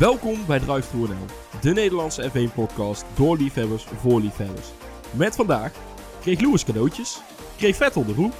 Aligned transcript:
Welkom 0.00 0.46
bij 0.46 0.58
Drive 0.58 0.90
to 0.90 0.96
NL, 0.96 1.26
de 1.60 1.72
Nederlandse 1.72 2.30
F1-podcast 2.30 3.04
door 3.14 3.36
liefhebbers 3.36 3.86
voor 4.00 4.20
liefhebbers. 4.20 4.68
Met 5.10 5.36
vandaag 5.36 5.72
kreeg 6.20 6.40
Lewis 6.40 6.64
cadeautjes, 6.64 7.20
kreeg 7.56 7.76
Vettel 7.76 8.04
de 8.04 8.12
roep, 8.12 8.34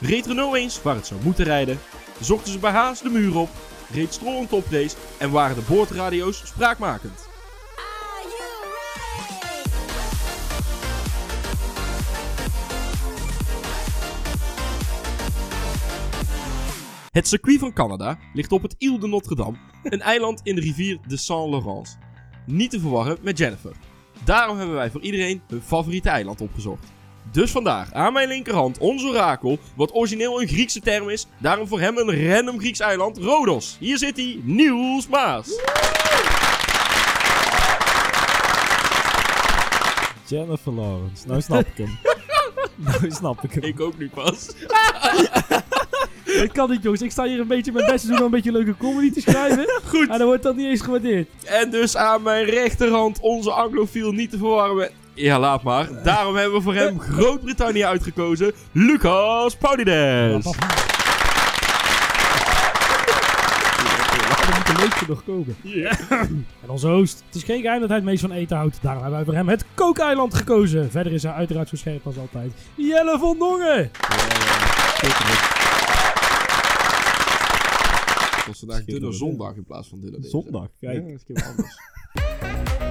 reed 0.00 0.26
Renault 0.26 0.56
eens 0.56 0.82
waar 0.82 0.94
het 0.94 1.06
zou 1.06 1.20
moeten 1.22 1.44
rijden, 1.44 1.78
zochten 2.20 2.52
ze 2.52 2.58
bij 2.58 2.70
Haas 2.70 3.02
de 3.02 3.08
muur 3.08 3.36
op, 3.36 3.48
reed 3.90 4.12
Stroll 4.12 4.36
een 4.40 4.48
toprace 4.48 4.96
en 5.18 5.30
waren 5.30 5.56
de 5.56 5.62
boordradio's 5.68 6.42
spraakmakend. 6.46 7.31
Het 17.12 17.28
circuit 17.28 17.58
van 17.58 17.72
Canada 17.72 18.18
ligt 18.32 18.52
op 18.52 18.62
het 18.62 18.74
Ile 18.78 18.98
de 18.98 19.06
Notre-Dame, 19.06 19.56
een 19.82 20.00
eiland 20.00 20.40
in 20.42 20.54
de 20.54 20.60
rivier 20.60 20.98
de 21.06 21.16
Saint-Laurent. 21.16 21.98
Niet 22.46 22.70
te 22.70 22.80
verwarren 22.80 23.18
met 23.22 23.38
Jennifer. 23.38 23.72
Daarom 24.24 24.58
hebben 24.58 24.74
wij 24.74 24.90
voor 24.90 25.00
iedereen 25.00 25.42
hun 25.46 25.62
favoriete 25.62 26.08
eiland 26.08 26.40
opgezocht. 26.40 26.92
Dus 27.30 27.50
vandaag 27.50 27.92
aan 27.92 28.12
mijn 28.12 28.28
linkerhand 28.28 28.78
ons 28.78 29.04
orakel, 29.04 29.58
wat 29.76 29.94
origineel 29.94 30.40
een 30.40 30.48
Griekse 30.48 30.80
term 30.80 31.08
is, 31.08 31.26
daarom 31.38 31.68
voor 31.68 31.80
hem 31.80 31.96
een 31.98 32.28
random 32.28 32.58
Grieks 32.58 32.80
eiland, 32.80 33.18
Rodos. 33.18 33.76
Hier 33.80 33.98
zit 33.98 34.16
hij, 34.16 34.40
Niels 34.42 35.08
Maas. 35.08 35.60
Jennifer 40.28 40.72
Lawrence. 40.72 41.26
Nou 41.26 41.40
snap 41.40 41.66
ik 41.66 41.76
hem. 41.76 41.98
nou 42.86 43.10
snap 43.10 43.42
ik 43.42 43.52
hem. 43.52 43.62
Ik 43.62 43.80
ook 43.80 43.98
nu 43.98 44.08
pas. 44.08 44.50
Ik 46.42 46.52
kan 46.52 46.70
niet, 46.70 46.82
jongens. 46.82 47.02
Ik 47.02 47.10
sta 47.10 47.24
hier 47.24 47.40
een 47.40 47.46
beetje 47.46 47.72
mijn 47.72 47.86
best 47.86 48.00
te 48.00 48.06
doen 48.08 48.18
om 48.18 48.24
een 48.24 48.30
beetje 48.30 48.52
leuke 48.52 48.76
comedy 48.76 49.12
te 49.12 49.20
schrijven. 49.20 49.64
Goed. 49.92 50.08
En 50.08 50.18
dan 50.18 50.26
wordt 50.26 50.42
dat 50.42 50.56
niet 50.56 50.66
eens 50.66 50.80
gewaardeerd. 50.80 51.28
En 51.44 51.70
dus 51.70 51.96
aan 51.96 52.22
mijn 52.22 52.44
rechterhand 52.44 53.20
onze 53.20 53.50
anglofiel 53.50 54.12
niet 54.12 54.30
te 54.30 54.38
verwarren 54.38 54.76
met... 54.76 54.92
Ja, 55.14 55.38
laat 55.38 55.62
maar. 55.62 55.88
Daarom 56.04 56.34
hebben 56.36 56.56
we 56.56 56.62
voor 56.62 56.74
hem 56.74 57.00
Groot-Brittannië 57.00 57.84
uitgekozen, 57.84 58.52
Lucas 58.72 59.56
Paulides. 59.56 60.44
Leukste 64.78 65.04
nog 65.08 65.24
komen. 65.24 65.56
En 66.62 66.70
onze 66.70 66.88
host. 66.88 67.22
Het 67.26 67.34
is 67.34 67.42
geen 67.42 67.60
geheim 67.60 67.80
dat 67.80 67.88
hij 67.88 67.98
het 67.98 68.06
meest 68.06 68.20
van 68.20 68.32
eten 68.32 68.56
houdt. 68.56 68.78
Daarom 68.82 69.02
hebben 69.02 69.18
wij 69.18 69.28
voor 69.28 69.38
hem 69.38 69.48
het 69.48 69.64
kookeiland 69.74 70.34
gekozen. 70.34 70.90
Verder 70.90 71.12
is 71.12 71.22
hij 71.22 71.32
uiteraard 71.32 71.68
zo 71.68 71.76
scherp 71.76 72.06
als 72.06 72.18
altijd. 72.18 72.52
Jelle 72.74 73.18
van 73.18 73.38
Dongen. 73.38 73.90
Het 78.42 78.50
was 78.50 78.58
vandaag 78.58 78.84
dunne 78.84 79.12
zondag 79.12 79.56
in 79.56 79.64
plaats 79.64 79.88
van 79.88 80.00
dunne 80.00 80.20
dinsdag. 80.20 80.42
Zondag, 80.42 80.68
Ja, 80.78 80.90
kijk. 80.90 81.02
dat 81.02 81.12
is 81.14 81.22
een 81.26 81.34
keer 81.34 81.44
wat 81.44 81.44
anders. 81.56 81.76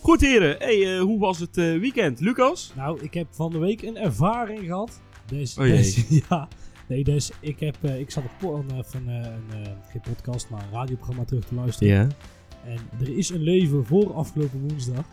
Goed 0.00 0.20
heren, 0.20 0.56
hey, 0.58 0.94
eh, 0.96 1.00
hoe 1.00 1.18
was 1.18 1.38
het 1.38 1.56
eh, 1.58 1.78
weekend? 1.78 2.20
Lucas? 2.20 2.72
Nou, 2.76 3.00
ik 3.02 3.14
heb 3.14 3.26
van 3.30 3.50
de 3.52 3.58
week 3.58 3.82
een 3.82 3.96
ervaring 3.96 4.58
gehad. 4.60 5.00
Dus, 5.26 5.58
Oh 5.58 5.66
jee. 5.66 5.76
dus- 5.76 6.04
ja. 6.28 6.48
Nee, 6.88 7.04
dus 7.04 7.30
ik, 7.40 7.60
heb, 7.60 7.76
eh, 7.80 7.98
ik 8.00 8.10
zat 8.10 8.24
op 8.42 8.52
een, 8.54 8.84
van, 8.84 9.08
een, 9.08 9.42
eh, 9.50 9.72
geen 9.90 10.00
podcast, 10.00 10.50
maar 10.50 10.62
een 10.62 10.70
radioprogramma 10.72 11.24
terug 11.24 11.44
te 11.44 11.54
luisteren. 11.54 11.92
Ja. 11.94 12.08
En 12.64 12.78
er 13.00 13.16
is 13.18 13.28
een 13.30 13.42
leven 13.42 13.84
voor 13.86 14.14
afgelopen 14.14 14.60
woensdag. 14.68 15.04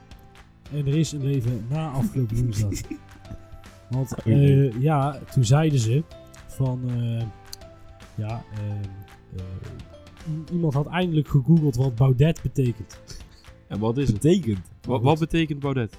En 0.72 0.88
er 0.88 0.98
is 0.98 1.12
een 1.12 1.24
leven 1.24 1.66
na 1.70 1.90
afgelopen 1.90 2.38
woensdag. 2.44 2.70
Want 3.92 4.14
eh, 4.24 4.82
ja, 4.82 5.20
toen 5.34 5.46
zeiden 5.46 5.80
ze 5.80 6.04
van... 6.48 6.82
eh, 6.88 7.26
ja, 8.16 8.44
eh, 8.54 9.44
iemand 10.52 10.74
had 10.74 10.88
eindelijk 10.88 11.28
gegoogeld 11.28 11.76
wat 11.76 11.96
Baudet 11.96 12.42
betekent. 12.42 13.00
En 13.68 13.80
wat 13.80 13.98
is 13.98 14.08
het? 14.08 14.20
Betekent. 14.20 14.60
Wat, 14.82 15.02
wat 15.02 15.20
betekent 15.20 15.60
Baudet? 15.60 15.98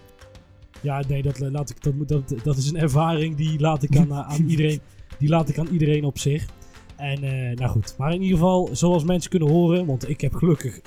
Ja, 0.81 1.02
nee, 1.08 1.22
dat, 1.22 1.38
laat 1.38 1.70
ik, 1.70 1.82
dat, 1.82 1.94
moet- 1.94 2.08
dat, 2.08 2.34
dat 2.42 2.56
is 2.56 2.69
een 2.70 2.76
ervaring 2.76 3.36
die 3.36 3.60
laat 3.60 3.82
ik 3.82 3.97
aan, 3.97 4.14
aan 4.14 4.42
iedereen, 4.47 4.81
die 5.19 5.28
laat 5.28 5.48
ik 5.48 5.58
aan 5.58 5.69
iedereen 5.69 6.04
op 6.04 6.19
zich. 6.19 6.47
En 6.97 7.22
eh, 7.22 7.56
nou 7.56 7.70
goed, 7.70 7.94
maar 7.98 8.12
in 8.14 8.22
ieder 8.22 8.36
geval, 8.38 8.69
zoals 8.72 9.04
mensen 9.04 9.31
kunnen 9.31 9.48
horen, 9.48 9.86
want 9.86 10.08
ik 10.08 10.20
heb 10.20 10.34
gelukkig... 10.34 10.81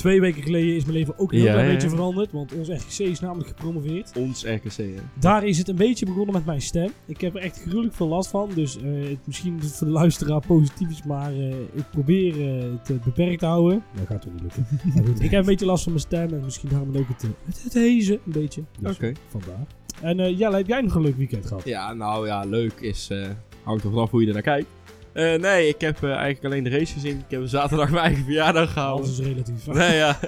Twee 0.00 0.20
weken 0.20 0.42
geleden 0.42 0.74
is 0.76 0.84
mijn 0.84 0.96
leven 0.96 1.18
ook 1.18 1.32
een 1.32 1.36
heel 1.38 1.46
Ja, 1.46 1.52
klein 1.52 1.66
ja, 1.66 1.72
beetje 1.72 1.88
veranderd, 1.88 2.32
want 2.32 2.52
ons 2.54 2.68
RGC 2.68 2.98
is 2.98 3.20
namelijk 3.20 3.48
gepromoveerd. 3.48 4.12
Ons 4.16 4.44
RKC, 4.44 4.76
hè? 4.76 4.94
Daar 5.18 5.44
is 5.46 5.58
het 5.58 5.68
een 5.68 5.76
beetje 5.76 6.06
begonnen 6.06 6.34
met 6.34 6.44
mijn 6.44 6.60
stem. 6.60 6.90
Ik 7.06 7.20
heb 7.20 7.34
er 7.34 7.40
echt 7.42 7.60
gruwelijk 7.60 7.94
veel 7.94 8.08
last 8.08 8.30
van, 8.30 8.50
dus 8.54 8.76
eh, 8.76 8.84
het 9.08 9.18
misschien 9.24 9.62
voor 9.62 9.86
de 9.86 9.92
luisteraar 9.92 10.40
positief 10.46 10.90
is, 10.90 11.02
maar 11.02 11.32
eh, 11.32 11.50
ik 11.50 11.90
probeer 11.90 12.58
eh, 12.58 12.64
het 12.82 13.04
beperkt 13.04 13.38
te 13.38 13.46
houden. 13.46 13.82
Dat 13.96 14.06
gaat 14.06 14.22
toch 14.22 14.32
niet 14.32 14.42
lukken. 14.42 14.66
goed, 15.06 15.22
ik 15.22 15.30
heb 15.30 15.40
een 15.40 15.46
beetje 15.46 15.66
last 15.66 15.82
van 15.82 15.92
mijn 15.92 16.04
stem 16.04 16.32
en 16.32 16.44
misschien 16.44 16.68
daarom 16.68 16.96
ook 16.96 17.08
het, 17.08 17.22
het, 17.44 17.62
het 17.62 17.74
hezen 17.74 18.14
een 18.26 18.32
beetje. 18.32 18.62
Dus 18.78 18.94
Oké. 18.94 19.12
vandaar. 19.28 19.66
En 20.00 20.20
eh 20.20 20.38
Jelle, 20.38 20.56
heb 20.56 20.66
jij 20.66 20.80
nog 20.80 20.94
een 20.94 21.02
leuk 21.02 21.16
weekend 21.16 21.46
gehad? 21.46 21.64
Ja, 21.64 21.92
nou 21.92 22.26
ja, 22.26 22.44
leuk 22.44 22.80
is... 22.80 23.08
eh 23.10 23.28
hangt 23.62 23.84
er 23.84 23.90
vanaf 23.90 24.10
hoe 24.10 24.20
je 24.20 24.26
er 24.26 24.32
naar 24.32 24.42
kijkt. 24.42 24.68
Eh, 25.12 25.34
nee, 25.34 25.68
ik 25.68 25.80
heb 25.80 26.02
eh, 26.02 26.10
eigenlijk 26.10 26.44
alleen 26.44 26.64
de 26.64 26.70
race 26.70 26.92
gezien. 26.92 27.18
Ik 27.18 27.30
heb 27.30 27.46
zaterdag 27.46 27.90
mijn 27.92 28.04
eigen 28.04 28.24
verjaardag 28.24 28.72
gehouden. 28.72 29.04
Alles 29.04 29.18
is 29.18 29.26
relatief. 29.26 29.66
Nee, 29.66 29.96
ja. 29.96 30.18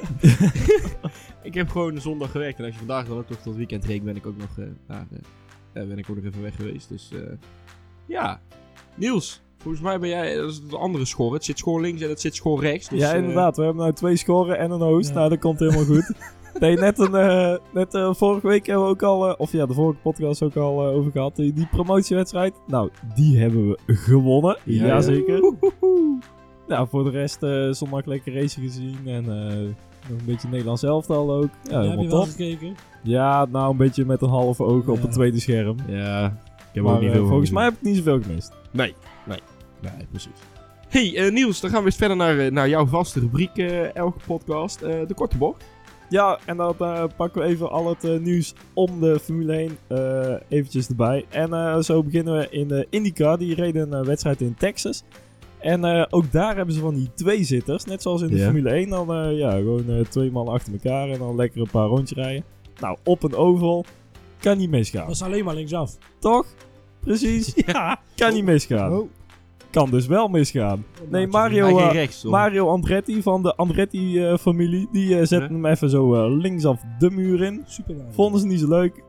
ik 1.42 1.54
heb 1.54 1.68
gewoon 1.68 2.00
zondag 2.00 2.30
gewerkt. 2.30 2.58
En 2.58 2.64
als 2.64 2.72
je 2.72 2.78
vandaag 2.78 3.06
dan 3.06 3.18
ook 3.18 3.28
nog 3.28 3.38
tot 3.38 3.56
weekend 3.56 3.84
reed, 3.84 4.04
ben 4.04 4.16
ik 4.16 4.26
ook 4.26 4.36
nog, 4.36 4.56
naar, 4.86 5.06
eh, 5.72 5.86
ben 5.86 5.98
ik 5.98 6.10
ook 6.10 6.16
nog 6.16 6.24
even 6.24 6.42
weg 6.42 6.56
geweest. 6.56 6.88
Dus 6.88 7.10
ja. 8.06 8.40
Niels, 8.94 9.42
volgens 9.58 9.82
mij 9.82 9.98
ben 9.98 10.08
jij, 10.08 10.36
dat 10.36 10.50
is 10.50 10.60
de 10.68 10.78
andere 10.78 11.04
schor. 11.04 11.34
Het 11.34 11.44
zit 11.44 11.58
schoor 11.58 11.80
links 11.80 12.02
en 12.02 12.08
het 12.08 12.20
zit 12.20 12.34
schoor 12.34 12.60
rechts. 12.60 12.88
Dus, 12.88 13.00
ja, 13.00 13.12
inderdaad. 13.12 13.56
We 13.56 13.62
hebben 13.62 13.82
nou 13.82 13.94
twee 13.94 14.16
scoren 14.16 14.58
en 14.58 14.70
een 14.70 14.80
host. 14.80 15.08
Ja. 15.08 15.14
Nou, 15.14 15.28
dat 15.28 15.38
komt 15.38 15.58
helemaal 15.58 15.84
goed. 15.84 16.12
Nee, 16.58 16.76
net, 16.76 16.98
een, 16.98 17.14
eh, 17.14 17.56
net 17.72 17.94
eh, 17.94 18.14
vorige 18.14 18.46
week 18.46 18.66
hebben 18.66 18.84
we 18.84 18.90
ook 18.90 19.02
al, 19.02 19.28
eh, 19.28 19.34
of 19.38 19.52
ja, 19.52 19.66
de 19.66 19.74
vorige 19.74 20.00
podcast 20.00 20.42
ook 20.42 20.56
al 20.56 20.84
over 20.84 21.10
gehad. 21.12 21.36
Die, 21.36 21.66
promotiewedstrijd. 21.70 22.54
Nou, 22.66 22.90
die 23.14 23.38
hebben 23.38 23.68
we 23.68 23.78
gewonnen. 23.86 24.56
Ja, 24.64 24.86
Jazeker. 24.86 25.54
Nou, 26.68 26.88
voor 26.88 27.04
de 27.04 27.10
rest 27.10 27.38
zondag 27.76 28.04
lekker 28.04 28.34
race 28.34 28.60
gezien. 28.60 28.96
En 29.06 29.24
nog 30.08 30.18
een 30.18 30.26
beetje 30.26 30.48
Nederlands 30.48 30.82
elftal 30.82 31.32
ook. 31.32 31.48
Ja, 31.70 31.80
Ja, 31.82 31.90
heb 31.90 32.00
je 32.00 32.08
wel 32.08 32.22
gekeken? 32.24 32.74
Ja, 33.02 33.46
nou 33.50 33.70
een 33.70 33.76
beetje 33.76 34.04
met 34.04 34.22
een 34.22 34.28
half 34.28 34.60
oog 34.60 34.88
op 34.88 34.96
Ja. 34.96 35.02
het 35.02 35.12
tweede 35.12 35.40
scherm. 35.40 35.76
Ja, 35.86 36.26
ik 36.26 36.32
heb 36.72 36.84
Maar 36.84 36.94
ook 36.94 37.00
niet 37.00 37.10
veel 37.12 37.26
volgens 37.26 37.50
mij 37.50 37.64
heb 37.64 37.72
ik 37.72 37.82
niet 37.82 37.96
zoveel 37.96 38.22
gemist. 38.22 38.52
Nee, 38.70 38.94
nee. 39.26 39.38
Nee, 39.80 40.06
precies. 40.10 40.30
Hey 40.88 41.30
Niels, 41.30 41.60
dan 41.60 41.70
gaan 41.70 41.80
we 41.80 41.86
eens 41.86 41.96
verder 41.96 42.16
naar, 42.16 42.52
naar 42.52 42.68
jouw 42.68 42.86
vaste 42.86 43.20
rubriek 43.20 43.56
elke 43.94 44.18
podcast. 44.26 44.80
de 44.80 45.14
korte 45.14 45.36
bocht. 45.38 45.64
Ja, 46.12 46.38
en 46.44 46.56
dan 46.56 46.74
eh, 46.78 47.04
pakken 47.16 47.42
we 47.42 47.48
even 47.48 47.70
al 47.70 47.88
het 47.88 48.04
eh, 48.04 48.18
nieuws 48.18 48.54
om 48.74 49.00
de 49.00 49.18
Formule 49.20 49.52
1 49.52 49.78
eh, 49.86 50.34
eventjes 50.48 50.88
erbij. 50.88 51.24
En 51.28 51.52
eh, 51.52 51.78
zo 51.78 52.02
beginnen 52.02 52.38
we 52.38 52.46
in 52.50 52.68
de 52.68 52.86
IndyCar. 52.90 53.38
Die 53.38 53.54
reden 53.54 53.92
een 53.92 54.04
wedstrijd 54.04 54.40
in 54.40 54.54
Texas. 54.54 55.02
En 55.58 55.84
eh, 55.84 56.04
ook 56.10 56.32
daar 56.32 56.56
hebben 56.56 56.74
ze 56.74 56.80
van 56.80 56.94
die 56.94 57.10
twee 57.14 57.44
zitters. 57.44 57.84
Net 57.84 58.02
zoals 58.02 58.22
in 58.22 58.28
de 58.28 58.36
Ja. 58.36 58.44
Formule 58.44 58.70
1. 58.70 58.88
Dan 58.88 59.12
eh, 59.14 59.38
ja, 59.38 59.50
gewoon 59.50 59.88
eh, 59.90 60.04
twee 60.04 60.30
man 60.30 60.48
achter 60.48 60.72
elkaar 60.72 61.08
en 61.08 61.18
dan 61.18 61.36
lekker 61.36 61.60
een 61.60 61.70
paar 61.70 61.86
rondjes 61.86 62.18
rijden. 62.18 62.44
Nou, 62.80 62.96
op 63.04 63.22
een 63.22 63.34
oval 63.34 63.84
kan 64.40 64.58
niet 64.58 64.70
misgaan. 64.70 65.06
Dat 65.06 65.14
is 65.14 65.22
alleen 65.22 65.44
maar 65.44 65.54
linksaf. 65.54 65.98
Toch? 66.18 66.46
Precies. 67.00 67.52
Ja. 67.66 68.00
Kan 68.16 68.32
niet 68.32 68.44
misgaan. 68.44 68.92
Oh. 68.92 69.10
Kan 69.72 69.90
dus 69.90 70.06
wel 70.06 70.28
misgaan. 70.28 70.84
Nee, 71.10 71.26
Mario, 71.26 71.78
eh, 71.78 71.92
rechts? 71.92 72.24
Mario 72.24 72.68
Andretti 72.68 73.22
van 73.22 73.42
de 73.42 73.54
Andretti-familie, 73.56 74.88
die 74.92 75.18
eh, 75.18 75.24
Ja. 75.24 75.38
hem 75.40 75.66
even 75.66 75.90
zo 75.90 76.14
eh, 76.14 76.36
linksaf 76.40 76.82
de 76.98 77.10
muur 77.10 77.42
in. 77.42 77.62
Super. 77.66 77.96
Vonden 78.10 78.40
ze 78.40 78.46
niet 78.46 78.60
zo 78.60 78.68
leuk. 78.68 79.02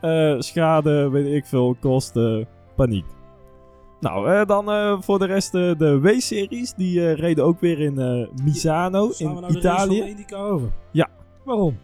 Eh, 0.00 0.34
schade, 0.38 1.08
weet 1.10 1.26
ik 1.34 1.46
veel, 1.46 1.76
kosten, 1.80 2.46
paniek. 2.76 3.04
Nou, 4.00 4.30
eh, 4.30 4.46
dan 4.46 4.70
eh, 4.70 4.96
voor 5.00 5.18
de 5.18 5.26
rest 5.26 5.54
eh, 5.54 5.70
de 5.78 6.00
W-series. 6.00 6.74
Die 6.74 7.08
eh, 7.08 7.14
reden 7.18 7.44
ook 7.44 7.60
weer 7.60 7.80
in 7.80 7.98
eh, 7.98 8.26
Misano 8.44 9.08
we 9.08 9.14
in 9.18 9.26
nou 9.26 9.40
de 9.40 9.60
race 9.60 9.86
van 9.86 9.94
Italië. 9.96 10.24
Ja. 10.92 11.08
Waarom? 11.44 11.76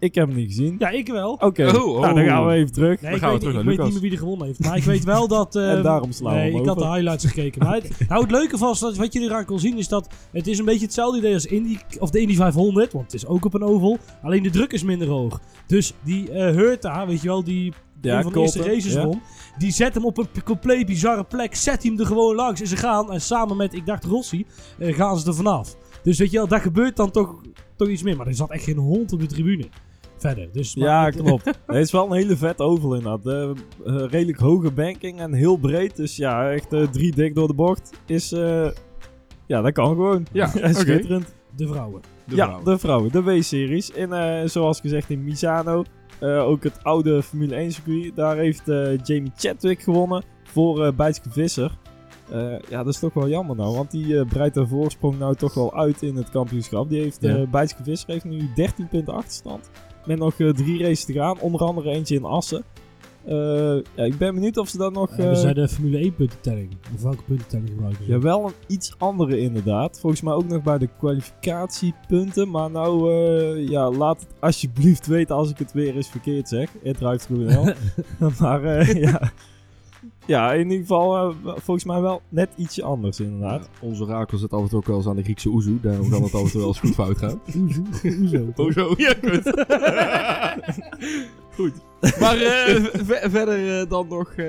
Ik 0.00 0.14
heb 0.14 0.26
hem 0.26 0.36
niet 0.36 0.46
gezien. 0.46 0.76
Ja, 0.78 0.88
ik 0.90 1.08
wel. 1.08 1.32
Oké, 1.32 1.66
Oh, 1.76 1.86
oh. 1.86 2.00
nou 2.00 2.14
dan 2.14 2.24
gaan 2.24 2.46
we 2.46 2.52
even 2.52 2.72
terug. 2.72 3.00
Nee, 3.00 3.10
Dan 3.10 3.12
ik, 3.12 3.18
gaan 3.18 3.26
we 3.28 3.32
weet, 3.32 3.40
terug 3.40 3.56
ik 3.60 3.64
naar 3.66 3.76
weet 3.76 3.84
niet 3.84 3.92
meer 3.92 4.02
wie 4.02 4.10
er 4.12 4.18
gewonnen 4.18 4.46
heeft. 4.46 4.58
Maar 4.64 4.76
ik 4.76 4.82
weet 4.82 5.04
wel 5.04 5.28
dat... 5.28 5.56
eh, 5.56 5.72
En 5.76 5.82
daarom 5.82 6.12
slaan 6.12 6.32
we 6.34 6.38
Nee, 6.38 6.50
hem 6.52 6.60
ik 6.60 6.66
had 6.66 6.78
de 6.78 6.86
highlights 6.86 7.24
gekeken. 7.24 7.62
Maar 7.64 7.74
het- 7.74 7.90
nou, 8.08 8.22
het 8.22 8.30
leuke 8.30 8.56
was, 8.58 8.80
dat, 8.80 8.96
wat 8.96 9.12
je 9.12 9.20
eraan 9.20 9.44
kon 9.44 9.58
zien, 9.58 9.78
is 9.78 9.88
dat 9.88 10.08
het 10.32 10.46
is 10.46 10.58
een 10.58 10.64
beetje 10.64 10.84
hetzelfde 10.84 11.18
idee 11.18 11.34
als 11.34 11.46
Indy, 11.46 11.78
of 11.98 12.10
de 12.10 12.20
Indy 12.20 12.34
500. 12.34 12.92
Want 12.92 13.04
het 13.04 13.14
is 13.14 13.26
ook 13.26 13.44
op 13.44 13.54
een 13.54 13.62
oval. 13.62 13.98
Alleen 14.22 14.42
de 14.42 14.50
druk 14.50 14.72
is 14.72 14.82
minder 14.82 15.08
hoog. 15.08 15.40
Dus 15.66 15.92
die 16.04 16.30
eh 16.30 16.54
Hurta, 16.54 17.06
weet 17.06 17.20
je 17.22 17.28
wel, 17.28 17.44
die 17.44 17.72
Ja, 18.00 18.16
een 18.16 18.22
van 18.22 18.32
de 18.32 18.40
eerste 18.40 18.58
Colton, 18.58 18.74
races 18.74 18.92
ja. 18.92 19.04
won. 19.04 19.20
Die 19.58 19.72
zet 19.72 19.94
hem 19.94 20.04
op 20.04 20.18
een 20.18 20.28
compleet 20.44 20.86
bizarre 20.86 21.24
plek. 21.24 21.54
Zet 21.54 21.82
hem 21.82 21.98
er 21.98 22.06
gewoon 22.06 22.34
langs. 22.34 22.60
En 22.60 22.66
ze 22.66 22.76
gaan, 22.76 23.12
en 23.12 23.20
samen 23.20 23.56
met, 23.56 23.74
ik 23.74 23.86
dacht 23.86 24.04
Rossi, 24.04 24.46
eh, 24.78 24.94
gaan 24.94 25.18
ze 25.18 25.26
er 25.28 25.34
vanaf. 25.34 25.76
Dus 26.02 26.18
weet 26.18 26.30
je 26.30 26.36
wel, 26.36 26.48
dat 26.48 26.60
gebeurt 26.60 26.96
dan 26.96 27.10
toch, 27.10 27.40
toch 27.76 27.88
iets 27.88 28.02
meer. 28.02 28.16
Maar 28.16 28.26
er 28.26 28.34
zat 28.34 28.50
echt 28.50 28.64
geen 28.64 28.76
hond 28.76 29.12
op 29.12 29.20
de 29.20 29.26
tribune. 29.26 29.64
Verder. 30.20 30.48
Dus 30.52 30.72
Ja, 30.72 31.10
klopt. 31.10 31.44
Het 31.66 31.76
is 31.76 31.92
wel 31.92 32.06
een 32.06 32.12
hele 32.16 32.36
vet 32.36 32.60
oval 32.60 32.94
inderdaad. 32.94 33.26
Eh, 33.26 33.50
eh, 33.86 34.08
redelijk 34.10 34.38
hoge 34.38 34.70
banking 34.70 35.20
en 35.20 35.32
heel 35.32 35.56
breed. 35.56 35.96
Dus 35.96 36.16
ja, 36.16 36.50
echt 36.50 36.72
eh, 36.72 36.82
drie 36.86 37.14
dik 37.14 37.34
door 37.34 37.46
de 37.48 37.54
bocht 37.54 37.90
is... 38.06 38.32
eh, 38.32 38.68
ja, 39.46 39.60
dat 39.62 39.72
kan 39.72 39.86
gewoon. 39.86 40.26
Ja. 40.32 40.46
Schitterend. 40.72 41.34
De 41.56 41.66
vrouwen. 41.68 42.00
De 42.24 42.36
ja, 42.36 42.46
vrouw. 42.46 42.62
de 42.62 42.78
vrouwen. 42.78 43.12
De 43.12 43.22
W-series. 43.22 43.92
En 43.92 44.12
eh, 44.12 44.48
zoals 44.48 44.80
gezegd 44.80 45.10
in 45.10 45.24
Misano. 45.24 45.84
eh, 46.20 46.42
ook 46.48 46.62
het 46.64 46.78
oude 46.84 47.22
Formule 47.22 47.54
1 47.54 47.72
circuit. 47.72 48.16
Daar 48.16 48.36
heeft 48.36 48.68
eh, 48.68 48.98
Jamie 49.02 49.32
Chadwick 49.36 49.82
gewonnen 49.82 50.22
voor 50.44 50.84
eh 50.86 50.92
Bijtske 50.92 51.30
Visser. 51.30 51.78
Eh, 52.30 52.52
ja, 52.68 52.82
dat 52.82 52.94
is 52.94 52.98
toch 53.00 53.12
wel 53.14 53.28
jammer 53.28 53.56
nou. 53.56 53.74
Want 53.76 53.90
die 53.90 54.18
eh, 54.18 54.26
breidt 54.28 54.54
de 54.54 54.66
voorsprong 54.66 55.18
nou 55.18 55.34
toch 55.34 55.54
wel 55.54 55.74
uit 55.76 56.02
in 56.02 56.16
het 56.16 56.30
kampioenschap. 56.30 56.88
Die 56.88 57.02
heeft, 57.02 57.18
Ja. 57.20 57.36
eh 57.36 57.50
Bijtske 57.50 57.82
Visser 57.82 58.10
heeft 58.10 58.24
nu 58.24 58.48
13 58.54 58.88
punten 58.88 59.14
achterstand. 59.14 59.70
Met 60.06 60.18
nog 60.18 60.40
eh, 60.40 60.48
drie 60.48 60.82
races 60.82 61.04
te 61.04 61.12
gaan. 61.12 61.40
Onder 61.40 61.60
andere 61.60 61.90
eentje 61.90 62.14
in 62.14 62.24
Assen. 62.24 62.64
Eh, 63.24 63.34
ja, 63.94 64.04
ik 64.04 64.18
ben 64.18 64.34
benieuwd 64.34 64.56
of 64.56 64.68
ze 64.68 64.78
dan 64.78 64.92
nog... 64.92 65.10
Hebben 65.10 65.34
eh, 65.34 65.40
zij 65.40 65.52
de 65.52 65.68
Formule 65.68 65.98
1 65.98 66.14
puntentelling? 66.14 66.76
Of 66.94 67.02
welke 67.02 67.22
puntentelling 67.22 67.68
gebruiken 67.68 68.04
ze? 68.04 68.10
ja, 68.10 68.18
wel 68.18 68.46
een 68.46 68.52
iets 68.66 68.94
andere 68.98 69.38
inderdaad. 69.38 70.00
Volgens 70.00 70.22
mij 70.22 70.32
ook 70.32 70.48
nog 70.48 70.62
bij 70.62 70.78
de 70.78 70.88
kwalificatiepunten. 70.98 72.50
Maar 72.50 72.70
nou, 72.70 73.10
ja, 73.70 73.90
laat 73.90 74.20
het 74.20 74.30
alsjeblieft 74.40 75.06
weten 75.06 75.36
als 75.36 75.50
ik 75.50 75.58
het 75.58 75.72
weer 75.72 75.96
eens 75.96 76.10
verkeerd 76.10 76.48
zeg. 76.48 76.70
Het 76.82 76.98
ruikt 76.98 77.26
goed 77.26 77.44
wel. 77.44 77.72
maar 78.40 78.96
ja. 78.98 79.32
Ja, 80.30 80.52
in 80.52 80.70
ieder 80.70 80.86
geval 80.86 81.28
eh, 81.30 81.34
volgens 81.56 81.84
mij 81.84 82.00
wel 82.00 82.22
net 82.28 82.48
ietsje 82.56 82.82
anders 82.82 83.20
inderdaad. 83.20 83.68
Ja, 83.80 83.86
onze 83.88 84.04
rakel 84.04 84.38
zit 84.38 84.52
af 84.52 84.60
en 84.62 84.68
toe 84.68 84.78
ook 84.78 84.86
wel 84.86 84.96
eens 84.96 85.06
aan 85.06 85.16
de 85.16 85.22
Griekse 85.22 85.48
oezoe. 85.48 85.80
Daarom 85.80 86.10
kan 86.10 86.22
het 86.22 86.34
af 86.34 86.42
en 86.42 86.50
toe 86.50 86.58
wel 86.60 86.68
eens 86.68 86.78
goed 86.78 86.94
fout 86.94 87.18
gaan. 87.18 87.40
Hoezo? 87.52 87.82
Hoezo? 88.18 88.46
Hoezo? 88.56 88.94
Ja, 88.96 89.12
kut. 89.14 89.44
goed. 91.56 91.72
Maar 92.20 92.36
eh, 92.36 92.74
ve- 92.92 93.26
verder 93.30 93.80
eh, 93.80 93.88
dan 93.88 94.06
nog, 94.08 94.32
eh, 94.32 94.46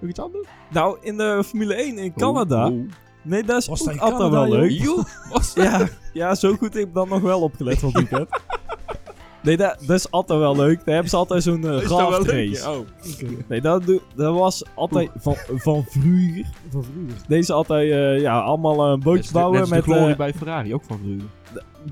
nog 0.00 0.10
iets 0.10 0.20
anders? 0.20 0.48
Nou, 0.70 0.98
in 1.00 1.16
de 1.16 1.42
Formule 1.46 1.74
1 1.74 1.98
in 1.98 2.14
Canada. 2.14 2.66
Oh, 2.68 2.72
oh. 2.74 2.88
Nee, 3.22 3.44
dat 3.44 3.60
is 3.60 3.66
Was 3.68 3.88
ook 3.88 3.96
altijd 3.96 4.30
wel 4.30 4.48
leuk. 4.48 4.70
Joh, 4.70 5.04
was? 5.32 5.52
Ja, 5.54 5.88
ja, 6.12 6.34
zo 6.34 6.54
goed 6.56 6.74
heb 6.74 6.82
ik 6.88 6.94
dan 6.94 7.08
nog 7.08 7.20
wel 7.20 7.40
opgelet 7.40 7.78
van 7.78 7.88
het 7.92 8.08
weekend. 8.08 8.28
Nee, 9.48 9.56
dat, 9.56 9.76
dat 9.86 9.96
is 9.96 10.10
altijd 10.10 10.38
wel 10.38 10.56
leuk. 10.56 10.76
Daar 10.84 10.94
hebben 10.94 11.10
ze 11.10 11.16
altijd 11.16 11.42
zo'n 11.42 11.58
uh, 11.64 11.88
wel 11.88 11.98
raft 12.10 12.26
race. 12.28 12.70
Oh. 12.70 12.78
Nee, 13.48 13.60
dat, 13.60 13.84
doe- 13.86 14.00
dat 14.14 14.34
was 14.38 14.62
altijd 14.74 15.10
van, 15.16 15.34
van 15.46 15.84
vroeger. 15.88 16.44
Van 16.70 16.82
vroeger. 16.84 17.16
Deze 17.28 17.52
altijd 17.52 17.90
eh, 17.90 18.20
ja, 18.20 18.40
allemaal 18.40 18.84
een 18.84 18.90
Net 18.90 19.02
bootje 19.04 19.18
als 19.18 19.26
de- 19.26 19.32
bouwen 19.32 19.52
net 19.52 19.60
als 19.60 19.70
de 19.70 19.76
met 19.76 19.84
glorie 19.84 20.12
eh, 20.12 20.16
bij 20.18 20.32
Ferrari, 20.34 20.74
ook 20.74 20.84
van 20.84 20.98
vroeger. 20.98 21.24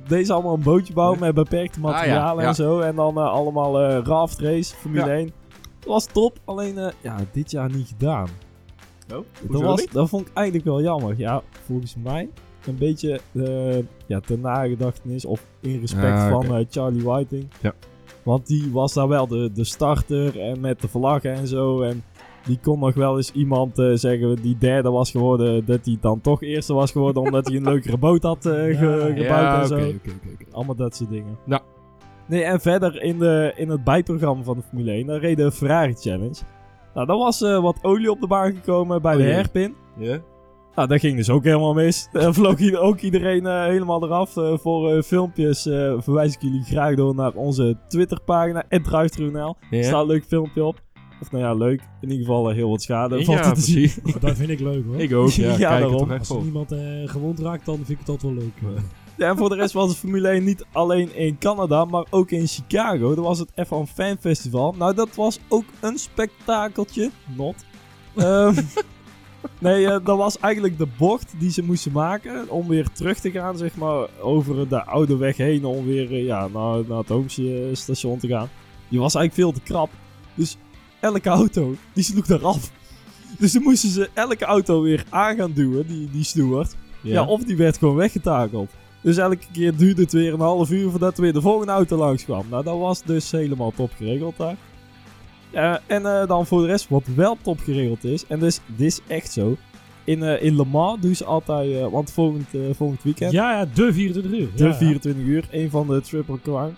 deze 0.08 0.32
allemaal 0.32 0.55
een 0.55 0.62
bootje 0.62 0.93
bouwen 0.93 1.20
met 1.20 1.35
beperkte 1.35 1.79
Ah, 1.79 1.85
ja, 1.85 1.91
materialen 1.91 2.43
ja. 2.43 2.49
en 2.49 2.55
zo 2.55 2.79
en 2.81 2.94
dan 2.97 3.17
eh, 3.19 3.31
allemaal 3.31 3.81
eh 3.81 3.99
raft 4.05 4.38
race 4.41 4.75
Formule 4.75 5.06
Ja. 5.06 5.12
1. 5.12 5.31
Dat 5.79 5.88
was 5.88 6.06
top, 6.06 6.38
alleen 6.44 6.79
eh, 6.79 6.93
ja, 7.00 7.17
dit 7.32 7.50
jaar 7.50 7.70
niet 7.70 7.88
gedaan. 7.88 8.29
Oh, 9.14 9.19
Dat, 9.50 9.62
was, 9.62 9.87
dat 9.93 10.09
vond 10.09 10.26
ik 10.29 10.32
eigenlijk 10.35 10.67
wel 10.67 10.82
jammer. 10.82 11.14
Ja, 11.19 11.43
volgens 11.64 11.94
mij 12.02 12.29
een 12.67 12.79
beetje 12.79 13.21
eh 13.33 13.79
ja, 14.07 14.21
ten 14.21 14.41
nagedachtenis 14.41 15.25
of 15.25 15.45
in 15.61 15.81
respect 15.81 16.05
Ah, 16.19 16.31
van 16.31 16.57
eh, 16.57 16.65
Charlie 16.71 17.05
Whiting. 17.05 17.47
Ja. 17.63 17.73
Want 18.23 18.47
die 18.47 18.71
was 18.73 18.93
daar 18.95 19.09
wel 19.09 19.27
de, 19.27 19.51
de 19.55 19.65
starter 19.65 20.41
en 20.41 20.61
met 20.61 20.81
de 20.81 20.89
vlaggen 20.89 21.33
en 21.35 21.47
zo. 21.47 21.81
En 21.83 22.03
die 22.47 22.59
kon 22.63 22.79
nog 22.79 22.95
wel 22.95 23.17
eens 23.17 23.33
iemand 23.33 23.79
eh, 23.79 23.91
zeggen 23.95 24.43
die 24.43 24.59
derde 24.59 24.91
was 24.91 25.11
geworden, 25.11 25.65
dat 25.65 25.85
hij 25.85 25.99
dan 26.01 26.21
toch 26.21 26.43
eerste 26.43 26.75
was 26.75 26.91
geworden 26.91 27.23
omdat 27.23 27.47
hij 27.47 27.57
een 27.57 27.63
leukere 27.73 27.97
boot 27.97 28.23
had 28.23 28.39
ge- 28.43 29.12
gebouwd 29.17 29.19
ja, 29.19 29.61
en 29.61 29.67
zo. 29.67 29.93
Allemaal 30.53 30.75
dat 30.77 30.97
soort 30.97 31.11
dingen. 31.11 31.39
Ja. 31.47 31.61
Nee, 32.29 32.43
en 32.43 32.61
verder 32.61 33.03
in, 33.03 33.19
de, 33.19 33.53
in 33.57 33.69
het 33.69 33.85
bijprogramma 33.85 34.43
van 34.43 34.57
de 34.57 34.62
Formule 34.62 34.91
1, 34.91 35.07
daar 35.07 35.21
reden 35.21 35.53
Ferrari 35.53 35.95
Challenge. 35.95 36.37
Nou, 36.95 37.07
daar 37.07 37.17
was 37.17 37.41
wat 37.41 37.79
olie 37.83 38.11
op 38.11 38.21
de 38.21 38.27
baan 38.27 38.53
gekomen 38.55 39.03
bij 39.03 39.12
Oh 39.12 39.19
de 39.19 39.25
jee. 39.25 39.33
herpin. 39.35 39.75
Ja? 39.99 40.19
Nou, 40.76 40.88
dat 40.88 41.00
ging 41.00 41.17
dus 41.17 41.31
ook 41.31 41.44
helemaal 41.44 41.75
mis. 41.75 42.08
Daar 42.12 42.34
vloog 42.34 42.58
ieder- 42.58 42.81
ook 42.81 43.00
iedereen 43.00 43.46
eh, 43.46 43.62
helemaal 43.64 44.05
eraf. 44.05 44.37
Eh, 44.37 44.58
voor 44.58 44.93
eh, 44.93 45.02
filmpjes 45.02 45.67
eh, 45.67 45.94
verwijs 45.99 46.34
ik 46.34 46.43
jullie 46.43 46.62
graag 46.64 46.94
door 46.94 47.14
naar 47.14 47.32
onze 47.32 47.76
Twitterpagina, 47.88 48.64
@drive.nl. 48.69 49.56
Er 49.70 49.76
Ja? 49.78 49.82
staat 49.82 50.00
een 50.00 50.06
leuk 50.06 50.25
filmpje 50.25 50.64
op. 50.64 50.81
Of 51.20 51.31
nou 51.31 51.44
ja, 51.44 51.55
leuk. 51.55 51.81
In 52.00 52.11
ieder 52.11 52.26
geval 52.26 52.49
heel 52.49 52.70
wat 52.70 52.82
schade. 52.82 53.25
Ja, 53.26 53.44
er 53.44 53.55
te 53.55 53.61
zien. 53.61 53.90
Dat 54.20 54.37
vind 54.37 54.49
ik 54.50 54.61
leuk 54.61 54.84
hoor. 54.87 55.00
Ik 55.00 55.14
ook, 55.14 55.31
ja. 55.31 55.49
Ja, 55.50 55.56
Kijk 55.56 55.82
er 55.84 55.90
daarom. 55.90 56.11
Als 56.11 56.31
er 56.31 56.40
iemand 56.44 56.73
eh, 56.73 56.78
gewond 57.05 57.38
raakt, 57.40 57.67
dan 57.67 57.75
vind 57.76 57.88
ik 57.90 57.99
het 57.99 58.08
altijd 58.08 58.32
wel 58.34 58.43
leuk. 58.43 58.82
Ja, 59.17 59.28
en 59.31 59.37
voor 59.37 59.49
de 59.49 59.55
rest 59.55 59.73
was 59.73 59.90
de 59.90 59.96
Formule 59.96 60.28
1 60.28 60.44
niet 60.44 60.64
alleen 60.73 61.14
in 61.17 61.38
Canada, 61.38 61.84
maar 61.84 62.05
ook 62.11 62.31
in 62.31 62.46
Chicago. 62.46 63.14
Dat 63.14 63.25
was 63.25 63.38
het 63.38 63.50
F1 63.67 63.93
Fan 63.94 64.17
Festival. 64.20 64.75
Nou, 64.78 64.94
dat 64.94 65.14
was 65.14 65.40
ook 65.49 65.64
een 65.81 65.99
spektakeltje. 65.99 67.11
Not. 67.37 67.55
Ehm, 68.17 68.55
nee, 69.58 69.87
eh, 69.87 70.05
dat 70.05 70.17
was 70.17 70.38
eigenlijk 70.38 70.79
de 70.79 70.88
bocht 70.99 71.35
die 71.38 71.50
ze 71.50 71.62
moesten 71.62 71.93
maken 71.93 72.50
om 72.50 72.69
weer 72.69 72.88
terug 72.93 73.19
te 73.19 73.31
gaan, 73.31 73.56
zeg 73.56 73.76
maar, 73.76 74.08
over 74.20 74.69
de 74.69 74.85
oude 74.85 75.17
weg 75.17 75.37
heen 75.37 75.64
om 75.64 75.85
weer 75.85 76.12
eh, 76.12 76.25
ja, 76.25 76.49
naar, 76.49 76.82
naar 76.88 77.03
het 77.08 77.79
station 77.79 78.19
te 78.19 78.29
gaan. 78.29 78.49
Die 78.88 79.00
was 79.00 79.14
eigenlijk 79.14 79.35
veel 79.35 79.62
te 79.62 79.73
krap. 79.73 79.91
Dus 80.35 80.56
elke 81.00 81.29
auto, 81.29 81.75
die 81.93 82.05
sloeg 82.05 82.29
eraf. 82.29 82.70
Dus 83.38 83.53
dan 83.53 83.62
moesten 83.62 83.88
ze 83.88 84.11
elke 84.14 84.44
auto 84.44 84.82
weer 84.82 85.05
aan 85.08 85.37
gaan 85.37 85.53
duwen, 85.53 85.87
die, 85.87 86.11
die 86.11 86.25
steward. 86.25 86.76
Ja. 87.00 87.25
of 87.25 87.44
die 87.44 87.56
werd 87.56 87.79
gewoon 87.79 87.94
weggetakeld. 87.94 88.70
Dus 89.00 89.17
elke 89.17 89.47
keer 89.52 89.76
duurde 89.76 90.02
het 90.02 90.12
weer 90.12 90.32
een 90.32 90.41
half 90.41 90.70
uur 90.70 90.91
voordat 90.91 91.17
er 91.17 91.23
weer 91.23 91.32
de 91.32 91.41
volgende 91.41 91.73
auto 91.73 91.97
langs 91.97 92.25
kwam. 92.25 92.44
Nou, 92.50 92.64
dat 92.64 92.79
was 92.79 93.02
dus 93.02 93.31
helemaal 93.31 93.73
top 93.76 93.91
geregeld 93.97 94.37
daar. 94.37 94.56
Ja, 95.56 95.81
en 95.87 96.06
eh, 96.06 96.26
dan 96.29 96.47
voor 96.47 96.61
de 96.61 96.67
rest, 96.67 96.88
wat 96.88 97.06
wel 97.14 97.37
top 97.43 97.58
geregeld 97.58 98.05
is, 98.05 98.26
en 98.26 98.38
dus, 98.38 98.61
dit 98.67 98.87
is 98.87 99.00
echt 99.06 99.32
zo. 99.32 99.56
In, 100.05 100.23
eh, 100.23 100.43
in 100.43 100.56
Le 100.56 100.64
Mans 100.64 101.00
doen 101.00 101.14
ze 101.14 101.25
altijd, 101.25 101.73
eh, 101.76 101.87
want 101.88 102.12
volgend, 102.12 102.55
eh, 102.55 102.61
volgend 102.73 103.03
weekend, 103.03 103.32
Ja, 103.32 103.53
ja, 103.53 103.67
de 103.75 103.93
24 103.93 104.32
uur. 104.32 104.49
de 104.56 104.64
Ja, 104.64 104.70
ja. 104.70 104.75
24 104.75 105.25
uur, 105.25 105.49
een 105.50 105.70
van 105.70 105.87
de 105.87 106.00
Triple 106.00 106.41
Crown. 106.43 106.75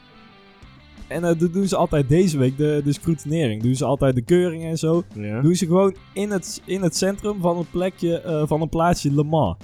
En 1.08 1.24
eh, 1.24 1.38
dat 1.38 1.52
doen 1.52 1.68
ze 1.68 1.76
altijd 1.76 2.08
deze 2.08 2.38
week, 2.38 2.56
de, 2.56 2.80
de 2.84 2.92
scrutinering. 2.92 3.62
Doen 3.62 3.74
ze 3.74 3.84
altijd 3.84 4.14
de 4.14 4.22
keuring 4.22 4.64
en 4.64 4.78
zo. 4.78 5.02
Ja. 5.14 5.40
Doen 5.40 5.54
ze 5.54 5.66
gewoon 5.66 5.94
in 6.12 6.30
het, 6.30 6.62
in 6.64 6.82
het 6.82 6.96
centrum 6.96 7.40
van 7.40 7.58
een 7.58 7.70
plekje, 7.70 8.20
eh, 8.20 8.42
van 8.46 8.60
een 8.60 8.68
plaatsje 8.68 9.14
Le 9.14 9.24
Mans. 9.24 9.56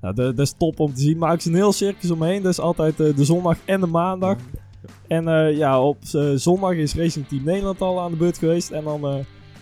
Nou, 0.00 0.14
dat, 0.14 0.38
is 0.38 0.54
top 0.58 0.80
om 0.80 0.94
te 0.94 1.00
zien. 1.00 1.18
Maken 1.18 1.42
ze 1.42 1.48
een 1.48 1.54
heel 1.54 1.72
circus 1.72 2.10
omheen. 2.10 2.42
Dat 2.42 2.52
is 2.52 2.60
altijd 2.60 3.00
eh, 3.00 3.16
de 3.16 3.24
zondag 3.24 3.58
en 3.64 3.80
de 3.80 3.86
maandag. 3.86 4.36
En 5.08 5.28
eh, 5.28 5.56
ja, 5.56 5.80
op 5.82 5.98
eh, 6.12 6.30
zondag 6.34 6.72
is 6.72 6.94
Racing 6.94 7.28
Team 7.28 7.44
Nederland 7.44 7.80
al 7.80 8.00
aan 8.00 8.10
de 8.10 8.16
beurt 8.16 8.38
geweest. 8.38 8.70
En 8.70 8.84
dan, 8.84 9.06
eh, 9.06 9.14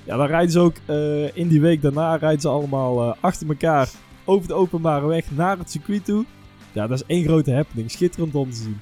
ja, 0.04 0.16
dan 0.16 0.26
rijden 0.26 0.50
ze 0.50 0.58
ook 0.60 0.74
eh, 0.86 1.36
in 1.36 1.48
die 1.48 1.60
week 1.60 1.82
daarna 1.82 2.16
rijden 2.16 2.40
ze 2.40 2.48
allemaal 2.48 3.02
eh, 3.02 3.16
achter 3.20 3.48
elkaar 3.48 3.88
over 4.24 4.48
de 4.48 4.54
openbare 4.54 5.06
weg 5.06 5.24
naar 5.30 5.58
het 5.58 5.70
circuit 5.70 6.04
toe. 6.04 6.24
Ja, 6.72 6.86
dat 6.86 7.00
is 7.00 7.06
één 7.06 7.24
grote 7.24 7.52
happening. 7.52 7.90
Schitterend 7.90 8.34
om 8.34 8.50
te 8.50 8.56
zien. 8.56 8.80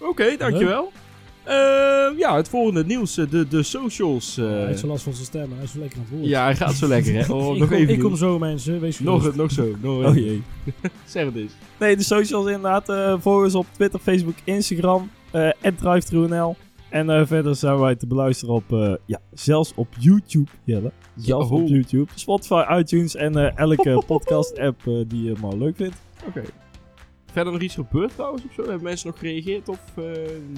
Oké, 0.00 0.36
dankjewel. 0.38 0.92
Eh, 1.44 1.54
ja, 2.18 2.36
het 2.36 2.48
volgende 2.48 2.84
nieuws. 2.84 3.14
De, 3.14 3.48
de 3.48 3.62
socials. 3.62 4.38
eh, 4.38 4.44
Hij 4.46 4.66
heeft 4.66 4.78
zo 4.78 4.86
last 4.86 5.02
van 5.02 5.12
zijn 5.12 5.26
stem, 5.26 5.52
hij 5.54 5.64
is 5.64 5.72
zo 5.72 5.78
lekker 5.78 5.98
aan 5.98 6.04
het 6.08 6.14
woord. 6.18 6.28
ja, 6.30 6.44
hij 6.44 6.56
gaat 6.56 6.74
zo 6.74 6.86
lekker, 6.86 7.14
hè. 7.14 7.32
Oh, 7.34 7.52
ik, 7.54 7.58
nog 7.60 7.68
kom, 7.68 7.78
even 7.78 7.94
ik 7.94 8.00
kom 8.00 8.16
zo 8.16 8.38
mensen, 8.38 8.80
wees 8.80 8.98
Nog, 9.00 9.34
nog 9.34 9.50
zo. 9.50 9.74
Nog 9.80 10.04
Oh 10.04 10.14
jee. 10.14 10.42
Zeg 11.06 11.24
het 11.24 11.36
eens. 11.36 11.52
Nee, 11.78 11.96
de 11.96 12.02
socials 12.02 12.46
inderdaad. 12.46 12.88
eh 12.88 13.14
volg 13.20 13.42
ons 13.44 13.54
op 13.54 13.66
Twitter, 13.72 14.00
Facebook, 14.00 14.34
Instagram. 14.44 15.10
Eh 15.34 15.72
@drive_nl 15.76 16.56
En 16.90 17.10
eh, 17.10 17.26
verder 17.26 17.56
zijn 17.56 17.78
wij 17.78 17.94
te 17.94 18.06
beluisteren 18.06 18.54
op, 18.54 18.72
eh, 18.72 18.94
ja, 19.06 19.18
zelfs 19.32 19.72
op 19.74 19.88
YouTube, 19.98 20.50
Jelle. 20.64 20.92
Zelfs 21.16 21.50
Oh. 21.50 21.62
op 21.62 21.68
YouTube. 21.68 22.10
Spotify, 22.14 22.64
iTunes 22.78 23.14
en 23.16 23.36
eh, 23.36 23.58
elke 23.58 24.02
podcast-app 24.06 24.82
die 25.06 25.22
je 25.22 25.34
maar 25.40 25.54
leuk 25.54 25.76
vindt. 25.76 25.96
Oké. 26.26 26.42
Verder 27.32 27.52
nog 27.52 27.62
iets 27.62 27.74
gebeurd 27.74 28.14
trouwens 28.14 28.44
of 28.44 28.52
zo? 28.52 28.62
Hebben 28.62 28.82
mensen 28.82 29.06
nog 29.08 29.18
gereageerd 29.18 29.68
of 29.68 29.80
eh, 29.96 30.04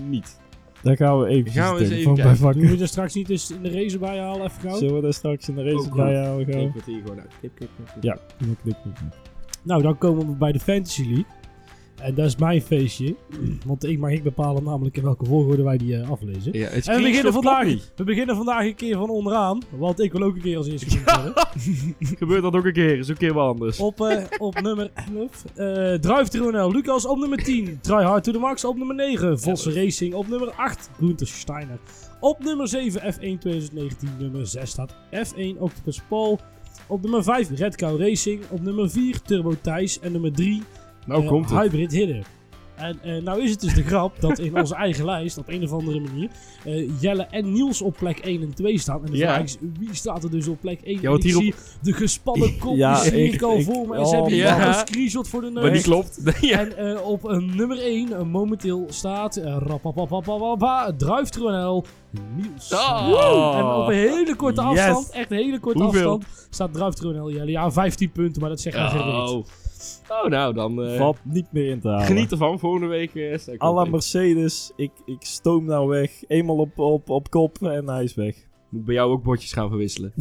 niet? 0.03 0.41
Daar 0.83 0.97
gaan 0.97 1.21
we 1.21 1.27
even 1.27 1.51
Gaan 1.53 1.75
we 1.75 1.81
eens 1.81 1.91
even 1.91 2.05
van 2.05 2.15
kijken. 2.15 2.61
Doen 2.61 2.71
we 2.77 2.81
er 2.83 2.89
straks 2.89 3.15
niet 3.15 3.31
eens 3.31 3.51
in 3.51 3.63
de 3.63 3.71
race 3.71 3.99
bij 3.99 4.19
halen, 4.19 4.47
even 4.47 4.61
gauw? 4.61 4.77
Zullen 4.79 4.95
we 4.95 5.01
daar 5.01 5.13
straks 5.13 5.49
in 5.49 5.55
de 5.55 5.63
race 5.63 5.77
Ook 5.91 5.97
bij? 5.97 6.13
Kijk 6.45 6.59
gaan? 6.59 6.73
wat 6.75 6.85
hier 6.85 7.01
gewoon 7.03 7.21
uit. 7.21 7.31
Klik, 7.41 7.51
klik, 7.55 7.69
klik. 7.77 8.05
Ja, 8.05 8.19
klik, 8.39 8.57
klik. 8.63 8.95
Nou, 9.63 9.83
dan 9.83 9.99
komen 9.99 10.27
we 10.27 10.33
bij 10.33 10.53
de 10.53 10.61
Fantasy 10.61 11.03
League. 11.03 11.25
En 12.03 12.15
dat 12.15 12.27
is 12.27 12.37
mijn 12.37 12.63
feestje. 12.63 13.15
Want 13.67 13.85
ik 13.85 13.99
mag 13.99 14.11
ik 14.11 14.23
bepalen 14.23 14.65
namelijk 14.65 14.97
in 14.97 15.03
welke 15.03 15.25
volgorde 15.25 15.63
wij 15.63 15.77
die 15.77 15.97
eh, 15.97 16.11
aflezen. 16.11 16.53
Ja, 16.59 16.69
het 16.69 16.89
En 16.89 16.97
we 16.97 17.03
beginnen, 17.03 17.33
vandaag, 17.33 17.67
we 17.97 18.05
beginnen 18.05 18.37
vandaag 18.37 18.65
een 18.65 18.75
keer 18.75 18.97
van 18.97 19.11
onderaan. 19.11 19.63
Want 19.71 20.01
ik 20.01 20.13
wil 20.13 20.23
ook 20.23 20.35
een 20.35 20.43
keer 20.43 20.57
als 20.57 20.69
eerste 20.69 20.99
worden. 21.05 21.33
Gebeurt 22.19 22.43
dat 22.43 22.55
ook 22.55 22.65
een 22.65 22.73
keer? 22.73 22.99
Is 22.99 23.09
een 23.09 23.17
keer 23.17 23.35
wel 23.35 23.47
anders. 23.47 23.79
Op, 23.81 24.01
eh, 24.01 24.25
op 24.39 24.61
nummer 24.61 24.91
11. 24.95 25.45
eh 25.55 25.95
Drive 25.95 26.29
Tronel. 26.29 26.73
Lucas 26.73 27.07
op 27.07 27.19
nummer 27.19 27.39
10. 27.39 27.79
Try 27.81 28.03
Hard 28.03 28.25
to 28.25 28.33
the 28.33 28.39
Max 28.39 28.65
op 28.65 28.77
nummer 28.77 28.97
9. 28.97 29.41
Vossen 29.41 29.73
Racing 29.75 30.15
op 30.15 30.29
nummer 30.29 30.51
8. 30.51 30.91
Gunther 30.99 31.27
Steiner. 31.27 31.79
Op 32.21 32.45
nummer 32.45 32.69
7 32.69 33.01
F1 33.15 33.39
2019. 33.39 34.09
Nummer 34.19 34.47
6 34.47 34.71
staat 34.71 34.95
F1 35.11 35.59
Octopus 35.59 36.01
Paul. 36.09 36.41
Op 36.87 37.03
nummer 37.03 37.23
5 37.23 37.51
Red 37.51 37.77
Cow 37.77 38.01
Racing. 38.01 38.41
Op 38.51 38.63
nummer 38.63 38.91
4 38.91 39.23
Turbo 39.23 39.55
Thijs. 39.61 40.01
En 40.01 40.13
nummer 40.13 40.33
3 40.33 40.63
Nou 41.07 41.23
eh, 41.23 41.29
komt 41.29 41.51
het. 41.51 41.59
Hybrid 41.61 41.93
Hidden. 41.93 42.23
En 42.77 42.99
eh, 43.03 43.23
nou 43.23 43.43
is 43.43 43.51
het 43.51 43.61
dus 43.61 43.75
de 43.75 43.83
grap 43.83 44.21
dat 44.21 44.39
in 44.39 44.57
onze 44.57 44.75
eigen 44.75 45.05
lijst, 45.15 45.39
op 45.39 45.49
een 45.49 45.63
of 45.63 45.73
andere 45.73 46.01
manier, 46.01 46.29
eh, 46.65 47.01
Jelle 47.01 47.23
en 47.23 47.53
Niels 47.53 47.83
op 47.83 47.97
plek 47.97 48.19
1 48.19 48.43
en 48.43 48.55
2 48.55 48.79
staan. 48.79 49.05
En 49.05 49.11
de 49.11 49.17
Ja. 49.17 49.27
vraag 49.35 49.43
is, 49.43 49.57
wie 49.79 49.95
staat 49.95 50.25
er 50.25 50.31
dus 50.31 50.49
op 50.49 50.61
plek 50.61 50.81
1? 50.83 51.01
Ja, 51.01 51.11
ik 51.13 51.23
hierop- 51.23 51.43
zie 51.43 51.55
de 51.83 51.93
gespannen 51.93 52.59
kop, 52.59 52.77
Ja, 52.87 53.01
die 53.03 53.11
zie 53.11 53.25
ik- 53.25 53.33
ik 53.33 53.43
al 53.43 53.57
ik- 53.59 53.65
voor 53.65 53.87
me. 53.89 53.95
En 53.95 54.01
oh, 54.01 54.07
ze 54.09 54.15
hebben 54.15 54.33
hier 54.33 54.43
ja. 54.45 54.69
een 54.69 54.75
screenshot 54.75 55.29
voor 55.29 55.41
de 55.41 55.51
neus. 55.51 55.63
Maar 55.63 55.73
die 55.73 55.83
klopt. 55.83 56.21
En 56.51 56.77
eh, 56.77 57.07
op 57.07 57.23
nummer 57.55 57.79
1 57.79 58.29
momenteel 58.31 58.87
staat 58.89 59.39
uh, 59.39 59.57
rapapapapapapa, 59.59 60.93
Druiftronel 60.97 61.85
Niels. 62.37 62.73
Oh. 62.73 63.55
En 63.59 63.65
op 63.83 63.89
een 63.89 63.95
hele 63.95 64.37
korte 64.37 64.61
Yes. 64.63 64.69
afstand, 64.71 65.11
echt 65.11 65.31
een 65.31 65.37
hele 65.37 65.59
korte 65.61 65.83
Hoeveel? 65.83 66.11
afstand, 66.15 66.47
staat 66.51 66.73
Druiftronel 66.73 67.31
Jelle. 67.33 67.51
Ja, 67.51 67.71
15 67.73 68.11
punten, 68.11 68.41
maar 68.41 68.51
dat 68.51 68.61
zegt 68.61 68.77
geen 68.77 69.03
reet. 69.03 69.45
Oh. 70.09 70.27
nou 70.31 70.55
dan. 70.55 70.83
eh, 70.83 70.97
Valt 70.97 71.19
niet 71.25 71.53
meer 71.53 71.71
in 71.71 71.81
te 71.81 71.89
halen. 71.89 72.07
geniet 72.07 72.31
ervan. 72.31 72.59
Volgende 72.59 72.87
week 72.87 73.15
eh 73.15 73.39
sta 73.39 73.53
ik 73.53 73.63
À 73.63 73.73
la 73.73 73.83
op. 73.83 73.89
Mercedes, 73.91 74.73
ik, 74.77 74.91
ik 75.05 75.23
stoom 75.25 75.65
nou 75.65 75.89
weg. 75.89 76.11
Eenmaal 76.29 76.57
op, 76.57 76.79
op, 76.79 77.11
op 77.11 77.31
kop 77.31 77.63
en 77.63 77.89
hij 77.89 78.05
is 78.05 78.15
weg. 78.15 78.37
Moet 78.71 78.85
bij 78.85 78.95
jou 78.95 79.11
ook 79.11 79.23
bordjes 79.23 79.53
gaan 79.53 79.69
verwisselen. 79.69 80.13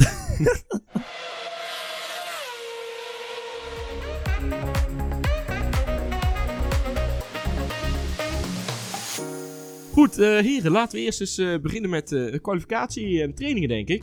Goed, 9.92 10.18
eh 10.18 10.38
heren, 10.38 10.70
laten 10.72 10.98
we 10.98 11.04
eerst 11.04 11.20
eens 11.20 11.42
beginnen 11.62 11.90
met 11.90 12.12
eh, 12.12 12.40
kwalificatie 12.42 13.22
en 13.22 13.34
trainingen, 13.34 13.68
denk 13.68 13.88
ik. 13.88 14.02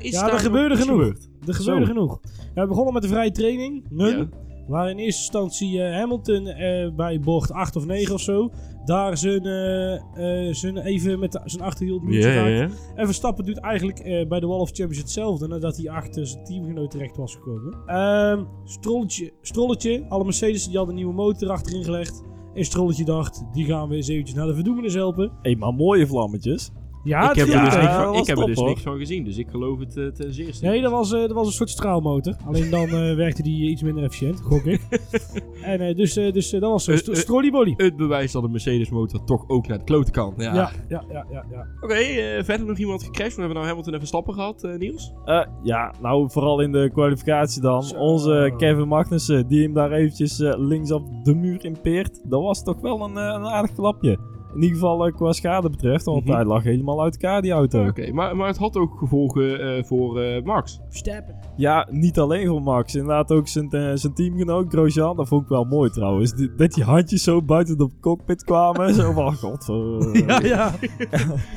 Is 0.00 0.10
Ja, 0.12 0.32
er 0.32 0.38
gebeurde 0.38 0.76
genoeg. 0.76 1.00
Er 1.46 1.54
gebeurde 1.54 1.80
Zo. 1.84 1.92
genoeg. 1.92 2.20
Ja, 2.54 2.62
we 2.62 2.68
begonnen 2.68 2.92
met 2.92 3.02
de 3.02 3.08
vrije 3.08 3.30
training. 3.30 3.84
Ja. 3.96 4.28
Waar 4.66 4.90
in 4.90 4.98
eerste 4.98 5.20
instantie 5.20 5.82
eh, 5.82 5.98
Hamilton 5.98 6.46
eh, 6.46 6.90
bij 6.94 7.20
bocht 7.20 7.52
8 7.52 7.76
of 7.76 7.86
9 7.86 8.14
of 8.14 8.20
zo. 8.20 8.50
Daar 8.84 9.16
zijn, 9.16 9.46
eh, 9.46 9.94
eh, 9.94 10.54
zijn 10.54 10.78
even 10.78 11.18
met 11.18 11.40
zijn 11.44 11.62
achterhield 11.62 12.02
ja, 12.06 12.46
ja. 12.46 12.68
En 12.94 13.06
Verstappen 13.06 13.44
doet 13.44 13.58
eigenlijk 13.58 13.98
eh, 13.98 14.26
bij 14.28 14.40
de 14.40 14.46
Wall 14.46 14.58
of 14.58 14.70
Champions 14.70 14.98
hetzelfde. 14.98 15.48
Nadat 15.48 15.76
hij 15.76 15.90
achter 15.90 16.26
zijn 16.26 16.44
teamgenoot 16.44 16.90
terecht 16.90 17.16
was 17.16 17.34
gekomen. 17.34 17.74
Ehm 17.86 18.44
strolletje, 18.64 19.32
strolletje. 19.42 20.04
Alle 20.08 20.24
Mercedes 20.24 20.66
die 20.66 20.76
hadden 20.76 20.94
een 20.94 21.00
nieuwe 21.00 21.16
motor 21.16 21.50
achterin 21.50 21.84
gelegd. 21.84 22.22
En 22.54 22.64
Strolletje 22.64 23.04
dacht, 23.04 23.44
die 23.52 23.64
gaan 23.64 23.88
we 23.88 23.96
eens 23.96 24.08
eventjes 24.08 24.36
naar 24.36 24.46
de 24.46 24.54
verdoemenis 24.54 24.94
helpen. 24.94 25.32
Eenmaal 25.42 25.72
mooie 25.72 26.06
vlammetjes. 26.06 26.70
Ja, 27.04 27.30
ik 27.30 27.36
heb 27.36 27.48
er 27.48 27.64
dus, 27.64 27.74
ja, 27.74 27.80
niks, 27.80 27.94
van, 27.94 28.06
was 28.12 28.20
ik 28.20 28.26
heb 28.26 28.38
er 28.38 28.46
dus 28.46 28.56
hoor. 28.58 28.68
niks 28.68 28.82
van 28.82 28.98
gezien, 28.98 29.24
dus 29.24 29.36
ik 29.38 29.48
geloof 29.50 29.78
het 29.78 29.96
eh, 29.96 30.06
ten 30.06 30.32
zeerste. 30.32 30.66
Nee, 30.66 30.80
dat 30.82 30.90
was, 30.90 31.12
eh, 31.12 31.20
dat 31.20 31.32
was 31.32 31.46
een 31.46 31.52
soort 31.52 31.70
straalmotor. 31.70 32.36
Alleen 32.46 32.70
dan 32.70 32.88
eh, 32.88 33.14
werkte 33.24 33.42
die 33.42 33.70
iets 33.70 33.82
minder 33.82 34.04
efficiënt, 34.04 34.40
gok 34.40 34.64
ik. 34.64 34.80
en 35.62 35.80
eh, 35.80 35.96
dus, 35.96 36.16
eh, 36.16 36.32
dus 36.32 36.52
eh, 36.52 36.60
dat 36.60 36.70
was 36.70 36.86
Eh, 36.88 36.94
een 36.94 37.00
st 37.00 37.08
eh, 37.08 37.14
strollybolly. 37.14 37.74
Het 37.76 37.96
bewijs 37.96 38.32
dat 38.32 38.42
een 38.44 38.50
Mercedes 38.50 38.90
motor 38.90 39.24
toch 39.24 39.48
ook 39.48 39.66
naar 39.66 39.78
de 39.78 39.84
klote 39.84 40.10
kan. 40.10 40.34
Ja. 40.36 40.54
Ja, 40.54 40.70
ja, 40.88 41.04
ja, 41.12 41.26
ja. 41.30 41.44
ja. 41.50 41.66
Oké, 41.80 41.94
eh, 41.94 42.44
verder 42.44 42.66
nog 42.66 42.78
iemand 42.78 43.02
gecrashed. 43.02 43.34
We 43.34 43.38
hebben 43.38 43.56
nou 43.56 43.66
Hamilton 43.68 43.92
en 43.92 43.98
Verstappen 43.98 44.34
gehad, 44.34 44.64
eh, 44.64 44.78
Niels. 44.78 45.12
Eh, 45.24 45.44
ja, 45.62 45.94
nou 46.00 46.30
vooral 46.30 46.60
in 46.60 46.72
de 46.72 46.90
kwalificatie 46.92 47.62
dan. 47.62 47.82
Zo. 47.82 47.96
Onze 47.96 48.54
Kevin 48.56 48.88
Magnussen, 48.88 49.46
die 49.48 49.62
hem 49.62 49.72
daar 49.74 49.92
eventjes 49.92 50.40
eh, 50.40 50.52
links 50.56 50.90
op 50.92 51.02
de 51.24 51.34
muur 51.34 51.64
impeert. 51.64 52.20
Dat 52.30 52.42
was 52.42 52.62
toch 52.62 52.80
wel 52.80 53.00
een, 53.04 53.16
eh, 53.16 53.22
een 53.24 53.44
aardig 53.46 53.72
klapje. 53.74 54.18
In 54.54 54.60
ieder 54.62 54.74
geval 54.78 55.06
eh, 55.06 55.14
qua 55.14 55.32
schade 55.32 55.70
betreft, 55.70 56.04
want 56.04 56.24
Mhm. 56.24 56.34
hij 56.34 56.44
lag 56.44 56.62
helemaal 56.62 57.02
uit 57.02 57.12
elkaar, 57.22 57.42
die 57.42 57.52
auto. 57.52 57.86
Oké, 57.86 58.12
maar, 58.12 58.36
maar 58.36 58.46
het 58.48 58.56
had 58.58 58.76
ook 58.76 58.98
gevolgen 58.98 59.60
eh, 59.60 59.84
voor 59.84 60.20
eh, 60.20 60.42
Max. 60.42 60.80
Verstappen. 60.88 61.34
Ja, 61.56 61.88
niet 61.90 62.18
alleen 62.18 62.46
voor 62.46 62.62
Max. 62.62 62.94
Inderdaad 62.94 63.32
ook 63.32 63.48
zijn, 63.48 63.68
zijn 63.98 64.14
teamgenoot 64.14 64.68
Grosjean. 64.72 65.16
Dat 65.16 65.28
vond 65.28 65.42
ik 65.42 65.48
wel 65.48 65.64
mooi 65.64 65.90
trouwens. 65.90 66.32
Die- 66.34 66.54
dat 66.56 66.72
die 66.72 66.84
handjes 66.84 67.22
zo 67.22 67.42
buiten 67.42 67.78
de 67.78 67.88
cockpit 68.00 68.44
kwamen. 68.44 68.94
zo 68.94 69.12
van, 69.12 69.34
god. 69.44 69.66
Ja, 70.26 70.40
ja. 70.40 70.72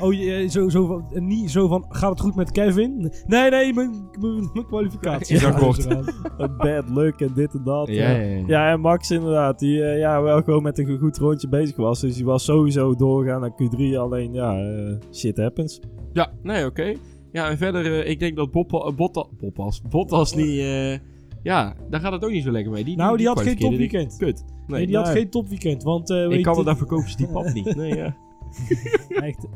oh, 0.01 0.13
je, 0.13 0.47
zo, 0.49 0.69
zo 0.69 0.85
van, 0.85 1.27
niet 1.27 1.51
zo 1.51 1.67
van, 1.67 1.85
gaat 1.89 2.09
het 2.09 2.19
goed 2.21 2.35
met 2.35 2.51
Kevin? 2.51 3.11
Nee, 3.27 3.49
nee, 3.49 3.73
mijn, 3.73 4.09
mijn, 4.19 4.49
mijn 4.53 4.65
kwalificatie. 4.67 5.35
Is. 5.35 5.41
Ja, 5.41 5.51
Bad 6.57 6.89
luck 6.89 7.19
en 7.19 7.31
dit 7.35 7.53
en 7.53 7.61
dat. 7.63 7.87
Ja, 7.87 8.09
ja, 8.09 8.17
ja. 8.21 8.43
Ja, 8.47 8.71
en 8.71 8.79
Max 8.79 9.11
inderdaad, 9.11 9.59
die 9.59 9.77
ja, 9.77 10.21
wel 10.21 10.41
gewoon 10.41 10.63
met 10.63 10.79
een 10.79 10.97
goed 10.97 11.17
rondje 11.17 11.47
bezig 11.49 11.75
was. 11.75 11.99
Dus 11.99 12.15
die 12.15 12.25
was 12.25 12.43
sowieso 12.43 12.86
doorgaan 12.95 13.41
naar 13.41 13.51
Q3. 13.51 13.97
Alleen, 13.97 14.33
ja, 14.33 14.59
eh, 14.59 14.95
shit 15.13 15.37
happens. 15.37 15.79
Ja, 16.13 16.31
nee, 16.43 16.65
oké. 16.65 16.93
Ja, 17.31 17.49
en 17.49 17.57
verder, 17.57 17.99
eh, 17.99 18.09
ik 18.09 18.19
denk 18.19 18.35
dat 18.35 18.51
Botta, 18.51 18.91
Bottas, 18.91 19.81
Bottas 19.89 20.35
niet... 20.35 20.59
eh, 20.59 20.97
ja, 21.43 21.75
daar 21.89 21.99
gaat 21.99 22.11
het 22.11 22.23
ook 22.23 22.31
niet 22.31 22.43
zo 22.43 22.51
lekker 22.51 22.71
mee. 22.71 22.83
Die, 22.83 22.97
Nou, 22.97 23.17
die 23.17 23.27
had 23.27 23.41
geen 23.41 23.57
topweekend. 23.57 24.17
Kut. 24.17 24.43
Nee, 24.47 24.77
nee, 24.77 24.87
die 24.87 24.95
had 24.95 25.09
geen 25.09 25.29
topweekend, 25.29 25.83
want... 25.83 26.09
ik 26.09 26.43
kan 26.43 26.57
het 26.57 26.65
daar 26.65 26.77
verkopen 26.77 27.09
ze 27.09 27.17
die 27.17 27.27
pap 27.27 27.53
niet. 27.53 27.75
Nee, 27.75 27.95
ja. 27.95 28.15
Echt, 29.09 29.47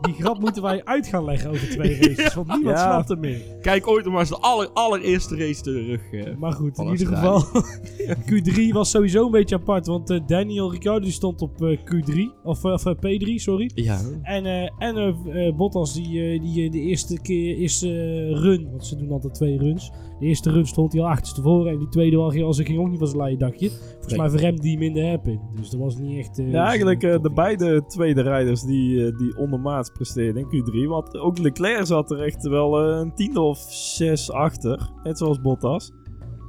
die 0.00 0.14
grap 0.14 0.38
moeten 0.40 0.62
wij 0.62 0.84
uit 0.84 1.06
gaan 1.06 1.24
leggen 1.24 1.50
over 1.50 1.68
twee 1.70 1.96
races, 2.00 2.34
want 2.34 2.48
niemand 2.48 2.76
Ja. 2.76 2.90
snapt 2.92 3.10
er 3.10 3.18
meer. 3.18 3.40
Kijk 3.60 3.86
ooit 3.88 4.02
nog 4.04 4.12
maar 4.12 4.20
eens 4.22 4.30
de 4.30 4.38
aller, 4.38 4.68
allereerste 4.72 5.36
race 5.36 5.62
terug. 5.62 6.12
eh. 6.12 6.36
Maar 6.36 6.52
goed, 6.52 6.78
in 6.78 6.88
ieder 6.90 7.06
geval, 7.06 7.42
Q3 8.30 8.72
was 8.72 8.90
sowieso 8.90 9.24
een 9.24 9.30
beetje 9.30 9.54
apart, 9.56 9.86
want 9.86 10.10
eh, 10.10 10.20
Daniel 10.26 10.70
Ricciardo 10.72 11.00
die 11.04 11.12
stond 11.12 11.42
op 11.42 11.62
eh, 11.62 11.78
Q3, 11.78 12.42
of, 12.44 12.64
of 12.64 12.86
eh, 12.86 12.94
P3, 12.94 13.34
sorry. 13.34 13.70
Ja. 13.74 13.98
En, 14.22 14.46
eh, 14.46 14.70
en 14.78 15.56
Bottas, 15.56 15.94
die, 15.94 16.40
die 16.40 16.70
de 16.70 16.80
eerste 16.80 17.20
keer, 17.20 17.56
eerste 17.56 17.88
eh, 17.88 18.40
run, 18.42 18.68
want 18.70 18.86
ze 18.86 18.96
doen 18.96 19.10
altijd 19.10 19.34
twee 19.34 19.58
runs. 19.58 19.90
De 20.20 20.26
eerste 20.26 20.50
run 20.50 20.66
stond 20.66 20.92
hij 20.92 21.02
al 21.02 21.08
achterstevoren 21.08 21.72
en 21.72 21.78
die 21.78 21.88
tweede 21.88 22.16
was, 22.16 22.42
als 22.42 22.58
ik 22.58 22.66
ging 22.66 22.78
ook 22.78 22.88
niet 22.88 22.98
van 22.98 23.06
zijn 23.08 23.22
leien 23.22 23.38
dakje. 23.38 23.68
Volgens 23.70 24.06
Nee. 24.12 24.18
mij 24.18 24.30
verremde 24.30 24.62
hij 24.62 24.70
hem 24.70 24.82
in 24.82 24.92
de 24.92 25.00
hairpin, 25.02 25.40
dus 25.54 25.70
dat 25.70 25.80
was 25.80 25.96
niet 25.98 26.18
echt... 26.18 26.38
eh, 26.38 26.50
Ja, 26.52 26.66
eigenlijk 26.66 27.02
eh, 27.02 27.22
de 27.22 27.30
beide 27.30 27.84
tweede 27.86 28.22
rijders 28.22 28.62
die, 28.62 29.16
die 29.16 29.36
ondermaats 29.36 29.87
in 30.14 30.46
Q3. 30.46 30.88
Want 30.88 31.18
ook 31.18 31.38
Leclerc 31.38 31.86
zat 31.86 32.10
er 32.10 32.22
echt 32.22 32.48
wel 32.48 32.80
eh, 32.80 32.98
een 32.98 33.14
tiende 33.14 33.40
of 33.40 33.58
zes 33.68 34.32
achter. 34.32 34.90
Net 35.02 35.18
zoals 35.18 35.40
Bottas. 35.40 35.92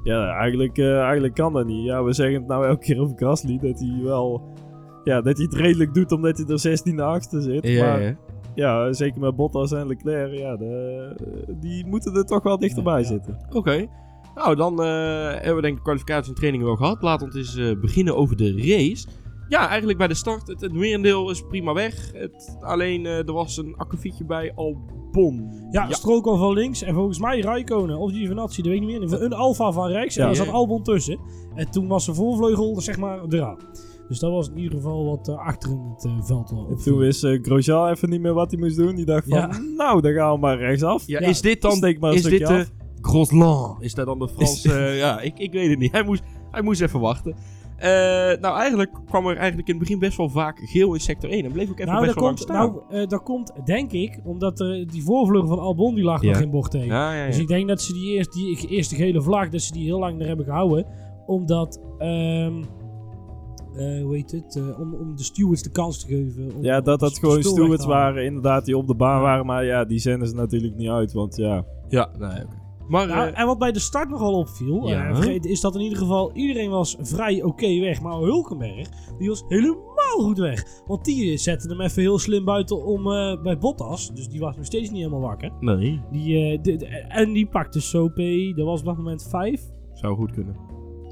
Ja, 0.04 0.34
eigenlijk, 0.34 0.78
eh, 0.78 1.00
eigenlijk 1.02 1.34
kan 1.34 1.54
dat 1.54 1.66
niet. 1.66 1.86
Ja, 1.86 2.04
we 2.04 2.14
zeggen 2.14 2.36
het 2.36 2.48
nou 2.48 2.68
elke 2.68 2.86
keer 2.86 3.00
over 3.00 3.18
Gasly. 3.18 3.58
Dat 3.58 3.80
hij 3.80 4.00
wel... 4.04 4.58
Ja, 5.04 5.22
dat 5.22 5.38
hij 5.38 5.46
het 5.46 5.56
redelijk 5.56 5.94
doet 5.94 6.12
omdat 6.12 6.38
hij 6.38 6.46
er 6.48 6.60
16 6.60 7.00
achter 7.00 7.42
zit. 7.42 7.68
Ja, 7.68 7.86
maar 7.86 8.02
ja. 8.02 8.16
ja, 8.56 8.94
zeker 8.94 9.20
met 9.20 9.36
Bottas 9.36 9.72
en 9.72 9.88
Leclerc. 9.88 10.38
Ja, 10.38 10.56
de, 10.56 11.16
die 11.60 11.86
moeten 11.86 12.16
er 12.16 12.26
toch 12.26 12.44
wel 12.44 12.58
dichterbij 12.58 13.00
Ja, 13.00 13.08
zitten. 13.08 13.38
Oké. 13.50 13.88
Nou, 14.36 14.56
dan 14.56 14.84
eh, 14.84 15.32
hebben 15.32 15.56
we 15.56 15.62
denk 15.62 15.74
ik 15.74 15.76
de 15.76 15.82
kwalificatie 15.82 16.30
en 16.30 16.36
training 16.38 16.64
wel 16.64 16.76
gehad. 16.76 17.02
Laten 17.02 17.30
we 17.30 17.38
eens 17.38 17.80
beginnen 17.80 18.16
over 18.16 18.36
de 18.36 18.52
race. 18.56 19.08
Ja, 19.50 19.68
eigenlijk 19.68 19.98
bij 19.98 20.08
de 20.08 20.14
start, 20.14 20.48
het, 20.48 20.62
het 20.62 20.74
merendeel 20.74 21.30
is 21.30 21.42
prima 21.48 21.74
weg. 21.74 22.12
Het, 22.14 22.58
alleen, 22.60 23.06
eh, 23.06 23.18
er 23.18 23.34
was 23.34 23.58
een 23.58 23.74
akkefietje 23.78 24.26
bij 24.26 24.52
Albon. 24.56 25.52
Ja, 25.72 25.92
Stroll 25.92 26.22
kwam 26.22 26.38
van 26.38 26.54
links 26.54 26.82
en 26.82 26.94
volgens 26.94 27.20
mij 27.20 27.40
Raikkonen 27.42 27.98
of 27.98 28.12
Giovinazzi, 28.12 28.62
dat 28.62 28.72
weet 28.72 28.82
ik 28.82 28.88
niet 28.88 29.10
meer. 29.10 29.22
Een 29.22 29.34
Alfa 29.34 29.72
van 29.72 29.88
rechts 29.88 30.16
en 30.16 30.22
Ja. 30.22 30.28
daar 30.28 30.46
zat 30.46 30.54
Albon 30.54 30.84
tussen. 30.84 31.20
En 31.56 31.72
toen 31.72 31.88
was 31.88 32.06
de 32.06 32.14
voorvleugel 32.14 32.82
zeg 32.82 32.98
maar 32.98 33.20
eraan. 33.30 33.58
Dus 34.08 34.20
dat 34.20 34.32
was 34.32 34.50
in 34.50 34.58
ieder 34.58 34.76
geval 34.78 35.06
wat 35.06 35.28
eh, 35.28 35.38
achter 35.38 35.70
in 35.72 35.92
het 35.96 36.06
eh, 36.06 36.12
veld 36.24 36.52
al. 36.52 36.68
En 36.70 36.78
toen 36.78 36.98
wist 36.98 37.24
eh, 37.24 37.40
Grosjean 37.42 37.90
even 37.90 38.10
niet 38.10 38.22
meer 38.22 38.34
wat 38.34 38.52
hij 38.52 38.60
moest 38.60 38.78
doen. 38.78 38.96
Die 38.96 39.06
dacht 39.06 39.28
van, 39.28 39.38
Ja. 39.38 39.60
nou, 39.78 40.02
dan 40.02 40.14
gaan 40.14 40.34
we 40.34 40.40
maar 40.40 40.58
rechtsaf. 40.58 41.08
Ja, 41.08 41.20
Ja, 41.20 41.28
is 41.28 41.42
dit 41.42 41.62
dan... 41.62 41.72
Steek 41.72 42.00
maar 42.00 42.10
een 42.10 42.16
is 42.16 42.24
dit 42.24 42.34
stukje 42.34 42.54
de 42.54 42.60
af. 42.62 42.70
Groslan? 43.02 43.78
Is 43.80 43.94
dat 43.94 44.06
dan 44.06 44.20
de 44.20 44.30
Franse... 44.30 44.74
ja, 45.04 45.20
ik, 45.22 45.40
ik 45.40 45.52
weet 45.52 45.70
het 45.70 45.80
niet. 45.80 45.92
Hij 45.92 46.04
moest, 46.04 46.24
hij 46.52 46.62
moest 46.62 46.82
even 46.82 47.00
wachten. 47.00 47.36
Eh, 47.80 48.42
nou, 48.42 48.58
eigenlijk 48.58 48.92
kwam 49.06 49.28
er 49.28 49.38
eigenlijk 49.38 49.68
in 49.68 49.74
het 49.76 49.84
begin 49.84 50.00
best 50.00 50.18
wel 50.18 50.30
vaak 50.30 50.60
geel 50.64 50.94
in 50.94 51.00
sector 51.00 51.30
1. 51.30 51.46
En 51.46 51.52
bleef 51.52 51.70
ook 51.70 51.80
even 51.80 51.92
nou, 51.92 52.04
best 52.06 52.16
wel 52.16 52.24
lang 52.24 52.40
staan. 52.40 52.56
nou 52.72 53.02
eh, 53.02 53.08
dat 53.08 53.24
komt 53.24 53.52
denk 53.66 53.92
ik 53.92 54.20
omdat 54.24 54.60
er 54.60 54.88
die 54.88 55.04
voorvleugel 55.04 55.48
van 55.48 55.60
Albon 55.60 55.96
die 55.96 56.04
lag 56.04 56.22
Ja. 56.22 56.32
nog 56.32 56.42
in 56.42 56.50
bocht 56.50 56.74
1. 56.74 56.86
ja, 56.86 57.14
ja, 57.14 57.20
ja. 57.22 57.26
Dus 57.28 57.38
ik 57.40 57.48
denk 57.48 57.68
dat 57.68 57.82
ze 57.82 57.94
die, 57.94 58.12
eerst, 58.16 58.34
die 58.34 58.68
eerste 58.68 58.96
gele 58.96 59.22
vlag, 59.22 59.50
dat 59.50 59.62
ze 59.62 59.72
die 59.74 59.84
heel 59.86 60.00
lang 60.00 60.22
er 60.22 60.28
hebben 60.28 60.46
gehouden. 60.46 60.86
Omdat, 61.26 61.82
ehm 61.98 62.54
eh, 63.76 64.02
hoe 64.04 64.16
heet 64.16 64.32
het, 64.32 64.56
eh, 64.56 64.80
om, 64.80 64.94
om 64.94 65.16
de 65.16 65.24
stewards 65.24 65.62
de 65.64 65.70
kans 65.72 66.00
te 66.00 66.08
geven. 66.08 66.52
Om, 66.56 66.64
Ja, 66.64 66.82
dat 66.82 67.00
dat 67.00 67.18
gewoon 67.20 67.44
stewards 67.44 67.86
waren, 67.86 68.26
inderdaad, 68.26 68.66
die 68.66 68.78
op 68.78 68.88
de 68.88 68.96
baan 68.96 69.16
Ja. 69.18 69.22
waren. 69.22 69.46
Maar 69.46 69.66
ja, 69.66 69.86
die 69.86 70.00
zenden 70.00 70.28
ze 70.28 70.36
natuurlijk 70.36 70.76
niet 70.76 70.90
uit, 70.90 71.14
want 71.14 71.36
ja... 71.36 71.66
Ja, 71.88 72.10
nee, 72.18 72.30
oké. 72.44 72.58
Maar... 72.90 73.08
Nou, 73.08 73.30
eh, 73.32 73.40
en 73.40 73.46
wat 73.46 73.58
bij 73.60 73.72
de 73.72 73.80
start 73.80 74.10
nogal 74.10 74.34
opviel, 74.34 74.88
Ja. 74.88 75.10
eh, 75.10 75.36
is 75.42 75.62
dat 75.62 75.76
in 75.76 75.82
ieder 75.82 75.98
geval 75.98 76.32
iedereen 76.34 76.70
was 76.70 76.96
vrij 77.00 77.44
oké 77.44 77.80
weg. 77.80 78.02
Maar 78.02 78.14
Hulkenberg, 78.18 78.88
die 79.18 79.30
was 79.30 79.44
helemaal 79.48 80.18
goed 80.20 80.38
weg. 80.38 80.64
Want 80.88 81.06
die 81.06 81.38
zette 81.38 81.68
hem 81.68 81.82
even 81.82 82.02
heel 82.02 82.20
slim 82.20 82.46
buiten 82.46 82.86
om 82.86 83.12
eh, 83.12 83.42
bij 83.42 83.58
Bottas. 83.58 84.12
Dus 84.14 84.28
die 84.28 84.40
was 84.40 84.56
nog 84.56 84.66
steeds 84.66 84.90
niet 84.90 84.98
helemaal 85.00 85.20
wakker. 85.22 85.52
nee, 85.60 86.02
Die, 86.12 86.62
de- 86.62 86.76
de- 86.76 86.86
en 86.88 87.34
die 87.34 87.46
pakte 87.48 87.82
Sope, 87.82 88.54
dat 88.56 88.66
was 88.66 88.80
op 88.80 88.86
dat 88.86 88.98
moment 88.98 89.28
5. 89.30 89.62
zou 89.94 90.16
goed 90.16 90.32
kunnen. 90.32 90.56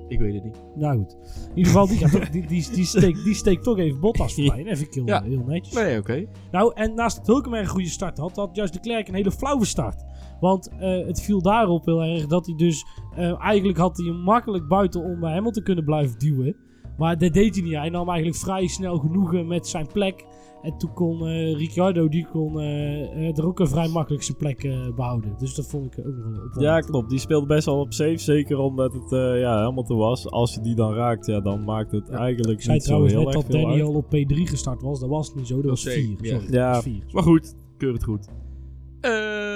Ik 0.08 0.20
weet 0.20 0.34
het 0.34 0.44
niet. 0.44 0.64
Nou 0.76 0.98
goed. 0.98 1.16
In 1.50 1.58
ieder 1.58 1.72
geval, 1.72 1.88
die, 1.88 2.00
toch, 2.00 2.30
die, 2.30 2.48
die, 2.48 2.70
die, 2.74 2.86
steekt, 2.86 3.24
die 3.24 3.34
steekt 3.34 3.64
toch 3.64 3.78
even 3.78 4.00
Bottas 4.00 4.34
voorbij. 4.36 4.60
En 4.60 4.68
even 4.68 4.90
killen, 4.90 5.08
Ja. 5.08 5.24
heel 5.24 5.44
netjes. 5.48 5.74
Nee, 5.76 5.98
oké. 6.00 6.26
Nou, 6.52 6.72
en 6.76 6.94
naast 6.96 7.18
dat 7.18 7.28
Hulkenberg 7.28 7.64
een 7.64 7.70
goede 7.70 7.90
start 7.90 8.18
had, 8.18 8.36
had 8.36 8.56
juist 8.56 8.74
de 8.74 8.80
Klerk 8.80 9.08
een 9.08 9.14
hele 9.14 9.32
flauwe 9.32 9.66
start. 9.66 10.04
Want 10.40 10.70
eh, 10.80 11.06
het 11.06 11.22
viel 11.22 11.42
daarop 11.42 11.86
heel 11.86 12.04
erg 12.04 12.26
dat 12.28 12.46
hij 12.46 12.56
dus... 12.56 12.86
eh, 13.16 13.42
eigenlijk 13.42 13.78
had 13.78 13.98
hij 13.98 14.06
hem 14.06 14.16
makkelijk 14.20 14.68
buiten 14.68 15.04
om 15.04 15.20
bij 15.20 15.34
Hamilton 15.34 15.64
kunnen 15.64 15.86
blijven 15.86 16.20
duwen. 16.20 16.56
Maar 16.98 17.18
dat 17.18 17.34
deed 17.34 17.56
hij 17.56 17.64
niet. 17.64 17.74
Hij 17.76 17.90
nam 17.90 18.08
eigenlijk 18.10 18.38
vrij 18.40 18.68
snel 18.68 18.98
genoegen 18.98 19.48
met 19.48 19.68
zijn 19.68 19.88
plek. 19.94 20.26
En 20.62 20.78
toen 20.78 20.94
kon 20.94 21.28
eh, 21.28 21.56
Ricciardo 21.58 22.08
die 22.10 22.28
kon, 22.32 22.60
eh, 22.60 23.02
eh, 23.28 23.38
er 23.38 23.46
ook 23.48 23.60
een 23.60 23.68
vrij 23.68 23.88
makkelijk 23.90 24.24
zijn 24.24 24.38
plek 24.38 24.64
eh, 24.64 24.94
behouden. 24.96 25.34
Dus 25.38 25.56
dat 25.56 25.68
vond 25.68 25.86
ik 25.86 26.00
ook 26.08 26.16
wel 26.16 26.28
opvallend. 26.32 26.60
Ja, 26.62 26.80
klopt. 26.80 27.10
Die 27.10 27.20
speelde 27.20 27.46
best 27.48 27.66
wel 27.66 27.80
op 27.80 27.94
safe. 27.94 28.18
Zeker 28.18 28.58
omdat 28.58 28.94
het 28.94 29.12
eh 29.12 29.40
ja, 29.40 29.62
Hamilton 29.64 29.98
was. 29.98 30.30
Als 30.32 30.54
je 30.54 30.62
die 30.62 30.76
dan 30.76 30.94
raakt, 30.94 31.26
ja, 31.26 31.40
dan 31.40 31.64
maakt 31.64 31.92
het 31.92 32.10
eigenlijk 32.10 32.68
niet 32.68 32.84
zo 32.84 33.04
heel 33.06 33.26
erg 33.26 33.34
dat 33.34 33.46
veel 33.46 33.62
Danny 33.62 33.74
uit. 33.74 33.84
al 33.88 33.94
op 33.96 34.06
P3 34.06 34.34
gestart 34.44 34.82
was. 34.82 35.00
Dat 35.00 35.10
was 35.10 35.34
niet 35.36 35.48
zo. 35.48 35.56
Dat 35.62 35.70
was 35.70 35.84
Dat 35.84 35.94
4. 35.94 36.04
zeker, 36.04 36.26
ja. 36.26 36.40
Sorry, 36.40 36.54
Ja. 36.54 36.66
dat 36.74 36.76
was 36.76 36.84
4. 36.94 37.04
Maar 37.14 37.24
goed, 37.24 37.56
keur 37.78 37.94
het 37.94 38.04
goed. 38.04 38.28
Ehm, 39.02 39.47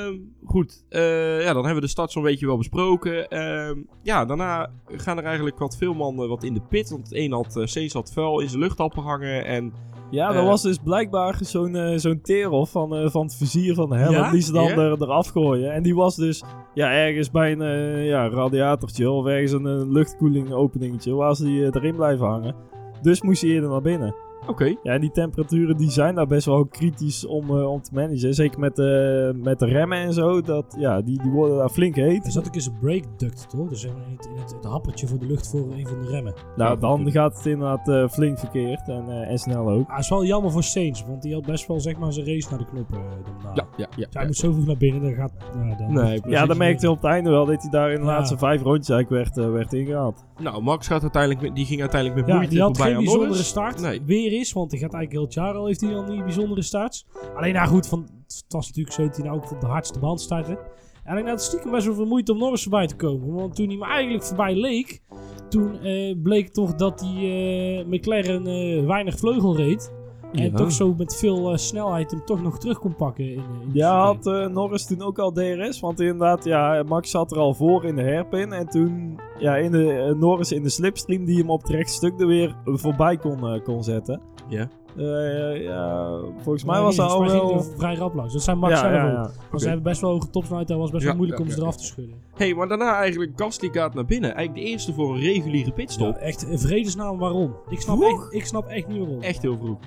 goed, 0.46 0.86
eh, 0.90 1.42
ja, 1.42 1.54
dan 1.54 1.64
hebben 1.64 1.76
we 1.76 1.82
de 1.82 1.88
start 1.88 2.12
zo'n 2.12 2.24
beetje 2.24 2.46
wel 2.46 2.58
besproken. 2.58 3.28
Ehm, 3.30 3.78
ja, 4.04 4.26
daarna 4.26 4.70
gaan 4.88 5.18
er 5.18 5.24
eigenlijk 5.24 5.60
wat 5.60 5.78
veel 5.78 5.94
mannen 5.94 6.30
wat 6.30 6.44
in 6.44 6.54
de 6.54 6.62
pit. 6.70 6.90
Want 6.90 7.04
het 7.04 7.14
een 7.16 7.32
had, 7.32 7.56
uh, 7.58 7.66
Sees 7.66 7.94
had 7.94 8.12
vuil 8.14 8.40
in 8.40 8.50
zijn 8.50 8.62
luchthappen 8.62 9.04
hangen. 9.04 9.46
En 9.46 9.74
Ja, 10.12 10.30
er 10.30 10.36
Eh, 10.36 10.46
was 10.46 10.62
dus 10.62 10.78
blijkbaar 10.84 11.38
zo'n 11.42 11.76
eh, 11.76 11.98
zo'n 11.98 12.22
terel 12.22 12.66
van, 12.66 12.96
eh, 12.96 13.10
van 13.10 13.22
het 13.26 13.36
vizier 13.36 13.74
van 13.74 13.94
helm. 13.94 14.14
Ja? 14.14 14.32
Die 14.32 14.42
ze 14.42 14.52
dan 14.52 14.68
er, 14.68 15.02
eraf 15.02 15.28
gooien. 15.28 15.74
En 15.74 15.84
die 15.84 15.96
was 15.96 16.16
dus 16.16 16.44
ja, 16.74 16.92
ergens 16.92 17.32
bij 17.32 17.52
een 17.52 17.62
eh, 17.62 18.08
ja, 18.08 18.30
radiatortje 18.30 19.10
of 19.10 19.26
ergens 19.26 19.52
een, 19.52 19.66
eh, 19.68 19.82
luchtkoeling 19.92 20.52
openingetje. 20.52 21.14
Waar 21.14 21.36
ze 21.36 21.44
die 21.44 21.66
eh, 21.66 21.70
erin 21.72 21.96
blijven 21.96 22.26
hangen. 22.28 22.56
Dus 23.02 23.22
moest 23.22 23.42
hij 23.42 23.52
eerder 23.52 23.70
naar 23.70 23.82
binnen. 23.82 24.16
Oké, 24.48 24.66
Ja, 24.66 24.94
en 24.94 25.02
die 25.02 25.12
temperaturen 25.12 25.78
die 25.78 25.92
zijn 25.92 26.16
daar 26.16 26.28
best 26.28 26.46
wel 26.46 26.66
kritisch 26.66 27.26
om, 27.26 27.50
eh, 27.58 27.70
om 27.72 27.82
te 27.82 27.90
managen. 27.94 28.34
Zeker 28.34 28.60
met, 28.60 28.76
de 28.76 29.34
met 29.44 29.60
de 29.60 29.66
remmen 29.66 29.98
en 29.98 30.14
zo. 30.14 30.42
Dat, 30.42 30.76
ja, 30.78 31.02
die, 31.02 31.22
die 31.22 31.32
worden 31.32 31.58
daar 31.58 31.70
flink 31.70 31.96
heet. 31.96 32.26
Er 32.26 32.32
zat 32.32 32.48
ook 32.48 32.56
eens 32.56 32.66
een 32.66 32.80
brake 32.80 33.08
duct, 33.18 33.50
toch? 33.50 33.70
Dus 33.70 33.84
in 33.84 33.92
het, 34.16 34.26
in 34.26 34.38
het, 34.42 34.52
het 34.56 34.66
happertje 34.66 35.08
voor 35.08 35.20
de 35.20 35.26
lucht 35.26 35.50
voor 35.50 35.60
een 35.72 35.88
van 35.88 36.02
de 36.02 36.08
remmen. 36.08 36.34
Nou, 36.56 36.70
Ja, 36.70 36.76
dan 36.76 37.12
gaat 37.12 37.38
het 37.38 37.46
inderdaad 37.46 37.88
eh, 37.90 38.08
flink 38.08 38.40
verkeerd. 38.40 38.88
En, 38.88 39.04
eh, 39.10 39.30
en 39.32 39.38
snel 39.38 39.70
ook. 39.70 39.90
Ah, 39.90 40.00
is 40.00 40.10
wel 40.10 40.26
jammer 40.26 40.52
voor 40.52 40.64
Sainz, 40.64 41.04
want 41.08 41.22
die 41.22 41.34
had 41.34 41.46
best 41.46 41.68
wel 41.68 41.80
zeg 41.80 41.98
maar 41.98 42.14
zijn 42.14 42.26
race 42.26 42.48
naar 42.50 42.60
de 42.60 42.66
knoppen. 42.66 42.98
eh, 42.98 43.04
daarna. 43.44 43.52
ja, 43.54 43.68
ja, 43.78 43.88
ja. 43.96 44.06
Dus 44.06 44.08
hij 44.14 44.22
ja. 44.22 44.28
moet 44.28 44.36
zo 44.38 44.52
vroeg 44.52 44.66
naar 44.66 44.78
binnen, 44.78 45.02
dan 45.02 45.14
gaat... 45.14 45.32
Ja, 45.54 45.76
dan 45.76 45.94
Nee, 45.94 46.22
Ja, 46.28 46.46
dan 46.46 46.58
merkte 46.58 46.86
hij 46.86 46.96
op 46.96 47.02
het 47.02 47.12
einde 47.12 47.30
wel 47.30 47.46
dat 47.46 47.62
hij 47.62 47.72
daar 47.72 47.90
in 47.92 48.00
de 48.00 48.06
Ja. 48.06 48.12
laatste 48.12 48.38
vijf 48.38 48.62
rondjes 48.62 48.90
eigenlijk 48.90 49.34
werd, 49.36 49.52
werd 49.52 49.74
ingehaald. 49.74 50.26
Nou, 50.42 50.64
Max 50.64 50.88
gaat 50.88 51.02
uiteindelijk, 51.02 51.42
met- 51.42 51.56
die 51.56 51.66
ging 51.66 51.80
uiteindelijk 51.82 52.20
met 52.22 52.30
Ja, 52.30 52.36
moeite 52.36 52.54
die 52.54 52.62
had 52.64 52.70
voorbij 52.78 52.88
geen 52.88 52.96
aan 52.98 53.04
bijzondere 53.04 53.30
Norris. 53.32 53.48
start. 53.50 53.82
Nee. 53.82 54.02
Weer 54.06 54.31
is, 54.32 54.54
want 54.54 54.72
hij 54.72 54.80
gaat 54.80 54.94
eigenlijk 54.94 55.12
heel 55.12 55.44
het 55.44 55.48
jaar 55.48 55.60
al 55.60 55.66
heeft 55.66 55.82
hij 55.82 55.92
dan 55.92 56.10
die 56.10 56.24
bijzondere 56.24 56.62
starts. 56.62 57.06
Alleen 57.36 57.54
nou 57.54 57.68
goed, 57.68 57.88
van, 57.88 58.10
het 58.28 58.46
was 58.48 58.68
natuurlijk 58.68 58.96
zo 58.96 59.06
dat 59.06 59.16
hij 59.16 59.26
nou 59.26 59.38
ook 59.38 59.52
op 59.52 59.62
de 59.62 59.68
hardste 59.68 60.00
band 60.00 60.22
startte. 60.22 60.60
En 61.04 61.18
ik 61.18 61.28
had 61.28 61.44
stiekem 61.44 61.72
best 61.72 61.86
wel 61.86 61.96
veel 61.96 62.06
moeite 62.06 62.32
om 62.32 62.38
Norris 62.38 62.62
voorbij 62.62 62.88
te 62.88 62.96
komen. 62.96 63.34
Want 63.34 63.56
toen 63.56 63.68
hij 63.68 63.78
me 63.78 63.86
eigenlijk 63.86 64.24
voorbij 64.24 64.56
leek, 64.56 65.02
toen 65.50 65.80
eh, 65.80 66.16
bleek 66.24 66.50
toch 66.50 66.76
dat 66.76 67.00
die 67.00 67.18
eh, 67.18 67.86
McLaren 67.86 68.48
eh, 68.48 68.86
weinig 68.86 69.18
vleugel 69.18 69.56
reed. 69.56 69.92
En 70.34 70.44
Ja. 70.44 70.58
toch 70.58 70.72
zo 70.72 70.94
met 70.98 71.16
veel 71.16 71.52
eh, 71.52 71.58
snelheid 71.58 72.12
hem 72.12 72.26
toch 72.26 72.42
nog 72.42 72.60
terug 72.60 72.80
kon 72.80 72.96
pakken. 72.96 73.26
In, 73.26 73.32
in 73.34 73.70
de 73.72 73.78
Ja, 73.78 74.00
had 74.06 74.28
eh, 74.28 74.48
Norris 74.48 74.86
toen 74.86 75.02
ook 75.02 75.20
al 75.20 75.32
DRS? 75.32 75.80
Want 75.80 76.00
inderdaad, 76.00 76.44
ja, 76.44 76.84
Max 76.88 77.10
zat 77.12 77.32
er 77.32 77.38
al 77.38 77.54
voor 77.54 77.86
in 77.86 77.96
de 77.96 78.04
hairpin. 78.04 78.54
En 78.54 78.68
toen, 78.68 79.20
ja, 79.40 79.56
in 79.56 79.72
de, 79.72 79.94
eh, 79.94 80.16
Norris 80.16 80.52
in 80.52 80.64
de 80.64 80.70
slipstream 80.70 81.26
die 81.26 81.38
hem 81.38 81.50
op 81.50 81.62
het 81.62 81.72
rechte 81.72 81.94
stuk 81.94 82.20
er 82.20 82.28
weer 82.28 82.56
voorbij 82.66 83.18
kon, 83.18 83.48
eh, 83.48 83.64
kon 83.64 83.84
zetten. 83.84 84.22
Ja. 84.50 84.68
Eh, 84.98 85.64
ja, 85.64 86.10
volgens 86.42 86.64
mij 86.64 86.76
Maar 86.76 86.84
was 86.84 86.98
nee, 86.98 87.06
hij 87.06 87.16
al 87.16 87.22
volgens 87.26 87.42
mij 87.42 87.56
wel... 87.56 87.78
vrij 87.78 87.96
rap 87.96 88.14
langs. 88.14 88.34
Dat 88.34 88.42
zijn 88.42 88.58
Max 88.58 88.74
Ja, 88.74 88.80
zelf 88.80 88.94
ja, 88.94 89.06
ook. 89.08 89.12
ja. 89.14 89.32
Want 89.50 89.62
ze 89.62 89.68
hebben 89.68 89.84
best 89.86 90.02
wel 90.02 90.12
hoge 90.12 90.30
topsnelheid. 90.30 90.68
Dat 90.68 90.78
was 90.78 90.90
best 90.92 91.02
Ja, 91.04 91.08
wel 91.08 91.18
moeilijk 91.18 91.40
ja, 91.40 91.46
om 91.46 91.52
ze 91.52 91.60
eraf 91.60 91.74
ja. 91.74 91.80
te 91.80 91.86
schudden. 91.86 92.16
hey, 92.36 92.54
maar 92.54 92.68
daarna 92.68 92.96
eigenlijk 92.96 93.32
Gasly 93.36 93.70
gaat 93.72 93.94
naar 93.94 94.06
binnen. 94.06 94.34
Eigenlijk 94.36 94.66
de 94.66 94.72
eerste 94.72 94.94
voor 94.94 95.14
een 95.16 95.22
reguliere 95.22 95.72
pitstop. 95.72 96.16
Ja, 96.16 96.20
echt 96.22 96.48
een 96.52 96.60
vredesnaam 96.60 97.18
waarom. 97.18 97.56
Ik 97.70 97.82
snap, 97.82 97.98
Vroeg? 97.98 98.24
echt, 98.24 98.34
ik 98.34 98.46
snap 98.46 98.68
echt 98.68 98.88
niet 98.88 98.98
waarom. 99.00 99.22
Echt 99.22 99.42
heel 99.42 99.58
vroeg. 99.58 99.78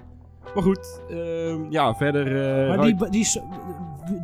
Maar 0.55 0.63
goed, 0.63 1.01
ehm, 1.11 1.71
ja, 1.71 1.95
verder... 1.95 2.27
eh, 2.63 2.69
maar 2.69 2.81
die, 2.87 3.11
die, 3.11 3.27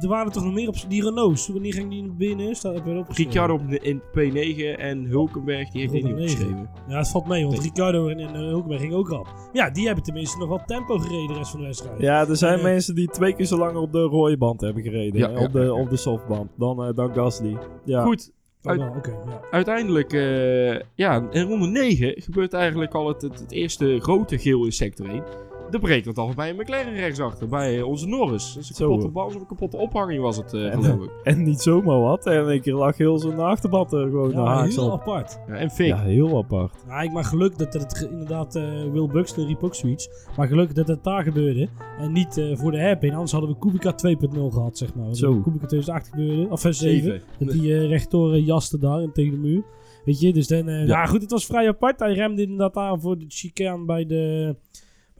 er 0.00 0.08
waren 0.08 0.32
toch 0.32 0.44
nog 0.44 0.52
meer 0.54 0.68
op 0.68 0.74
die 0.88 1.02
Renaults. 1.04 1.48
Wanneer 1.48 1.72
ging 1.74 1.90
die 1.90 2.02
naar 2.02 2.14
binnen? 2.16 2.54
Staat 2.54 2.72
erop 2.74 2.84
geschreven? 3.06 3.14
Ricciardo 3.14 3.54
op 3.54 3.68
de- 3.70 3.78
in 3.78 4.00
P9 4.00 4.78
en 4.80 5.04
Hulkenberg, 5.04 5.70
die 5.70 5.80
heeft 5.80 5.92
hij 5.92 6.02
niet 6.02 6.12
Op 6.12 6.18
opgeschreven. 6.18 6.70
Ja, 6.88 6.96
het 6.98 7.08
valt 7.08 7.26
mee, 7.26 7.42
want 7.44 7.54
Nee. 7.56 7.64
Ricciardo 7.66 8.08
en, 8.08 8.18
en 8.18 8.34
eh, 8.34 8.40
Hulkenberg 8.40 8.80
gingen 8.80 8.96
ook 8.96 9.08
rap. 9.08 9.26
Ja, 9.52 9.70
die 9.70 9.86
hebben 9.86 10.04
tenminste 10.04 10.38
nog 10.38 10.48
wel 10.48 10.62
tempo 10.66 10.98
gereden 10.98 11.26
de 11.28 11.34
rest 11.34 11.50
van 11.50 11.60
de 11.60 11.66
wedstrijd. 11.66 12.00
Ja, 12.00 12.26
er 12.28 12.36
zijn 12.36 12.56
Eh, 12.58 12.62
mensen 12.62 12.94
die 12.94 13.08
twee 13.08 13.34
keer 13.34 13.46
zo 13.46 13.58
lang 13.58 13.76
op 13.76 13.92
de 13.92 14.02
rode 14.02 14.36
band 14.36 14.60
hebben 14.60 14.82
gereden. 14.82 15.20
Ja, 15.20 15.28
hè, 15.30 15.34
ja, 15.38 15.44
op, 15.44 15.52
de, 15.52 15.60
ja, 15.60 15.72
op 15.72 15.90
de 15.90 15.96
softband. 15.96 16.50
Dan, 16.56 16.84
eh, 16.84 16.94
dan 16.94 17.14
Gasly. 17.14 17.56
Ja. 17.84 18.02
Goed, 18.02 18.32
Oh, 18.62 18.96
oké, 18.96 19.10
ja. 19.10 19.40
uiteindelijk, 19.50 20.12
eh, 20.12 20.80
ja, 20.94 21.28
in 21.30 21.42
ronde 21.48 21.66
9 21.66 22.22
gebeurt 22.22 22.52
eigenlijk 22.52 22.94
al 22.94 23.08
het, 23.08 23.22
het, 23.22 23.38
het 23.38 23.52
eerste 23.52 23.98
grote 24.00 24.38
geel 24.38 24.64
in 24.64 24.72
sector 24.72 25.08
1. 25.08 25.22
De 25.70 25.78
breekt 25.78 26.06
het 26.06 26.18
al 26.18 26.32
bij 26.36 26.50
een 26.50 26.56
McLaren 26.56 26.94
rechtsachter, 26.94 27.48
bij 27.48 27.78
eh, 27.78 27.86
onze 27.86 28.06
Norris. 28.06 28.52
Dus 28.54 28.68
een 28.68 28.74
kapotte, 28.76 29.08
bal, 29.08 29.30
zo'n 29.30 29.46
kapotte 29.46 29.76
ophanging 29.76 30.20
was 30.22 30.36
het, 30.36 30.52
eh 30.54 30.72
En- 30.72 30.82
geloof 30.82 31.04
ik. 31.04 31.10
En 31.22 31.42
niet 31.42 31.60
zomaar 31.60 32.00
wat. 32.00 32.26
En 32.26 32.42
in 32.42 32.48
één 32.48 32.60
keer 32.60 32.74
lag 32.74 32.96
heel 32.96 33.18
zijn 33.18 33.38
achterband 33.38 33.92
er 33.92 34.00
gewoon 34.04 34.34
naar 34.34 34.46
haaks 34.46 34.76
heel 34.76 34.84
op. 34.90 35.00
apart. 35.00 35.38
Ja, 35.48 35.54
en 35.54 35.70
fake. 35.70 35.84
Ja, 35.84 35.98
heel 36.00 36.36
apart. 36.38 36.74
Ja, 36.86 37.00
ik 37.00 37.12
maar 37.12 37.24
geluk 37.24 37.58
dat 37.58 37.72
het 37.72 37.98
ge- 37.98 38.08
inderdaad 38.10 38.54
eh, 38.56 38.62
Will 38.92 39.06
Buxton 39.06 39.46
riep 39.46 39.62
ook 39.62 39.74
zoiets. 39.74 40.08
Maar 40.36 40.46
geluk 40.48 40.74
dat 40.74 40.88
het 40.88 41.04
daar 41.04 41.22
gebeurde. 41.22 41.68
En 41.98 42.12
niet 42.12 42.36
eh, 42.38 42.56
voor 42.56 42.70
de 42.70 42.80
hairpin. 42.80 43.12
Anders 43.12 43.32
hadden 43.32 43.50
we 43.50 43.58
Kubica 43.58 43.92
2.0 43.92 44.52
gehad, 44.52 44.78
zeg 44.78 44.94
maar. 44.94 45.14
Zo. 45.14 45.40
Kubica 45.40 45.66
2008 45.66 46.08
gebeurde. 46.08 46.50
Of 46.50 46.64
eh, 46.64 46.72
7. 46.72 47.02
Zeven. 47.02 47.22
Dat 47.38 47.50
die 47.50 47.74
eh, 47.74 47.86
rechtdoor 47.88 48.32
eh, 48.32 48.46
jaste 48.46 48.78
daar 48.78 49.00
en 49.00 49.12
tegen 49.12 49.30
de 49.30 49.38
muur. 49.48 49.62
Weet 50.04 50.20
je, 50.20 50.32
dus 50.32 50.46
dan... 50.46 50.68
eh, 50.68 50.86
Ja. 50.86 50.94
Nou 50.96 51.08
goed, 51.08 51.22
het 51.22 51.30
was 51.30 51.46
vrij 51.46 51.68
apart. 51.68 52.00
Hij 52.00 52.12
remde 52.14 52.42
inderdaad 52.42 52.76
aan 52.76 53.00
voor 53.00 53.18
de 53.18 53.24
chicane 53.28 53.84
bij 53.84 54.06
de, 54.06 54.56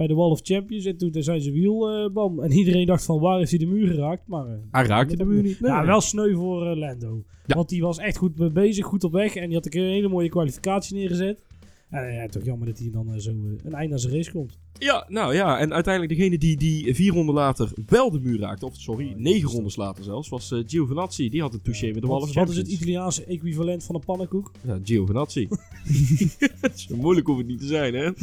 bij 0.00 0.08
de 0.08 0.14
Wall 0.14 0.30
of 0.30 0.40
Champions. 0.42 0.84
En 0.84 0.96
toen 0.96 1.10
zijn 1.12 1.40
zijn 1.40 1.54
wiel, 1.54 1.88
eh, 1.90 2.10
bam. 2.12 2.40
En 2.40 2.50
iedereen 2.52 2.86
dacht 2.86 3.04
van, 3.04 3.20
waar 3.20 3.38
heeft 3.38 3.50
hij 3.50 3.58
de 3.58 3.66
muur 3.66 3.86
geraakt? 3.86 4.22
Maar... 4.26 4.46
eh, 4.46 4.52
Hij 4.70 4.84
raakte 4.86 5.16
de 5.16 5.24
muur 5.24 5.42
niet. 5.42 5.58
ja, 5.60 5.86
wel 5.86 6.00
sneu 6.00 6.34
voor 6.34 6.66
eh, 6.70 6.76
Lando. 6.76 7.22
Ja. 7.46 7.54
Want 7.54 7.68
die 7.68 7.82
was 7.82 7.98
echt 7.98 8.16
goed 8.16 8.52
bezig, 8.52 8.84
goed 8.86 9.04
op 9.04 9.12
weg. 9.12 9.34
En 9.34 9.46
die 9.46 9.54
had 9.56 9.74
een 9.74 9.80
hele 9.82 10.08
mooie 10.08 10.28
kwalificatie 10.28 10.96
neergezet. 10.96 11.44
En 11.90 12.08
eh, 12.08 12.14
ja, 12.14 12.26
toch 12.26 12.44
jammer 12.44 12.66
dat 12.66 12.78
hij 12.78 12.90
dan 12.90 13.12
eh, 13.12 13.20
zo 13.20 13.30
eh, 13.30 13.64
een 13.64 13.74
eind 13.74 13.92
aan 13.92 13.98
zijn 13.98 14.14
race 14.14 14.30
komt. 14.30 14.58
Ja, 14.78 15.06
nou 15.08 15.34
ja, 15.34 15.58
en 15.58 15.72
uiteindelijk 15.72 16.18
degene 16.18 16.38
die, 16.38 16.56
die 16.56 16.94
vier 16.94 17.12
ronden 17.12 17.34
later 17.34 17.72
wel 17.86 18.10
de 18.10 18.20
muur 18.20 18.38
raakte, 18.38 18.66
of 18.66 18.74
sorry, 18.76 19.14
negen 19.16 19.48
rondes 19.48 19.76
later 19.76 20.04
zelfs, 20.04 20.28
was 20.28 20.54
Giovinazzi. 20.66 21.28
Die 21.28 21.40
had 21.40 21.54
een 21.54 21.62
touché 21.62 21.86
met 21.86 22.00
de 22.00 22.06
Wall 22.06 22.20
Wat, 22.20 22.28
of 22.28 22.34
wat 22.34 22.48
is 22.48 22.56
het. 22.56 22.68
Italiaanse 22.68 23.24
equivalent 23.24 23.84
van 23.84 23.94
een 23.94 24.04
pannenkoek? 24.04 24.52
Ja, 24.62 24.78
Giovinazzi. 24.84 25.48
Zo 26.74 26.96
moeilijk 26.96 27.26
hoeft 27.26 27.38
het 27.38 27.48
niet 27.48 27.60
te 27.60 27.66
zijn, 27.66 27.94
hè? 27.94 28.10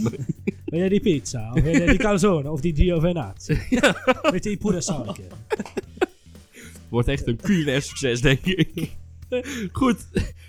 Ben 0.66 0.80
jij 0.80 0.90
die 0.90 1.00
pizza? 1.00 1.54
Of 1.54 1.64
jij 1.64 1.86
die 1.86 1.98
calzone? 1.98 2.52
Of 2.52 2.62
die 2.62 2.76
Giovinazzi? 2.76 3.58
Weet 4.32 4.44
je, 4.44 4.58
die 4.58 4.82
sauerke? 4.82 5.24
Wordt 6.90 7.08
echt 7.08 7.28
een 7.28 7.38
culinair 7.38 7.82
succes, 7.82 8.22
denk 8.22 8.46
ik. 8.46 8.92
Goed, 9.72 10.08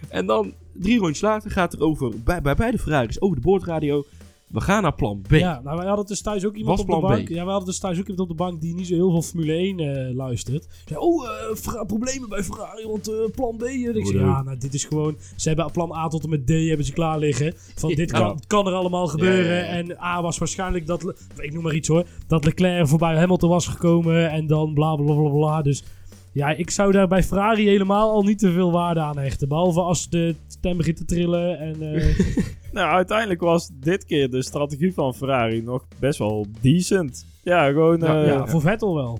en 0.08 0.26
dan 0.26 0.54
drie 0.80 0.98
rondjes 0.98 1.20
later 1.20 1.50
gaat 1.50 1.72
er 1.72 1.80
over, 1.80 2.12
bij, 2.24 2.42
bij 2.42 2.54
beide 2.54 2.78
Ferraris, 2.78 3.20
over 3.20 3.36
de 3.36 3.42
boordradio. 3.42 4.04
We 4.48 4.60
gaan 4.60 4.82
naar 4.82 4.94
plan 4.94 5.22
B. 5.28 5.30
Ja, 5.32 5.60
nou 5.64 5.76
wij 5.76 5.86
hadden 5.86 6.06
dus 6.06 6.20
thuis 6.20 6.44
ook 6.46 6.54
iemand 6.54 6.78
Was 6.78 6.86
op 6.96 7.02
de 7.02 7.08
bank. 7.08 7.24
B. 7.24 7.28
Ja, 7.28 7.44
we 7.44 7.50
hadden 7.50 7.68
dus 7.68 7.78
thuis 7.78 7.98
ook 7.98 8.06
iemand 8.06 8.20
op 8.20 8.28
de 8.28 8.44
bank 8.44 8.60
die 8.60 8.74
niet 8.74 8.86
zo 8.86 8.94
heel 8.94 9.10
veel 9.10 9.22
Formule 9.22 9.52
1 9.52 9.80
eh, 9.80 10.14
luistert. 10.14 10.66
Zei, 10.86 11.00
oh, 11.00 11.28
Ferra- 11.54 11.84
problemen 11.84 12.28
bij 12.28 12.42
Ferrari, 12.42 12.86
want 12.86 13.08
eh, 13.08 13.14
plan 13.34 13.56
B. 13.56 13.62
En 13.62 13.96
ik 13.96 14.06
zei, 14.06 14.18
ja, 14.18 14.42
nou 14.42 14.58
dit 14.58 14.74
is 14.74 14.84
gewoon... 14.84 15.16
Ze 15.36 15.48
hebben 15.48 15.70
plan 15.70 15.92
A 15.92 16.08
tot 16.08 16.22
en 16.24 16.30
met 16.30 16.46
D 16.46 16.50
hebben 16.50 16.86
ze 16.86 16.92
klaar 16.92 17.18
liggen. 17.18 17.54
Van 17.74 17.94
dit 17.94 18.10
Ja. 18.10 18.18
kan, 18.18 18.40
kan 18.46 18.66
er 18.66 18.72
allemaal 18.72 19.06
gebeuren. 19.06 19.54
Ja, 19.54 19.62
ja, 19.62 19.62
ja. 19.62 19.66
En 19.68 19.96
A 20.02 20.22
was 20.22 20.38
waarschijnlijk 20.38 20.86
dat... 20.86 21.14
Ik 21.36 21.52
noem 21.52 21.62
maar 21.62 21.74
iets 21.74 21.88
hoor. 21.88 22.04
Dat 22.26 22.44
Leclerc 22.44 22.88
voorbij 22.88 23.16
Hamilton 23.16 23.48
was 23.50 23.66
gekomen. 23.66 24.30
En 24.30 24.46
dan 24.46 24.74
bla 24.74 24.96
bla 24.96 25.14
bla 25.14 25.30
bla. 25.30 25.62
Dus 25.62 25.84
ja, 26.32 26.48
ik 26.50 26.70
zou 26.70 26.92
daar 26.92 27.08
bij 27.08 27.22
Ferrari 27.22 27.66
helemaal 27.66 28.10
al 28.10 28.22
niet 28.22 28.38
te 28.38 28.52
veel 28.52 28.70
waarde 28.72 29.00
aan 29.00 29.18
hechten. 29.18 29.48
Behalve 29.48 29.80
als 29.80 30.08
de 30.08 30.34
stem 30.58 30.76
begint 30.76 30.96
te 30.96 31.04
trillen. 31.04 31.58
En, 31.58 31.94
eh, 31.94 32.18
Nou, 32.72 32.90
uiteindelijk 32.90 33.40
was 33.40 33.70
dit 33.80 34.04
keer 34.04 34.30
de 34.30 34.42
strategie 34.42 34.94
van 34.94 35.14
Ferrari 35.14 35.62
nog 35.62 35.84
best 35.98 36.18
wel 36.18 36.46
decent. 36.60 37.26
Ja, 37.42 37.66
gewoon... 37.66 37.98
Ja, 37.98 38.20
eh, 38.20 38.26
ja, 38.26 38.32
ja, 38.32 38.46
voor 38.46 38.60
Vettel 38.60 38.94
wel. 38.94 39.18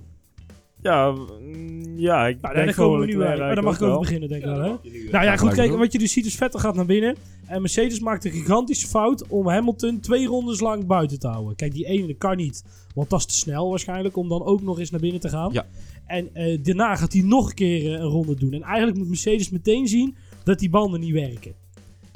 mm, 0.81 1.97
ja, 1.97 2.27
ik 2.27 2.41
Nou, 2.41 2.53
denk 2.55 2.65
daar 2.65 2.75
komen 2.75 2.99
we 2.99 3.05
gewoon 3.05 3.05
nu 3.05 3.05
Leclerc 3.05 3.37
bij. 3.37 3.45
Maar 3.45 3.55
daar 3.55 3.63
mag 3.63 3.75
ik 3.75 3.81
over 3.81 3.95
ook 3.95 4.01
beginnen, 4.01 4.29
denk 4.29 4.41
ik 4.43 4.49
wel. 4.49 4.61
Hè? 4.61 4.89
Nou 5.11 5.25
ja, 5.25 5.37
goed, 5.37 5.53
kijk, 5.53 5.77
wat 5.77 5.91
je 5.91 5.99
dus 5.99 6.11
ziet 6.11 6.25
is 6.25 6.35
Vettel 6.35 6.59
gaat 6.59 6.75
naar 6.75 6.85
binnen. 6.85 7.15
En 7.47 7.61
Mercedes 7.61 7.99
maakt 7.99 8.25
een 8.25 8.31
gigantische 8.31 8.87
fout 8.87 9.27
om 9.27 9.47
Hamilton 9.47 9.99
twee 9.99 10.25
rondes 10.27 10.59
lang 10.59 10.85
buiten 10.85 11.19
te 11.19 11.27
houden. 11.27 11.55
Kijk, 11.55 11.73
die 11.73 11.85
ene 11.85 12.13
kan 12.13 12.37
niet, 12.37 12.63
want 12.95 13.09
dat 13.09 13.19
is 13.19 13.25
te 13.25 13.33
snel 13.33 13.69
waarschijnlijk 13.69 14.17
om 14.17 14.29
dan 14.29 14.43
ook 14.45 14.61
nog 14.61 14.79
eens 14.79 14.89
naar 14.91 14.99
binnen 14.99 15.21
te 15.21 15.29
gaan. 15.29 15.49
Ja. 15.53 15.65
En 16.05 16.29
eh, 16.33 16.57
daarna 16.63 16.95
gaat 16.95 17.13
hij 17.13 17.21
nog 17.21 17.49
een 17.49 17.55
keer 17.55 17.85
eh, 17.85 17.99
een 17.99 18.07
ronde 18.07 18.35
doen. 18.35 18.53
En 18.53 18.61
eigenlijk 18.61 18.97
moet 18.97 19.07
Mercedes 19.07 19.49
meteen 19.49 19.87
zien 19.87 20.15
dat 20.49 20.59
die 20.59 20.69
banden 20.69 20.99
niet 20.99 21.13
werken. 21.13 21.53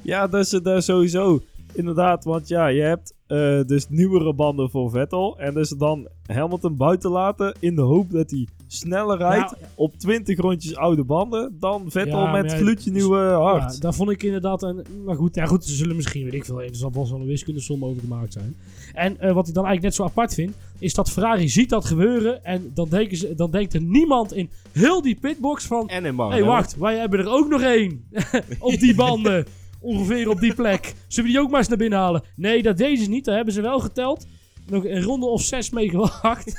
Ja, 0.02 0.28
dat 0.28 0.46
is 0.46 0.50
daar 0.50 0.82
sowieso. 0.82 1.42
Inderdaad, 1.74 2.24
want 2.24 2.48
ja, 2.48 2.68
je 2.68 2.82
hebt 2.82 3.16
eh, 3.28 3.62
dus 3.66 3.90
nieuwere 3.90 4.34
banden 4.34 4.70
voor 4.70 4.90
Vettel. 4.90 5.40
En 5.40 5.54
dus 5.54 5.70
dan 5.70 6.08
Hamilton 6.26 6.78
buiten 6.78 7.12
laten 7.12 7.56
in 7.60 7.76
de 7.76 7.82
hoop 7.82 8.12
dat 8.12 8.32
hij 8.32 8.48
sneller 8.74 9.18
rijdt 9.18 9.56
Ja. 9.60 9.68
op 9.76 9.98
20 9.98 10.40
rondjes 10.40 10.76
oude 10.76 11.04
banden 11.04 11.58
dan 11.60 11.86
Vettel 11.88 12.20
Ja, 12.24 12.32
met 12.32 12.52
ja, 12.52 12.58
gloedje 12.58 12.92
nieuwe 12.92 13.20
hard. 13.20 13.74
Ja, 13.74 13.80
daar 13.80 13.94
vond 13.94 14.10
ik 14.10 14.24
inderdaad 14.24 14.64
een. 14.64 14.84
Maar 15.06 15.16
goed, 15.16 15.36
ja, 15.36 15.46
goed, 15.46 15.66
ze 15.66 15.74
zullen 15.74 15.96
misschien, 15.96 16.24
weet 16.24 16.34
ik 16.34 16.46
veel, 16.46 16.62
er 16.62 16.76
zal 16.76 16.92
wel 16.94 17.12
een 17.14 17.26
wiskundesom 17.26 17.86
over 17.86 18.02
gemaakt 18.02 18.34
zijn. 18.34 18.56
En 18.94 19.20
eh, 19.20 19.34
wat 19.34 19.48
ik 19.48 19.54
dan 19.54 19.66
eigenlijk 19.66 19.84
net 19.84 19.96
zo 19.96 20.04
apart 20.12 20.34
vind, 20.34 20.56
is 20.80 20.94
dat 20.94 21.12
Ferrari 21.12 21.50
ziet 21.50 21.70
dat 21.70 21.86
gebeuren. 21.86 22.46
En 22.46 22.72
dan, 22.74 22.90
denken 22.90 23.18
ze, 23.18 23.36
dan 23.36 23.52
denkt 23.52 23.74
er 23.74 23.82
niemand 23.82 24.34
in 24.34 24.50
heel 24.72 25.02
die 25.02 25.16
pitbox 25.16 25.66
van. 25.66 25.90
En 25.90 26.06
in 26.06 26.20
Hé, 26.20 26.28
hey, 26.28 26.44
wacht, 26.44 26.76
wij 26.78 26.98
hebben 26.98 27.20
er 27.20 27.30
ook 27.30 27.48
nog 27.50 27.62
één. 27.62 28.06
op 28.60 28.80
die 28.80 28.96
banden. 28.96 29.46
Ongeveer 29.80 30.30
op 30.30 30.40
die 30.40 30.54
plek. 30.54 30.94
Zullen 31.08 31.30
we 31.30 31.36
die 31.36 31.46
ook 31.46 31.50
maar 31.50 31.60
eens 31.60 31.68
naar 31.70 31.78
binnen 31.78 32.00
halen? 32.00 32.24
Nee, 32.36 32.62
dat 32.64 32.78
deden 32.78 33.04
ze 33.04 33.10
niet. 33.10 33.26
Daar 33.26 33.36
hebben 33.36 33.54
ze 33.54 33.62
wel 33.62 33.80
geteld. 33.80 34.26
Nog 34.70 34.86
een 34.86 35.02
ronde 35.04 35.26
of 35.26 35.42
zes 35.42 35.70
mee 35.70 35.90
gewacht. 35.90 36.54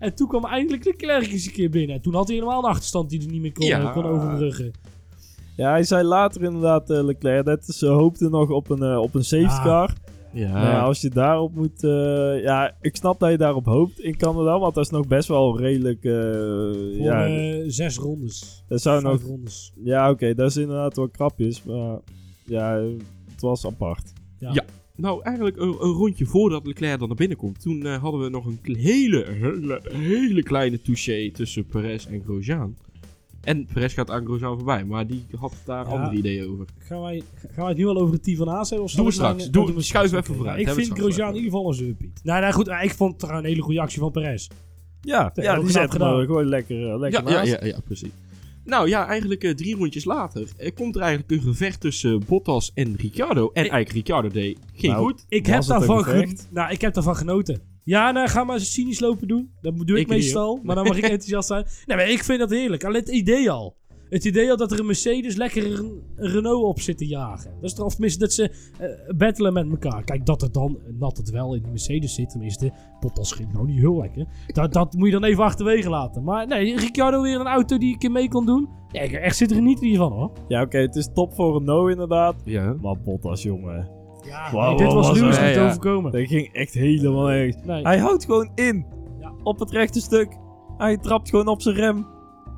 En 0.00 0.14
toen 0.14 0.28
kwam 0.28 0.44
eindelijk 0.44 0.82
de 0.84 0.94
Klerk 0.96 1.26
eens 1.32 1.46
een 1.46 1.52
keer 1.52 1.70
binnen. 1.70 1.96
En 1.96 2.02
toen 2.02 2.14
had 2.14 2.26
hij 2.26 2.36
helemaal 2.36 2.58
een 2.64 2.70
achterstand 2.70 3.10
die 3.10 3.18
hij 3.18 3.28
niet 3.28 3.40
meer 3.40 3.52
kon, 3.52 3.66
Ja. 3.66 3.80
eh, 3.80 3.92
kon 3.92 4.04
overbruggen. 4.04 4.70
Ja, 5.56 5.70
hij 5.70 5.82
zei 5.84 6.04
later 6.04 6.42
inderdaad, 6.42 6.90
eh, 6.90 7.04
Leclerc, 7.04 7.44
dat 7.44 7.64
ze 7.64 7.86
hoopten 7.86 8.30
nog 8.30 8.50
op 8.50 8.70
een, 8.70 8.82
eh, 8.82 8.98
op 8.98 9.14
een 9.14 9.24
safety 9.24 9.62
car. 9.62 9.92
Ja. 10.32 10.52
Nou 10.52 10.66
ja, 10.66 10.80
als 10.82 11.00
je 11.00 11.08
daarop 11.08 11.54
moet... 11.54 11.84
eh, 11.84 12.42
ja, 12.42 12.76
ik 12.80 12.96
snap 12.96 13.20
dat 13.20 13.30
je 13.30 13.36
daarop 13.38 13.64
hoopt 13.64 14.00
in 14.00 14.16
Canada, 14.16 14.58
want 14.58 14.74
dat 14.74 14.84
is 14.84 14.90
nog 14.90 15.06
best 15.06 15.28
wel 15.28 15.58
redelijk... 15.58 16.04
eh, 16.04 16.12
Voor 16.12 17.04
ja, 17.04 17.70
zes 17.70 17.96
rondes. 17.96 18.64
dat 18.68 18.80
zou 18.82 19.00
Vijf 19.00 19.12
nog... 19.20 19.22
rondes. 19.30 19.72
Ja, 19.84 20.10
oké, 20.10 20.34
dat 20.34 20.50
is 20.50 20.56
inderdaad 20.56 20.96
wel 20.96 21.08
krapjes, 21.08 21.62
maar 21.62 21.98
ja, 22.44 22.74
het 23.30 23.40
was 23.40 23.66
apart. 23.66 24.12
Ja. 24.38 24.50
Ja. 24.52 24.64
Nou, 25.00 25.20
eigenlijk 25.22 25.56
een, 25.56 25.68
een 25.68 25.92
rondje 25.92 26.26
voordat 26.26 26.66
Leclerc 26.66 26.98
dan 26.98 27.08
naar 27.08 27.16
binnen 27.16 27.36
komt. 27.36 27.60
Toen 27.60 27.86
eh, 27.86 28.02
hadden 28.02 28.20
we 28.20 28.28
nog 28.28 28.44
een 28.46 28.58
hele, 28.76 29.24
hele, 29.28 29.80
hele 29.92 30.42
kleine 30.42 30.82
touché 30.82 31.30
tussen 31.30 31.66
Perez 31.66 32.06
en 32.06 32.22
Grosjean. 32.24 32.76
En 33.40 33.66
Perez 33.72 33.94
gaat 33.94 34.10
aan 34.10 34.24
Grosjean 34.24 34.56
voorbij, 34.56 34.84
maar 34.84 35.06
die 35.06 35.24
had 35.38 35.52
daar 35.64 35.84
Ja. 35.86 35.90
andere 35.90 36.16
ideeën 36.16 36.48
over. 36.50 36.64
Gaan 36.78 37.00
wij, 37.00 37.22
gaan 37.40 37.50
wij 37.56 37.68
het 37.68 37.76
nu 37.76 37.86
al 37.86 37.96
over 37.98 38.14
het 38.14 38.22
team 38.22 38.36
van 38.36 38.48
Haas 38.48 38.68
hebben? 38.68 38.86
Of 38.88 38.92
Doen 38.94 39.04
we 39.04 39.10
straks. 39.10 39.50
Doe- 39.50 39.68
oh, 39.68 39.74
we 39.74 39.82
schuif 39.82 40.06
straks. 40.06 40.24
even 40.24 40.36
vooruit. 40.38 40.60
ja, 40.60 40.68
ik 40.68 40.74
vind 40.74 40.98
Grosjean 40.98 41.28
in 41.28 41.34
ieder 41.34 41.50
geval 41.50 41.68
een 41.68 41.74
zeurpiet. 41.74 42.20
Nou, 42.22 42.40
nou 42.40 42.52
goed, 42.52 42.68
eh, 42.68 42.84
ik 42.84 42.90
vond 42.94 43.10
het 43.10 43.18
trouwens 43.20 43.46
een 43.46 43.52
hele 43.52 43.64
goede 43.64 43.80
actie 43.80 44.00
van 44.00 44.10
Perez. 44.10 44.46
Ja, 45.00 45.32
Ja, 45.34 45.42
ja 45.42 45.54
die 45.54 45.64
we 45.72 45.88
gewoon 46.26 46.46
lekker, 46.46 46.90
eh, 46.92 46.98
lekker 46.98 47.30
Ja, 47.30 47.42
ja, 47.42 47.64
ja, 47.64 47.78
precies. 47.84 48.10
Nou 48.70 48.88
ja, 48.88 49.06
eigenlijk 49.06 49.44
eh, 49.44 49.50
drie 49.50 49.76
rondjes 49.76 50.04
later 50.04 50.48
eh, 50.56 50.74
komt 50.74 50.94
er 50.96 51.00
eigenlijk 51.00 51.30
een 51.30 51.40
gevecht 51.40 51.80
tussen 51.80 52.22
Bottas 52.26 52.70
en 52.74 52.96
Ricciardo. 52.96 53.46
En 53.46 53.62
eigenlijk 53.62 53.92
Ricciardo 53.92 54.28
deed 54.28 54.58
geen 54.74 54.90
Nou, 54.90 55.04
goed. 55.04 55.24
Ik 55.28 55.46
heb, 55.46 55.62
daarvan 55.62 56.04
gevecht? 56.04 56.48
nou, 56.50 56.72
ik 56.72 56.80
heb 56.80 56.94
daarvan 56.94 57.16
genoten. 57.16 57.60
Ja, 57.84 58.10
nou, 58.10 58.28
ga 58.28 58.44
maar 58.44 58.56
eens 58.56 58.72
cynisch 58.72 59.00
lopen 59.00 59.28
doen. 59.28 59.50
Dat 59.60 59.76
doe 59.76 59.96
ik, 59.96 60.02
Ik 60.02 60.08
niet, 60.08 60.18
meestal. 60.18 60.60
Maar 60.62 60.74
dan 60.74 60.86
mag 60.86 60.96
ik 60.96 61.02
enthousiast 61.16 61.48
zijn. 61.48 61.66
Nee, 61.86 61.96
maar 61.96 62.10
ik 62.10 62.24
vind 62.24 62.38
dat 62.38 62.50
heerlijk. 62.50 62.84
Alleen 62.84 63.00
het 63.00 63.08
idee 63.08 63.50
al. 63.50 63.76
Het 64.10 64.24
idee 64.24 64.50
al 64.50 64.56
dat 64.56 64.72
er 64.72 64.78
een 64.80 64.86
Mercedes 64.86 65.36
lekker 65.36 65.78
een, 65.78 66.02
Renault 66.16 66.64
op 66.64 66.80
zit 66.80 66.98
te 66.98 67.06
jagen. 67.06 67.50
Dat 67.60 67.70
is 67.70 67.74
toch, 67.74 67.84
of 67.86 67.92
tenminste 67.92 68.18
dat 68.18 68.32
ze 68.32 68.50
eh, 68.78 69.16
battelen 69.16 69.52
met 69.52 69.70
elkaar. 69.70 70.04
Kijk, 70.04 70.26
dat 70.26 70.42
er 70.42 70.52
dan, 70.52 70.78
dat 70.88 71.16
het 71.16 71.30
wel 71.30 71.54
in 71.54 71.60
die 71.62 71.70
Mercedes 71.70 72.14
zit, 72.14 72.30
tenminste. 72.30 72.72
Bottas 73.00 73.32
ging 73.32 73.52
nou 73.52 73.66
niet 73.66 73.78
heel 73.78 73.96
lekker. 74.00 74.26
Dat, 74.46 74.72
dat 74.72 74.94
moet 74.94 75.06
je 75.06 75.12
dan 75.12 75.24
even 75.24 75.44
achterwege 75.44 75.90
laten. 75.90 76.24
Maar 76.24 76.46
nee, 76.46 76.76
Ricciardo 76.78 77.22
weer 77.22 77.40
een 77.40 77.46
auto 77.46 77.78
die 77.78 77.94
ik 77.94 78.02
in 78.02 78.12
mee 78.12 78.28
kon 78.28 78.46
doen. 78.46 78.68
Nee, 78.92 79.02
ik 79.04 79.12
echt 79.12 79.36
zit 79.36 79.50
er 79.50 79.62
niet 79.62 79.80
hiervan 79.80 80.12
hoor. 80.12 80.30
Ja, 80.48 80.62
oké, 80.62 80.78
het 80.78 80.96
is 80.96 81.08
top 81.14 81.34
voor 81.34 81.58
Renault 81.58 81.90
inderdaad. 81.90 82.34
Ja. 82.44 82.74
Maar 82.80 83.00
Bottas, 83.00 83.42
jongen. 83.42 83.88
Ja, 84.26 84.50
Wow, 84.52 84.68
nee, 84.68 84.76
dit 84.76 84.92
was 84.92 85.08
was 85.08 85.18
Lewis 85.18 85.36
er? 85.36 85.46
niet 85.46 85.54
Ja, 85.54 85.60
ja. 85.62 85.66
overkomen. 85.68 86.12
Dat 86.12 86.26
ging 86.26 86.52
echt 86.52 86.74
helemaal 86.74 87.26
nergens. 87.26 87.64
Nee. 87.64 87.82
Hij 87.82 87.98
houdt 87.98 88.24
gewoon 88.24 88.50
in. 88.54 88.86
Ja. 89.20 89.32
Op 89.42 89.58
het 89.58 89.70
rechte 89.70 90.00
stuk. 90.00 90.36
Hij 90.76 90.96
trapt 90.96 91.28
gewoon 91.28 91.48
op 91.48 91.62
zijn 91.62 91.74
rem. 91.74 92.06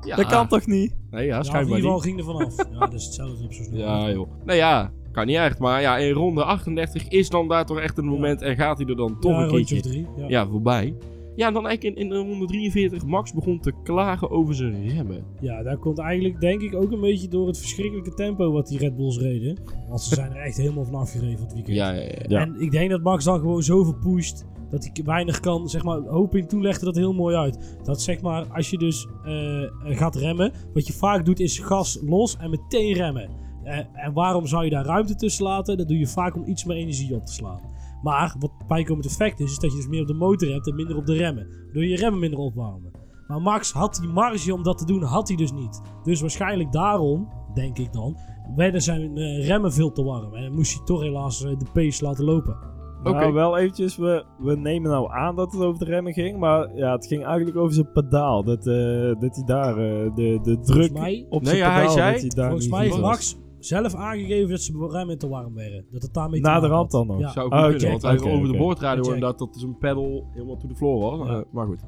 ja. 0.01 0.15
Dat 0.15 0.25
kan 0.25 0.47
toch 0.47 0.65
niet? 0.67 0.95
Nee, 1.13 1.25
ja, 1.25 1.37
in 1.37 1.43
schijnbaar 1.43 1.77
ieder 1.77 1.91
geval 1.91 1.99
ging 1.99 2.17
er 2.17 2.23
vanaf. 2.23 2.55
ja, 2.71 2.79
dat 2.79 2.93
is 2.93 3.05
hetzelfde 3.05 3.43
op 3.43 3.53
zo 3.53 3.63
snel. 3.63 3.79
Ja, 3.79 4.11
joh. 4.11 4.27
Nou 4.45 4.57
ja, 4.57 4.91
kan 5.11 5.25
niet 5.25 5.35
echt. 5.35 5.59
Maar 5.59 5.81
ja, 5.81 5.97
in 5.97 6.11
ronde 6.11 6.43
38 6.43 7.07
is 7.07 7.29
dan 7.29 7.47
daar 7.47 7.65
toch 7.65 7.79
echt 7.79 7.97
een 7.97 8.05
moment 8.05 8.41
en 8.41 8.55
gaat 8.55 8.77
hij 8.77 8.87
er 8.87 8.95
dan 8.95 9.19
toch 9.19 9.37
een 9.37 9.49
keertje 9.49 9.81
drie. 9.81 10.07
Ja. 10.27 10.47
voorbij. 10.47 10.95
Ja, 11.35 11.47
en 11.47 11.53
dan 11.53 11.67
eigenlijk 11.67 11.97
in, 11.97 12.11
in 12.11 12.17
ronde 12.17 12.45
43, 12.45 13.05
Max 13.05 13.33
begon 13.33 13.59
te 13.59 13.73
klagen 13.83 14.29
over 14.29 14.55
zijn 14.55 14.89
remmen. 14.89 15.23
Ja, 15.39 15.63
daar 15.63 15.77
komt 15.77 15.99
eigenlijk 15.99 16.39
denk 16.39 16.61
ik 16.61 16.75
ook 16.75 16.91
een 16.91 17.01
beetje 17.01 17.27
door 17.27 17.47
het 17.47 17.57
verschrikkelijke 17.57 18.13
tempo 18.13 18.51
wat 18.51 18.67
die 18.67 18.77
Red 18.77 18.95
Bulls 18.95 19.17
reden. 19.17 19.57
Want 19.87 20.01
ze 20.01 20.15
zijn 20.15 20.31
er 20.31 20.41
echt 20.41 20.57
helemaal 20.57 20.85
van 20.85 20.95
afgegeven 20.95 21.37
van 21.37 21.45
het 21.45 21.53
weekend. 21.53 21.77
Ja, 21.77 21.91
ja, 21.91 22.09
ja. 22.27 22.39
En 22.39 22.55
ik 22.59 22.71
denk 22.71 22.89
dat 22.89 23.01
Max 23.01 23.23
dan 23.23 23.39
gewoon 23.39 23.63
zoveel 23.63 23.95
pusht 23.95 24.45
dat 24.73 24.89
hij 24.93 25.03
weinig 25.05 25.39
kan, 25.39 25.69
zeg 25.69 25.83
maar, 25.83 25.99
Hoping 25.99 26.49
toen 26.49 26.61
legde 26.61 26.85
dat 26.85 26.95
heel 26.95 27.13
mooi 27.13 27.35
uit. 27.35 27.77
Dat 27.83 28.01
zeg 28.01 28.21
maar, 28.21 28.47
als 28.47 28.69
je 28.69 28.77
dus 28.77 29.07
eh, 29.23 29.97
gaat 29.97 30.15
remmen, 30.15 30.51
wat 30.73 30.87
je 30.87 30.93
vaak 30.93 31.25
doet 31.25 31.39
is 31.39 31.59
gas 31.59 31.99
los 32.01 32.37
en 32.37 32.49
meteen 32.49 32.93
remmen. 32.93 33.29
Eh, 33.63 33.77
en 33.93 34.13
waarom 34.13 34.47
zou 34.47 34.63
je 34.63 34.69
daar 34.69 34.85
ruimte 34.85 35.15
tussen 35.15 35.43
laten? 35.43 35.77
Dat 35.77 35.87
doe 35.87 35.97
je 35.97 36.07
vaak 36.07 36.35
om 36.35 36.43
iets 36.45 36.65
meer 36.65 36.77
energie 36.77 37.15
op 37.15 37.25
te 37.25 37.33
slaan. 37.33 37.61
Maar 38.01 38.35
wat 38.39 38.51
bijkomend 38.67 39.05
effect 39.05 39.39
is, 39.39 39.51
is 39.51 39.59
dat 39.59 39.71
je 39.71 39.77
dus 39.77 39.87
meer 39.87 40.01
op 40.01 40.07
de 40.07 40.13
motor 40.13 40.51
hebt 40.51 40.67
en 40.67 40.75
minder 40.75 40.97
op 40.97 41.05
de 41.05 41.13
remmen. 41.13 41.47
Door 41.73 41.85
je 41.85 41.95
remmen 41.95 42.19
minder 42.19 42.39
opwarmen. 42.39 42.91
Maar 43.27 43.41
Max 43.41 43.71
had 43.71 43.97
die 44.01 44.09
marge 44.09 44.53
om 44.53 44.63
dat 44.63 44.77
te 44.77 44.85
doen, 44.85 45.03
had 45.03 45.27
hij 45.27 45.37
dus 45.37 45.51
niet. 45.51 45.81
Dus 46.03 46.21
waarschijnlijk 46.21 46.71
daarom, 46.71 47.29
denk 47.53 47.77
ik 47.77 47.93
dan, 47.93 48.17
werden 48.55 48.81
zijn 48.81 49.17
eh, 49.17 49.47
remmen 49.47 49.73
veel 49.73 49.91
te 49.91 50.03
warm. 50.03 50.33
En 50.33 50.53
moest 50.53 50.73
hij 50.73 50.85
toch 50.85 51.01
helaas 51.01 51.43
eh, 51.43 51.57
de 51.57 51.65
pace 51.73 52.03
laten 52.03 52.25
lopen. 52.25 52.72
Nou, 53.03 53.33
wel 53.33 53.57
eventjes, 53.57 53.97
we, 53.97 54.25
we 54.39 54.55
nemen 54.55 54.91
nou 54.91 55.11
aan 55.11 55.35
dat 55.35 55.51
het 55.51 55.61
over 55.61 55.79
de 55.79 55.91
remmen 55.91 56.13
ging. 56.13 56.37
Maar 56.39 56.75
ja, 56.75 56.91
het 56.91 57.07
ging 57.07 57.25
eigenlijk 57.25 57.57
over 57.57 57.73
zijn 57.73 57.91
pedaal. 57.91 58.43
Dat, 58.43 58.67
eh, 58.67 59.19
dat 59.19 59.35
hij 59.35 59.43
daar 59.45 59.77
eh, 59.77 60.15
de, 60.15 60.39
de 60.43 60.59
druk 60.59 60.91
mij- 60.93 61.25
op 61.29 61.41
Nee, 61.41 61.49
zijn 61.55 61.57
ja, 61.63 61.71
hij 61.71 61.79
pedaal... 61.81 61.93
zei- 61.95 62.11
dat 62.11 62.21
hij 62.21 62.29
daar 62.29 62.47
Volgens 62.49 62.69
mij 62.69 62.83
heeft. 62.85 62.99
Max 63.01 63.37
zelf 63.59 63.95
aangegeven 63.95 64.49
dat 64.49 64.61
zijn 64.61 64.89
remmen 64.89 65.17
te 65.17 65.27
warm 65.27 65.53
werden. 65.53 65.85
Dat 65.91 66.01
het 66.01 66.13
daarmee 66.13 66.41
te 66.41 66.49
Na 66.49 66.59
de 66.59 66.67
rand 66.67 66.91
dan 66.91 67.07
nog. 67.07 67.19
Ja. 67.19 67.29
Zou 67.31 67.45
oké, 67.45 67.69
kunnen, 67.69 67.89
want 67.89 68.01
hij 68.01 68.31
over 68.31 68.51
de 68.51 68.57
boordradio 68.57 69.03
Check. 69.03 69.13
inderdaad 69.13 69.39
dat 69.39 69.55
zijn 69.57 69.77
pedal 69.77 70.27
helemaal 70.33 70.57
to 70.57 70.67
the 70.67 70.75
floor 70.75 70.99
was. 71.17 71.27
Ja. 71.27 71.33
Eh, 71.33 71.41
maar 71.51 71.65
goed. 71.65 71.79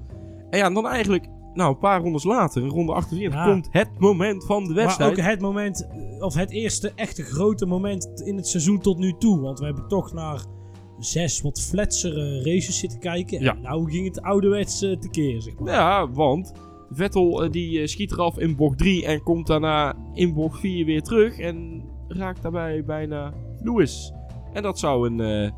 En 0.49 0.57
ja, 0.57 0.65
en 0.65 0.73
dan 0.73 0.87
eigenlijk, 0.87 1.27
nou 1.53 1.69
een 1.69 1.77
paar 1.79 2.01
rondes 2.01 2.23
later, 2.23 2.61
in 2.61 2.69
ronde 2.69 2.93
48, 2.93 3.39
Ja. 3.39 3.51
komt 3.51 3.67
het 3.71 3.89
moment 3.99 4.45
van 4.45 4.63
de 4.63 4.73
Maar 4.73 4.83
wedstrijd. 4.83 5.11
ook 5.11 5.25
het 5.25 5.41
moment, 5.41 5.87
of 6.19 6.33
het 6.33 6.51
eerste 6.51 6.91
echte 6.95 7.23
grote 7.23 7.65
moment 7.65 8.21
in 8.25 8.35
het 8.35 8.47
seizoen 8.47 8.79
tot 8.79 8.97
nu 8.97 9.13
toe. 9.17 9.39
Want 9.41 9.59
we 9.59 9.65
hebben 9.65 9.87
toch 9.87 10.13
naar 10.13 10.45
zes 10.99 11.41
wat 11.41 11.61
fletsere 11.61 12.43
races 12.43 12.79
zitten 12.79 12.99
kijken. 12.99 13.41
Ja. 13.41 13.55
En 13.55 13.61
nou 13.61 13.91
ging 13.91 14.05
het 14.07 14.21
ouderwets 14.21 14.81
eh, 14.81 14.97
tekeer, 14.97 15.41
zeg 15.41 15.59
maar. 15.59 15.73
Ja, 15.73 16.09
want 16.11 16.51
Vettel 16.89 17.43
eh, 17.43 17.51
die 17.51 17.79
eh, 17.81 17.87
schiet 17.87 18.11
eraf 18.11 18.39
in 18.39 18.55
bocht 18.55 18.77
3 18.77 19.05
en 19.05 19.23
komt 19.23 19.47
daarna 19.47 19.95
in 20.13 20.33
bocht 20.33 20.59
4 20.59 20.85
weer 20.85 21.01
terug 21.01 21.39
en 21.39 21.83
raakt 22.07 22.41
daarbij 22.41 22.83
bijna 22.85 23.33
Lewis. 23.61 24.13
En 24.53 24.63
dat 24.63 24.79
zou 24.79 25.09
een, 25.09 25.19
eh, 25.19 25.51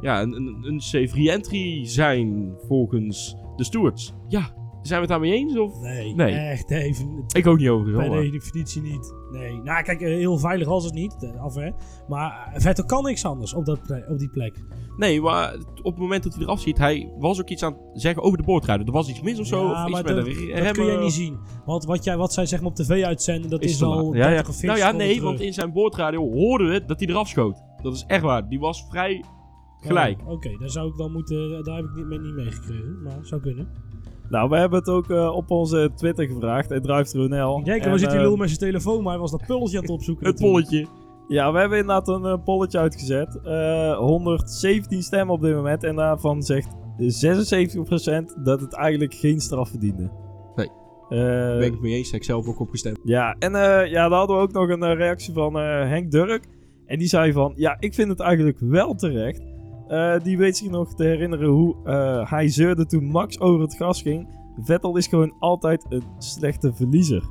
ja, 0.00 0.22
een, 0.22 0.32
een, 0.32 0.58
een 0.62 0.80
safe 0.80 1.14
re-entry 1.14 1.86
zijn 1.86 2.54
volgens 2.68 3.36
de 3.56 3.64
stewards. 3.64 4.14
Ja, 4.28 4.40
zijn 4.82 4.94
we 4.94 5.06
het 5.06 5.08
daarmee 5.08 5.32
eens? 5.32 5.58
Of? 5.58 5.80
Nee, 5.80 6.14
Nee. 6.14 6.32
echt 6.34 6.70
even. 6.70 7.24
Ik 7.32 7.46
ook 7.46 7.58
niet 7.58 7.68
overigens. 7.68 8.06
Per 8.08 8.14
hoor. 8.22 8.30
definitie 8.30 8.82
niet. 8.82 9.14
Nee. 9.32 9.60
Nou, 9.62 9.82
kijk, 9.82 10.00
heel 10.00 10.38
veilig 10.38 10.68
was 10.68 10.84
het 10.84 10.94
niet. 10.94 11.32
Af, 11.38 11.54
hè. 11.54 11.70
Maar 12.08 12.52
Vettel 12.56 12.84
kan 12.84 13.04
niks 13.04 13.24
anders 13.24 13.54
op, 13.54 13.64
dat 13.64 13.82
ple- 13.82 14.06
op 14.08 14.18
die 14.18 14.30
plek. 14.30 14.56
Nee, 14.96 15.20
maar 15.20 15.54
op 15.82 15.92
het 15.92 15.98
moment 15.98 16.22
dat 16.22 16.34
hij 16.34 16.42
eraf 16.42 16.60
ziet, 16.60 16.78
hij 16.78 17.12
was 17.18 17.40
ook 17.40 17.48
iets 17.48 17.62
aan 17.62 17.72
het 17.72 18.00
zeggen 18.02 18.22
over 18.22 18.38
de 18.38 18.44
boordrijder. 18.44 18.86
Er 18.86 18.92
was 18.92 19.08
iets 19.08 19.22
mis 19.22 19.38
of 19.38 19.46
zo. 19.46 19.56
Ja, 19.56 19.70
of 19.70 19.82
iets 19.82 19.90
maar 19.90 20.04
met 20.04 20.14
dat, 20.16 20.26
een 20.26 20.64
dat 20.64 20.72
kun 20.72 20.84
jij 20.84 20.96
niet 20.96 21.12
zien. 21.12 21.38
Want 21.66 21.84
wat, 21.84 22.04
jij, 22.04 22.16
wat 22.16 22.32
zij 22.32 22.46
zeg 22.46 22.60
maar 22.60 22.68
op 22.70 22.76
tv 22.76 23.04
uitzenden, 23.04 23.50
dat 23.50 23.62
is, 23.62 23.82
al 23.82 24.14
ja, 24.14 24.28
ja. 24.28 24.34
30 24.34 24.48
of 24.48 24.56
40 24.56 24.62
Nou 24.62 24.78
ja, 24.78 24.98
nee, 24.98 25.08
terug. 25.08 25.22
want 25.22 25.40
in 25.40 25.52
zijn 25.52 25.72
boordradio 25.72 26.32
hoorden 26.32 26.68
we 26.70 26.84
dat 26.84 27.00
hij 27.00 27.08
eraf 27.08 27.28
schoot. 27.28 27.62
Dat 27.82 27.94
is 27.94 28.04
echt 28.06 28.22
waar. 28.22 28.48
Die 28.48 28.58
was 28.60 28.86
vrij 28.90 29.24
gelijk. 29.80 30.20
Oh, 30.20 30.30
Oké, 30.30 30.56
daar 30.58 30.70
zou 30.70 30.88
ik 30.88 30.96
dan 30.96 31.12
moeten. 31.12 31.64
Daar 31.64 31.76
heb 31.76 31.84
ik 31.84 31.94
niet, 31.94 32.06
mee- 32.06 32.18
niet 32.18 32.34
meegekregen. 32.34 33.02
Maar 33.02 33.18
zou 33.22 33.40
kunnen. 33.40 33.68
Nou, 34.28 34.48
we 34.48 34.56
hebben 34.56 34.78
het 34.78 34.88
ook 34.88 35.10
eh, 35.10 35.34
op 35.36 35.50
onze 35.50 35.90
Twitter 35.94 36.26
gevraagd. 36.26 36.82
Drijft 36.82 37.14
Ronel. 37.14 37.58
Ik 37.58 37.64
denk, 37.64 37.82
En, 37.82 37.90
waar 37.90 37.98
zit 37.98 38.10
die 38.10 38.18
eh, 38.18 38.24
lul 38.24 38.36
met 38.36 38.48
zijn 38.48 38.60
telefoon? 38.60 39.02
Maar 39.02 39.12
hij 39.12 39.20
was 39.20 39.30
dat 39.30 39.46
pulletje 39.46 39.76
aan 39.76 39.82
het 39.82 39.92
opzoeken. 39.92 40.26
Het 40.26 40.40
natuurlijk. 40.40 40.68
polletje. 40.68 40.88
Ja, 41.32 41.52
we 41.52 41.58
hebben 41.58 41.78
inderdaad 41.78 42.08
een 42.08 42.24
eh, 42.24 42.44
polletje 42.44 42.78
uitgezet. 42.78 43.40
Eh 43.44 43.96
117 43.96 45.02
stemmen 45.02 45.34
op 45.34 45.40
dit 45.40 45.54
moment. 45.54 45.84
En 45.84 45.96
daarvan 45.96 46.42
zegt 46.42 46.68
76% 46.98 48.42
dat 48.42 48.60
het 48.60 48.74
eigenlijk 48.74 49.14
geen 49.14 49.40
straf 49.40 49.68
verdiende. 49.68 50.10
Nee. 50.54 50.70
Eh, 51.08 51.58
ben 51.58 51.62
ik 51.66 51.72
het 51.72 51.80
mee 51.80 51.94
eens. 51.94 52.10
Heb 52.10 52.20
ik 52.20 52.26
zelf 52.26 52.46
ook 52.46 52.60
opgestemd. 52.60 52.98
ja, 53.04 53.36
en 53.38 53.54
eh, 53.54 53.90
ja, 53.90 54.08
daar 54.08 54.18
hadden 54.18 54.36
we 54.36 54.42
ook 54.42 54.52
nog 54.52 54.68
een 54.68 54.94
reactie 54.94 55.34
van 55.34 55.58
eh, 55.58 55.88
Henk 55.88 56.10
Durk. 56.10 56.48
En 56.86 56.98
die 56.98 57.08
zei 57.08 57.32
van, 57.32 57.52
ja, 57.56 57.76
ik 57.78 57.94
vind 57.94 58.08
het 58.08 58.20
eigenlijk 58.20 58.58
wel 58.60 58.94
terecht. 58.94 59.42
Eh, 59.88 60.20
die 60.22 60.38
weet 60.38 60.56
zich 60.56 60.70
nog 60.70 60.94
te 60.94 61.04
herinneren 61.04 61.48
hoe 61.48 61.76
eh, 61.84 62.30
hij 62.30 62.48
zeurde 62.48 62.86
toen 62.86 63.04
Max 63.04 63.40
over 63.40 63.60
het 63.60 63.74
gas 63.74 64.02
ging. 64.02 64.28
Vettel 64.56 64.96
is 64.96 65.06
gewoon 65.06 65.34
altijd 65.38 65.86
een 65.88 66.02
slechte 66.18 66.72
verliezer. 66.74 67.22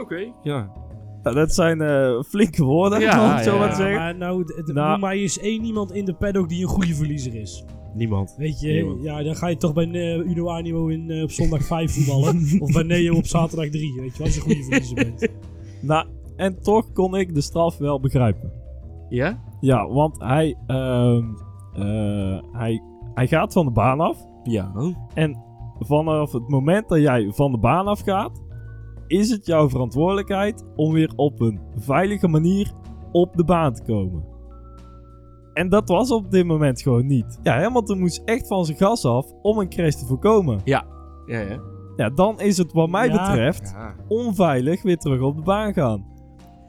Oké. 0.00 0.32
Ja. 0.42 0.72
Nou, 1.22 1.36
dat 1.36 1.54
zijn 1.54 1.80
eh, 1.80 2.22
flinke 2.22 2.64
woorden, 2.64 3.00
Ja, 3.00 3.42
zo 3.42 3.52
ja, 3.52 3.58
maar 3.58 3.74
zeggen. 3.74 3.96
maar 3.98 4.16
nou, 4.16 4.44
Nou- 4.66 4.90
noem 4.90 5.00
maar 5.00 5.12
eens 5.12 5.38
één 5.38 5.64
iemand 5.64 5.92
in 5.92 6.04
de 6.04 6.14
paddock 6.14 6.48
die 6.48 6.62
een 6.62 6.68
goede 6.68 6.94
verliezer 6.94 7.34
is. 7.34 7.64
Niemand. 7.94 8.34
Weet 8.38 8.60
je, 8.60 8.72
Niemand. 8.72 9.02
ja, 9.02 9.22
dan 9.22 9.36
ga 9.36 9.46
je 9.48 9.56
toch 9.56 9.72
bij 9.72 9.90
eh, 9.90 10.30
Uno 10.30 10.48
Animo 10.48 10.86
in, 10.86 11.10
eh, 11.10 11.22
op 11.22 11.30
zondag 11.30 11.64
5 11.64 11.92
voetballen. 11.94 12.46
of 12.62 12.72
bij 12.72 12.82
Neo 12.82 13.14
op 13.16 13.26
zaterdag 13.26 13.68
3, 13.68 14.00
weet 14.00 14.16
je 14.16 14.22
als 14.22 14.34
je 14.34 14.40
een 14.40 14.46
goede 14.46 14.62
verliezer 14.62 14.94
bent. 14.94 15.28
Nou, 15.82 16.06
en 16.36 16.62
toch 16.62 16.92
kon 16.92 17.16
ik 17.16 17.34
de 17.34 17.40
straf 17.40 17.78
wel 17.78 18.00
begrijpen. 18.00 18.52
Ja? 19.08 19.42
Ja, 19.60 19.88
want 19.88 20.18
hij, 20.22 20.56
ehm, 20.66 21.24
eh, 21.74 22.38
hij, 22.52 22.82
hij 23.14 23.26
gaat 23.26 23.52
van 23.52 23.64
de 23.66 23.72
baan 23.72 24.00
af. 24.00 24.18
Ja. 24.44 24.72
En 25.14 25.38
vanaf 25.78 26.32
het 26.32 26.48
moment 26.48 26.88
dat 26.88 26.98
jij 26.98 27.30
van 27.34 27.52
de 27.52 27.58
baan 27.58 27.86
af 27.86 28.00
gaat, 28.00 28.42
is 29.12 29.30
het 29.30 29.46
jouw 29.46 29.68
verantwoordelijkheid 29.68 30.64
om 30.76 30.92
weer 30.92 31.12
op 31.16 31.40
een 31.40 31.60
veilige 31.76 32.28
manier 32.28 32.72
op 33.12 33.36
de 33.36 33.44
baan 33.44 33.74
te 33.74 33.82
komen. 33.82 34.24
En 35.52 35.68
dat 35.68 35.88
was 35.88 36.10
op 36.10 36.30
dit 36.30 36.46
moment 36.46 36.82
gewoon 36.82 37.06
niet. 37.06 37.38
Ja, 37.42 37.60
Hamilton 37.60 37.98
moest 37.98 38.22
echt 38.24 38.46
van 38.46 38.64
zijn 38.64 38.78
gas 38.78 39.04
af 39.04 39.26
om 39.42 39.58
een 39.58 39.68
crash 39.68 39.94
te 39.94 40.06
voorkomen. 40.06 40.60
Ja, 40.64 40.84
ja. 41.26 41.60
Ja, 41.96 42.10
dan 42.10 42.40
is 42.40 42.56
het 42.58 42.72
wat 42.72 42.90
mij 42.90 43.06
Ja. 43.08 43.28
betreft 43.28 43.70
ja. 43.74 43.94
onveilig 44.08 44.82
weer 44.82 44.96
terug 44.96 45.20
op 45.20 45.36
de 45.36 45.42
baan 45.42 45.72
gaan. 45.72 46.10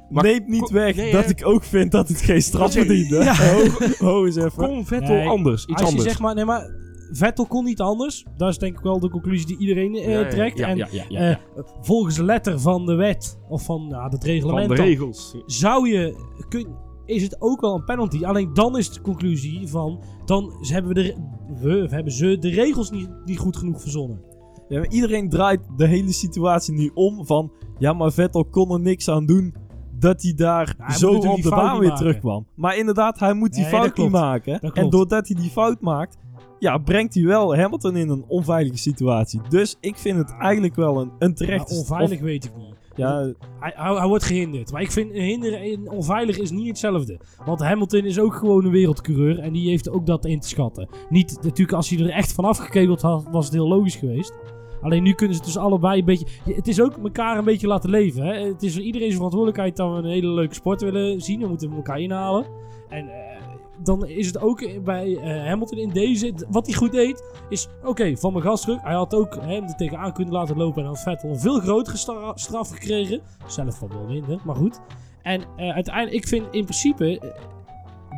Maar 0.10 0.24
Neemt 0.24 0.48
niet 0.48 0.70
weg 0.70 0.96
nee, 0.96 1.12
dat 1.12 1.30
ik 1.30 1.46
ook 1.46 1.64
vind 1.64 1.92
dat 1.92 2.08
het 2.08 2.22
geen 2.22 2.42
straf 2.42 2.74
Ja. 2.74 2.80
verdiende. 2.82 3.16
Ja. 3.24 3.34
Ho, 3.36 3.64
ho 4.08 4.26
eens 4.26 4.36
even. 4.36 4.52
Kon 4.68 4.86
Vettel 4.86 5.16
Nee, 5.16 5.28
anders? 5.28 5.66
Iets 5.66 5.72
als 5.72 5.82
je 5.82 5.88
anders? 5.88 6.08
zeg 6.12 6.20
maar, 6.22 6.36
nee 6.36 6.46
maar, 6.46 6.70
Vettel 7.16 7.46
kon 7.46 7.64
niet 7.64 7.82
anders. 7.82 8.26
Dat 8.38 8.50
is 8.50 8.58
denk 8.58 8.78
ik 8.78 8.84
wel 8.84 9.00
de 9.00 9.10
conclusie 9.10 9.48
die 9.48 9.58
iedereen 9.58 9.96
eh, 9.96 10.12
Ja, 10.12 10.20
ja, 10.20 10.30
trekt. 10.30 10.58
ja, 10.58 10.68
en 10.68 10.78
ja, 10.78 10.88
ja, 10.92 11.04
ja, 11.10 11.20
eh, 11.20 11.30
ja. 11.30 11.64
volgens 11.82 12.16
de 12.16 12.24
letter 12.24 12.60
van 12.60 12.86
de 12.86 12.96
wet, 12.96 13.40
of 13.50 13.64
van 13.66 13.88
nou, 13.88 14.10
het 14.10 14.24
reglement, 14.24 14.60
Van 14.68 14.76
de 14.76 14.76
dan 14.76 14.86
regels. 14.86 15.36
zou 15.46 15.90
je, 15.90 16.16
kun, 16.50 16.68
is 17.06 17.24
het 17.24 17.42
ook 17.42 17.62
wel 17.62 17.76
een 17.76 17.84
penalty. 17.86 18.26
Alleen 18.26 18.54
dan 18.54 18.78
is 18.78 18.90
de 18.92 19.02
conclusie 19.02 19.68
van, 19.68 20.04
dan 20.26 20.52
hebben 20.60 20.94
we, 20.94 21.02
de, 21.02 21.16
we, 21.62 21.88
hebben 21.90 22.14
ze 22.14 22.38
de 22.40 22.50
regels 22.50 22.92
niet, 22.92 23.10
niet 23.26 23.38
goed 23.40 23.58
genoeg 23.58 23.82
verzonnen. 23.82 24.22
Ja, 24.68 24.80
maar 24.80 24.90
iedereen 24.90 25.30
draait 25.30 25.62
de 25.78 25.88
hele 25.88 26.12
situatie 26.12 26.74
nu 26.74 26.92
om 26.94 27.26
van... 27.26 27.52
Ja, 27.78 27.94
maar 27.94 28.12
Vettel 28.12 28.46
kon 28.46 28.72
er 28.72 28.80
niks 28.80 29.10
aan 29.10 29.26
doen 29.26 29.56
dat 30.00 30.22
hij 30.22 30.34
daar 30.34 30.76
Ja, 30.78 30.86
hij 30.86 30.96
zo 30.98 31.12
op 31.14 31.42
de 31.42 31.50
baan 31.50 31.80
weer 31.80 31.94
terugkwam. 31.94 32.48
Maar 32.56 32.78
inderdaad, 32.78 33.20
hij 33.20 33.34
moet 33.34 33.54
die 33.54 33.62
Nee, 33.62 33.72
fout 33.72 33.98
niet 33.98 34.10
maken. 34.10 34.60
En 34.60 34.90
doordat 34.90 35.28
hij 35.28 35.42
die 35.42 35.50
fout 35.50 35.82
maakt... 35.82 36.18
Ja, 36.64 36.78
brengt 36.78 37.14
hij 37.14 37.24
wel 37.24 37.56
Hamilton 37.58 37.96
in 37.96 38.10
een 38.10 38.24
onveilige 38.28 38.78
situatie. 38.78 39.42
Dus 39.50 39.78
ik 39.80 39.96
vind 39.96 40.18
het 40.18 40.36
eigenlijk 40.40 40.76
wel 40.76 40.96
een, 41.02 41.02
een 41.08 41.14
Maar 41.20 41.34
terechte... 41.34 41.76
onveilig 41.76 42.18
of- 42.18 42.24
weet 42.24 42.46
ik 42.46 42.52
niet. 42.56 42.76
ja, 42.96 43.22
Hij, 43.60 43.74
hij, 43.76 43.96
hij 43.96 44.08
wordt 44.08 44.24
gehinderd. 44.24 44.72
Maar 44.72 44.82
ik 44.82 44.92
vind 44.92 45.12
hinderen 45.12 45.60
en 45.62 45.90
onveilig 45.90 46.38
is 46.38 46.52
niet 46.52 46.68
hetzelfde. 46.68 47.20
Want 47.46 47.60
Hamilton 47.60 48.06
is 48.06 48.20
ook 48.20 48.34
gewoon 48.34 48.66
een 48.66 48.72
wereldcoureur. 48.72 49.40
En 49.40 49.54
die 49.54 49.70
heeft 49.70 49.90
ook 49.90 50.06
dat 50.06 50.26
in 50.26 50.40
te 50.40 50.48
schatten. 50.48 50.88
Niet 51.10 51.38
natuurlijk 51.42 51.72
als 51.74 51.90
hij 51.90 52.00
er 52.00 52.10
echt 52.10 52.34
van 52.34 52.46
afgekebeld 52.46 53.02
had, 53.02 53.28
was 53.32 53.46
het 53.46 53.54
heel 53.54 53.68
logisch 53.68 53.96
geweest. 53.96 54.34
Alleen 54.82 55.04
nu 55.04 55.14
kunnen 55.14 55.36
ze 55.36 55.42
dus 55.44 55.58
allebei 55.58 56.00
een 56.00 56.06
beetje... 56.06 56.26
Het 56.44 56.68
is 56.68 56.82
ook 56.82 56.98
elkaar 56.98 57.38
een 57.38 57.46
beetje 57.46 57.68
laten 57.68 57.90
leven. 57.90 58.24
Hè? 58.26 58.34
Het 58.48 58.64
is 58.64 58.74
voor 58.74 58.82
iedereen 58.84 59.08
zijn 59.08 59.16
verantwoordelijkheid 59.16 59.76
dat 59.76 59.92
we 59.92 59.98
een 59.98 60.14
hele 60.14 60.28
leuke 60.34 60.54
sport 60.56 60.82
willen 60.82 61.22
zien. 61.22 61.40
We 61.40 61.48
moeten 61.48 61.72
elkaar 61.72 62.00
inhalen. 62.00 62.46
En 62.90 63.08
eh, 63.10 63.33
dan 63.78 64.06
is 64.08 64.28
het 64.28 64.40
ook 64.42 64.84
bij 64.84 65.18
eh, 65.18 65.46
Hamilton 65.48 65.78
in 65.78 65.90
deze... 65.90 66.34
Wat 66.50 66.66
hij 66.66 66.76
goed 66.76 66.92
deed, 66.92 67.24
is... 67.50 67.68
Oké, 67.84 68.18
van 68.18 68.32
mijn 68.34 68.46
gast 68.46 68.64
terug. 68.64 68.82
Hij 68.82 68.94
had 68.94 69.14
ook 69.16 69.36
hem 69.42 69.64
er 69.64 69.76
tegenaan 69.76 70.14
kunnen 70.14 70.34
laten 70.34 70.58
lopen. 70.58 70.82
En 70.82 70.88
dan 70.88 70.98
Vettel 70.98 71.30
een 71.30 71.40
veel 71.40 71.60
grotere 71.60 71.98
stra- 71.98 72.32
straf 72.36 72.70
gekregen. 72.70 73.22
Zelf 73.48 73.78
van 73.78 73.88
wel 73.90 74.06
minder, 74.08 74.40
maar 74.46 74.56
goed. 74.56 74.80
En 75.22 75.42
eh, 75.58 75.74
uiteindelijk, 75.74 76.16
ik 76.16 76.28
vind 76.28 76.46
in 76.52 76.64
principe... 76.64 77.20
eh, 77.20 77.30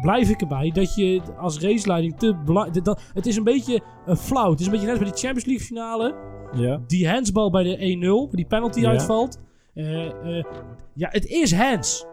Blijf 0.02 0.30
ik 0.30 0.42
erbij 0.42 0.72
dat 0.72 0.96
je 0.96 1.22
als 1.38 1.60
raceleiding 1.60 2.18
te 2.18 2.36
belangrijk... 2.46 2.86
Het 3.14 3.26
is 3.26 3.36
een 3.36 3.44
beetje 3.44 3.82
een 4.06 4.18
flauw. 4.18 4.50
Het 4.52 4.60
is 4.60 4.66
een 4.66 4.72
beetje 4.72 4.88
net 4.88 5.00
bij 5.00 5.08
de 5.12 5.18
Champions 5.18 5.46
League 5.46 5.66
finale 5.66 6.16
ja. 6.54 6.80
die 6.88 7.10
handsbal 7.10 7.50
bij 7.52 7.64
de 7.64 8.28
1-0, 8.32 8.36
die 8.36 8.46
penalty 8.46 8.80
Ja. 8.80 8.90
uitvalt. 8.90 9.40
Ja, 10.94 11.10
het 11.10 11.26
is 11.26 11.54
hands. 11.54 12.06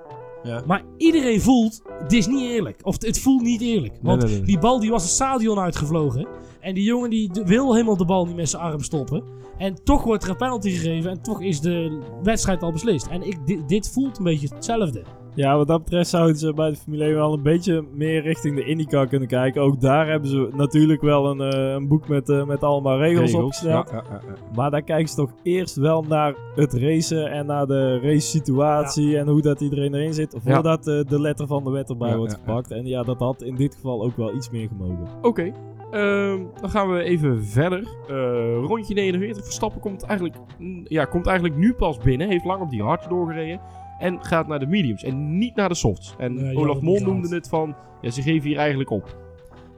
Ja. 0.42 0.62
Maar 0.66 0.82
iedereen 0.96 1.40
voelt, 1.40 1.82
dit 2.02 2.12
is 2.12 2.26
niet 2.26 2.50
eerlijk. 2.50 2.80
Of 2.82 3.02
het 3.02 3.20
voelt 3.20 3.42
niet 3.42 3.60
eerlijk. 3.60 3.94
Want 4.02 4.22
nee, 4.22 4.32
nee. 4.32 4.42
die 4.42 4.58
bal 4.58 4.80
die 4.80 4.90
was 4.90 5.02
het 5.02 5.12
stadion 5.12 5.58
uitgevlogen. 5.58 6.26
En 6.60 6.74
die 6.74 6.84
jongen 6.84 7.10
die 7.10 7.30
wil 7.44 7.72
helemaal 7.72 7.96
de 7.96 8.04
bal 8.04 8.26
niet 8.26 8.36
met 8.36 8.48
zijn 8.48 8.62
arm 8.62 8.80
stoppen. 8.80 9.24
En 9.58 9.84
toch 9.84 10.04
wordt 10.04 10.24
er 10.24 10.30
een 10.30 10.36
penalty 10.36 10.70
gegeven. 10.70 11.10
En 11.10 11.22
toch 11.22 11.42
is 11.42 11.60
de 11.60 12.00
wedstrijd 12.22 12.62
al 12.62 12.72
beslist. 12.72 13.06
En 13.06 13.22
ik, 13.22 13.46
dit, 13.46 13.68
dit 13.68 13.90
voelt 13.92 14.18
een 14.18 14.24
beetje 14.24 14.48
hetzelfde. 14.54 15.02
Ja, 15.34 15.56
wat 15.56 15.66
dat 15.66 15.84
betreft 15.84 16.10
zouden 16.10 16.36
ze 16.36 16.52
bij 16.54 16.70
de 16.70 16.76
Formule 16.76 17.04
1 17.04 17.14
wel 17.14 17.32
een 17.32 17.42
beetje 17.42 17.84
meer 17.94 18.22
richting 18.22 18.56
de 18.56 18.64
IndyCar 18.64 19.06
kunnen 19.06 19.28
kijken. 19.28 19.62
Ook 19.62 19.80
daar 19.80 20.08
hebben 20.08 20.28
ze 20.28 20.48
natuurlijk 20.52 21.00
wel 21.00 21.30
een, 21.30 21.40
eh, 21.52 21.72
een 21.72 21.88
boek 21.88 22.08
met, 22.08 22.28
eh, 22.28 22.44
met 22.44 22.62
allemaal 22.62 22.98
regels, 22.98 23.34
opgesteld. 23.34 23.90
Ja, 23.90 23.96
ja, 23.96 24.02
ja, 24.10 24.20
ja. 24.26 24.54
Maar 24.54 24.70
daar 24.70 24.82
kijken 24.82 25.08
ze 25.08 25.14
toch 25.14 25.32
eerst 25.42 25.76
wel 25.76 26.02
naar 26.08 26.34
het 26.54 26.72
racen 26.72 27.30
en 27.30 27.46
naar 27.46 27.66
de 27.66 27.98
race 28.00 28.26
situatie 28.26 29.18
en 29.18 29.28
hoe 29.28 29.42
dat 29.42 29.60
iedereen 29.60 29.94
erin 29.94 30.14
zit. 30.14 30.36
Voordat 30.44 30.86
eh, 30.86 31.00
de 31.08 31.20
letter 31.20 31.46
van 31.46 31.64
de 31.64 31.70
wet 31.70 31.90
erbij 31.90 32.08
Ja, 32.08 32.16
wordt 32.16 32.32
ja, 32.32 32.38
ja. 32.38 32.44
gepakt. 32.44 32.70
En 32.70 32.86
ja, 32.86 33.02
dat 33.02 33.18
had 33.18 33.42
in 33.42 33.56
dit 33.56 33.74
geval 33.74 34.02
ook 34.02 34.16
wel 34.16 34.34
iets 34.34 34.50
meer 34.50 34.68
gemogen. 34.68 35.06
Oké. 35.22 35.52
Ehm, 35.90 36.40
dan 36.60 36.70
gaan 36.70 36.92
we 36.92 37.02
even 37.02 37.44
verder. 37.44 37.88
Eh, 38.08 38.64
rondje 38.66 38.94
49. 38.94 39.44
Verstappen 39.44 39.80
komt 39.80 40.02
eigenlijk, 40.02 40.36
ja, 40.84 41.04
komt 41.04 41.26
eigenlijk 41.26 41.58
nu 41.58 41.72
pas 41.74 41.98
binnen. 41.98 42.28
Heeft 42.28 42.44
lang 42.44 42.62
op 42.62 42.70
die 42.70 42.82
hards 42.82 43.08
doorgereden. 43.08 43.60
En 44.02 44.24
gaat 44.24 44.46
naar 44.46 44.58
de 44.58 44.66
mediums. 44.66 45.02
En 45.02 45.38
niet 45.38 45.54
naar 45.54 45.68
de 45.68 45.74
softs. 45.74 46.14
En 46.18 46.34
Nee, 46.34 46.56
Olaf 46.56 46.80
Mol 46.80 46.94
niet 46.94 47.06
noemde 47.06 47.34
het 47.34 47.48
van... 47.48 47.74
Ja, 48.00 48.10
ze 48.10 48.22
geven 48.22 48.48
hier 48.48 48.58
eigenlijk 48.58 48.90
op. 48.90 49.16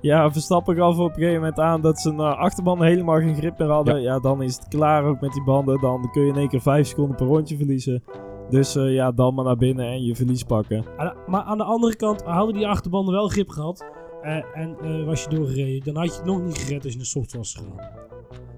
Ja, 0.00 0.30
Verstappen 0.32 0.76
gaf 0.76 0.98
op 0.98 1.08
een 1.08 1.14
gegeven 1.14 1.34
moment 1.40 1.58
aan 1.58 1.80
dat 1.80 1.98
zijn 2.00 2.18
eh, 2.18 2.38
achterbanden 2.38 2.86
helemaal 2.86 3.18
geen 3.18 3.34
grip 3.34 3.58
meer 3.58 3.68
hadden. 3.68 4.02
Ja. 4.02 4.18
dan 4.18 4.42
is 4.42 4.56
het 4.56 4.68
klaar 4.68 5.04
ook 5.04 5.20
met 5.20 5.32
die 5.32 5.44
banden. 5.44 5.80
Dan 5.80 6.10
kun 6.12 6.22
je 6.22 6.28
in 6.32 6.36
één 6.38 6.48
keer 6.48 6.60
5 6.60 6.86
seconden 6.86 7.16
per 7.16 7.26
rondje 7.26 7.56
verliezen. 7.56 8.02
Dus 8.50 8.76
eh, 8.76 8.94
ja, 8.94 9.12
dan 9.12 9.34
maar 9.34 9.44
naar 9.44 9.56
binnen 9.56 9.86
en 9.86 10.04
je 10.04 10.14
verlies 10.14 10.42
pakken. 10.42 10.84
Maar 11.26 11.42
aan 11.42 11.58
de 11.58 11.64
andere 11.64 11.96
kant 11.96 12.22
hadden 12.22 12.54
die 12.54 12.66
achterbanden 12.66 13.14
wel 13.14 13.28
grip 13.28 13.48
gehad. 13.48 13.84
eh, 14.22 14.36
en 14.54 14.76
eh, 14.82 15.04
was 15.04 15.22
je 15.24 15.28
doorgereden. 15.30 15.84
Dan 15.84 15.96
had 16.02 16.12
je 16.12 16.16
het 16.16 16.24
nog 16.24 16.42
niet 16.42 16.58
gered 16.58 16.82
als 16.84 16.92
je 16.92 16.98
naar 16.98 17.06
soft 17.06 17.36
was 17.36 17.54
gegaan. 17.54 17.88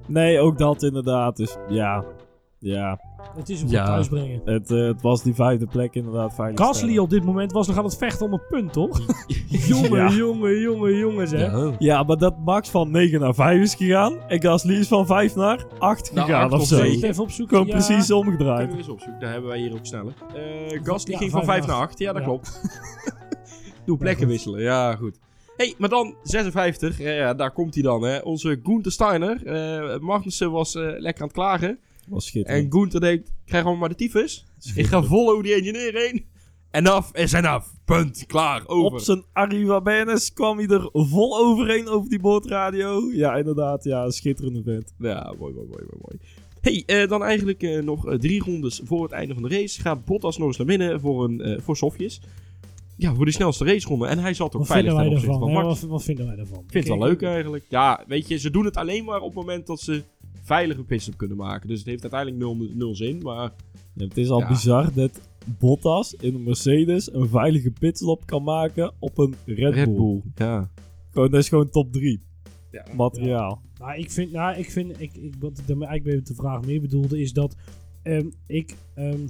Nee, 0.08 0.38
ook 0.40 0.58
dat 0.58 0.82
inderdaad. 0.82 1.36
Dus 1.36 1.56
ja, 1.68 2.04
ja. 2.58 2.98
Het 3.34 3.48
is 3.48 3.60
hem 3.60 3.70
Ja. 3.70 3.80
goed 3.84 3.92
thuisbrengen. 3.92 4.40
Het, 4.44 4.70
eh, 4.70 4.86
het 4.86 5.02
was 5.02 5.22
die 5.22 5.34
vijfde 5.34 5.66
plek 5.66 5.94
inderdaad. 5.94 6.34
Gasly 6.54 6.98
op 6.98 7.10
dit 7.10 7.24
moment 7.24 7.52
was 7.52 7.66
nog 7.66 7.76
aan 7.78 7.84
het 7.84 7.96
vechten 7.96 8.26
om 8.26 8.32
een 8.32 8.42
punt, 8.48 8.72
toch? 8.72 9.00
jongen, 9.68 9.90
Ja. 9.96 10.10
jongen, 10.10 10.60
jongen, 10.60 10.96
jongen, 10.98 11.28
zeg. 11.28 11.52
Ja, 11.78 12.02
maar 12.02 12.16
dat 12.16 12.34
Max 12.44 12.68
van 12.70 12.90
9 12.90 13.20
naar 13.20 13.34
5 13.34 13.60
is 13.60 13.74
gegaan. 13.74 14.20
En 14.28 14.42
Gasly 14.42 14.74
is 14.74 14.88
van 14.88 15.06
5 15.06 15.34
naar 15.34 15.64
8 15.78 16.12
Nou, 16.14 16.26
gegaan 16.26 16.52
of 16.52 16.66
zo. 16.66 16.80
even 16.82 17.22
opzoeken? 17.22 17.56
Gewoon 17.56 17.66
Ja. 17.78 17.84
precies 17.84 18.06
Kunnen 18.06 18.26
omgedraaid. 18.26 18.70
we 18.70 18.76
eens 18.76 18.88
opzoeken. 18.88 19.20
Daar 19.20 19.30
hebben 19.32 19.50
wij 19.50 19.58
hier 19.58 19.72
ook 19.72 19.86
sneller. 19.86 20.12
Eh 20.34 20.80
Gas 20.82 21.04
die 21.04 21.12
Ja, 21.12 21.18
ging 21.18 21.30
van 21.30 21.44
vijf 21.44 21.54
5 21.56 21.66
naar 21.66 21.76
naar 21.76 21.86
8. 21.86 21.98
Ja, 21.98 22.12
dat 22.12 22.20
Ja. 22.22 22.28
klopt. 22.28 22.60
Doe 23.86 23.96
plekken 23.96 24.28
wisselen. 24.28 24.60
Ja, 24.60 24.96
goed. 24.96 25.18
hey, 25.56 25.74
maar 25.78 25.88
dan 25.88 26.14
56. 26.22 26.98
Ja, 26.98 27.34
daar 27.34 27.50
komt 27.52 27.74
hij 27.74 27.82
dan. 27.82 28.02
Hè. 28.02 28.18
Onze 28.18 28.60
Gunther 28.62 28.92
Steiner. 28.92 29.46
Eh 29.46 29.98
Magnussen 30.00 30.50
was 30.50 30.74
eh, 30.74 30.82
lekker 30.82 31.22
aan 31.22 31.28
het 31.28 31.36
klagen. 31.36 31.78
Was 32.08 32.26
schitterend. 32.26 32.64
En 32.64 32.72
Gunther 32.72 33.00
denkt, 33.00 33.32
krijg 33.44 33.62
gewoon 33.62 33.78
maar 33.78 33.88
de 33.88 33.94
tyfus. 33.94 34.44
Ik 34.74 34.86
ga 34.86 35.02
vol 35.02 35.30
over 35.30 35.42
die 35.42 35.54
engineer 35.54 35.94
heen. 35.94 36.26
En 36.70 36.86
af 36.86 37.14
is 37.14 37.32
en 37.32 37.44
af. 37.44 37.74
Punt. 37.84 38.24
Klaar. 38.26 38.62
Over. 38.66 38.92
Op 38.92 39.00
zijn 39.00 39.24
Arriva 39.32 39.80
Benes 39.80 40.32
kwam 40.32 40.58
hij 40.58 40.66
er 40.66 40.88
vol 40.92 41.38
overheen 41.38 41.88
over 41.88 42.10
die 42.10 42.20
boordradio. 42.20 43.10
Ja, 43.12 43.36
inderdaad. 43.36 43.84
Ja, 43.84 44.10
schitterende 44.10 44.62
vent. 44.62 44.94
Ja, 44.98 45.34
mooi, 45.38 45.54
mooi, 45.54 45.66
mooi, 45.66 45.82
mooi. 45.90 45.98
mooi. 46.00 46.18
hey, 46.60 46.82
eh, 46.86 47.08
dan 47.08 47.22
eigenlijk 47.22 47.62
eh, 47.62 47.82
nog 47.82 48.06
eh, 48.06 48.18
drie 48.18 48.42
rondes 48.42 48.80
voor 48.84 49.02
het 49.02 49.12
einde 49.12 49.34
van 49.34 49.42
de 49.42 49.48
race. 49.48 49.80
Gaat 49.80 50.04
Bottas 50.04 50.38
nog 50.38 50.46
eens 50.46 50.56
naar 50.56 50.66
binnen 50.66 51.00
voor, 51.00 51.24
een, 51.24 51.60
voor 51.62 51.76
sofjes. 51.76 52.20
Ja, 52.96 53.14
voor 53.14 53.24
de 53.24 53.32
snelste 53.32 53.64
raceronde. 53.64 54.06
En 54.06 54.18
hij 54.18 54.34
zat 54.34 54.46
ook 54.46 54.60
Wat 54.60 54.66
veilig 54.66 54.94
ten 54.94 55.06
opzichte 55.06 55.38
van 55.38 55.52
Max. 55.52 55.80
wat, 55.80 55.90
wat 55.90 56.02
vinden 56.02 56.26
wij 56.26 56.36
ervan? 56.36 56.58
Ik 56.58 56.70
vind 56.70 56.88
het 56.88 56.98
wel 56.98 57.08
leuk 57.08 57.22
eigenlijk. 57.22 57.64
Ja, 57.68 58.04
weet 58.06 58.28
je, 58.28 58.36
ze 58.36 58.50
doen 58.50 58.64
het 58.64 58.76
alleen 58.76 59.04
maar 59.04 59.20
op 59.20 59.26
het 59.26 59.34
moment 59.34 59.66
dat 59.66 59.80
ze 59.80 60.02
veilige 60.46 60.84
pitstop 60.84 61.16
kunnen 61.16 61.36
maken. 61.36 61.68
Dus 61.68 61.78
het 61.78 61.86
heeft 61.86 62.02
uiteindelijk 62.02 62.42
nul, 62.42 62.68
nul 62.74 62.94
zin, 62.94 63.18
maar... 63.22 63.52
Ja, 63.92 64.04
het 64.04 64.16
is 64.16 64.28
al 64.28 64.40
Ja. 64.40 64.48
bizar 64.48 64.92
dat 64.94 65.20
Bottas 65.58 66.14
in 66.14 66.34
een 66.34 66.42
Mercedes 66.42 67.12
een 67.12 67.28
veilige 67.28 67.70
pitstop 67.70 68.26
kan 68.26 68.42
maken 68.42 68.92
op 68.98 69.18
een 69.18 69.34
Red, 69.44 69.94
Bull. 69.96 70.22
ja. 70.34 70.70
Gewoon, 71.10 71.30
dat 71.30 71.40
is 71.40 71.48
gewoon 71.48 71.70
top 71.70 71.92
3 71.92 72.20
ja. 72.70 72.84
materiaal. 72.96 73.62
Nou, 73.78 73.98
ik 73.98 74.10
vind, 74.10 74.32
nou, 74.32 74.56
ik 74.58 74.70
vind, 74.70 75.00
ik, 75.00 75.14
ik, 75.14 75.34
wat 75.38 75.58
ik 75.58 75.66
daarmee 75.66 75.88
eigenlijk 75.88 76.18
met 76.18 76.26
de 76.26 76.34
vraag 76.34 76.64
meer 76.64 76.80
bedoelde, 76.80 77.20
is 77.20 77.32
dat 77.32 77.56
ehm, 78.02 78.26
ik, 78.46 78.74
ehm, 78.94 79.20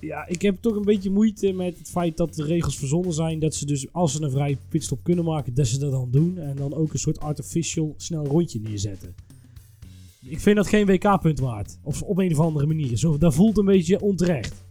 ja, 0.00 0.26
ik 0.26 0.42
heb 0.42 0.56
toch 0.60 0.76
een 0.76 0.84
beetje 0.84 1.10
moeite 1.10 1.52
met 1.52 1.78
het 1.78 1.88
feit 1.88 2.16
dat 2.16 2.34
de 2.34 2.44
regels 2.44 2.78
verzonnen 2.78 3.12
zijn, 3.12 3.38
dat 3.38 3.54
ze 3.54 3.66
dus, 3.66 3.92
als 3.92 4.12
ze 4.12 4.22
een 4.22 4.30
vrije 4.30 4.56
pitstop 4.68 5.02
kunnen 5.02 5.24
maken, 5.24 5.54
dat 5.54 5.66
ze 5.66 5.78
dat 5.78 5.90
dan 5.90 6.10
doen 6.10 6.38
en 6.38 6.56
dan 6.56 6.74
ook 6.74 6.92
een 6.92 6.98
soort 6.98 7.20
artificial 7.20 7.94
snel 7.96 8.24
rondje 8.26 8.60
neerzetten. 8.60 9.14
Ik 10.28 10.40
vind 10.40 10.56
dat 10.56 10.66
geen 10.68 10.86
WK-punt 10.86 11.40
waard. 11.40 11.78
Of 11.82 12.02
op 12.02 12.18
een 12.18 12.32
of 12.32 12.40
andere 12.40 12.66
manier. 12.66 12.96
Zo, 12.98 13.18
dat 13.18 13.34
voelt 13.34 13.58
een 13.58 13.64
beetje 13.64 14.00
onterecht. 14.00 14.64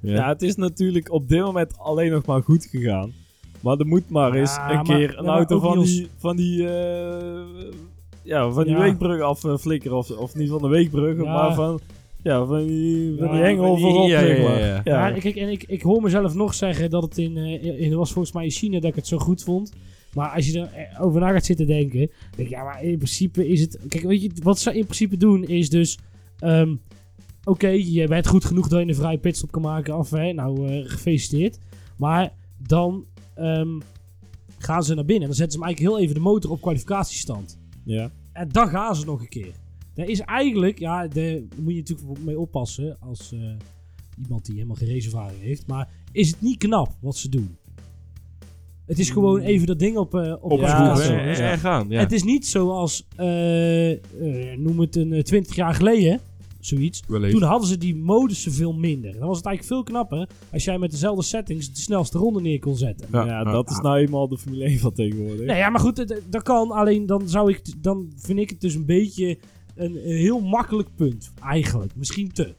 Ja. 0.00 0.28
het 0.28 0.42
is 0.42 0.56
natuurlijk 0.56 1.12
op 1.12 1.28
dit 1.28 1.40
moment 1.40 1.78
alleen 1.78 2.10
nog 2.10 2.26
maar 2.26 2.42
goed 2.42 2.64
gegaan. 2.70 3.12
Maar 3.60 3.76
er 3.78 3.86
moet 3.86 4.10
maar 4.10 4.34
eens 4.34 4.54
Ja, 4.54 4.68
een 4.70 4.74
maar- 4.74 4.84
keer 4.84 5.18
een 5.18 5.26
auto 5.26 5.58
van 5.58 5.82
die, 5.84 6.08
van 6.16 6.36
die, 6.36 6.68
eh, 6.68 7.42
ja, 8.22 8.50
van 8.50 8.64
die 8.64 8.72
Ja. 8.72 8.78
weekbrug 8.80 9.20
afflikkeren. 9.44 9.96
Of, 9.96 10.10
of 10.10 10.34
niet 10.34 10.48
van 10.48 10.62
de 10.62 10.68
weekbrug, 10.68 11.16
Ja. 11.16 11.32
maar 11.32 11.54
van, 11.54 11.80
ja, 12.22 12.44
van 12.44 12.66
die, 12.66 13.14
van 13.18 13.26
Ja, 13.26 13.32
die 13.32 13.42
hengel 13.42 13.64
van 13.66 13.74
die- 13.74 13.84
voorop, 13.84 14.08
ja, 14.08 14.20
ja, 14.20 14.34
ja, 14.34 14.58
ja. 14.58 14.80
Ja. 14.84 15.08
Ja, 15.08 15.18
kijk, 15.20 15.36
en 15.36 15.48
ik, 15.48 15.64
ik 15.66 15.82
hoor 15.82 16.02
mezelf 16.02 16.34
nog 16.34 16.54
zeggen 16.54 16.90
dat 16.90 17.02
het 17.02 17.18
in, 17.18 17.36
eh, 17.36 17.64
in, 17.80 17.84
het 17.88 17.94
was 17.94 18.12
volgens 18.12 18.34
mij 18.34 18.44
in 18.44 18.50
China 18.50 18.80
dat 18.80 18.90
ik 18.90 18.96
het 18.96 19.06
zo 19.06 19.18
goed 19.18 19.42
vond. 19.42 19.72
Maar 20.14 20.28
als 20.28 20.46
je 20.46 20.68
erover 20.94 21.20
na 21.20 21.32
gaat 21.32 21.44
zitten 21.44 21.66
denken, 21.66 21.98
denk 21.98 22.10
ik, 22.36 22.48
ja, 22.48 22.64
maar 22.64 22.82
in 22.84 22.96
principe 22.96 23.48
is 23.48 23.60
het... 23.60 23.78
Kijk, 23.88 24.04
weet 24.04 24.22
je, 24.22 24.30
wat 24.42 24.58
ze 24.58 24.74
in 24.74 24.84
principe 24.84 25.16
doen 25.16 25.44
is 25.44 25.70
dus... 25.70 25.98
ehm, 26.38 26.74
Oké, 27.44 27.68
je 27.68 28.08
bent 28.08 28.26
goed 28.26 28.44
genoeg 28.44 28.68
dat 28.68 28.80
je 28.80 28.88
een 28.88 28.94
vrije 28.94 29.18
pitstop 29.18 29.50
kan 29.50 29.62
maken 29.62 29.94
af, 29.94 30.10
hè. 30.10 30.32
Nou, 30.32 30.68
eh, 30.68 30.90
gefeliciteerd. 30.90 31.58
Maar 31.96 32.32
dan 32.58 33.04
ehm, 33.34 33.80
gaan 34.58 34.84
ze 34.84 34.94
naar 34.94 35.04
binnen. 35.04 35.26
Dan 35.28 35.36
zetten 35.36 35.52
ze 35.52 35.58
hem 35.58 35.66
eigenlijk 35.66 35.96
heel 35.96 36.04
even 36.04 36.22
de 36.22 36.30
motor 36.30 36.50
op 36.50 36.60
kwalificatiestand. 36.60 37.58
Ja. 37.84 38.10
En 38.32 38.48
dan 38.48 38.68
gaan 38.68 38.96
ze 38.96 39.04
nog 39.04 39.20
een 39.20 39.28
keer. 39.28 39.52
Dat 39.94 40.08
is 40.08 40.20
eigenlijk, 40.20 40.78
ja, 40.78 41.08
daar 41.08 41.38
moet 41.56 41.72
je 41.72 41.78
natuurlijk 41.78 42.24
mee 42.24 42.38
oppassen 42.38 42.96
als 43.00 43.32
eh, 43.32 43.40
iemand 44.22 44.44
die 44.44 44.54
helemaal 44.54 44.76
geen 44.76 44.88
raceervaring 44.88 45.40
heeft. 45.40 45.66
Maar 45.66 45.88
is 46.12 46.30
het 46.30 46.40
niet 46.40 46.58
knap 46.58 46.96
wat 47.00 47.16
ze 47.16 47.28
doen? 47.28 47.56
Het 48.92 49.00
is 49.00 49.10
gewoon 49.10 49.40
even 49.40 49.66
dat 49.66 49.78
ding 49.78 49.96
op, 49.96 50.14
eh 50.14 50.32
op, 50.40 50.52
Op 50.52 50.60
Ja, 50.60 50.96
zo 50.96 51.12
en 51.12 51.58
gaan. 51.58 51.86
Ja. 51.88 52.00
Het 52.00 52.12
is 52.12 52.22
niet 52.22 52.46
zoals, 52.46 53.06
eh, 53.16 53.90
eh, 53.92 53.98
noem 54.58 54.80
het 54.80 54.96
een 54.96 55.12
eh, 55.12 55.22
20 55.22 55.54
jaar 55.56 55.74
geleden, 55.74 56.20
zoiets. 56.60 57.02
Toen 57.30 57.42
hadden 57.42 57.68
ze 57.68 57.78
die 57.78 57.96
modussen 57.96 58.52
veel 58.52 58.72
minder. 58.72 59.18
Dan 59.18 59.28
was 59.28 59.36
het 59.36 59.46
eigenlijk 59.46 59.76
veel 59.76 59.94
knapper 59.94 60.28
als 60.52 60.64
jij 60.64 60.78
met 60.78 60.90
dezelfde 60.90 61.22
settings 61.22 61.72
de 61.72 61.80
snelste 61.80 62.18
ronde 62.18 62.40
neer 62.40 62.58
kon 62.58 62.76
zetten. 62.76 63.06
Ja, 63.12 63.24
Ja, 63.24 63.44
dat 63.44 63.70
is 63.70 63.78
nou 63.80 63.98
eenmaal 63.98 64.28
de 64.28 64.38
Formule 64.38 64.64
1 64.64 64.78
van 64.78 64.92
tegenwoordig. 64.92 65.46
Nee, 65.46 65.56
ja, 65.56 65.70
maar 65.70 65.80
goed, 65.80 65.96
dat- 66.30 66.42
kan. 66.42 66.70
Alleen 66.70 67.06
dan 67.06 67.28
zou 67.28 67.50
ik, 67.50 67.82
dan 67.82 68.12
vind 68.16 68.38
ik 68.38 68.50
het 68.50 68.60
dus 68.60 68.74
een 68.74 68.86
beetje 68.86 69.38
een, 69.74 70.10
een 70.10 70.16
heel 70.16 70.40
makkelijk 70.40 70.88
punt. 70.96 71.32
Eigenlijk. 71.42 71.92
Misschien 71.96 72.32
te. 72.32 72.54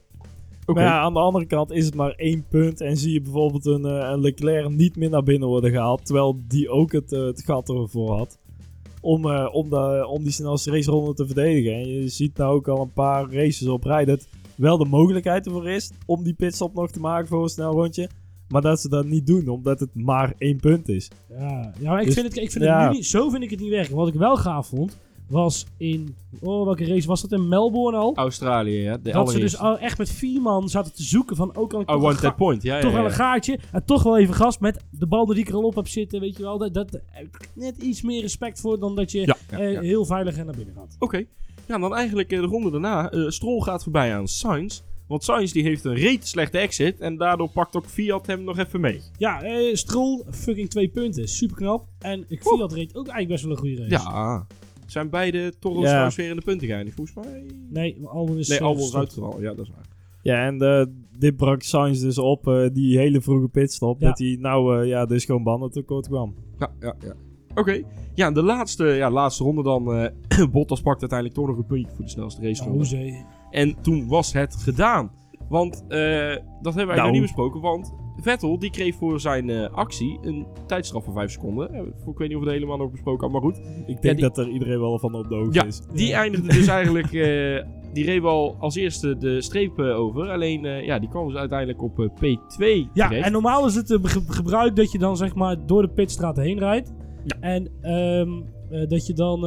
Maar 0.66 0.82
ja, 0.84 1.00
aan 1.00 1.12
de 1.12 1.18
andere 1.18 1.46
kant 1.46 1.70
is 1.70 1.84
het 1.84 1.94
maar 1.94 2.10
één 2.10 2.44
punt. 2.48 2.80
En 2.80 2.96
zie 2.96 3.12
je 3.12 3.20
bijvoorbeeld 3.20 3.66
een, 3.66 3.84
eh, 3.84 4.08
een 4.10 4.20
Leclerc 4.20 4.68
niet 4.68 4.96
meer 4.96 5.10
naar 5.10 5.22
binnen 5.22 5.48
worden 5.48 5.70
gehaald. 5.70 6.04
Terwijl 6.06 6.40
die 6.48 6.68
ook 6.68 6.92
het, 6.92 7.12
eh, 7.12 7.24
het 7.24 7.42
gat 7.44 7.68
ervoor 7.68 8.16
had. 8.16 8.38
Om, 9.00 9.30
eh, 9.30 9.48
om, 9.52 9.70
de, 9.70 10.06
om 10.08 10.22
die 10.22 10.32
snelste 10.32 10.70
raceronde 10.70 11.14
te 11.14 11.26
verdedigen. 11.26 11.72
En 11.72 11.88
je 11.88 12.08
ziet 12.08 12.36
nou 12.36 12.54
ook 12.54 12.68
al 12.68 12.80
een 12.80 12.92
paar 12.92 13.32
races 13.32 13.68
op 13.68 13.84
rij 13.84 14.04
dat 14.04 14.26
wel 14.56 14.78
de 14.78 14.84
mogelijkheid 14.84 15.46
ervoor 15.46 15.68
is 15.68 15.90
om 16.06 16.22
die 16.22 16.34
pitstop 16.34 16.74
nog 16.74 16.90
te 16.90 17.00
maken 17.00 17.28
voor 17.28 17.42
een 17.42 17.48
snel 17.48 17.72
rondje. 17.72 18.08
Maar 18.48 18.62
dat 18.62 18.80
ze 18.80 18.88
dat 18.88 19.06
niet 19.06 19.26
doen, 19.26 19.48
omdat 19.48 19.80
het 19.80 19.94
maar 19.94 20.34
één 20.38 20.56
punt 20.56 20.88
is. 20.88 21.10
Ja, 21.28 21.72
ja 21.80 21.90
maar 21.90 22.00
ik 22.00 22.06
Dus- 22.06 22.14
vind 22.14 22.26
het, 22.26 22.36
ik 22.36 22.50
vind 22.50 22.64
ja. 22.64 22.80
het 22.80 22.90
nu 22.90 22.96
niet, 22.96 23.06
zo 23.06 23.28
vind 23.28 23.42
ik 23.42 23.50
het 23.50 23.60
niet 23.60 23.70
werken. 23.70 23.96
Wat 23.96 24.08
ik 24.08 24.14
wel 24.14 24.36
gaaf 24.36 24.66
vond, 24.66 24.98
was 25.28 25.66
in, 25.76 26.14
oh 26.40 26.64
welke 26.64 26.86
race 26.86 27.06
was 27.06 27.22
dat, 27.22 27.32
in 27.32 27.48
Melbourne 27.48 27.98
al? 27.98 28.16
Australië, 28.16 28.82
ja. 28.82 28.96
De 28.96 29.10
dat 29.10 29.30
ze 29.30 29.38
dus 29.38 29.58
al 29.58 29.78
echt 29.78 29.98
met 29.98 30.10
vier 30.10 30.40
man 30.40 30.68
zaten 30.68 30.92
te 30.94 31.02
zoeken 31.02 31.36
van, 31.36 31.56
ook 31.56 31.72
al 31.72 31.80
ik 31.80 31.90
Oh, 31.90 32.02
one 32.02 32.14
that 32.14 32.36
point. 32.36 32.62
Ja, 32.62 32.74
ja, 32.74 32.80
toch 32.80 32.90
ja, 32.90 32.96
wel 32.96 33.06
een 33.06 33.12
gaatje. 33.12 33.58
En 33.72 33.84
toch 33.84 34.02
wel 34.02 34.18
even 34.18 34.34
gas 34.34 34.58
met 34.58 34.84
de 34.90 35.06
bal 35.06 35.26
die 35.26 35.38
ik 35.38 35.48
er 35.48 35.54
al 35.54 35.62
op 35.62 35.74
heb 35.74 35.88
zitten, 35.88 36.20
weet 36.20 36.36
je 36.36 36.42
wel. 36.42 36.58
Dat, 36.58 36.74
dat, 36.74 36.94
ik 36.94 37.48
net 37.54 37.76
iets 37.76 38.02
meer 38.02 38.20
respect 38.20 38.60
voor 38.60 38.78
dan 38.78 38.96
dat 38.96 39.10
je 39.10 39.20
Ja, 39.20 39.36
eh, 39.58 39.80
heel 39.80 40.04
veilig 40.04 40.36
naar 40.36 40.56
binnen 40.56 40.74
gaat. 40.74 40.96
Oké. 40.98 41.24
Ja, 41.66 41.78
dan 41.78 41.94
eigenlijk 41.94 42.32
eh, 42.32 42.40
de 42.40 42.46
ronde 42.46 42.70
daarna. 42.70 43.10
eh 43.10 43.28
Stroll 43.28 43.60
gaat 43.60 43.82
voorbij 43.82 44.14
aan 44.16 44.28
Sainz. 44.28 44.82
Want 45.06 45.24
Sainz 45.24 45.52
die 45.52 45.62
heeft 45.62 45.84
een 45.84 45.94
reet 45.94 46.28
slechte 46.28 46.58
exit. 46.58 47.00
En 47.00 47.16
daardoor 47.16 47.48
pakt 47.48 47.76
ook 47.76 47.86
Fiat 47.86 48.26
hem 48.26 48.44
nog 48.44 48.58
even 48.58 48.80
mee. 48.80 49.00
Ja, 49.18 49.42
eh, 49.42 49.74
Stroll, 49.74 50.22
fucking 50.30 50.70
twee 50.70 50.88
punten. 50.88 51.28
Super 51.28 51.56
knap. 51.56 51.86
En 51.98 52.24
ik 52.28 52.42
Fiat 52.42 52.72
reed 52.72 52.96
ook 52.96 53.08
eigenlijk 53.08 53.28
best 53.28 53.42
wel 53.42 53.52
een 53.52 53.58
goede 53.58 53.76
race. 53.76 54.10
Ja. 54.10 54.46
Zijn 54.86 55.10
beide 55.10 55.52
Toros 55.58 55.82
Ja. 55.82 55.88
trouwens 55.88 56.16
weer 56.16 56.30
in 56.30 56.36
de 56.36 56.42
punten 56.42 56.66
geëindigd, 56.66 56.96
volgens 56.96 57.16
mij? 57.26 57.44
Nee, 57.70 57.98
Albon 58.06 58.38
is... 58.38 58.48
Nee, 58.48 58.62
Albon 58.62 58.82
is 58.82 58.96
uitgevallen. 58.96 59.42
Ja, 59.42 59.54
dat 59.54 59.64
is 59.66 59.70
waar. 59.74 59.84
Ja, 60.22 60.46
en 60.46 60.60
eh, 60.60 60.86
dit 61.18 61.36
brak 61.36 61.62
Sainz 61.62 62.00
dus 62.00 62.18
op, 62.18 62.48
eh, 62.48 62.68
die 62.72 62.98
hele 62.98 63.20
vroege 63.20 63.48
pitstop. 63.48 64.00
Ja. 64.00 64.06
Dat 64.08 64.18
hij 64.18 64.36
nou 64.40 64.80
eh, 64.82 64.88
ja, 64.88 65.06
dus 65.06 65.24
gewoon 65.24 65.42
banden 65.42 65.70
tekort 65.70 66.06
kwam. 66.08 66.34
Ja, 66.58 66.70
ja, 66.80 66.94
ja. 67.00 67.12
Oké. 67.54 67.82
Ja, 68.14 68.30
de 68.30 68.42
laatste, 68.42 68.84
ja, 68.84 69.10
laatste 69.10 69.44
ronde 69.44 69.62
dan. 69.62 69.94
eh 69.94 70.44
Bottas 70.52 70.80
pakt 70.80 71.00
uiteindelijk 71.00 71.38
toch 71.40 71.48
nog 71.48 71.56
een 71.58 71.66
puntje 71.66 71.94
voor 71.94 72.04
de 72.04 72.10
snelste 72.10 72.42
Ja, 72.42 72.48
raceronde. 72.48 72.76
hoezee. 72.76 73.24
En 73.50 73.74
toen 73.82 74.08
was 74.08 74.32
het 74.32 74.54
gedaan. 74.56 75.10
Want 75.48 75.74
eh, 75.74 75.88
dat 75.88 75.94
hebben 75.94 76.40
eigenlijk 76.62 76.96
Nou. 76.96 77.02
nog 77.06 77.12
niet 77.12 77.22
besproken. 77.22 77.60
Want 77.60 77.94
Vettel 78.20 78.58
die 78.58 78.70
kreeg 78.70 78.94
voor 78.94 79.20
zijn 79.20 79.50
eh, 79.50 79.70
actie 79.70 80.18
een 80.22 80.46
tijdstraf 80.66 81.04
van 81.04 81.12
5 81.14 81.30
seconden. 81.30 81.74
Ik 81.74 82.18
weet 82.18 82.28
niet 82.28 82.36
of 82.36 82.42
we 82.44 82.48
het 82.50 82.54
helemaal 82.58 82.76
nog 82.76 82.90
besproken 82.90 83.30
hadden, 83.30 83.42
maar 83.42 83.52
goed. 83.60 83.86
Ik 83.86 84.02
denk 84.02 84.14
die- 84.16 84.24
dat 84.28 84.38
er 84.38 84.48
iedereen 84.48 84.80
wel 84.80 84.98
van 84.98 85.14
op 85.14 85.28
de 85.28 85.34
hoogte 85.34 85.58
Ja, 85.58 85.64
is. 85.64 85.80
die 85.92 86.06
Ja. 86.08 86.18
eindigde 86.22 86.48
dus 86.48 86.66
eigenlijk... 86.78 87.12
eh, 87.12 87.62
die 87.92 88.04
reed 88.04 88.22
wel 88.22 88.56
als 88.58 88.74
eerste 88.76 89.18
de 89.18 89.40
streep 89.42 89.78
eh, 89.78 89.98
over. 89.98 90.28
Alleen, 90.30 90.62
ja, 90.84 90.98
die 90.98 91.08
kwam 91.08 91.26
dus 91.28 91.36
uiteindelijk 91.36 91.82
op 91.82 91.98
eh, 92.00 92.06
P2 92.08 92.88
Ja, 92.92 93.08
terecht. 93.08 93.26
en 93.26 93.32
normaal 93.32 93.66
is 93.66 93.74
het 93.74 93.98
ge- 94.02 94.24
gebruik 94.26 94.76
dat 94.76 94.92
je 94.92 94.98
dan 94.98 95.16
zeg 95.16 95.34
maar 95.34 95.66
door 95.66 95.82
de 95.82 95.88
pitstraat 95.88 96.36
heen 96.36 96.58
rijdt. 96.58 96.92
En 97.40 97.68
ehm, 97.80 98.30
eh, 98.70 98.88
dat 98.88 99.06
je 99.06 99.12
dan, 99.12 99.44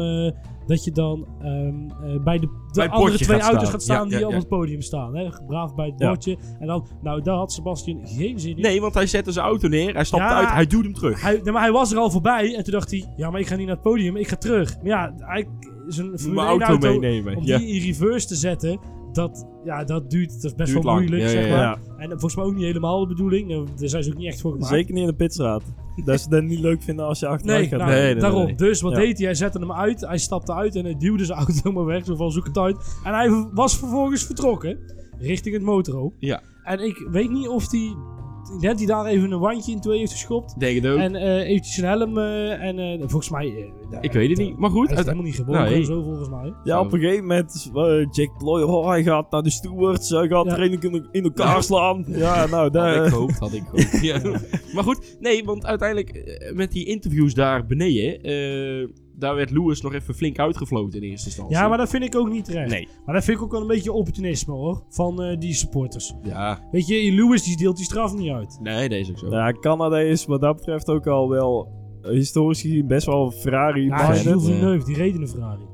dat 0.67 0.83
je 0.83 0.91
dan 0.91 1.27
ehm, 1.41 1.89
eh, 1.89 2.23
bij 2.23 2.39
de, 2.39 2.47
de 2.47 2.73
Bij 2.73 2.89
andere 2.89 3.17
twee 3.17 3.39
gaat 3.39 3.51
auto's 3.51 3.69
gaat 3.69 3.81
staan 3.81 4.03
Ja, 4.03 4.09
die 4.09 4.19
ja, 4.19 4.25
op 4.25 4.31
ja. 4.31 4.37
het 4.37 4.47
podium 4.47 4.81
staan. 4.81 5.15
Hè? 5.15 5.29
Braaf 5.47 5.75
bij 5.75 5.85
het 5.85 5.95
bordje. 5.95 6.37
En 6.59 6.67
dan, 6.67 6.87
nou 7.01 7.21
daar 7.21 7.35
had 7.35 7.51
Sebastian 7.51 7.99
geen 8.03 8.39
zin 8.39 8.55
in. 8.55 8.61
Nee, 8.61 8.81
want 8.81 8.93
hij 8.93 9.07
zette 9.07 9.31
zijn 9.31 9.45
auto 9.45 9.67
neer. 9.67 9.93
Hij 9.93 10.03
stapte 10.03 10.25
uit. 10.25 10.49
Hij 10.49 10.67
duwde 10.67 10.83
hem 10.83 10.93
terug. 10.93 11.21
Hij, 11.21 11.39
nee, 11.43 11.53
maar 11.53 11.61
hij 11.61 11.71
was 11.71 11.91
er 11.91 11.97
al 11.97 12.11
voorbij 12.11 12.55
en 12.55 12.63
toen 12.63 12.73
dacht 12.73 12.91
hij, 12.91 13.05
ja 13.15 13.29
maar 13.29 13.39
ik 13.39 13.47
ga 13.47 13.55
niet 13.55 13.65
naar 13.65 13.75
het 13.75 13.83
podium, 13.83 14.15
ik 14.15 14.27
ga 14.27 14.35
terug. 14.35 14.75
Maar 14.77 14.85
ja, 14.85 15.13
hij, 15.17 15.47
zijn 15.87 16.07
Mijn 16.07 16.19
Formule 16.19 16.41
1 16.41 16.49
auto, 16.49 16.65
auto, 16.65 16.99
meenemen. 16.99 17.35
om 17.35 17.45
die 17.45 17.67
in 17.67 17.81
reverse 17.81 18.27
te 18.27 18.35
zetten, 18.35 18.79
dat, 19.17 19.47
ja, 19.63 19.83
dat 19.83 20.09
duurt, 20.09 20.29
dat 20.33 20.43
is 20.43 20.55
best 20.55 20.71
Duurt 20.71 20.83
wel 20.83 20.93
lang. 20.93 20.97
moeilijk 21.09 21.21
Ja, 21.23 21.29
zeg 21.41 21.45
ja, 21.47 21.51
maar. 21.55 21.59
ja. 21.61 21.77
En 22.03 22.09
volgens 22.09 22.35
mij 22.35 22.45
ook 22.45 22.53
niet 22.55 22.63
helemaal 22.63 22.99
de 22.99 23.07
bedoeling, 23.07 23.49
daar 23.79 23.89
zijn 23.89 24.03
ze 24.03 24.11
ook 24.11 24.17
niet 24.17 24.27
echt 24.27 24.41
voor 24.41 24.51
gemaakt. 24.51 24.71
Zeker 24.71 24.93
niet 24.93 25.01
in 25.01 25.09
de 25.09 25.15
pitstraat. 25.15 25.63
dat 26.05 26.21
ze 26.21 26.29
dat 26.29 26.43
niet 26.43 26.59
leuk 26.59 26.81
vinden 26.83 27.05
als 27.05 27.19
je 27.19 27.27
achteruit 27.27 27.59
Nee, 27.59 27.69
gaat. 27.69 27.79
nou, 27.79 27.91
Nee, 27.91 28.01
nee, 28.01 28.11
nee, 28.13 28.21
daarom. 28.21 28.45
nee. 28.45 28.55
Dus 28.55 28.81
wat 28.81 28.91
Ja. 28.91 28.97
deed 28.97 29.17
hij? 29.17 29.25
Hij 29.25 29.35
zette 29.35 29.59
hem 29.59 29.71
uit, 29.73 30.01
hij 30.01 30.17
stapte 30.17 30.53
uit 30.53 30.75
en 30.75 30.83
hij 30.83 30.95
duwde 30.97 31.25
zijn 31.25 31.37
auto 31.39 31.71
maar 31.75 31.85
weg. 31.85 32.05
Zo 32.05 32.15
van 32.15 32.31
zoek 32.31 32.45
het 32.45 32.57
uit. 32.57 32.77
En 33.03 33.13
hij 33.13 33.47
was 33.53 33.77
vervolgens 33.77 34.23
vertrokken 34.25 34.77
richting 35.19 35.55
het 35.55 35.63
motorhoop. 35.63 36.13
Ja. 36.19 36.41
En 36.63 36.79
ik 36.79 37.07
weet 37.11 37.29
niet 37.31 37.47
of 37.47 37.71
hij, 37.71 37.95
ik 38.55 38.61
denk 38.61 38.77
dat 38.77 38.77
hij 38.77 38.85
daar 38.87 39.05
even 39.05 39.31
een 39.31 39.39
wandje 39.39 39.71
in 39.71 39.79
twee 39.79 39.99
heeft 39.99 40.11
geschopt. 40.11 40.59
Denk 40.59 40.75
het 40.81 40.91
ook. 40.91 40.97
En 40.99 41.15
eh 41.15 41.49
eventjes 41.49 41.75
zijn 41.75 41.87
helm 41.87 42.17
eh, 42.17 42.63
en 42.63 42.79
eh, 42.79 42.99
volgens 42.99 43.29
mij... 43.29 43.71
ik 44.01 44.11
weet 44.11 44.29
het 44.29 44.37
niet. 44.37 44.57
Maar 44.57 44.69
goed. 44.69 44.83
Hij 44.83 44.91
is 44.91 44.97
uit- 44.97 45.05
helemaal 45.05 45.25
niet 45.25 45.35
geboren, 45.35 45.63
Nee. 45.69 45.83
zo 45.83 46.01
volgens 46.03 46.29
mij. 46.29 46.53
Ja, 46.63 46.79
op 46.79 46.93
een 46.93 46.99
gegeven 46.99 47.25
moment, 47.25 47.69
Jack 48.11 48.37
Ploy, 48.37 48.61
oh, 48.61 48.87
hij 48.87 49.03
gaat 49.03 49.31
naar 49.31 49.43
de 49.43 49.49
stewards, 49.49 50.09
hij 50.09 50.27
gaat 50.27 50.45
Ja. 50.45 50.53
training 50.53 50.83
in, 50.83 51.07
in 51.11 51.23
elkaar 51.23 51.55
Ja. 51.55 51.61
slaan. 51.61 52.05
Ja, 52.17 52.45
nou, 52.45 52.51
Had 52.63 52.73
daar... 52.73 53.05
ik 53.05 53.09
gehoopt, 53.11 53.39
had 53.39 53.53
ik 53.53 53.63
gehoopt. 53.69 54.01
ja. 54.01 54.21
Maar 54.75 54.83
goed, 54.83 55.17
nee, 55.19 55.43
want 55.43 55.65
uiteindelijk 55.65 56.39
met 56.53 56.71
die 56.71 56.85
interviews 56.85 57.33
daar 57.33 57.65
beneden, 57.65 58.21
eh, 58.21 58.87
daar 59.19 59.35
werd 59.35 59.51
Lewis 59.51 59.81
nog 59.81 59.93
even 59.93 60.15
flink 60.15 60.39
uitgefloten 60.39 61.01
in 61.01 61.09
eerste 61.09 61.27
instantie. 61.27 61.55
Ja, 61.55 61.67
maar 61.67 61.77
dat 61.77 61.89
vind 61.89 62.03
ik 62.03 62.15
ook 62.15 62.29
niet 62.29 62.45
terecht. 62.45 62.69
Nee. 62.69 62.87
Maar 63.05 63.15
dat 63.15 63.23
vind 63.23 63.37
ik 63.37 63.43
ook 63.43 63.51
wel 63.51 63.61
een 63.61 63.67
beetje 63.67 63.91
opportunisme 63.91 64.53
hoor, 64.53 64.83
van 64.89 65.23
eh, 65.23 65.39
die 65.39 65.53
supporters. 65.53 66.13
Ja, 66.23 66.59
Weet 66.71 66.87
je, 66.87 67.11
Lewis 67.11 67.43
die 67.43 67.57
deelt 67.57 67.75
die 67.75 67.85
straf 67.85 68.13
niet 68.13 68.31
uit. 68.31 68.59
nee, 68.61 68.89
deze 68.89 69.11
ook 69.11 69.17
zo. 69.17 69.29
Ja, 69.29 69.51
Canada 69.51 69.99
is 69.99 70.25
wat 70.25 70.41
dat 70.41 70.55
betreft 70.55 70.89
ook 70.89 71.07
al 71.07 71.29
wel 71.29 71.67
eh, 72.01 72.11
historisch 72.11 72.61
gezien 72.61 72.87
best 72.87 73.05
wel 73.05 73.31
Ferrari. 73.31 73.85
Ja. 73.85 73.97
Gilles 73.97 74.25
eh, 74.25 74.45
Villeneuve, 74.45 74.85
die 74.85 74.95
reed 74.95 75.15
in 75.15 75.21
een 75.21 75.27
Ferrari. 75.27 75.65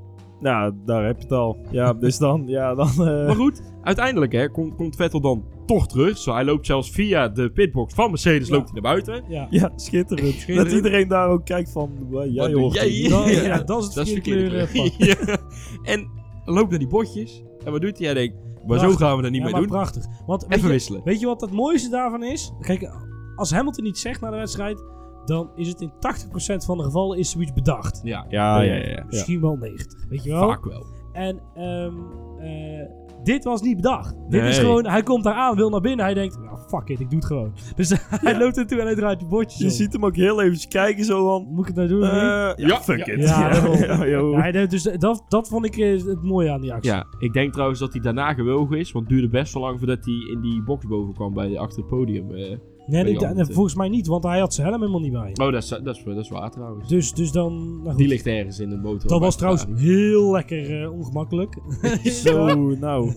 Nou, 0.43 0.73
daar 0.85 1.05
heb 1.05 1.15
je 1.17 1.23
het 1.23 1.31
al. 1.31 1.57
Ja, 1.71 1.93
dus 1.93 2.17
dan, 2.17 2.43
ja, 2.47 2.75
dan... 2.75 2.87
eh, 2.87 2.97
Maar 3.25 3.35
goed, 3.35 3.61
uiteindelijk 3.83 4.31
hè, 4.31 4.49
komt, 4.49 4.75
komt 4.75 4.95
Vettel 4.95 5.21
dan 5.21 5.43
toch 5.65 5.87
terug. 5.87 6.17
Zo, 6.17 6.33
hij 6.33 6.43
loopt 6.45 6.65
zelfs 6.65 6.91
via 6.91 7.27
de 7.29 7.51
pitbox 7.51 7.93
van 7.93 8.09
Mercedes 8.09 8.47
Ja. 8.47 8.53
loopt 8.55 8.71
hij 8.71 8.81
naar 8.81 8.91
buiten. 8.91 9.23
Ja. 9.27 9.47
ja, 9.49 9.71
schitterend. 9.75 10.33
Schitterend. 10.33 10.65
Dat 10.65 10.75
iedereen 10.75 11.07
daar 11.07 11.29
ook 11.29 11.45
kijkt 11.45 11.71
van, 11.71 11.91
"Wa- 12.09 12.25
jij 12.25 12.53
hoort 12.53 12.73
jij 12.73 12.87
hier." 12.87 13.01
hier? 13.01 13.09
Dat, 13.09 13.29
Ja. 13.35 13.41
ja, 13.41 13.63
dat 13.63 13.79
is 13.79 13.85
het 13.85 13.95
Dat 13.95 14.09
verkeerde 14.09 14.67
kleur. 14.67 15.39
En 15.83 16.09
loopt 16.45 16.69
naar 16.69 16.79
die 16.79 16.87
bordjes. 16.87 17.43
En 17.65 17.71
wat 17.71 17.81
doet 17.81 17.97
hij? 17.97 18.05
Hij 18.05 18.15
denkt, 18.15 18.35
maar 18.67 18.79
zo 18.79 18.91
gaan 18.91 19.15
we 19.15 19.21
dat 19.21 19.31
niet 19.31 19.39
Ja, 19.39 19.43
meer 19.45 19.51
maar 19.53 19.61
doen. 19.67 19.71
prachtig. 19.71 20.05
Want 20.25 20.41
weet 20.41 20.51
Even 20.51 20.67
je, 20.67 20.73
wisselen. 20.73 21.01
weet 21.03 21.19
je 21.19 21.25
wat 21.25 21.41
het 21.41 21.51
mooiste 21.51 21.89
daarvan 21.89 22.23
is? 22.23 22.53
Kijk, 22.61 22.89
als 23.35 23.51
Hamilton 23.51 23.85
iets 23.85 24.01
zegt 24.01 24.21
na 24.21 24.29
de 24.29 24.37
wedstrijd, 24.37 24.83
dan 25.25 25.49
is 25.55 25.67
het 25.67 25.81
in 25.81 25.91
80% 25.91 26.65
van 26.65 26.77
de 26.77 26.83
gevallen 26.83 27.17
is 27.17 27.29
zoiets 27.31 27.53
bedacht. 27.53 28.01
Ja, 28.03 28.25
Ja, 28.29 28.61
ja, 28.61 28.73
ja. 28.73 28.89
ja. 28.89 29.03
Misschien 29.09 29.41
wel 29.41 29.55
90, 29.55 30.05
weet 30.09 30.23
je 30.23 30.29
wel? 30.29 30.47
Vaak 30.49 30.65
wel. 30.65 30.85
En 31.13 31.39
ehm, 31.55 31.93
eh, 32.39 32.87
dit 33.23 33.43
was 33.43 33.61
niet 33.61 33.75
bedacht. 33.75 34.15
Dit 34.29 34.43
is 34.43 34.57
gewoon, 34.57 34.85
hij 34.87 35.03
komt 35.03 35.23
daar 35.23 35.33
aan, 35.33 35.55
wil 35.55 35.69
naar 35.69 35.81
binnen, 35.81 36.05
hij 36.05 36.13
denkt, 36.13 36.39
nou, 36.39 36.57
fuck 36.67 36.89
it, 36.89 36.99
ik 36.99 37.09
doe 37.09 37.19
het 37.19 37.27
gewoon. 37.27 37.53
Dus 37.75 37.89
hij 38.09 38.37
loopt 38.37 38.57
er 38.57 38.67
toe 38.67 38.79
en 38.79 38.85
hij 38.85 38.95
draait 38.95 39.19
die 39.19 39.27
bordjes 39.27 39.59
Je 39.59 39.65
om. 39.65 39.71
ziet 39.71 39.93
hem 39.93 40.05
ook 40.05 40.15
heel 40.15 40.41
even 40.41 40.69
kijken 40.69 41.05
zo 41.05 41.25
van... 41.27 41.47
Moet 41.49 41.59
ik 41.59 41.65
het 41.67 41.75
nou 41.75 41.87
doen? 41.87 42.03
eh, 42.03 42.09
ja, 42.11 42.53
Ja, 42.55 42.81
fuck 42.81 43.05
ja. 43.05 43.13
it. 43.13 43.19
Ja, 43.27 44.05
ja, 44.47 44.65
dus 44.67 44.83
dat, 44.83 45.23
dat 45.27 45.47
vond 45.47 45.65
ik 45.65 45.77
eh, 45.77 46.05
het 46.05 46.23
mooie 46.23 46.51
aan 46.51 46.61
die 46.61 46.73
actie. 46.73 46.91
Ja, 46.91 47.05
ik 47.19 47.33
denk 47.33 47.53
trouwens 47.53 47.79
dat 47.79 47.91
hij 47.93 48.01
daarna 48.01 48.33
gewogen 48.33 48.77
is. 48.79 48.91
Want 48.91 49.05
het 49.05 49.13
duurde 49.13 49.29
best 49.29 49.53
wel 49.53 49.63
lang 49.63 49.77
voordat 49.77 50.05
hij 50.05 50.13
in 50.13 50.41
die 50.41 50.63
box 50.63 50.85
boven 50.85 51.13
kwam 51.13 51.33
bij, 51.33 51.59
achter 51.59 51.79
het 51.79 51.87
podium. 51.89 52.31
eh. 52.31 52.57
Nee, 52.87 53.19
andere 53.27 53.53
volgens 53.53 53.75
mij 53.75 53.89
niet, 53.89 54.07
want 54.07 54.23
hij 54.23 54.39
had 54.39 54.53
zijn 54.53 54.67
helm 54.67 54.79
helemaal 54.79 55.01
niet 55.01 55.11
bij. 55.11 55.29
Oh, 55.45 55.51
dat 55.51 55.63
is, 55.63 55.67
dat 55.69 55.95
is, 55.95 56.03
dat 56.03 56.17
is 56.17 56.29
waar 56.29 56.51
trouwens. 56.51 56.87
Dus, 56.87 57.13
dus 57.13 57.31
dan... 57.31 57.75
Nou 57.75 57.89
goed. 57.89 57.97
Die 57.97 58.07
ligt 58.07 58.27
ergens 58.27 58.59
in 58.59 58.69
de 58.69 58.77
motor. 58.77 59.09
dat 59.09 59.19
was 59.19 59.35
trouwens 59.35 59.65
heel 59.75 60.31
lekker 60.31 60.81
eh, 60.83 60.91
ongemakkelijk. 60.91 61.57
Zo, 62.23 62.55
nou. 62.75 63.13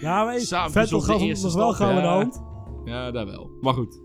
Ja, 0.00 0.24
maar 0.24 0.40
Samen 0.40 0.72
Vettel 0.72 1.00
gaf 1.00 1.20
hem 1.20 1.28
nog 1.42 1.54
wel 1.54 1.72
gauw 1.72 1.88
in 1.88 1.94
de 1.96 2.00
ja. 2.02 2.14
hand. 2.14 2.42
Ja, 2.84 3.10
dat 3.10 3.28
wel. 3.28 3.50
Maar 3.60 3.74
goed. 3.74 4.00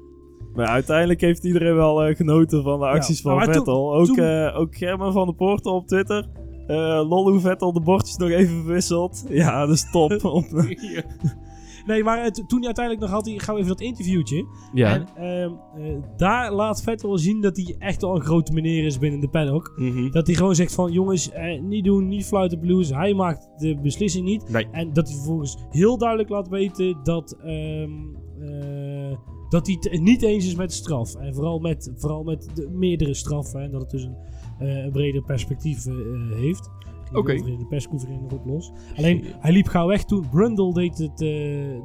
Maar 0.54 0.68
uiteindelijk 0.68 1.22
heeft 1.22 1.44
iedereen 1.44 1.76
wel 1.76 2.04
eh, 2.04 2.16
genoten 2.16 2.64
van 2.64 2.80
de 2.80 2.86
acties 2.86 3.22
Ja, 3.22 3.30
van 3.30 3.44
toen- 3.44 3.54
Vettel. 3.54 3.96
ook, 3.96 4.06
toen- 4.06 4.18
eh, 4.18 4.60
ook 4.60 4.76
Germen 4.76 5.14
van 5.14 5.28
de 5.28 5.34
Poorten 5.34 5.72
op 5.72 5.88
Twitter. 5.88 6.30
Eh 6.68 6.76
lol 7.10 7.30
hoe 7.32 7.40
Vettel 7.40 7.74
de 7.74 7.82
bordjes 7.82 8.18
nog 8.18 8.30
even 8.30 8.56
verwisselt. 8.64 9.26
Ja, 9.30 9.66
dat 9.66 9.76
is 9.76 9.92
top. 9.92 10.12
Nee, 11.90 12.04
maar 12.04 12.32
to- 12.32 12.46
toen 12.46 12.58
hij 12.58 12.66
uiteindelijk 12.66 13.06
nog 13.06 13.16
had, 13.16 13.26
hij 13.26 13.38
gauw 13.38 13.56
even 13.56 13.68
dat 13.68 13.82
interviewtje. 13.82 14.46
ja. 14.74 14.94
En 14.94 15.08
ehm, 15.16 15.54
eh, 15.84 15.98
daar 16.18 16.54
laat 16.54 16.84
Vettel 16.84 17.10
wel 17.10 17.18
zien 17.18 17.42
dat 17.42 17.58
hij 17.58 17.76
echt 17.80 18.02
wel 18.02 18.16
een 18.16 18.22
grote 18.22 18.54
meneer 18.54 18.86
is 18.86 19.00
binnen 19.00 19.20
de 19.20 19.30
paddock. 19.30 19.74
Mhm. 19.76 20.12
Dat 20.12 20.28
hij 20.28 20.36
gewoon 20.36 20.56
zegt 20.56 20.74
van, 20.74 20.92
jongens, 20.92 21.32
eh, 21.32 21.62
niet 21.62 21.84
doen, 21.84 22.08
niet 22.08 22.26
fluiten 22.26 22.60
blues. 22.60 22.90
Hij 22.90 23.14
maakt 23.14 23.50
de 23.58 23.80
beslissing 23.82 24.26
niet. 24.26 24.50
Nee. 24.50 24.68
En 24.72 24.94
dat 24.94 25.08
hij 25.08 25.16
vervolgens 25.16 25.58
heel 25.70 25.98
duidelijk 25.98 26.30
laat 26.30 26.48
weten 26.48 26.98
dat, 27.04 27.32
ehm, 27.44 27.92
eh, 28.42 29.18
dat 29.50 29.68
hij 29.68 29.78
het 29.80 30.02
niet 30.02 30.22
eens 30.22 30.46
is 30.46 30.56
met 30.56 30.74
straf. 30.74 31.16
En 31.16 31.34
vooral 31.34 31.60
met, 31.60 31.92
vooral 31.96 32.24
met 32.24 32.50
de 32.54 32.70
meerdere 32.72 33.14
straffen. 33.14 33.62
En 33.62 33.72
dat 33.72 33.82
het 33.82 33.90
dus 33.90 34.04
een, 34.04 34.16
een 34.60 34.92
breder 34.92 35.24
perspectief 35.24 35.86
heeft. 36.34 36.70
Over 37.14 37.36
In 37.36 37.58
de 37.58 37.66
persconferentie 37.66 38.24
nog 38.24 38.32
op 38.32 38.46
los. 38.46 38.72
Alleen, 38.98 39.26
hij 39.40 39.52
liep 39.52 39.68
gauw 39.68 39.88
weg 39.88 40.04
toen 40.04 40.30
Brundle 40.32 40.74
deed 40.74 40.98
het, 40.98 41.12
eh, 41.12 41.28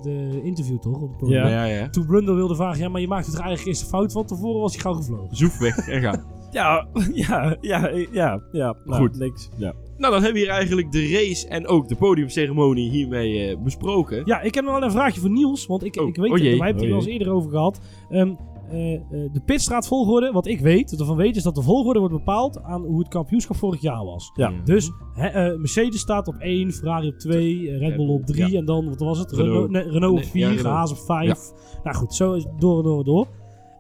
de 0.02 0.40
interview 0.42 0.78
toch? 0.78 1.00
Op 1.00 1.08
het 1.08 1.18
podium. 1.18 1.38
Ja. 1.38 1.48
Ja, 1.48 1.64
ja. 1.64 1.90
Toen 1.90 2.06
Brundle 2.06 2.34
wilde 2.34 2.54
vragen, 2.54 2.80
ja, 2.80 2.88
maar 2.88 3.00
je 3.00 3.08
maakte 3.08 3.30
er 3.30 3.36
eigenlijk 3.38 3.68
eerst 3.68 3.82
een 3.82 3.88
fout 3.88 4.12
van. 4.12 4.26
Tevoren 4.26 4.60
was 4.60 4.72
hij 4.72 4.82
gauw 4.82 4.94
gevlogen. 4.94 5.36
Zoef 5.36 5.58
weg 5.58 5.88
en 5.88 6.00
ga. 6.00 6.24
ja, 6.50 6.86
ja, 7.12 7.56
ja, 7.60 7.88
ja, 8.12 8.40
ja. 8.52 8.76
Nou, 8.84 9.00
Goed. 9.02 9.18
Niks. 9.18 9.48
Ja. 9.56 9.72
nou, 9.96 10.12
dan 10.12 10.22
hebben 10.22 10.32
we 10.32 10.38
hier 10.38 10.48
eigenlijk 10.48 10.92
de 10.92 11.08
race 11.10 11.48
en 11.48 11.66
ook 11.66 11.88
de 11.88 11.96
podiumceremonie 11.96 12.90
hiermee 12.90 13.48
eh, 13.48 13.56
besproken. 13.62 14.22
Ja, 14.24 14.40
ik 14.40 14.54
heb 14.54 14.64
nog 14.64 14.72
wel 14.72 14.82
een 14.82 14.90
vraagje 14.90 15.20
voor 15.20 15.30
Niels. 15.30 15.66
Want 15.66 15.84
ik, 15.84 15.96
Oh, 16.00 16.08
ik 16.08 16.16
weet 16.16 16.30
oh 16.30 16.34
het, 16.34 16.42
jee. 16.42 16.58
wij 16.58 16.66
hebben 16.66 16.82
het 16.84 16.92
Oh 16.92 16.98
er 16.98 17.04
wel 17.04 17.06
eens 17.12 17.18
eerder 17.18 17.32
over 17.32 17.50
gehad. 17.50 17.80
Ehm, 18.10 18.34
eh, 18.74 18.94
eh, 18.94 19.32
de 19.32 19.40
pitstraatvolgorde, 19.44 20.32
wat 20.32 20.46
ik 20.46 20.60
weet, 20.60 20.90
wat 20.90 21.00
ervan 21.00 21.16
weet, 21.16 21.36
is 21.36 21.42
dat 21.42 21.54
de 21.54 21.62
volgorde 21.62 21.98
wordt 21.98 22.14
bepaald 22.14 22.62
aan 22.62 22.82
hoe 22.82 22.98
het 22.98 23.08
kampioenschap 23.08 23.56
vorig 23.56 23.80
jaar 23.80 24.04
was. 24.04 24.30
Ja. 24.34 24.52
Dus 24.64 24.90
hè, 25.12 25.26
eh, 25.28 25.58
Mercedes 25.58 26.00
staat 26.00 26.28
op 26.28 26.34
1, 26.38 26.72
Ferrari 26.72 27.08
op 27.08 27.18
2, 27.18 27.68
eh, 27.70 27.78
Red 27.78 27.96
Bull 27.96 28.08
op 28.08 28.26
3 28.26 28.50
Ja. 28.52 28.58
en 28.58 28.64
dan, 28.64 28.88
wat 28.88 29.00
was 29.00 29.18
het? 29.18 29.30
Renault. 29.32 29.52
Renault, 29.52 29.70
nee, 29.70 29.82
Renault 29.92 30.12
op 30.12 30.18
Nee, 30.20 30.30
4, 30.30 30.40
ja, 30.40 30.48
Renault. 30.48 30.66
Haas 30.76 30.90
op 30.90 30.98
5. 30.98 31.52
Nou 31.84 31.96
goed, 31.96 32.14
zo 32.14 32.32
is 32.32 32.44
het 32.44 32.60
door 32.60 32.76
en 32.76 32.82
door 32.84 32.98
en 32.98 33.04
door. 33.04 33.26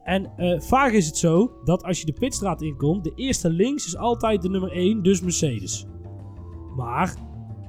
En 0.04 0.30
eh, 0.36 0.60
vaak 0.60 0.92
is 0.92 1.06
het 1.06 1.16
zo 1.16 1.50
dat 1.64 1.84
als 1.84 2.00
je 2.00 2.06
de 2.06 2.12
pitstraat 2.12 2.62
inkomt, 2.62 3.04
de 3.04 3.12
eerste 3.14 3.50
links 3.50 3.86
is 3.86 3.96
altijd 3.96 4.42
de 4.42 4.48
nummer 4.48 4.72
1, 4.72 5.02
dus 5.02 5.20
Mercedes. 5.22 5.86
Maar 6.76 7.14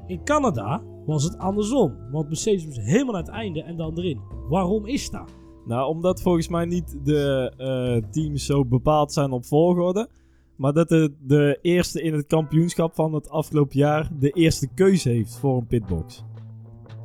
in 0.08 0.24
Canada 0.24 0.82
was 1.06 1.24
het 1.24 1.38
andersom. 1.38 1.94
Want 2.12 2.28
Mercedes 2.28 2.66
was 2.66 2.78
helemaal 2.78 3.16
aan 3.16 3.22
het 3.22 3.30
einde 3.32 3.64
en 3.64 3.78
dan 3.78 3.98
erin. 3.98 4.20
Waarom 4.50 4.86
is 4.86 5.10
dat? 5.10 5.32
Nou, 5.66 5.88
omdat 5.88 6.22
volgens 6.22 6.48
mij 6.48 6.66
niet 6.66 6.98
de 7.04 7.52
eh, 7.58 8.10
teams 8.12 8.46
zo 8.46 8.66
bepaald 8.66 9.14
zijn 9.14 9.32
op 9.32 9.46
volgorde. 9.46 10.08
Maar 10.56 10.74
dat 10.74 10.90
de, 10.90 11.14
de 11.20 11.60
eerste 11.62 12.02
in 12.02 12.14
het 12.14 12.28
kampioenschap 12.28 12.96
van 12.96 13.14
het 13.14 13.30
afgelopen 13.30 13.78
jaar 13.78 14.10
de 14.20 14.30
eerste 14.30 14.68
keuze 14.74 15.10
heeft 15.10 15.38
voor 15.38 15.58
een 15.58 15.68
pitbox. 15.68 16.24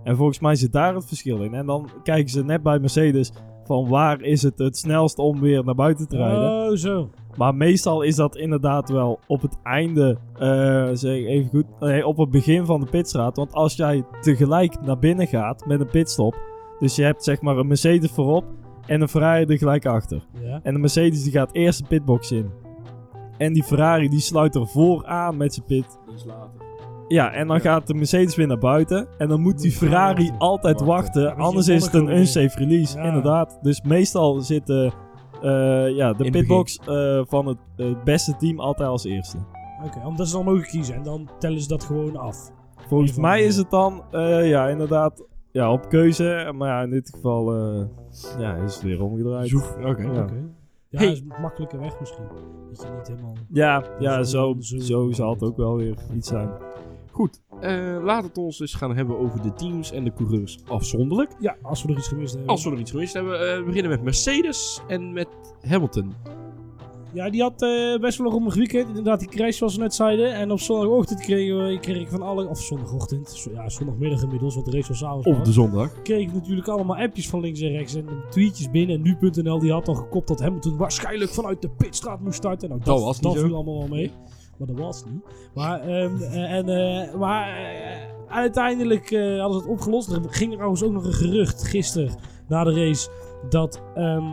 En 0.05 0.17
volgens 0.17 0.39
mij 0.41 0.55
zit 0.55 0.73
daar 0.73 0.95
het 0.95 1.07
verschil 1.07 1.43
in. 1.43 1.55
En 1.55 1.67
dan 1.67 1.91
kijken 2.03 2.31
ze 2.31 2.45
net 2.45 2.63
bij 2.63 2.79
Mercedes 2.79 3.33
van 3.65 3.89
waar 3.89 4.21
is 4.21 4.43
het 4.43 4.59
het 4.59 4.77
snelst 4.77 5.19
om 5.19 5.41
weer 5.41 5.65
naar 5.65 5.75
buiten 5.75 6.09
te 6.09 6.17
rijden. 6.17 6.69
Oh, 6.69 6.77
zo. 6.77 7.11
Maar 7.37 7.55
meestal 7.55 8.03
is 8.03 8.17
dat 8.17 8.37
inderdaad 8.37 8.89
wel 8.89 9.21
op 9.27 9.43
het 9.43 9.59
einde, 9.63 10.19
eh, 10.39 10.89
zeg 10.93 11.17
ik 11.17 11.27
even 11.27 11.51
goed, 11.51 11.67
nee, 11.81 12.07
op 12.07 12.17
het 12.17 12.31
begin 12.31 12.67
van 12.67 12.81
de 12.81 12.87
pitstraat. 12.87 13.37
Want 13.37 13.53
als 13.53 13.75
jij 13.75 14.05
tegelijk 14.21 14.81
naar 14.81 14.99
binnen 14.99 15.27
gaat 15.27 15.67
met 15.67 15.81
een 15.81 15.91
pitstop, 15.91 16.50
dus 16.81 16.97
je 16.97 17.03
hebt 17.03 17.24
zeg 17.24 17.41
maar 17.41 17.57
een 17.57 17.66
Mercedes 17.66 18.11
voorop 18.11 18.45
en 18.87 19.01
een 19.01 19.09
Ferrari 19.09 19.45
er 19.45 19.59
gelijk 19.59 19.87
achter. 19.87 20.22
Ja. 20.43 20.61
En 20.62 20.72
de 20.74 20.81
Mercedes 20.81 21.22
die 21.22 21.33
gaat 21.33 21.53
eerst 21.53 21.78
de 21.78 21.85
pitbox 21.89 22.33
in. 22.33 22.51
En 23.39 23.53
die 23.53 23.62
Ferrari 23.64 24.09
die 24.09 24.20
sluit 24.20 24.55
er 24.55 24.66
vooraan 24.66 25.37
met 25.37 25.55
zijn 25.55 25.66
pit. 25.66 25.99
Ja, 27.09 27.33
en 27.33 27.47
dan 27.47 27.57
Ja. 27.57 27.62
gaat 27.62 27.87
de 27.87 27.95
Mercedes 27.95 28.37
weer 28.37 28.47
naar 28.47 28.59
buiten. 28.59 29.09
En 29.18 29.28
dan 29.28 29.41
moet 29.41 29.61
die 29.61 29.70
Ferrari 29.72 30.22
wachten. 30.24 30.39
altijd 30.39 30.81
Wachten. 30.81 31.37
anders 31.37 31.68
is 31.68 31.85
het 31.85 31.95
een 31.95 32.09
unsafe 32.16 32.59
release. 32.59 32.99
Ja. 32.99 33.05
Inderdaad. 33.05 33.59
Dus 33.62 33.83
meestal 33.83 34.41
zit 34.41 34.66
de, 34.66 34.91
eh, 35.43 35.97
ja, 35.97 36.12
de 36.12 36.31
pitbox 36.31 36.78
eh, 36.87 37.20
van 37.26 37.47
het, 37.47 37.59
het 37.76 38.05
beste 38.05 38.37
team 38.37 38.61
altijd 38.61 38.89
als 38.89 39.05
eerste. 39.05 39.37
Oké, 39.85 40.07
omdat 40.07 40.28
ze 40.28 40.35
dan 40.37 40.45
mogen 40.45 40.66
kiezen 40.66 40.95
en 40.95 41.03
dan 41.03 41.28
tellen 41.39 41.61
ze 41.61 41.68
dat 41.68 41.85
gewoon 41.85 42.16
af. 42.16 42.51
Volgens 42.89 43.16
mij 43.16 43.43
is 43.43 43.57
het 43.57 43.70
dan, 43.70 44.03
eh, 44.11 44.49
ja, 44.49 44.68
inderdaad, 44.68 45.22
ja, 45.53 45.73
op 45.73 45.89
keuze. 45.89 46.53
Maar 46.57 46.69
ja, 46.69 46.83
in 46.83 46.91
dit 46.91 47.11
geval 47.15 47.55
eh, 47.55 47.87
ja, 48.39 48.55
is 48.55 48.75
het 48.75 48.83
weer 48.83 49.03
omgedraaid. 49.03 49.55
Oké. 49.55 49.81
Ja. 49.81 49.89
Oké. 49.91 50.03
Ja, 50.89 50.99
Hey. 50.99 51.07
dat 51.07 51.17
is 51.17 51.21
een 51.21 51.33
makkelijke 51.41 51.79
weg 51.79 52.01
misschien. 52.01 52.25
Dat 52.71 52.83
je 52.83 52.89
niet 52.97 53.09
helemaal... 53.09 53.35
Ja, 53.49 53.85
ja 53.99 54.23
Zo- 54.23 54.57
zo, 54.61 55.11
zal 55.13 55.31
het 55.33 55.43
ook 55.43 55.57
wel 55.57 55.77
weer 55.77 55.95
iets 56.15 56.29
zijn. 56.29 56.49
Goed. 57.11 57.41
eh 57.61 57.97
laat 58.03 58.25
het 58.25 58.39
ons 58.39 58.59
dus 58.59 58.75
gaan 58.75 58.97
hebben 58.97 59.19
over 59.19 59.43
de 59.43 59.53
teams 59.53 59.93
en 59.93 60.05
de 60.05 60.13
coureurs 60.13 60.59
afzonderlijk. 60.69 61.31
Ja, 61.41 61.57
als 61.63 61.83
we 61.83 61.93
er 61.93 61.99
iets 61.99 62.09
gemist 62.09 62.31
hebben. 62.33 62.51
Als 62.51 62.65
we 62.65 62.71
er 62.71 62.79
iets 62.79 62.91
gemist 62.91 63.13
hebben, 63.15 63.51
eh, 63.51 63.57
we 63.59 63.65
beginnen 63.65 63.91
met 63.91 64.03
Mercedes 64.03 64.81
en 64.89 65.13
met 65.13 65.29
Hamilton. 65.69 66.13
Ja, 67.13 67.31
die 67.31 67.43
had 67.43 67.63
eh, 67.63 68.01
best 68.01 68.19
wel 68.19 68.27
een 68.27 68.33
rommelig 68.33 68.55
weekend. 68.57 68.89
Inderdaad, 68.89 69.19
die 69.21 69.29
crash 69.29 69.57
zoals 69.57 69.75
we 69.77 69.83
net 69.83 69.95
zeiden. 69.95 70.33
En 70.35 70.51
op 70.51 70.61
zondagochtend 70.61 71.21
kregen 71.21 71.67
we, 71.67 71.79
kreeg 71.81 72.01
ik 72.01 72.09
van 72.09 72.23
alle... 72.23 72.49
Of 72.49 72.61
zondagochtend. 72.61 73.31
zo- 73.31 73.51
Ja, 73.53 73.69
zondagmiddag 73.69 74.23
inmiddels, 74.23 74.55
want 74.55 74.67
de 74.67 74.73
race 74.73 74.89
was 74.89 74.99
s'avonds. 74.99 75.27
Op 75.27 75.45
de 75.45 75.53
zondag. 75.53 76.03
kreeg 76.03 76.21
ik 76.27 76.33
natuurlijk 76.35 76.69
allemaal 76.69 76.97
appjes 76.97 77.29
van 77.29 77.41
links 77.41 77.61
en 77.61 77.69
rechts 77.71 77.95
en 77.95 78.07
tweetjes 78.31 78.71
binnen. 78.71 78.97
En 78.97 79.03
nu.nl 79.03 79.59
die 79.59 79.73
had 79.73 79.89
al 79.89 79.95
gekopt 79.95 80.29
dat 80.29 80.41
Hamilton 80.41 80.77
waarschijnlijk 80.77 81.31
vanuit 81.31 81.63
de 81.63 81.69
pitstraat 81.71 82.21
moest 82.21 82.37
starten. 82.37 82.69
Nou, 82.69 82.81
Dat 82.85 83.01
was 83.01 83.21
niet 83.21 83.35
dat 83.35 83.43
viel 83.43 83.55
allemaal 83.55 83.79
wel 83.79 83.89
mee. 83.89 84.11
Maar 84.59 84.69
dat 84.69 84.79
was 84.79 85.05
niet. 85.05 85.23
Maar, 85.55 85.81
ehm, 85.81 86.23
eh, 86.23 86.53
en, 86.53 86.69
eh, 86.69 87.15
maar 87.15 87.59
uiteindelijk 88.29 89.11
hadden 89.11 89.53
ze 89.53 89.59
het 89.59 89.67
opgelost. 89.69 90.13
Er 90.13 90.21
ging 90.29 90.53
trouwens 90.53 90.83
ook 90.83 90.93
nog 90.93 91.05
een 91.05 91.13
gerucht 91.13 91.63
gisteren 91.69 92.15
na 92.49 92.65
de 92.65 92.73
race 92.75 93.09
dat, 93.49 93.83
ehm, 93.95 94.25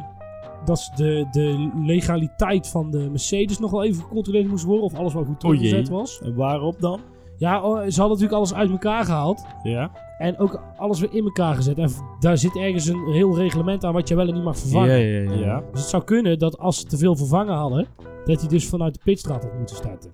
dat 0.65 0.79
ze 0.79 0.91
de, 0.95 1.27
de 1.31 1.69
legaliteit 1.83 2.67
van 2.67 2.91
de 2.91 3.09
Mercedes 3.09 3.59
nog 3.59 3.71
wel 3.71 3.83
even 3.83 4.03
gecontroleerd 4.03 4.47
moest 4.47 4.63
worden. 4.63 4.85
Of 4.85 4.93
alles 4.93 5.13
wel 5.13 5.23
goed 5.23 5.39
toegezet 5.39 5.89
was. 5.89 6.21
En 6.21 6.35
waarop 6.35 6.79
dan? 6.79 6.99
Ja, 7.37 7.61
oh, 7.61 7.75
ze 7.75 7.99
hadden 7.99 8.07
natuurlijk 8.07 8.33
alles 8.33 8.53
uit 8.53 8.69
elkaar 8.69 9.05
gehaald. 9.05 9.45
Ja. 9.63 9.91
En 10.17 10.37
ook 10.37 10.61
alles 10.77 10.99
weer 10.99 11.13
in 11.13 11.23
elkaar 11.23 11.55
gezet. 11.55 11.77
En 11.77 11.89
daar 12.19 12.37
zit 12.37 12.55
ergens 12.55 12.85
een 12.87 13.11
heel 13.11 13.35
reglement 13.35 13.83
aan 13.83 13.93
wat 13.93 14.07
je 14.07 14.15
wel 14.15 14.27
en 14.27 14.33
niet 14.33 14.43
mag 14.43 14.57
vervangen. 14.57 14.99
ja, 14.99 15.31
ja. 15.31 15.39
Ja. 15.39 15.63
Dus 15.71 15.81
het 15.81 15.89
zou 15.89 16.03
kunnen 16.03 16.39
dat 16.39 16.57
als 16.57 16.79
ze 16.79 16.85
te 16.85 16.97
veel 16.97 17.15
vervangen 17.15 17.55
hadden, 17.55 17.87
dat 18.25 18.39
hij 18.39 18.49
dus 18.49 18.67
vanuit 18.67 18.93
de 18.93 18.99
pitstraat 19.03 19.43
had 19.43 19.57
moeten 19.57 19.75
starten. 19.75 20.11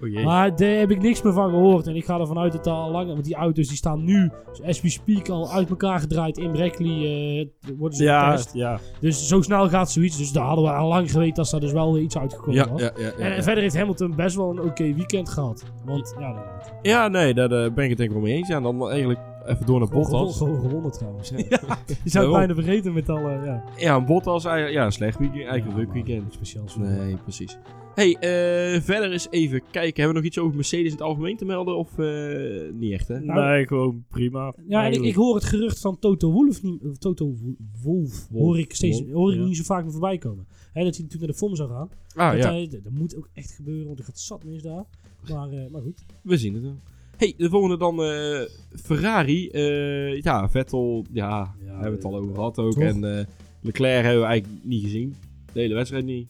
Oh. 0.00 0.24
Maar 0.24 0.56
daar 0.56 0.68
heb 0.70 0.90
ik 0.90 1.02
niks 1.02 1.22
meer 1.22 1.32
van 1.32 1.50
gehoord. 1.50 1.86
En 1.86 1.96
ik 1.96 2.04
ga 2.04 2.18
ervan 2.20 2.38
uit 2.38 2.52
dat 2.52 2.66
al 2.66 2.90
lang, 2.90 3.06
want 3.06 3.24
die 3.24 3.34
auto's 3.34 3.68
die 3.68 3.76
staan 3.76 4.04
nu, 4.04 4.30
as 4.66 4.80
we 4.80 4.88
speak, 4.88 5.28
al 5.28 5.50
uit 5.52 5.70
elkaar 5.70 6.00
gedraaid 6.00 6.38
in 6.38 6.52
Brackley. 6.52 6.90
eh, 6.90 7.70
worden 7.78 7.98
ze 7.98 8.04
Ja, 8.04 8.30
getest. 8.30 8.54
ja. 8.54 8.78
Dus 9.00 9.28
zo 9.28 9.40
snel 9.42 9.68
gaat 9.68 9.90
zoiets. 9.90 10.16
Dus 10.18 10.32
daar 10.32 10.44
hadden 10.44 10.64
we 10.64 10.70
al 10.70 10.88
lang 10.88 11.10
geweten 11.10 11.34
dat 11.34 11.50
daar 11.50 11.60
dus 11.60 11.72
wel 11.72 11.98
iets 11.98 12.18
uitgekomen 12.18 12.54
ja, 12.54 12.70
was. 12.70 12.80
ja, 12.80 12.90
ja, 12.96 13.12
ja, 13.18 13.24
En, 13.24 13.42
verder 13.42 13.62
heeft 13.62 13.76
Hamilton 13.76 14.14
best 14.16 14.36
wel 14.36 14.50
een 14.50 14.60
oké 14.60 14.94
weekend 14.94 15.28
gehad. 15.28 15.64
Want 15.84 16.14
ja, 16.18 16.32
dat- 16.32 16.72
Ja, 16.82 17.08
nee, 17.08 17.34
daar 17.34 17.50
eh, 17.50 17.72
ben 17.72 17.84
ik 17.84 17.88
het 17.90 17.98
denk 17.98 18.10
ik 18.10 18.16
wel 18.16 18.24
mee 18.24 18.34
eens. 18.36 18.48
Ja, 18.48 18.60
dan 18.60 18.88
eigenlijk 18.90 19.20
even 19.46 19.66
door 19.66 19.78
naar 19.78 19.88
Bottas. 19.88 20.36
gewoon 20.36 20.60
gewonnen 20.60 20.90
trouwens. 20.92 21.30
Ja. 21.30 21.36
Ja, 21.50 21.76
je 22.04 22.10
zou 22.10 22.24
het 22.24 22.34
bijna 22.34 22.54
vergeten 22.54 22.92
met 22.92 23.08
alle... 23.08 23.30
Ja. 23.44 23.62
Ja, 23.76 23.96
een 23.96 24.04
Bottas, 24.06 24.42
ja, 24.42 24.84
een 24.84 24.92
slecht 24.92 25.18
weekend. 25.18 25.44
Eigenlijk 25.46 25.70
een 25.78 25.84
leuk 25.84 25.92
weekend. 25.92 26.22
Niks 26.22 26.34
speciaals. 26.34 26.76
Nee, 26.76 27.16
precies. 27.16 27.58
Hey, 27.94 28.14
eh, 28.14 28.80
verder 28.82 29.12
eens 29.12 29.26
even 29.30 29.60
kijken. 29.70 30.02
Hebben 30.02 30.06
we 30.08 30.12
nog 30.14 30.24
iets 30.24 30.38
over 30.38 30.54
Mercedes 30.56 30.86
in 30.86 30.92
het 30.92 31.02
algemeen 31.02 31.36
te 31.36 31.44
melden? 31.44 31.76
Of 31.76 31.98
eh, 31.98 32.72
niet 32.72 32.92
echt, 32.92 33.08
hè? 33.08 33.20
Nou, 33.20 33.50
nee, 33.50 33.66
gewoon 33.66 34.04
prima. 34.08 34.54
Ja, 34.68 34.84
en 34.86 34.92
ik, 34.92 35.02
ik 35.02 35.14
hoor 35.14 35.34
het 35.34 35.44
gerucht 35.44 35.80
van 35.80 35.98
Toto 35.98 36.30
Wolff 36.32 36.62
niet, 36.62 37.00
Toto 37.00 37.26
Wo- 37.26 37.36
Wolff, 37.82 37.82
Wolff, 37.82 38.28
hoor 38.30 38.58
ik 38.58 38.74
steeds 38.74 39.02
hoor 39.12 39.32
ik 39.32 39.38
ja. 39.38 39.44
niet 39.44 39.56
zo 39.56 39.62
vaak 39.62 39.82
meer 39.82 39.92
voorbij 39.92 40.18
komen. 40.18 40.46
Hè, 40.72 40.84
dat 40.84 40.94
hij 40.96 41.04
natuurlijk 41.04 41.20
naar 41.20 41.26
de 41.30 41.34
FOM 41.36 41.56
zou 41.56 41.70
gaan. 41.70 41.88
Ah, 42.14 42.32
dat, 42.32 42.42
ja. 42.42 42.50
hij- 42.50 42.68
dat, 42.70 42.84
dat 42.84 42.92
moet 42.92 43.16
ook 43.16 43.28
echt 43.32 43.50
gebeuren, 43.52 43.86
want 43.86 43.98
er 43.98 44.04
gaat 44.04 44.18
zat 44.18 44.44
mis 44.44 44.62
daar. 44.62 44.84
Maar, 45.28 45.50
eh, 45.50 45.70
maar 45.70 45.82
goed. 45.82 46.04
We 46.22 46.36
zien 46.36 46.54
het 46.54 46.62
wel. 46.62 46.78
hey, 47.16 47.34
de 47.36 47.48
volgende 47.48 47.76
dan 47.76 48.02
eh, 48.02 48.40
Ferrari. 48.82 49.48
Eh, 49.48 50.20
ja, 50.20 50.48
Vettel, 50.50 51.04
ja, 51.12 51.54
Ja, 51.64 51.70
hebben 51.72 51.90
we 51.90 51.96
het 51.96 52.04
al 52.04 52.16
over 52.16 52.34
gehad 52.34 52.58
ook. 52.58 52.72
toch? 52.72 52.82
En 52.82 53.18
eh, 53.18 53.24
Leclerc 53.60 54.02
hebben 54.04 54.20
we 54.22 54.26
eigenlijk 54.28 54.64
niet 54.64 54.82
gezien. 54.82 55.14
De 55.52 55.60
hele 55.60 55.74
wedstrijd 55.74 56.04
niet. 56.04 56.28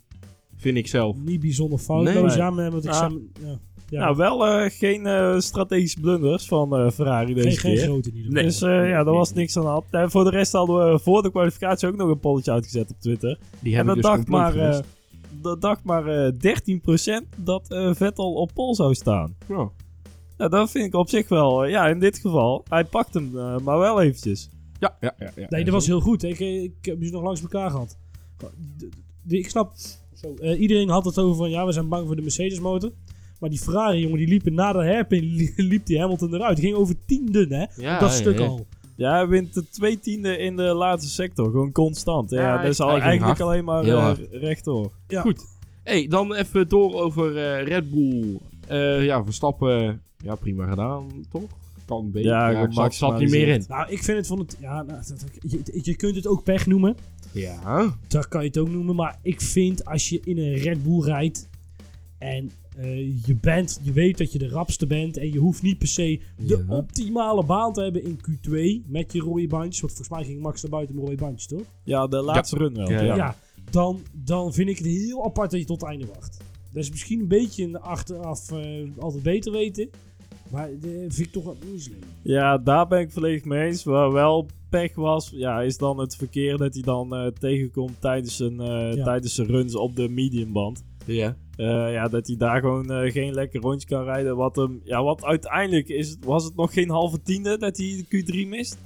Vind 0.64 0.76
ik 0.76 0.86
zelf. 0.86 1.16
Niet 1.16 1.40
bijzonder 1.40 1.78
foutloos. 1.78 2.14
Nee. 2.14 2.36
ja, 2.36 2.50
maar 2.50 2.66
ik 2.66 2.86
Ah. 2.86 3.12
Ja. 3.42 3.58
Ja. 3.88 4.00
Nou, 4.00 4.16
wel 4.16 4.46
eh, 4.46 4.70
geen 4.70 5.06
eh, 5.06 5.38
strategische 5.38 6.00
blunders 6.00 6.46
van 6.46 6.76
eh, 6.76 6.90
Ferrari 6.90 7.34
deze 7.34 7.48
geen, 7.48 7.58
geen 7.58 7.74
keer. 7.74 7.84
grote 7.84 8.08
in 8.08 8.16
ieder 8.16 8.30
geval. 8.30 8.44
Dus 8.44 8.62
eh, 8.62 8.88
ja, 8.88 9.04
daar 9.04 9.14
was 9.14 9.32
niks 9.32 9.56
aan 9.56 9.62
de 9.62 9.68
hand. 9.68 9.84
En 9.90 10.10
voor 10.10 10.24
de 10.24 10.30
rest 10.30 10.52
hadden 10.52 10.92
we 10.92 10.98
voor 10.98 11.22
de 11.22 11.30
kwalificatie 11.30 11.88
ook 11.88 11.96
nog 11.96 12.08
een 12.08 12.18
polletje 12.20 12.52
uitgezet 12.52 12.90
op 12.90 13.00
Twitter. 13.00 13.38
Die 13.60 13.72
en 13.72 13.76
heb 13.76 13.86
dat 13.86 13.94
dus 13.94 14.04
dacht 14.04 14.28
maar, 14.28 14.56
eh, 14.56 14.78
dat 15.40 15.60
dacht 15.60 15.84
maar 15.84 16.06
eh 16.06 16.32
13% 16.32 17.28
dat 17.36 17.70
eh, 17.70 17.94
Vettel 17.94 18.32
op 18.32 18.50
pol 18.54 18.74
zou 18.74 18.94
staan. 18.94 19.36
Ja. 19.48 19.70
Nou, 20.36 20.50
dat 20.50 20.70
vind 20.70 20.84
ik 20.86 20.94
op 20.94 21.08
zich 21.08 21.28
wel, 21.28 21.64
ja, 21.64 21.86
in 21.88 21.98
dit 21.98 22.18
geval, 22.18 22.64
hij 22.68 22.84
pakt 22.84 23.14
hem 23.14 23.38
eh, 23.38 23.58
maar 23.58 23.78
wel 23.78 24.00
eventjes. 24.00 24.48
Ja, 24.78 24.96
ja, 25.00 25.14
ja. 25.18 25.30
ja. 25.36 25.46
Nee, 25.48 25.64
dat 25.64 25.74
was 25.74 25.86
heel 25.86 26.00
goed. 26.00 26.22
Ik, 26.22 26.38
ik 26.40 26.74
heb 26.82 27.04
ze 27.04 27.10
nog 27.10 27.22
langs 27.22 27.42
elkaar 27.42 27.70
gehad. 27.70 27.98
Ik 29.28 29.48
snap, 29.48 29.72
zo, 30.24 30.34
eh, 30.42 30.60
iedereen 30.60 30.88
had 30.88 31.04
het 31.04 31.18
over 31.18 31.36
van 31.36 31.50
ja, 31.50 31.66
we 31.66 31.72
zijn 31.72 31.88
bang 31.88 32.06
voor 32.06 32.16
de 32.16 32.22
Mercedes 32.22 32.60
motor. 32.60 32.90
Maar 33.40 33.50
die 33.50 33.58
Ferrari, 33.58 34.00
jongen, 34.00 34.18
die 34.18 34.28
liepen 34.28 34.54
na 34.54 34.72
de 34.72 34.78
hairpin, 34.78 35.24
li- 35.36 35.52
liep 35.56 35.86
die 35.86 36.00
Hamilton 36.00 36.34
eruit. 36.34 36.56
Die 36.56 36.64
ging 36.64 36.76
over 36.76 36.94
tienden, 37.06 37.52
hè? 37.52 37.64
Ja, 37.76 37.98
dat 37.98 38.10
ja, 38.10 38.14
stuk 38.16 38.38
ja. 38.38 38.46
al. 38.46 38.66
Ja, 38.96 39.12
hij 39.12 39.26
wint 39.28 39.54
de 39.54 39.68
twee 39.68 39.98
tiende 40.00 40.38
in 40.38 40.56
de 40.56 40.62
laatste 40.62 41.10
sector, 41.10 41.44
gewoon 41.50 41.72
constant. 41.72 42.30
Ja, 42.30 42.40
Ja, 42.40 42.62
dat 42.62 42.70
is 42.70 42.80
al 42.80 42.88
eigenlijk 42.88 43.20
hard. 43.22 43.40
alleen 43.40 43.64
maar 43.64 43.84
eh, 43.84 44.12
rechtdoor. 44.30 44.90
Ja. 45.08 45.20
Goed. 45.20 45.44
hey, 45.82 46.06
dan 46.08 46.34
even 46.34 46.68
door 46.68 46.94
over 47.02 47.36
eh, 47.36 47.66
Red 47.66 47.90
Bull. 47.90 48.38
Eh, 48.66 49.04
ja, 49.04 49.24
Verstappen, 49.24 50.02
ja, 50.24 50.34
prima 50.34 50.66
gedaan, 50.68 51.06
toch? 51.30 51.42
Kan 51.84 52.10
beter. 52.10 52.30
Ja, 52.30 52.48
Ja, 52.50 52.62
ik 52.62 52.72
zat, 52.72 52.94
zat 52.94 53.18
niet 53.18 53.30
meer 53.30 53.48
in. 53.48 53.64
Nou, 53.68 53.90
ik 53.90 54.02
vind 54.02 54.16
het 54.18 54.26
van 54.26 54.38
het. 54.38 54.56
Ja, 54.60 54.82
nou, 54.82 55.00
je, 55.40 55.80
je 55.82 55.96
kunt 55.96 56.16
het 56.16 56.26
ook 56.26 56.42
pech 56.42 56.66
noemen. 56.66 56.96
Ja. 57.32 57.94
Dat 58.08 58.28
kan 58.28 58.40
je 58.40 58.46
het 58.46 58.58
ook 58.58 58.70
noemen. 58.70 58.94
Maar 58.94 59.18
ik 59.22 59.40
vind 59.40 59.84
als 59.84 60.08
je 60.08 60.20
in 60.24 60.38
een 60.38 60.54
Red 60.54 60.82
Bull 60.82 61.00
rijdt. 61.00 61.48
En 62.18 62.50
eh, 62.76 63.26
je, 63.26 63.34
bent, 63.40 63.80
je 63.82 63.92
weet 63.92 64.18
dat 64.18 64.32
je 64.32 64.38
de 64.38 64.48
rapste 64.48 64.86
bent. 64.86 65.16
En 65.16 65.32
je 65.32 65.38
hoeft 65.38 65.62
niet 65.62 65.78
per 65.78 65.88
se 65.88 66.20
de 66.36 66.64
Ja. 66.68 66.74
optimale 66.76 67.44
baan 67.44 67.72
te 67.72 67.82
hebben 67.82 68.04
in 68.04 68.18
Q2. 68.18 68.86
Met 68.90 69.12
je 69.12 69.20
rode 69.20 69.46
bandjes. 69.46 69.80
Want 69.80 69.92
volgens 69.92 70.08
mij 70.18 70.24
ging 70.24 70.40
Max 70.40 70.62
naar 70.62 70.70
buiten 70.70 70.94
met 70.94 71.04
rode 71.04 71.16
bandjes, 71.16 71.46
toch? 71.46 71.62
Ja, 71.84 72.06
de 72.06 72.22
laatste 72.22 72.56
run 72.56 72.74
wel. 72.74 72.90
Ja, 72.90 73.02
Ja, 73.02 73.16
Ja. 73.16 73.36
dan, 73.70 74.00
dan 74.12 74.52
vind 74.52 74.68
ik 74.68 74.78
het 74.78 74.86
heel 74.86 75.24
apart 75.24 75.50
dat 75.50 75.60
je 75.60 75.66
tot 75.66 75.80
het 75.80 75.90
einde 75.90 76.06
wacht. 76.06 76.36
Dat 76.72 76.82
is 76.82 76.90
misschien 76.90 77.20
een 77.20 77.28
beetje 77.28 77.64
een 77.64 77.80
achteraf 77.80 78.50
eh, 78.52 78.82
altijd 78.98 79.22
beter 79.22 79.52
weten. 79.52 79.88
Maar 80.50 80.68
dat 80.80 80.90
vind 80.90 81.18
ik 81.18 81.32
toch 81.32 81.44
wat 81.44 81.56
moeilijk. 81.64 82.04
Ja, 82.22 82.58
daar 82.58 82.86
ben 82.88 83.00
ik 83.00 83.10
volledig 83.10 83.44
mee 83.44 83.66
eens. 83.66 83.84
Waar 83.84 84.12
wel 84.12 84.46
pech 84.70 84.94
was, 84.94 85.30
ja, 85.34 85.60
is 85.62 85.76
dan 85.78 85.98
het 85.98 86.16
verkeer 86.16 86.56
dat 86.56 86.74
hij 86.74 86.82
dan 86.82 87.14
eh, 87.14 87.26
tegenkomt 87.26 88.00
tijdens 88.00 88.36
zijn, 88.36 88.60
eh, 88.60 88.94
Ja. 88.94 89.04
tijdens 89.04 89.34
zijn 89.34 89.46
runs 89.46 89.74
op 89.74 89.96
de 89.96 90.08
mediumband. 90.08 90.84
Ja. 91.06 91.36
Eh, 91.56 91.92
ja, 91.92 92.08
dat 92.08 92.26
hij 92.26 92.36
daar 92.36 92.60
gewoon 92.60 92.90
eh, 92.90 93.12
geen 93.12 93.32
lekker 93.34 93.60
rondje 93.60 93.88
kan 93.88 94.04
rijden. 94.04 94.36
Wat, 94.36 94.56
hem, 94.56 94.80
ja, 94.84 95.02
wat 95.02 95.24
uiteindelijk 95.24 95.88
is, 95.88 96.16
was 96.20 96.44
het 96.44 96.56
nog 96.56 96.72
geen 96.72 96.90
halve 96.90 97.22
tiende 97.22 97.58
dat 97.58 97.76
hij 97.76 98.04
de 98.08 98.22
Q3 98.22 98.48
mist. 98.48 98.78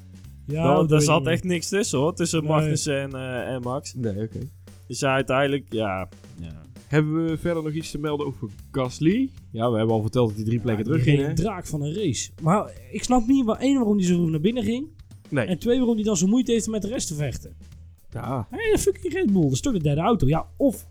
Ja, 0.47 0.63
Daar- 0.63 0.75
dat 0.77 0.89
daar 0.89 1.01
zat 1.01 1.27
echt 1.27 1.45
niks 1.45 1.69
tussen 1.69 1.99
hoor, 1.99 2.15
tussen 2.15 2.41
Nee. 2.43 2.51
Magnussen 2.51 3.01
en, 3.01 3.13
eh, 3.15 3.53
en 3.55 3.63
Max. 3.63 3.95
Nee, 3.95 4.23
oké. 4.23 4.39
Dus 4.87 4.99
ja, 5.01 5.13
uiteindelijk, 5.15 5.67
ja. 5.73 6.09
ja. 6.41 6.63
Hebben 6.89 7.27
we 7.27 7.39
verder 7.39 7.63
nog 7.63 7.73
iets 7.73 7.91
te 7.91 7.99
melden 7.99 8.27
over 8.27 8.49
Gasly? 8.71 9.31
Ja, 9.51 9.71
we 9.71 9.77
hebben 9.77 9.95
al 9.95 10.03
verteld 10.03 10.29
dat 10.29 10.37
hij 10.37 10.47
drie 10.47 10.61
plekken 10.61 10.85
niet. 10.85 11.03
terug 11.03 11.17
ging, 11.17 11.29
een 11.29 11.35
draak 11.35 11.67
van 11.67 11.83
een 11.83 11.95
race. 11.95 12.31
Maar 12.43 12.73
ik 12.93 13.03
snap 13.03 13.27
niet, 13.27 13.45
waar, 13.45 13.59
één, 13.59 13.75
waarom 13.75 13.97
hij 13.97 14.07
zo 14.07 14.29
naar 14.29 14.41
binnen 14.41 14.63
ging. 14.63 14.87
Nee. 15.29 15.47
En 15.47 15.59
twee, 15.59 15.79
waarom 15.79 15.95
hij 15.95 16.05
dan 16.05 16.17
zo 16.17 16.27
moeite 16.27 16.53
heeft 16.53 16.67
om 16.67 16.73
met 16.73 16.83
de 16.83 16.89
rest 16.89 17.09
te 17.09 17.15
vechten. 17.15 17.57
Ja. 18.13 18.47
Hé, 18.51 18.73
de 18.73 18.79
fucking 18.79 19.13
Red 19.13 19.33
Bull, 19.33 19.43
dat 19.43 19.53
is 19.53 19.61
toch 19.61 19.73
de 19.73 19.83
derde 19.83 20.01
auto. 20.01 20.27
Ja, 20.27 20.47
of 20.57 20.87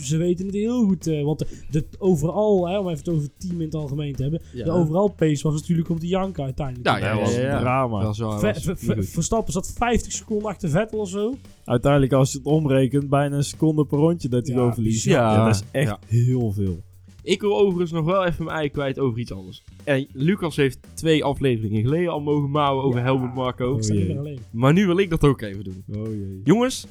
ze 0.00 0.16
weten 0.16 0.46
het 0.46 0.54
heel 0.54 0.84
goed. 0.84 1.06
eh, 1.06 1.24
want 1.24 1.38
de, 1.38 1.46
de 1.70 1.84
overal, 1.98 2.68
hè, 2.68 2.78
om 2.78 2.86
even 2.86 2.98
het 2.98 3.08
over 3.08 3.22
het 3.22 3.32
team 3.40 3.54
in 3.60 3.66
het 3.66 3.74
algemeen 3.74 4.14
te 4.14 4.22
hebben. 4.22 4.40
Ja. 4.52 4.64
De 4.64 4.70
overal 4.70 5.08
pace 5.08 5.42
was 5.42 5.60
natuurlijk 5.60 5.88
om 5.88 5.98
te 5.98 6.06
janken 6.06 6.44
uiteindelijk. 6.44 6.86
Ja, 6.88 6.96
ja, 6.98 7.12
dat 7.12 7.20
was 7.20 7.34
ja, 7.34 7.40
een 7.40 7.46
ja. 7.46 7.58
drama. 7.60 8.00
Dat 8.02 8.12
is 8.12 8.18
wel- 8.18 8.38
Ver- 8.38 8.52
was 8.52 8.62
ver- 8.62 8.72
niet 8.74 8.84
ver- 8.84 8.96
goed. 8.96 9.08
Verstappen 9.08 9.52
zat 9.52 9.72
50 9.76 10.12
seconden 10.12 10.48
achter 10.48 10.68
Vettel 10.68 10.98
of 10.98 11.08
zo. 11.08 11.34
Uiteindelijk, 11.64 12.12
als 12.12 12.32
je 12.32 12.38
het 12.38 12.46
omrekent, 12.46 13.08
bijna 13.08 13.36
een 13.36 13.44
seconde 13.44 13.84
per 13.86 13.98
rondje 13.98 14.28
dat 14.28 14.46
hij 14.46 14.56
Ja. 14.56 14.72
Ja, 15.02 15.44
dat 15.44 15.54
is 15.54 15.62
echt 15.70 15.88
Ja. 15.88 15.98
heel 16.06 16.52
veel. 16.52 16.78
Ik 17.22 17.40
wil 17.40 17.58
overigens 17.58 17.90
nog 17.90 18.04
wel 18.04 18.24
even 18.24 18.44
mijn 18.44 18.56
ei 18.56 18.68
kwijt 18.70 18.98
over 18.98 19.18
iets 19.18 19.32
anders. 19.32 19.62
En 19.84 20.06
Lucas 20.12 20.56
heeft 20.56 20.78
twee 20.94 21.24
afleveringen 21.24 21.82
geleden 21.82 22.12
al 22.12 22.20
mogen 22.20 22.50
mouwen 22.50 22.84
over 22.84 22.98
Ja. 22.98 23.04
Helmut 23.04 23.34
Marco. 23.34 23.78
Meer 23.88 24.18
alleen. 24.18 24.38
Maar 24.50 24.72
nu 24.72 24.86
wil 24.86 24.98
ik 24.98 25.10
dat 25.10 25.24
ook 25.24 25.40
even 25.40 25.64
doen. 25.64 25.84
Oh 25.96 26.06
jee. 26.06 26.40
Jongens, 26.44 26.86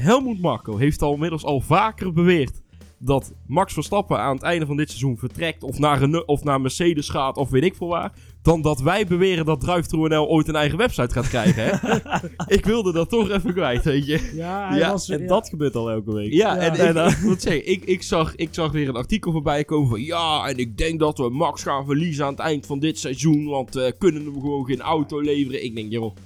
Helmut 0.00 0.40
Marco 0.40 0.76
heeft 0.76 1.02
al 1.02 1.12
inmiddels 1.12 1.44
al 1.44 1.60
vaker 1.60 2.12
beweerd 2.12 2.62
dat 2.98 3.32
Max 3.46 3.72
Verstappen 3.72 4.18
aan 4.18 4.34
het 4.34 4.42
einde 4.44 4.66
van 4.66 4.76
dit 4.76 4.88
seizoen 4.88 5.18
vertrekt 5.18 5.62
of 5.62 5.78
naar, 5.78 6.02
een, 6.02 6.28
of 6.28 6.44
naar 6.44 6.60
Mercedes 6.60 7.08
gaat 7.08 7.36
of 7.36 7.50
weet 7.50 7.62
ik 7.62 7.74
veel 7.74 7.86
waar, 7.86 8.12
dan 8.42 8.62
dat 8.62 8.80
wij 8.80 9.06
beweren 9.06 9.44
dat 9.44 9.60
DriveThruNL 9.60 10.28
ooit 10.28 10.48
een 10.48 10.56
eigen 10.56 10.78
website 10.78 11.12
gaat 11.12 11.28
krijgen. 11.28 11.64
Hè? 11.64 11.96
ik 12.56 12.64
wilde 12.64 12.92
dat 12.92 13.08
toch 13.08 13.30
even 13.30 13.52
kwijt, 13.52 13.84
weet 13.84 14.06
je. 14.06 14.30
Ja, 14.34 14.68
hij 14.68 14.78
Ja, 14.78 14.90
was... 14.90 15.08
En 15.08 15.20
ja. 15.20 15.26
dat 15.26 15.48
gebeurt 15.48 15.76
al 15.76 15.90
elke 15.90 16.12
week. 16.12 16.32
Ja, 16.32 16.54
Ja. 16.54 16.76
en, 16.76 16.96
eh, 16.96 17.56
ik 17.56 17.64
ik, 17.66 17.84
ik, 17.84 18.02
zag, 18.02 18.34
ik 18.34 18.48
zag 18.50 18.72
weer 18.72 18.88
een 18.88 18.96
artikel 18.96 19.32
voorbij 19.32 19.64
komen 19.64 19.88
van 19.88 20.02
ja, 20.02 20.48
en 20.48 20.56
ik 20.56 20.78
denk 20.78 21.00
dat 21.00 21.18
we 21.18 21.28
Max 21.28 21.62
gaan 21.62 21.84
verliezen 21.84 22.24
aan 22.24 22.32
het 22.32 22.40
eind 22.40 22.66
van 22.66 22.78
dit 22.78 22.98
seizoen, 22.98 23.46
want 23.46 23.76
eh 23.76 23.92
kunnen 23.98 24.24
we 24.24 24.40
gewoon 24.40 24.64
geen 24.64 24.80
auto 24.80 25.20
leveren. 25.20 25.64
Ik 25.64 25.74
denk, 25.74 25.92
joh, 25.92 26.16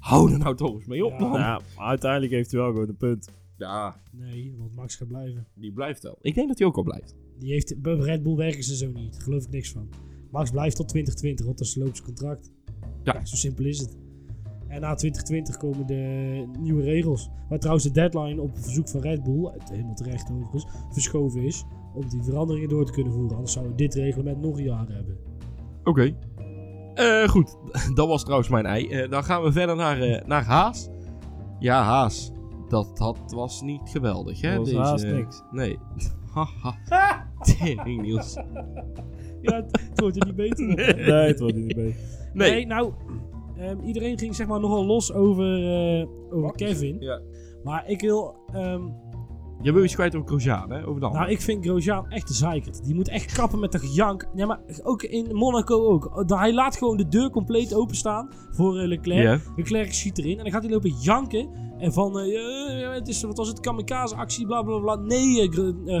hou 0.00 0.32
er 0.32 0.38
nou 0.38 0.56
toch 0.56 0.74
eens 0.74 0.86
mee 0.86 1.04
op, 1.04 1.10
Ja. 1.12 1.18
man. 1.18 1.32
Ja, 1.32 1.38
Ja, 1.38 1.60
maar 1.76 1.86
uiteindelijk 1.86 2.32
heeft 2.32 2.50
hij 2.50 2.60
wel 2.60 2.70
gewoon 2.70 2.88
een 2.88 2.96
punt. 2.96 3.28
Nee, 4.12 4.54
want 4.58 4.74
Max 4.74 4.96
gaat 4.96 5.08
blijven. 5.08 5.46
die 5.54 5.72
blijft 5.72 6.02
wel. 6.02 6.18
Ik 6.20 6.34
denk 6.34 6.48
dat 6.48 6.58
hij 6.58 6.66
ook 6.66 6.76
al 6.76 6.82
blijft. 6.82 7.14
Die 7.38 7.52
heeft, 7.52 7.82
bij 7.82 7.94
Red 7.94 8.22
Bull 8.22 8.34
werken 8.36 8.62
ze 8.64 8.76
zo 8.76 8.90
niet. 8.90 9.12
Daar 9.12 9.22
geloof 9.22 9.44
ik 9.44 9.50
niks 9.50 9.70
van. 9.72 9.88
Max 10.30 10.50
blijft 10.50 10.76
tot 10.76 10.88
2020, 10.88 11.46
want 11.46 11.58
dat 11.58 11.66
is 11.66 11.74
loopt 11.74 11.96
zijn 11.96 12.06
contract. 12.08 12.50
Ja. 13.02 13.12
Ja, 13.14 13.24
zo 13.24 13.36
simpel 13.36 13.64
is 13.64 13.78
het. 13.78 13.96
En 14.68 14.80
na 14.80 14.94
2020 14.94 15.56
komen 15.56 15.86
de 15.86 16.44
nieuwe 16.58 16.82
regels. 16.82 17.28
Waar 17.48 17.58
trouwens 17.58 17.84
de 17.86 17.90
deadline 17.92 18.40
op 18.40 18.50
verzoek 18.58 18.88
van 18.88 19.00
Red 19.00 19.22
Bull, 19.22 19.50
helemaal 19.70 19.94
terecht 19.94 20.30
overigens, 20.30 20.66
verschoven 20.90 21.42
is. 21.42 21.64
Om 21.94 22.08
die 22.08 22.22
veranderingen 22.22 22.68
door 22.68 22.86
te 22.86 22.92
kunnen 22.92 23.12
voeren. 23.12 23.32
Anders 23.34 23.52
zouden 23.52 23.76
we 23.76 23.82
dit 23.82 23.94
reglement 23.94 24.40
nog 24.40 24.56
een 24.58 24.64
jaar 24.64 24.88
hebben. 24.88 25.16
Oké. 25.84 26.16
Eh, 26.94 27.28
goed, 27.28 27.56
dat 27.94 28.08
was 28.08 28.22
trouwens 28.22 28.48
mijn 28.48 28.66
ei. 28.66 28.88
Eh, 28.88 29.10
dan 29.10 29.24
gaan 29.24 29.42
we 29.42 29.52
verder 29.52 29.76
naar, 29.76 30.00
eh, 30.00 30.26
naar 30.26 30.44
Haas. 30.44 30.88
Ja, 31.58 31.82
Haas. 31.82 32.32
Dat, 32.68 32.96
dat 32.96 33.18
was 33.26 33.62
niet 33.62 33.80
geweldig, 33.84 34.40
hè? 34.40 34.54
Dat 34.54 34.72
was 34.72 34.88
Haas 34.88 35.02
niks. 35.02 35.42
Nee. 35.50 35.78
Haha. 36.34 37.26
Tering, 37.40 38.02
Niels. 38.02 38.34
Ja, 39.42 39.54
het, 39.54 39.80
het 39.90 40.00
wordt 40.00 40.20
er 40.20 40.26
niet 40.26 40.36
beter 40.36 40.70
op. 40.70 40.76
Nee, 40.76 41.10
het 41.10 41.40
wordt 41.40 41.54
er 41.54 41.62
niet 41.62 41.74
beter. 41.74 42.00
Nee. 42.32 42.50
Nee, 42.50 42.66
nou, 42.66 42.92
ehm, 43.56 43.80
iedereen 43.80 44.18
ging 44.18 44.34
zeg 44.34 44.46
maar 44.46 44.60
nogal 44.60 44.86
los 44.86 45.12
over, 45.12 45.46
over 46.30 46.52
Kevin. 46.52 46.96
Ja. 47.00 47.20
Maar 47.64 47.88
ik 47.88 48.00
wil... 48.00 48.36
ehm, 48.52 48.82
Je 49.62 49.72
wil 49.72 49.84
iets 49.84 49.94
kwijt 49.94 50.14
over 50.14 50.28
Grosjean, 50.28 50.70
hè? 50.70 50.86
Over 50.86 51.00
dan. 51.00 51.12
nou, 51.12 51.30
ik 51.30 51.40
vind 51.40 51.64
Grosjean 51.64 52.10
echt 52.10 52.28
een 52.28 52.34
zeikert. 52.34 52.84
Die 52.84 52.94
moet 52.94 53.08
echt 53.08 53.32
kappen 53.32 53.60
met 53.60 53.72
dat 53.72 53.80
gejank. 53.80 54.28
Ja, 54.34 54.46
maar 54.46 54.60
ook 54.82 55.02
in 55.02 55.34
Monaco 55.34 55.88
ook. 55.88 56.24
Hij 56.26 56.54
laat 56.54 56.76
gewoon 56.76 56.96
de 56.96 57.08
deur 57.08 57.30
compleet 57.30 57.74
openstaan 57.74 58.28
voor 58.50 58.78
eh, 58.78 58.88
Leclerc. 58.88 59.40
Leclerc 59.56 59.92
schiet 59.92 60.18
erin 60.18 60.36
en 60.38 60.42
dan 60.42 60.52
gaat 60.52 60.62
hij 60.62 60.72
lopen 60.72 60.90
janken. 60.90 61.48
En 61.80 61.92
van, 61.92 62.18
eh, 62.18 62.92
het 62.94 63.08
is, 63.08 63.22
wat 63.22 63.36
was 63.36 63.48
het, 63.48 63.60
kamikaze 63.60 64.14
actie, 64.14 64.46
bla 64.46 64.62
bla 64.62 64.78
bla. 64.78 64.94
Nee, 64.94 65.50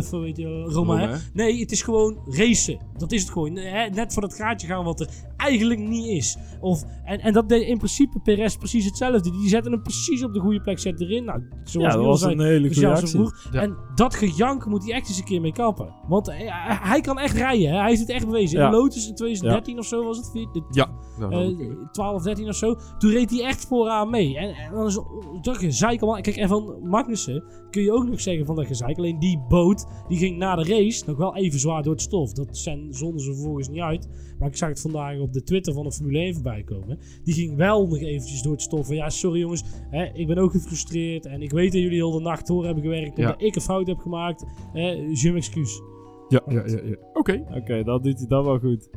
voor, 0.02 0.20
weet 0.20 0.36
je, 0.36 0.62
Roma, 0.64 0.98
hè? 0.98 1.16
Nee, 1.32 1.60
het 1.60 1.72
is 1.72 1.82
gewoon 1.82 2.18
racen. 2.26 2.78
Dat 2.96 3.12
is 3.12 3.20
het 3.22 3.30
gewoon. 3.30 3.52
Net 3.92 4.12
voor 4.12 4.22
dat 4.22 4.34
gaatje 4.34 4.66
gaan 4.66 4.84
wat 4.84 5.00
er 5.00 5.08
eigenlijk 5.36 5.80
niet 5.80 6.06
is. 6.06 6.36
Of, 6.60 6.84
en, 7.04 7.20
en 7.20 7.32
dat 7.32 7.48
deed 7.48 7.66
in 7.66 7.76
principe 7.78 8.20
Perez 8.20 8.56
precies 8.56 8.84
hetzelfde. 8.84 9.30
Die 9.30 9.48
zetten 9.48 9.72
hem 9.72 9.82
precies 9.82 10.24
op 10.24 10.32
de 10.34 10.40
goede 10.40 10.60
plek, 10.60 10.78
zet 10.78 11.00
erin. 11.00 11.24
Nou, 11.24 11.42
zoals 11.64 11.92
Ja, 11.92 11.96
dat 11.98 12.06
was 12.06 12.20
zei, 12.20 12.32
een 12.32 12.40
hele 12.40 12.68
dus 12.68 12.76
goede 12.76 12.92
actie. 12.92 13.30
Ja. 13.52 13.60
En 13.62 13.76
dat 13.94 14.14
gejank 14.14 14.66
moet 14.66 14.84
hij 14.84 14.92
echt 14.94 15.08
eens 15.08 15.18
een 15.18 15.24
keer 15.24 15.40
mee 15.40 15.52
kappen. 15.52 15.94
Want 16.08 16.26
hij, 16.26 17.00
kan 17.00 17.18
echt 17.18 17.36
rijden. 17.36 17.68
Hè? 17.70 17.76
Hij 17.78 17.88
heeft 17.88 18.00
het 18.00 18.10
echt 18.10 18.26
bewezen. 18.26 18.58
Ja. 18.58 18.66
In 18.66 18.72
Lotus 18.72 19.08
in 19.08 19.14
2013 19.14 19.78
of 19.78 19.86
zo 19.86 20.04
was 20.04 20.16
het. 20.16 20.32
de- 20.32 20.62
Ja. 20.70 20.88
Nou, 21.18 21.32
eh, 21.32 21.48
oké. 21.50 21.88
12, 21.92 22.22
13 22.22 22.48
of 22.48 22.54
zo. 22.56 22.76
Toen 22.98 23.10
reed 23.10 23.30
hij 23.30 23.44
echt 23.44 23.66
vooraan 23.66 24.10
mee. 24.10 24.38
En, 24.38 24.54
en 24.54 24.72
dan 24.72 24.86
is 24.86 24.98
dat 25.40 25.56
gezeik 25.70 26.00
allemaal. 26.02 26.20
Kijk, 26.20 26.36
en 26.36 26.48
van 26.48 26.78
Magnussen 26.82 27.44
kun 27.70 27.82
je 27.82 27.92
ook 27.92 28.08
nog 28.08 28.20
zeggen 28.20 28.46
van 28.46 28.56
dat 28.56 28.66
gezeik. 28.66 28.98
Alleen 28.98 29.18
die 29.18 29.38
boot, 29.48 29.86
die 30.08 30.18
ging 30.18 30.36
na 30.36 30.56
de 30.56 30.64
race 30.64 31.04
nog 31.06 31.16
wel 31.16 31.36
even 31.36 31.60
zwaar 31.60 31.82
door 31.82 31.92
het 31.92 32.02
stof. 32.02 32.32
Dat 32.32 32.56
zijn, 32.56 32.94
zonden 32.94 33.20
ze 33.20 33.32
vervolgens 33.32 33.68
niet 33.68 33.80
uit. 33.80 34.08
Maar 34.38 34.48
ik 34.48 34.56
zag 34.56 34.68
het 34.68 34.80
vandaag 34.80 35.18
op 35.18 35.32
de 35.32 35.42
Twitter 35.42 35.72
van 35.72 35.84
de 35.84 35.92
Formule 35.92 36.18
1 36.18 36.34
voorbij 36.34 36.62
komen. 36.62 36.98
Die 37.24 37.34
ging 37.34 37.56
wel 37.56 37.86
nog 37.86 37.98
eventjes 37.98 38.42
door 38.42 38.52
het 38.52 38.62
stof. 38.62 38.86
Van 38.86 38.96
ja, 38.96 39.10
sorry 39.10 39.40
jongens. 39.40 39.64
Hè, 39.90 40.04
ik 40.04 40.26
ben 40.26 40.38
ook 40.38 40.50
gefrustreerd. 40.50 41.26
En 41.26 41.42
ik 41.42 41.50
weet 41.50 41.72
dat 41.72 41.80
jullie 41.80 41.96
heel 41.96 42.10
de 42.10 42.20
nacht 42.20 42.46
door 42.46 42.64
hebben 42.64 42.82
gewerkt. 42.82 43.16
Ja. 43.16 43.24
Omdat 43.24 43.42
ik 43.42 43.54
een 43.54 43.60
fout 43.60 43.86
heb 43.86 43.98
gemaakt. 43.98 44.44
Hè, 44.72 44.88
je 45.12 45.32
m'excuus. 45.32 45.80
Ja, 46.28 46.42
ja, 46.46 46.62
ja. 46.66 46.80
ja. 46.84 46.96
Oké. 47.12 47.44
Oké, 47.54 47.82
dat 47.82 48.02
doet 48.02 48.18
hij 48.18 48.26
dan 48.26 48.44
wel 48.44 48.58
goed. 48.58 48.90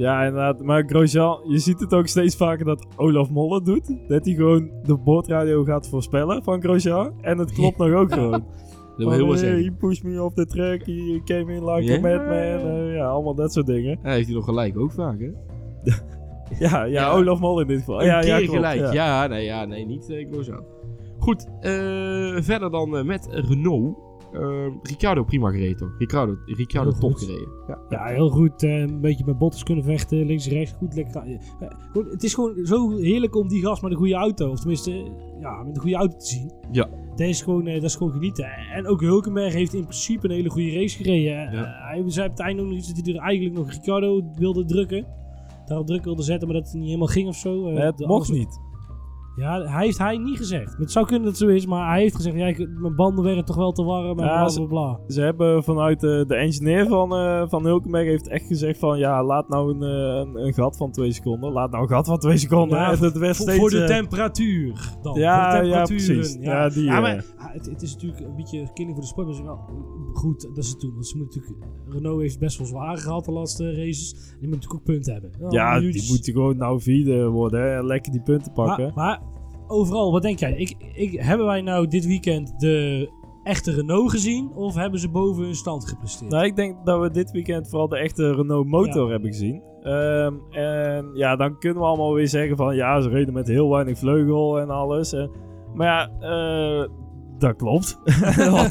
Ja, 0.00 0.24
inderdaad. 0.24 0.62
Maar 0.62 0.84
Grosjean, 0.86 1.40
je 1.48 1.58
ziet 1.58 1.80
het 1.80 1.94
ook 1.94 2.06
steeds 2.06 2.36
vaker 2.36 2.64
dat 2.64 2.86
Olaf 2.96 3.30
Molle 3.30 3.62
doet. 3.62 3.96
Dat 4.08 4.24
hij 4.24 4.34
gewoon 4.34 4.70
de 4.82 4.96
boordradio 4.96 5.64
gaat 5.64 5.88
voorspellen 5.88 6.42
van 6.42 6.60
Grosjean. 6.62 7.12
En 7.20 7.38
het 7.38 7.52
klopt 7.52 7.76
nog 7.78 7.92
ook 7.92 8.12
gewoon. 8.18 8.30
Dat 8.30 8.42
wil 8.96 9.10
heel 9.10 9.26
Van, 9.26 9.36
hey, 9.46 9.62
he 9.62 9.72
pushed 9.72 10.04
me 10.04 10.22
off 10.22 10.34
the 10.34 10.46
track, 10.46 10.86
he 10.86 11.20
came 11.24 11.54
in 11.54 11.64
like 11.64 11.92
a 11.92 12.00
madman. 12.00 12.70
eh, 12.70 12.94
ja, 12.94 13.06
allemaal 13.06 13.34
dat 13.34 13.52
soort 13.52 13.66
dingen. 13.66 13.98
Ja, 14.02 14.10
heeft 14.10 14.26
hij 14.26 14.34
nog 14.34 14.44
gelijk 14.44 14.78
ook 14.78 14.92
vaak, 14.92 15.20
hè? 15.20 15.30
Ja, 16.58 16.84
ja, 16.84 16.84
Ja. 16.84 17.10
Olaf 17.12 17.40
Mol 17.40 17.60
in 17.60 17.66
dit 17.66 17.78
geval. 17.78 18.00
Een 18.00 18.06
ja, 18.06 18.20
keer 18.20 18.28
ja, 18.28 18.36
klopt, 18.36 18.52
gelijk. 18.52 18.92
ja. 18.92 19.26
Nee, 19.26 19.44
ja, 19.44 19.64
nee, 19.64 19.86
niet 19.86 20.10
uh, 20.10 20.30
Grosjean. 20.32 20.64
Goed, 21.18 21.46
eh, 21.60 21.70
verder 22.36 22.70
dan 22.70 23.06
met 23.06 23.28
Renault. 23.30 23.98
Eh, 24.32 24.66
Ricciardo 24.82 25.24
prima 25.24 25.50
gereden, 25.50 25.76
toch? 25.76 25.98
Ricciardo, 25.98 26.36
Ricciardo 26.44 26.90
Heel 26.90 27.00
top 27.00 27.12
goed. 27.12 27.24
gereden. 27.24 27.48
Ja. 27.68 27.78
Ja, 27.88 28.04
heel 28.06 28.28
goed. 28.30 28.62
eh, 28.62 28.80
een 28.80 29.00
beetje 29.00 29.24
met 29.24 29.38
bottes 29.38 29.62
kunnen 29.62 29.84
vechten. 29.84 30.26
Links, 30.26 30.48
rechts. 30.48 30.72
Goed 30.78 30.94
lekker. 30.94 31.22
eh, 31.22 31.38
het 32.10 32.22
is 32.22 32.34
gewoon 32.34 32.64
zo 32.66 32.96
heerlijk 32.96 33.36
om 33.36 33.48
die 33.48 33.62
gast 33.62 33.82
met 33.82 33.90
een 33.90 33.96
goede 33.96 34.14
auto. 34.14 34.50
Of 34.50 34.58
tenminste, 34.58 34.90
eh, 34.92 35.04
ja, 35.40 35.62
met 35.62 35.74
een 35.76 35.80
goede 35.82 35.96
auto 35.96 36.16
te 36.16 36.26
zien. 36.26 36.52
Ja. 36.72 36.88
Dat 37.10 37.28
is 37.28 37.42
gewoon, 37.42 37.66
eh, 37.66 37.74
dat 37.74 37.82
is 37.82 37.94
gewoon 37.96 38.12
genieten. 38.12 38.44
En 38.74 38.86
ook 38.86 39.00
Hulkenberg 39.00 39.52
heeft 39.52 39.74
in 39.74 39.82
principe 39.82 40.26
een 40.28 40.34
hele 40.34 40.50
goede 40.50 40.72
race 40.74 40.96
gereden. 40.96 41.32
Ja. 41.52 41.64
hij 41.64 42.02
zei 42.06 42.26
op 42.26 42.32
het 42.36 42.40
einde 42.40 42.62
ook 42.62 42.68
nog 42.68 42.76
iets 42.76 42.94
dat 42.94 43.04
hij 43.06 43.14
er 43.14 43.20
eigenlijk 43.20 43.56
nog 43.56 43.70
Ricciardo 43.70 44.22
wilde 44.34 44.64
drukken. 44.64 45.06
Daarop 45.66 45.86
druk 45.86 46.04
wilde 46.04 46.22
zetten, 46.22 46.48
maar 46.48 46.56
dat 46.56 46.66
het 46.66 46.74
niet 46.76 46.86
helemaal 46.86 47.06
ging 47.06 47.28
of 47.28 47.36
zo. 47.36 47.70
Nee, 47.70 47.78
het 47.84 48.06
mocht 48.06 48.32
niet. 48.32 48.60
Ja, 49.40 49.62
hij 49.62 49.84
heeft 49.84 49.98
hij 49.98 50.16
niet 50.18 50.36
gezegd. 50.36 50.76
Het 50.78 50.92
zou 50.92 51.06
kunnen 51.06 51.24
dat 51.24 51.38
het 51.38 51.48
zo 51.48 51.54
is, 51.54 51.66
maar 51.66 51.88
hij 51.90 52.00
heeft 52.00 52.14
gezegd: 52.16 52.36
ja, 52.36 52.46
ik- 52.46 52.68
mijn 52.78 52.94
banden 52.96 53.24
werden 53.24 53.44
toch 53.44 53.56
wel 53.56 53.72
te 53.72 53.82
warm 53.84 54.18
en 54.18 54.24
Ja, 54.24 54.36
bla 54.38 54.48
ze- 54.48 54.66
bla 54.66 54.68
bla. 54.68 55.00
Ze 55.06 55.20
hebben 55.20 55.64
vanuit 55.64 56.02
eh, 56.04 56.24
de 56.26 56.34
engineer 56.34 56.86
van, 56.86 57.14
eh 57.14 57.48
van 57.48 57.64
Hulkenberg 57.64 58.04
heeft 58.06 58.28
echt 58.28 58.46
gezegd 58.46 58.78
van 58.78 58.98
ja, 58.98 59.24
laat 59.24 59.48
nou 59.48 59.74
een, 59.74 59.82
eh, 59.82 60.20
een, 60.32 60.46
een 60.46 60.52
gat 60.54 60.76
van 60.76 60.90
twee 60.90 61.12
seconden. 61.12 61.52
Laat 61.52 61.70
nou 61.70 61.82
een 61.82 61.88
gat 61.88 62.06
van 62.06 62.18
twee 62.18 62.36
seconden. 62.36 62.78
Ja, 62.78 62.92
en 62.92 62.98
het 62.98 63.18
werd 63.18 63.36
Voor, 63.36 63.44
steeds, 63.46 63.58
voor 63.60 63.70
de 63.70 63.84
temperatuur 63.84 64.94
dan. 65.02 65.14
ja, 65.18 65.50
voor 65.52 65.62
de 65.62 65.68
ja, 65.68 65.82
precies. 65.82 66.36
Ja, 66.40 66.68
die, 66.68 66.84
Ja, 66.84 67.00
maar 67.00 67.24
ah, 67.38 67.52
het, 67.52 67.66
het 67.66 67.82
is 67.82 67.92
natuurlijk 67.94 68.20
een 68.24 68.36
beetje 68.36 68.70
killing 68.74 68.92
voor 68.94 69.02
de 69.02 69.08
sport. 69.08 69.26
Maar 69.26 69.36
is 69.36 69.42
wel 69.42 69.58
goed 70.12 70.50
dat 70.54 70.64
ze 70.64 70.70
het 70.72 70.80
doen. 70.80 70.92
Want 70.92 71.06
ze 71.06 71.16
moeten 71.16 71.40
natuurlijk, 71.40 71.66
Renault 71.88 72.20
heeft 72.20 72.38
best 72.38 72.58
wel 72.58 72.66
zwaar 72.66 72.96
gehad 72.98 73.24
de 73.24 73.32
laatste 73.32 73.74
races. 73.74 74.10
Die 74.12 74.48
moeten 74.48 74.50
natuurlijk 74.50 74.74
ook 74.74 74.84
punten 74.84 75.12
hebben. 75.12 75.30
ja, 75.50 75.74
minuutjes. 75.74 76.02
die 76.02 76.12
moeten 76.12 76.32
gewoon 76.32 76.56
nou 76.56 76.80
vierde 76.80 77.28
worden 77.28 77.60
hè, 77.60 77.76
en 77.76 77.86
lekker 77.86 78.12
die 78.12 78.22
punten 78.22 78.52
pakken. 78.52 78.92
Maar, 78.94 78.94
maar 79.20 79.20
overal, 79.70 80.12
wat 80.12 80.22
denk 80.22 80.38
jij? 80.38 80.52
Ik, 80.52 80.74
ik, 80.94 81.20
hebben 81.20 81.46
wij 81.46 81.60
nou 81.60 81.86
dit 81.86 82.06
weekend 82.06 82.60
de 82.60 83.08
echte 83.42 83.72
Renault 83.72 84.10
gezien? 84.10 84.50
Of 84.54 84.74
hebben 84.74 85.00
ze 85.00 85.08
boven 85.08 85.44
hun 85.44 85.54
stand 85.54 85.88
gepresteerd? 85.88 86.30
Nou, 86.30 86.44
ik 86.44 86.56
denk 86.56 86.86
dat 86.86 87.00
we 87.00 87.10
dit 87.10 87.30
weekend 87.30 87.68
vooral 87.68 87.88
de 87.88 87.98
echte 87.98 88.34
Renault 88.34 88.66
motor 88.66 89.10
hebben 89.10 89.30
gezien. 89.30 89.62
Ehm, 89.82 90.34
en 90.50 91.10
ja, 91.14 91.36
dan 91.36 91.58
kunnen 91.58 91.82
we 91.82 91.88
allemaal 91.88 92.14
weer 92.14 92.28
zeggen 92.28 92.56
van 92.56 92.76
ja, 92.76 93.00
ze 93.00 93.08
reden 93.08 93.34
met 93.34 93.48
heel 93.48 93.70
weinig 93.70 93.98
vleugel 93.98 94.60
en 94.60 94.70
alles. 94.70 95.12
En, 95.12 95.30
maar 95.74 95.86
ja, 95.86 96.10
eh, 96.20 96.88
dat 97.38 97.56
klopt. 97.56 97.98
Dat, 98.36 98.48
was, 98.50 98.70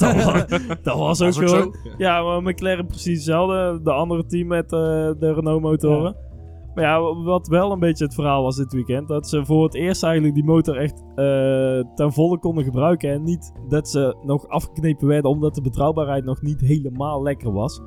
dat 0.84 0.98
was 0.98 1.22
ook 1.22 1.48
zo. 1.48 1.72
Ja, 1.98 2.22
maar 2.22 2.42
McLaren 2.42 2.86
precies 2.86 3.16
hetzelfde. 3.16 3.80
De 3.84 3.92
andere 3.92 4.26
team 4.26 4.48
met 4.48 4.64
eh, 4.64 4.80
de 5.20 5.34
Renault 5.34 5.62
motoren. 5.62 6.16
Maar 6.80 6.88
ja, 6.88 7.14
wat 7.24 7.48
wel 7.48 7.72
een 7.72 7.80
beetje 7.80 8.06
het 8.06 8.14
verhaal 8.14 8.44
was 8.44 8.56
dit 8.56 8.74
weekend. 8.74 9.08
Dat 9.08 9.30
ze 9.30 9.46
voor 9.46 9.64
het 9.64 9.74
eerst 9.74 10.04
eigenlijk 10.04 10.34
die 10.34 10.44
motor 10.44 10.78
echt 10.78 11.04
eh, 11.16 11.96
ten 11.96 12.14
volle 12.14 12.40
konden 12.40 12.64
gebruiken. 12.64 13.12
En 13.12 13.24
niet 13.24 13.52
dat 13.68 13.90
ze 13.90 14.16
nog 14.26 14.48
afgeknepen 14.48 15.08
werden 15.08 15.32
omdat 15.32 15.56
de 15.56 15.62
betrouwbaarheid 15.62 16.26
nog 16.26 16.42
niet 16.42 16.62
helemaal 16.62 17.24
lekker 17.24 17.52
was. 17.52 17.82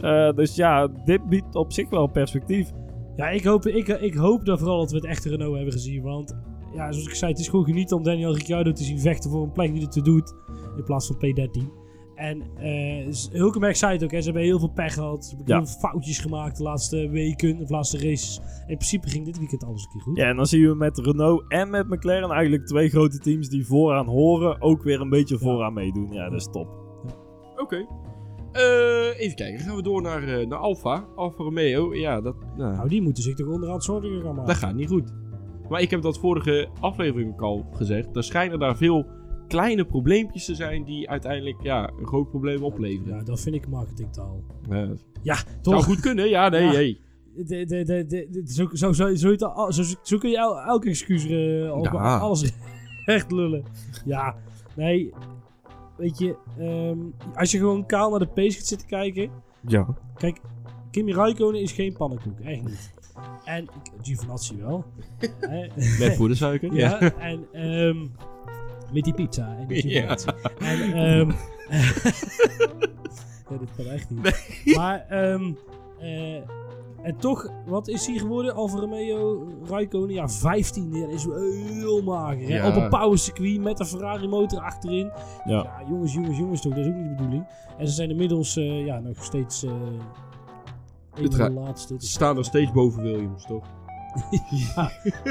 Eh, 0.00 0.32
dus 0.32 0.54
ja, 0.54 0.86
dit 1.04 1.28
biedt 1.28 1.54
op 1.54 1.72
zich 1.72 1.90
wel 1.90 2.06
perspectief. 2.06 2.70
Ja, 3.16 3.28
ik 3.28 3.44
hoop, 3.44 3.66
ik, 3.66 3.88
ik 3.88 4.14
hoop 4.14 4.44
dat 4.44 4.58
vooral 4.58 4.78
dat 4.78 4.90
we 4.90 4.96
het 4.96 5.06
echte 5.06 5.28
Renault 5.28 5.54
hebben 5.54 5.72
gezien. 5.72 6.02
Want 6.02 6.36
ja, 6.74 6.92
zoals 6.92 7.08
ik 7.08 7.14
zei, 7.14 7.30
het 7.30 7.40
is 7.40 7.48
gewoon 7.48 7.64
genieten 7.64 7.96
om 7.96 8.02
Daniel 8.02 8.34
Ricciardo 8.34 8.72
te 8.72 8.84
zien 8.84 9.00
vechten 9.00 9.30
voor 9.30 9.42
een 9.42 9.52
plek 9.52 9.72
die 9.72 9.82
het 9.82 9.92
te 9.92 10.02
doet. 10.02 10.34
In 10.76 10.84
plaats 10.84 11.06
van 11.06 11.16
P13. 11.16 11.87
En 12.18 12.42
eh 12.56 13.14
Hulkenberg 13.32 13.76
zei 13.76 13.92
het 13.92 14.04
ook, 14.04 14.10
hè, 14.10 14.18
ze 14.18 14.24
hebben 14.24 14.42
heel 14.42 14.58
veel 14.58 14.68
pech 14.72 14.94
gehad. 14.94 15.24
Ze 15.24 15.28
hebben 15.36 15.54
Ja. 15.54 15.56
heel 15.60 15.66
veel 15.66 15.78
foutjes 15.90 16.18
gemaakt 16.18 16.56
de 16.56 16.62
laatste 16.62 17.08
weken, 17.08 17.60
of 17.60 17.68
laatste 17.70 17.96
races. 17.98 18.40
In 18.66 18.76
principe 18.76 19.08
ging 19.08 19.24
dit 19.24 19.38
weekend 19.38 19.64
alles 19.64 19.82
een 19.84 19.90
keer 19.90 20.00
goed. 20.00 20.16
Ja, 20.16 20.28
en 20.28 20.36
dan 20.36 20.46
zien 20.46 20.68
we 20.68 20.74
met 20.74 20.98
Renault 20.98 21.44
en 21.48 21.70
met 21.70 21.88
McLaren 21.88 22.30
eigenlijk 22.30 22.66
twee 22.66 22.88
grote 22.88 23.18
teams 23.18 23.48
die 23.48 23.66
vooraan 23.66 24.06
horen. 24.06 24.62
Ook 24.62 24.82
weer 24.82 25.00
een 25.00 25.08
beetje 25.08 25.38
vooraan 25.38 25.72
meedoen. 25.72 26.12
Ja, 26.12 26.28
dat 26.30 26.40
is 26.40 26.48
top. 26.52 26.68
Oké. 27.56 27.86
Eh, 28.52 29.20
even 29.20 29.36
kijken, 29.36 29.60
gaan 29.60 29.76
we 29.76 29.82
door 29.82 30.02
naar, 30.02 30.22
eh, 30.22 30.46
naar 30.46 30.58
Alfa. 30.58 31.04
Alfa 31.16 31.42
Romeo, 31.42 31.94
ja, 31.94 32.20
dat, 32.20 32.34
nou, 32.56 32.74
Nou, 32.76 32.88
die 32.88 33.02
moeten 33.02 33.22
zich 33.22 33.34
toch 33.34 33.48
onderaan 33.48 33.80
zorgen 33.80 34.20
gaan 34.20 34.34
maken. 34.34 34.46
dat 34.46 34.56
gaat 34.56 34.74
niet 34.74 34.88
goed. 34.88 35.12
Maar 35.68 35.80
ik 35.80 35.90
heb 35.90 36.02
dat 36.02 36.18
vorige 36.18 36.68
aflevering 36.80 37.32
ook 37.32 37.42
al 37.42 37.66
gezegd. 37.72 38.16
Er 38.16 38.24
schijnen 38.24 38.58
daar 38.58 38.76
veel 38.76 39.06
kleine 39.48 39.84
probleempjes 39.84 40.44
te 40.44 40.54
zijn 40.54 40.84
die 40.84 41.10
uiteindelijk 41.10 41.56
ja, 41.62 41.90
een 41.98 42.06
groot 42.06 42.28
probleem 42.30 42.62
opleveren. 42.62 43.16
Ja, 43.16 43.22
dat 43.22 43.40
vind 43.40 43.54
ik 43.54 43.68
marketingtaal. 43.68 44.42
Ja, 45.22 45.34
zou 45.34 45.46
toch? 45.62 45.84
goed 45.84 46.00
kunnen, 46.00 46.28
ja, 46.28 46.48
nee, 46.48 46.62
Ja. 46.66 46.72
hey. 46.72 47.00
De, 47.34 47.44
de, 47.64 47.84
de, 47.84 48.04
de, 48.06 48.26
de- 48.30 48.42
zo, 48.52 48.68
zo, 48.72 48.92
zo, 48.92 49.14
zo, 50.02 50.18
kun 50.18 50.30
je 50.30 50.36
el- 50.38 50.60
elke 50.60 50.88
excuus 50.88 51.24
over 51.70 51.92
Ja. 51.94 52.18
alles 52.18 52.52
recht 53.04 53.30
lullen. 53.32 53.62
Ja, 54.04 54.36
nee. 54.76 55.12
Weet 55.96 56.18
je, 56.18 56.36
ehm, 56.58 56.98
als 57.34 57.50
je 57.50 57.58
gewoon 57.58 57.86
kaal 57.86 58.10
naar 58.10 58.18
de 58.18 58.26
pace 58.26 58.56
gaat 58.56 58.66
zitten 58.66 58.88
kijken. 58.88 59.30
Ja. 59.66 59.86
Kijk, 60.16 60.40
Kimi 60.90 61.12
Räikkönen 61.12 61.60
is 61.60 61.72
geen 61.72 61.92
pannenkoek, 61.96 62.40
echt 62.40 62.62
niet. 62.64 62.94
En 63.44 63.66
Giovinazzi 64.02 64.56
wel. 64.56 64.84
Met 65.98 66.16
poedersuiker. 66.16 66.74
ja, 66.74 66.96
Ja. 67.00 67.12
en 67.14 67.46
ehm, 67.52 68.06
met 68.92 69.04
die 69.04 69.14
pizza 69.14 69.56
en 69.58 69.66
die 69.66 69.88
Ja. 69.88 70.00
Giovinazzi. 70.16 70.28
En, 70.58 70.92
ehm 70.92 71.30
ja, 73.50 73.56
dit 73.58 73.68
kan 73.76 73.86
echt 73.86 74.10
niet. 74.10 74.76
Maar, 74.76 75.06
ehm 75.08 75.52
eh, 75.98 76.34
en 77.02 77.16
toch, 77.16 77.48
wat 77.66 77.88
is 77.88 78.06
hij 78.06 78.18
geworden? 78.18 78.54
Alfa 78.54 78.78
Romeo, 78.78 79.46
Raikkonen, 79.64 80.14
ja, 80.14 80.28
15. 80.28 80.90
Dat 80.90 81.10
is 81.10 81.24
heel 81.24 82.02
mager. 82.02 82.48
Ja. 82.48 82.68
Op 82.68 82.76
een 82.76 82.88
power 82.88 83.18
circuit 83.18 83.60
met 83.60 83.80
een 83.80 83.86
Ferrari 83.86 84.28
motor 84.28 84.60
achterin. 84.60 85.10
Ja. 85.44 85.62
Ja, 85.62 85.82
jongens, 85.88 86.14
jongens, 86.14 86.38
jongens 86.38 86.60
toch. 86.60 86.74
Dat 86.74 86.84
is 86.84 86.90
ook 86.90 86.96
niet 86.96 87.08
de 87.08 87.14
bedoeling. 87.14 87.46
En 87.78 87.86
ze 87.88 87.92
zijn 87.94 88.10
inmiddels 88.10 88.56
eh, 88.56 88.84
ja, 88.84 88.98
nog 88.98 89.24
steeds 89.24 89.62
een 89.62 90.00
Het 91.14 91.34
van 91.34 91.44
ga- 91.44 91.48
de 91.48 91.54
laatste. 91.54 91.94
Ze 91.98 92.06
staan 92.08 92.34
nog 92.34 92.44
steeds 92.44 92.72
boven 92.72 93.02
Williams, 93.02 93.44
toch? 93.46 93.64
ja, 94.74 94.90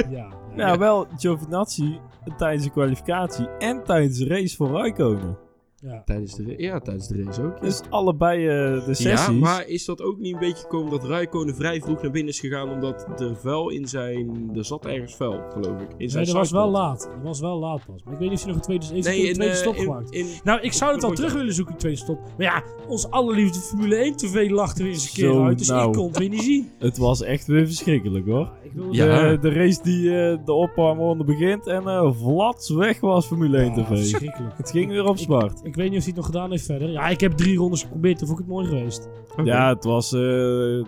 ja, 0.09 0.27
Nou, 0.57 0.79
wel 0.79 1.07
Giovinazzi 1.17 1.99
tijdens 2.37 2.63
de 2.63 2.69
kwalificatie 2.69 3.47
en 3.47 3.83
tijdens 3.83 4.17
de 4.17 4.27
race 4.27 4.55
voor 4.55 4.69
Raikkonen. 4.69 5.37
Ja. 5.81 6.01
Tijdens 6.05 6.35
de, 6.35 6.53
ja, 6.57 6.79
tijdens 6.79 7.07
de 7.07 7.23
race 7.23 7.41
ook. 7.43 7.53
Ja. 7.55 7.59
Dus 7.61 7.81
allebei 7.89 8.47
eh, 8.47 8.85
de 8.85 8.93
sessies. 8.93 9.25
Ja, 9.25 9.31
maar 9.31 9.67
is 9.67 9.85
dat 9.85 10.01
ook 10.01 10.17
niet 10.17 10.33
een 10.33 10.39
beetje 10.39 10.61
gekomen 10.63 10.91
dat 10.91 11.03
Räikkönen 11.05 11.55
vrij 11.55 11.81
vroeg 11.81 12.01
naar 12.01 12.11
binnen 12.11 12.33
is 12.33 12.39
gegaan 12.39 12.69
omdat 12.69 13.19
er 13.21 13.35
vuil 13.35 13.69
in 13.69 13.87
zijn... 13.87 14.49
Er 14.55 14.65
zat 14.65 14.85
ergens 14.85 15.15
vuil, 15.15 15.41
geloof 15.51 15.81
ik. 15.81 15.87
In 15.97 16.09
zijn 16.09 16.23
Nee, 16.23 16.33
dat 16.33 16.41
was 16.41 16.51
wel 16.51 16.69
laat. 16.69 16.99
Dat 16.99 17.23
was 17.23 17.39
wel 17.39 17.59
laat 17.59 17.85
pas. 17.85 18.03
Maar 18.03 18.13
ik 18.13 18.19
weet 18.19 18.29
niet 18.29 18.37
of 18.39 18.43
hij 18.45 18.53
nog 18.53 18.55
een 18.55 18.61
tweede, 18.77 18.85
heeft 18.85 19.07
Nee, 19.07 19.21
een 19.21 19.27
in, 19.27 19.33
tweede 19.33 19.53
eh, 19.53 19.59
stop 19.59 19.75
in- 19.75 19.81
gemaakt. 19.83 20.11
in- 20.11 20.27
Nou, 20.43 20.61
ik 20.61 20.73
zou 20.73 20.93
het 20.93 21.03
al 21.03 21.11
terug 21.11 21.33
willen 21.33 21.53
zoeken, 21.53 21.73
een 21.73 21.79
tweede 21.79 21.97
stop. 21.99 22.19
Maar 22.37 22.45
ja, 22.45 22.63
ons 22.87 23.09
allerliefste 23.09 23.59
Formule 23.59 23.95
1 23.95 24.15
TV 24.15 24.49
lacht 24.49 24.77
er 24.77 24.83
weer 24.83 24.93
eens 24.93 25.03
een 25.07 25.13
keer 25.13 25.31
Zo, 25.33 25.43
uit. 25.43 25.57
Dus 25.57 25.67
nou. 25.67 25.87
ik 25.87 25.93
kon 25.93 26.07
het 26.07 26.17
weer 26.17 26.29
niet 26.29 26.41
zien. 26.43 26.69
Het 26.79 26.97
was 26.97 27.21
echt 27.21 27.47
weer 27.47 27.65
verschrikkelijk 27.65 28.25
hoor. 28.25 28.49
Ik 28.63 28.71
wil 28.73 28.93
Ja. 28.93 29.29
De, 29.29 29.39
de 29.39 29.49
race 29.49 29.79
die 29.83 30.09
eh, 30.09 30.37
de 30.45 30.53
opwarmronde 30.53 31.23
begint 31.23 31.67
en 31.67 31.87
eh 31.87 32.11
vlats 32.13 32.69
weg 32.69 32.99
was 32.99 33.25
Formule 33.25 33.57
1 33.57 33.65
Ja, 33.65 33.73
TV. 33.83 33.87
verschrikkelijk. 33.87 34.57
Het 34.57 34.71
ging 34.71 34.89
weer 34.89 35.05
op 35.05 35.17
zwart. 35.17 35.59
Ik 35.67 35.75
weet 35.75 35.89
niet 35.89 35.97
of 35.99 36.05
hij 36.05 36.13
het 36.13 36.15
nog 36.15 36.25
gedaan 36.25 36.51
heeft 36.51 36.65
verder. 36.65 36.89
Ja, 36.89 37.07
ik 37.07 37.19
heb 37.19 37.31
drie 37.31 37.57
rondes 37.57 37.81
geprobeerd. 37.81 38.17
Toen 38.17 38.27
vond 38.27 38.39
ik 38.39 38.45
het 38.45 38.53
mooi 38.55 38.67
geweest. 38.67 39.09
Ja, 39.43 39.69
het 39.69 39.83
was 39.83 40.13
eh, 40.13 40.83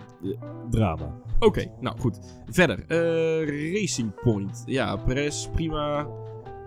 drama. 0.70 1.14
Oké, 1.38 1.64
nou 1.80 1.98
goed. 1.98 2.18
Verder. 2.50 2.84
eh, 2.88 3.72
Racing 3.80 4.14
Point. 4.22 4.62
Ja, 4.66 4.96
Perez, 4.96 5.46
prima. 5.54 6.06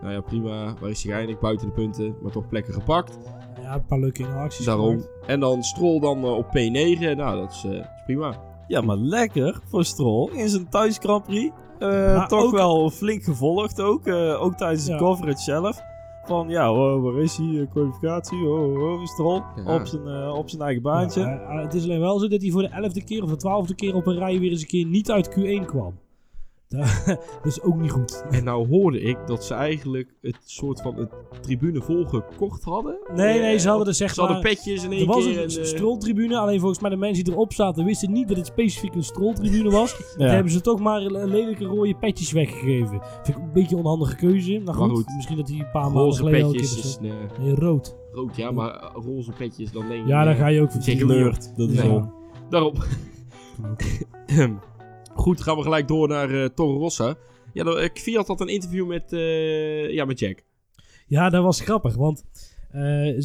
Nou 0.01 0.13
ja, 0.13 0.21
prima. 0.21 0.73
Waar 0.79 0.89
is 0.89 1.03
hij 1.03 1.11
eigenlijk? 1.11 1.41
Buiten 1.41 1.67
de 1.67 1.73
punten, 1.73 2.15
maar 2.21 2.31
toch 2.31 2.47
plekken 2.47 2.73
gepakt. 2.73 3.17
Ja, 3.61 3.73
een 3.75 3.85
paar 3.85 3.99
leuke 3.99 4.21
interacties. 4.21 4.65
Daarom. 4.65 4.89
gemaakt. 4.89 5.09
En 5.25 5.39
dan 5.39 5.63
Stroll 5.63 5.99
dan 5.99 6.23
eh, 6.23 6.35
op 6.37 6.45
P9. 6.45 7.15
Nou, 7.17 7.37
dat 7.39 7.51
is, 7.51 7.63
eh, 7.65 7.71
is 7.71 7.85
prima. 8.05 8.33
Ja, 8.67 8.81
maar 8.81 8.97
lekker 8.97 9.59
voor 9.65 9.85
Stroll 9.85 10.29
in 10.33 10.49
zijn 10.49 10.69
thuis 10.69 10.97
Grand 10.97 11.23
Prix. 11.23 11.55
Eh, 11.79 11.89
Maar 11.89 12.27
toch 12.27 12.43
ook- 12.43 12.51
wel 12.51 12.89
flink 12.89 13.23
gevolgd 13.23 13.81
ook. 13.81 14.07
eh, 14.07 14.41
ook 14.43 14.55
tijdens 14.57 14.85
de 14.85 14.91
Ja. 14.91 14.97
coverage 14.97 15.41
zelf. 15.43 15.81
Van 16.25 16.49
ja, 16.49 16.73
oh, 16.73 17.03
waar 17.03 17.21
is 17.21 17.37
hij? 17.37 17.59
Eh, 17.59 17.69
kwalificatie. 17.69 18.47
Oh, 18.47 18.81
oh, 18.81 19.05
Stroll. 19.05 19.41
Ja. 19.55 19.75
Op, 19.75 19.85
zijn, 19.85 20.07
eh, 20.07 20.33
op 20.37 20.49
zijn 20.49 20.61
eigen 20.61 20.81
baantje. 20.81 21.21
Ja, 21.21 21.39
eh, 21.39 21.61
het 21.61 21.73
is 21.73 21.83
alleen 21.83 21.99
wel 21.99 22.19
zo 22.19 22.27
dat 22.27 22.41
hij 22.41 22.51
voor 22.51 22.61
de 22.61 22.67
elfde 22.67 23.03
keer 23.03 23.23
of 23.23 23.29
de 23.29 23.35
twaalfde 23.35 23.75
keer 23.75 23.95
op 23.95 24.07
een 24.07 24.17
rij 24.17 24.39
weer 24.39 24.51
eens 24.51 24.61
een 24.61 24.67
keer 24.67 24.85
niet 24.85 25.11
uit 25.11 25.29
Q1 25.29 25.65
kwam. 25.65 25.93
Dat 26.77 27.03
dat 27.43 27.45
is 27.45 27.61
ook 27.61 27.75
niet 27.75 27.91
goed. 27.91 28.23
En 28.29 28.43
nou 28.43 28.67
hoorde 28.67 29.01
ik 29.01 29.17
dat 29.25 29.43
ze 29.45 29.53
eigenlijk 29.53 30.09
het 30.21 30.37
soort 30.45 30.81
van 30.81 30.95
het 30.95 31.09
tribune 31.41 31.81
volgekocht 31.81 32.63
hadden. 32.63 32.97
Nee, 33.15 33.39
nee, 33.39 33.57
ze 33.57 33.67
hadden 33.67 33.85
er 33.85 33.91
er 33.91 33.97
zeg 33.97 34.13
Ze 34.13 34.21
hadden 34.21 34.41
petjes 34.41 34.83
in 34.83 34.91
één 34.91 35.01
Er 35.01 35.07
was 35.07 35.23
keer. 35.23 35.43
een 35.43 35.49
en, 35.49 35.57
eh, 35.59 35.63
stroltribune, 35.65 36.37
alleen 36.37 36.59
volgens 36.59 36.79
mij 36.79 36.89
de 36.89 36.95
mensen 36.95 37.23
die 37.23 37.33
erop 37.33 37.53
zaten 37.53 37.85
wisten 37.85 38.11
niet 38.11 38.27
dat 38.27 38.37
het 38.37 38.45
specifiek 38.45 38.95
een 38.95 39.03
stroltribune 39.03 39.69
was. 39.69 39.91
Ja. 40.17 40.25
Toen 40.25 40.27
hebben 40.27 40.51
ze 40.51 40.61
toch 40.61 40.79
maar 40.79 41.01
een 41.01 41.27
lelijke 41.29 41.65
rode 41.65 41.95
petjes 41.95 42.31
weggegeven. 42.31 43.01
Vind 43.23 43.37
ik 43.37 43.43
een 43.43 43.51
beetje 43.53 43.75
een 43.75 43.81
onhandige 43.83 44.15
keuze. 44.15 44.51
Nou 44.51 44.63
Maar 44.63 44.73
goed, 44.73 44.89
goed. 44.91 45.15
misschien 45.15 45.37
dat 45.37 45.47
hij 45.47 45.59
een 45.59 45.71
paar 45.71 45.91
maanden 45.91 46.13
geleden 46.15 46.43
al 46.43 46.49
een 46.49 46.51
petjes 46.57 46.75
keer 46.99 47.09
is... 47.09 47.11
eh, 47.11 47.39
Nee, 47.39 47.55
rood. 47.55 47.95
rood, 48.11 48.35
ja, 48.35 48.51
maar 48.51 48.69
eh, 48.75 48.89
roze 49.05 49.31
petjes, 49.31 49.71
dan 49.71 49.87
denk. 49.87 50.07
Ja, 50.07 50.23
dan 50.23 50.35
ga 50.35 50.47
je 50.47 50.61
ook 50.61 50.71
voor 50.71 50.81
Kleurt 50.81 51.55
de 51.55 51.67
Nee. 51.67 52.01
Daarop. 52.49 52.85
Goed, 55.15 55.41
gaan 55.41 55.55
we 55.57 55.61
gelijk 55.63 55.87
door 55.87 56.07
naar 56.07 56.29
eh 56.29 56.45
Toro 56.55 56.77
Rossa. 56.77 57.15
Ja, 57.53 57.63
de, 57.63 57.75
eh, 57.79 57.89
Fiat 58.01 58.27
had 58.27 58.41
een 58.41 58.47
interview 58.47 58.87
met, 58.87 59.13
eh, 59.13 59.89
ja, 59.93 60.05
met 60.05 60.19
Jack. 60.19 60.43
Ja, 61.07 61.29
dat 61.29 61.43
was 61.43 61.59
grappig, 61.61 61.95
want 61.95 62.23
eh, 62.71 63.09
eh, 63.17 63.19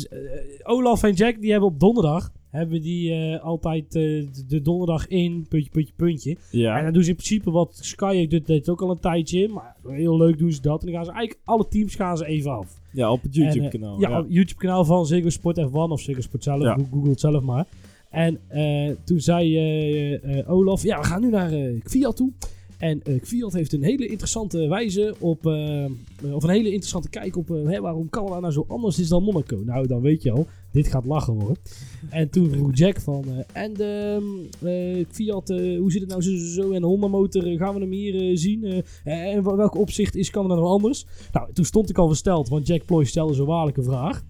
Olaf 0.62 1.03
en 1.03 1.12
Jack 1.12 1.41
die 1.41 1.51
hebben 1.51 1.68
op 1.68 1.80
donderdag 1.80 2.30
hebben 2.51 2.80
die 2.82 3.12
eh, 3.12 3.43
altijd 3.45 3.84
eh, 3.84 3.93
de- 4.03 4.45
de 4.47 4.62
donderdag 4.62 5.07
in 5.07 5.47
puntje 5.49 5.70
puntje 5.70 5.93
puntje. 5.97 6.30
En 6.53 6.59
Ja, 6.59 6.82
dan 6.82 6.93
doen 6.93 7.03
ze 7.03 7.09
in 7.11 7.14
principe 7.16 7.51
wat 7.51 7.78
Sky 7.80 8.26
doet, 8.26 8.47
deed 8.47 8.68
ook 8.68 8.82
al 8.82 8.91
een 8.91 9.01
tijdje, 9.01 9.49
maar 9.49 9.76
heel 9.86 10.16
leuk 10.16 10.39
doen 10.39 10.53
ze 10.53 10.61
dat. 10.61 10.80
En 10.80 10.86
dan 10.86 10.95
gaan 10.97 11.05
ze 11.05 11.11
eigenlijk 11.11 11.41
alle 11.45 11.68
teams 11.68 11.95
gaan 11.95 12.16
ze 12.16 12.26
even 12.26 12.51
af. 12.51 12.80
ja, 12.93 13.12
op 13.12 13.22
het 13.22 13.36
En, 13.36 13.43
YouTube 13.43 13.64
eh, 13.64 13.70
kanaal. 13.70 14.01
ja, 14.01 14.09
Ja, 14.09 14.18
op 14.18 14.24
het 14.24 14.34
YouTube 14.34 14.61
kanaal 14.61 14.84
van 14.84 15.07
Ziggo 15.07 15.28
Sport 15.28 15.61
F1 15.61 15.72
of 15.72 16.01
Ziggo 16.01 16.20
Sport 16.20 16.43
zelf, 16.43 16.62
Ja. 16.62 16.78
Google 16.91 17.11
het 17.11 17.20
zelf 17.20 17.43
maar. 17.43 17.66
En 18.11 18.41
eh, 18.49 18.97
toen 19.05 19.21
zei 19.21 19.57
eh, 19.57 20.39
eh, 20.39 20.51
Olaf, 20.51 20.83
ja 20.83 20.99
we 20.99 21.05
gaan 21.05 21.21
nu 21.21 21.31
naar 21.31 21.51
Fiat 21.85 22.17
toe. 22.17 22.33
En 22.79 23.03
Fiat 23.23 23.53
heeft 23.53 23.73
een 23.73 23.83
hele 23.83 24.07
interessante 24.07 24.69
wijze 24.69 25.15
op, 25.19 25.47
of 26.33 26.43
een 26.43 26.51
hele 26.51 26.71
interessante 26.71 27.09
kijk 27.09 27.37
op 27.37 27.49
hè, 27.49 27.81
waarom 27.81 28.11
Canada 28.11 28.41
nou 28.41 28.53
zo 28.53 28.65
anders 28.69 28.99
is 28.99 29.09
dan 29.09 29.23
Monaco. 29.23 29.63
Nou, 29.65 29.87
dan 29.87 30.01
weet 30.01 30.23
je 30.23 30.31
al, 30.31 30.47
dit 30.73 30.87
gaat 30.87 31.05
lachen 31.05 31.35
worden. 31.35 31.57
En 32.11 32.31
toen 32.31 32.51
vroeg 32.51 32.77
Jack 32.77 33.01
van, 33.01 33.25
en 33.53 33.73
ehm, 33.75 34.25
eh, 34.63 35.01
eh, 35.01 35.79
hoe 35.79 35.93
zit 35.93 36.01
het 36.01 36.11
nou 36.11 36.23
zo, 36.23 36.37
zo, 36.37 36.63
zo 36.63 36.73
de 36.73 36.87
Honda 36.87 37.07
motor, 37.07 37.43
gaan 37.43 37.75
we 37.75 37.81
hem 37.81 37.91
hier 37.91 38.39
zien? 38.39 38.83
En 39.05 39.57
welk 39.57 39.77
opzicht 39.77 40.15
is 40.15 40.31
Canada 40.31 40.55
nou 40.55 40.67
anders? 40.67 41.07
Nou, 41.33 41.53
toen 41.53 41.65
stond 41.65 41.91
ik 41.91 41.99
al 41.99 42.07
versteld, 42.07 42.49
want 42.49 42.67
Jack 42.67 42.85
Ploy 42.85 43.05
stelde 43.05 43.35
zo'n 43.35 43.47
waarlijke 43.47 43.83
vraag. 43.83 44.25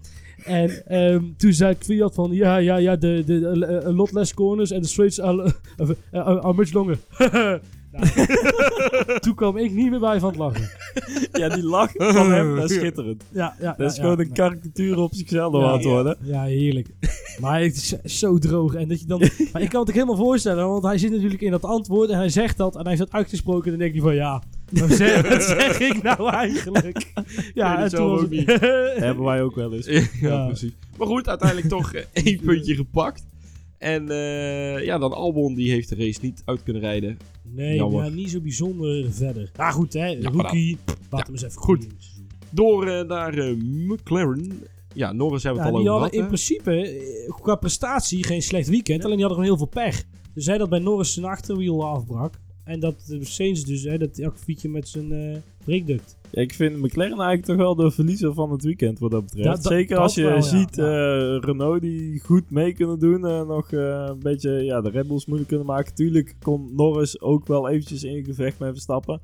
En 0.49 0.85
ehm, 0.85 1.23
toen 1.37 1.53
zei 1.53 1.71
ik 1.71 1.83
Fiat 1.83 2.13
van, 2.13 2.31
ja, 2.31 2.57
ja, 2.57 2.75
ja, 2.77 2.95
de, 2.95 3.23
de, 3.25 3.39
de 3.39 3.83
a 3.85 3.91
lot 3.91 4.11
less 4.11 4.33
corners 4.33 4.71
en 4.71 4.81
de 4.81 4.87
straights 4.87 5.21
are, 5.21 5.53
are, 5.77 5.95
are- 6.11 6.41
are 6.41 6.53
much 6.53 6.73
longer. 6.73 6.97
Nou, 7.91 8.05
toen 9.19 9.35
kwam 9.35 9.57
ik 9.57 9.71
niet 9.71 9.89
meer 9.89 9.99
bij 9.99 10.19
van 10.19 10.29
het 10.29 10.37
lachen. 10.37 10.69
ja, 11.31 11.49
die 11.49 11.63
lach 11.63 11.91
van 11.95 12.31
hem, 12.31 12.55
dat 12.55 12.69
is 12.69 12.75
schitterend. 12.77 13.23
Ja, 13.31 13.55
ja, 13.59 13.73
Dat 13.77 13.89
is 13.91 13.95
ja, 13.95 14.01
gewoon 14.01 14.17
ja. 14.17 14.23
een 14.23 14.31
karikatuur 14.31 14.97
op 14.97 15.13
zichzelf 15.13 15.53
Ja, 15.53 15.67
aan 15.67 15.73
het 15.73 15.83
worden. 15.83 16.17
Ja, 16.21 16.43
heerlijk. 16.43 16.87
Maar 17.39 17.61
het 17.61 17.75
is 17.75 18.19
zo 18.19 18.37
droog. 18.37 18.73
En 18.73 18.87
dat 18.87 18.99
je 18.99 19.05
dan, 19.05 19.19
maar 19.53 19.61
ik 19.61 19.69
kan 19.69 19.79
het 19.79 19.89
ook 19.89 19.95
helemaal 19.95 20.15
voorstellen, 20.15 20.67
want 20.67 20.83
hij 20.83 20.97
zit 20.97 21.11
natuurlijk 21.11 21.41
in 21.41 21.51
dat 21.51 21.63
antwoord 21.65 22.09
en 22.09 22.17
hij 22.17 22.29
zegt 22.29 22.57
dat 22.57 22.73
en 22.75 22.79
hij 22.81 22.89
heeft 22.89 23.01
dat 23.03 23.11
uitgesproken. 23.11 23.63
En 23.65 23.69
dan 23.71 23.79
denk 23.79 23.93
je 23.93 24.01
van 24.01 24.15
ja, 24.15 24.41
wat 24.71 24.89
zeg, 25.01 25.29
wat 25.29 25.43
zeg 25.43 25.79
ik 25.79 26.03
nou 26.03 26.29
eigenlijk? 26.29 27.05
Ja, 27.53 27.83
en 27.83 27.89
toen 27.89 28.09
was 28.09 28.21
ook 28.21 28.29
niet. 28.29 28.45
Hebben 29.05 29.23
wij 29.23 29.41
ook 29.41 29.55
wel 29.55 29.73
eens. 29.73 29.85
ja, 29.85 30.03
Ja. 30.21 30.45
precies. 30.45 30.71
Maar 30.97 31.07
goed, 31.07 31.27
uiteindelijk 31.27 31.69
toch 31.69 31.93
eh, 31.93 32.03
één 32.11 32.39
puntje 32.39 32.75
gepakt. 32.75 33.25
En 33.77 34.09
eh, 34.09 34.85
ja, 34.85 34.97
dan 34.97 35.13
Albon, 35.13 35.55
die 35.55 35.71
heeft 35.71 35.89
de 35.89 35.95
race 35.95 36.19
niet 36.21 36.41
uit 36.45 36.63
kunnen 36.63 36.81
rijden. 36.81 37.17
Nee, 37.43 37.83
maar 37.85 38.11
niet 38.11 38.29
zo 38.29 38.39
bijzonder 38.39 39.11
verder. 39.13 39.51
Ja, 39.57 39.71
goed 39.71 39.93
hè, 39.93 40.05
Ja, 40.07 40.29
rookie. 40.29 40.77
Laat 41.09 41.25
hem 41.25 41.31
eens 41.35 41.43
even 41.43 41.61
goed. 41.61 41.87
Door 42.49 42.87
eh, 42.87 43.07
naar 43.07 43.33
eh, 43.37 43.55
McLaren. 43.87 44.63
Ja, 44.93 45.11
Norris 45.11 45.43
hebben 45.43 45.61
we 45.63 45.67
Ja, 45.69 45.73
het 45.73 45.81
die 45.83 45.89
al 45.91 45.95
over 46.01 46.11
hadden 46.17 46.31
in 46.31 46.37
gehad. 46.37 46.63
principe 46.73 47.31
qua 47.41 47.55
prestatie 47.55 48.23
geen 48.25 48.41
slecht 48.41 48.69
weekend. 48.69 49.03
Alleen 49.05 49.17
die 49.17 49.25
hadden 49.25 49.43
gewoon 49.45 49.57
heel 49.59 49.67
veel 49.69 49.83
pech. 49.83 50.03
Dus 50.33 50.45
hij 50.45 50.57
dat 50.57 50.69
bij 50.69 50.79
Norris 50.79 51.13
zijn 51.13 51.25
achterwiel 51.25 51.85
afbrak. 51.87 52.33
En 52.69 52.79
dat 52.79 52.95
de 53.07 53.25
Saints 53.25 53.65
dus, 53.65 53.83
hè, 53.83 53.97
dat 53.97 54.23
akkefietje 54.23 54.69
met 54.69 54.87
zijn 54.87 55.11
eh 55.11 55.37
breekduct. 55.65 56.17
Ja, 56.31 56.41
ik 56.41 56.53
vind 56.53 56.77
McLaren 56.77 57.11
eigenlijk 57.19 57.45
toch 57.45 57.55
wel 57.55 57.75
de 57.75 57.91
verliezer 57.91 58.33
van 58.33 58.51
het 58.51 58.63
weekend 58.63 58.99
wat 58.99 59.11
dat 59.11 59.23
betreft. 59.23 59.45
Dat- 59.47 59.63
dat- 59.63 59.71
Zeker 59.71 59.95
dat 59.95 60.03
als 60.03 60.15
je 60.15 60.23
wel, 60.23 60.41
ziet 60.41 60.75
Ja. 60.75 60.83
eh, 60.83 61.39
Renault 61.39 61.81
die 61.81 62.19
goed 62.19 62.49
mee 62.51 62.73
kunnen 62.73 62.99
doen. 62.99 63.25
en 63.27 63.47
nog 63.47 63.71
eh, 63.71 64.05
een 64.09 64.19
beetje 64.19 64.51
ja, 64.51 64.81
de 64.81 64.89
Red 64.89 65.07
Bulls 65.07 65.25
moeilijk 65.25 65.49
kunnen 65.49 65.67
maken. 65.67 65.93
Tuurlijk 65.95 66.35
kon 66.41 66.69
Norris 66.75 67.21
ook 67.21 67.47
wel 67.47 67.69
eventjes 67.69 68.03
in 68.03 68.23
gevecht 68.23 68.59
met 68.59 68.69
Verstappen. 68.71 69.21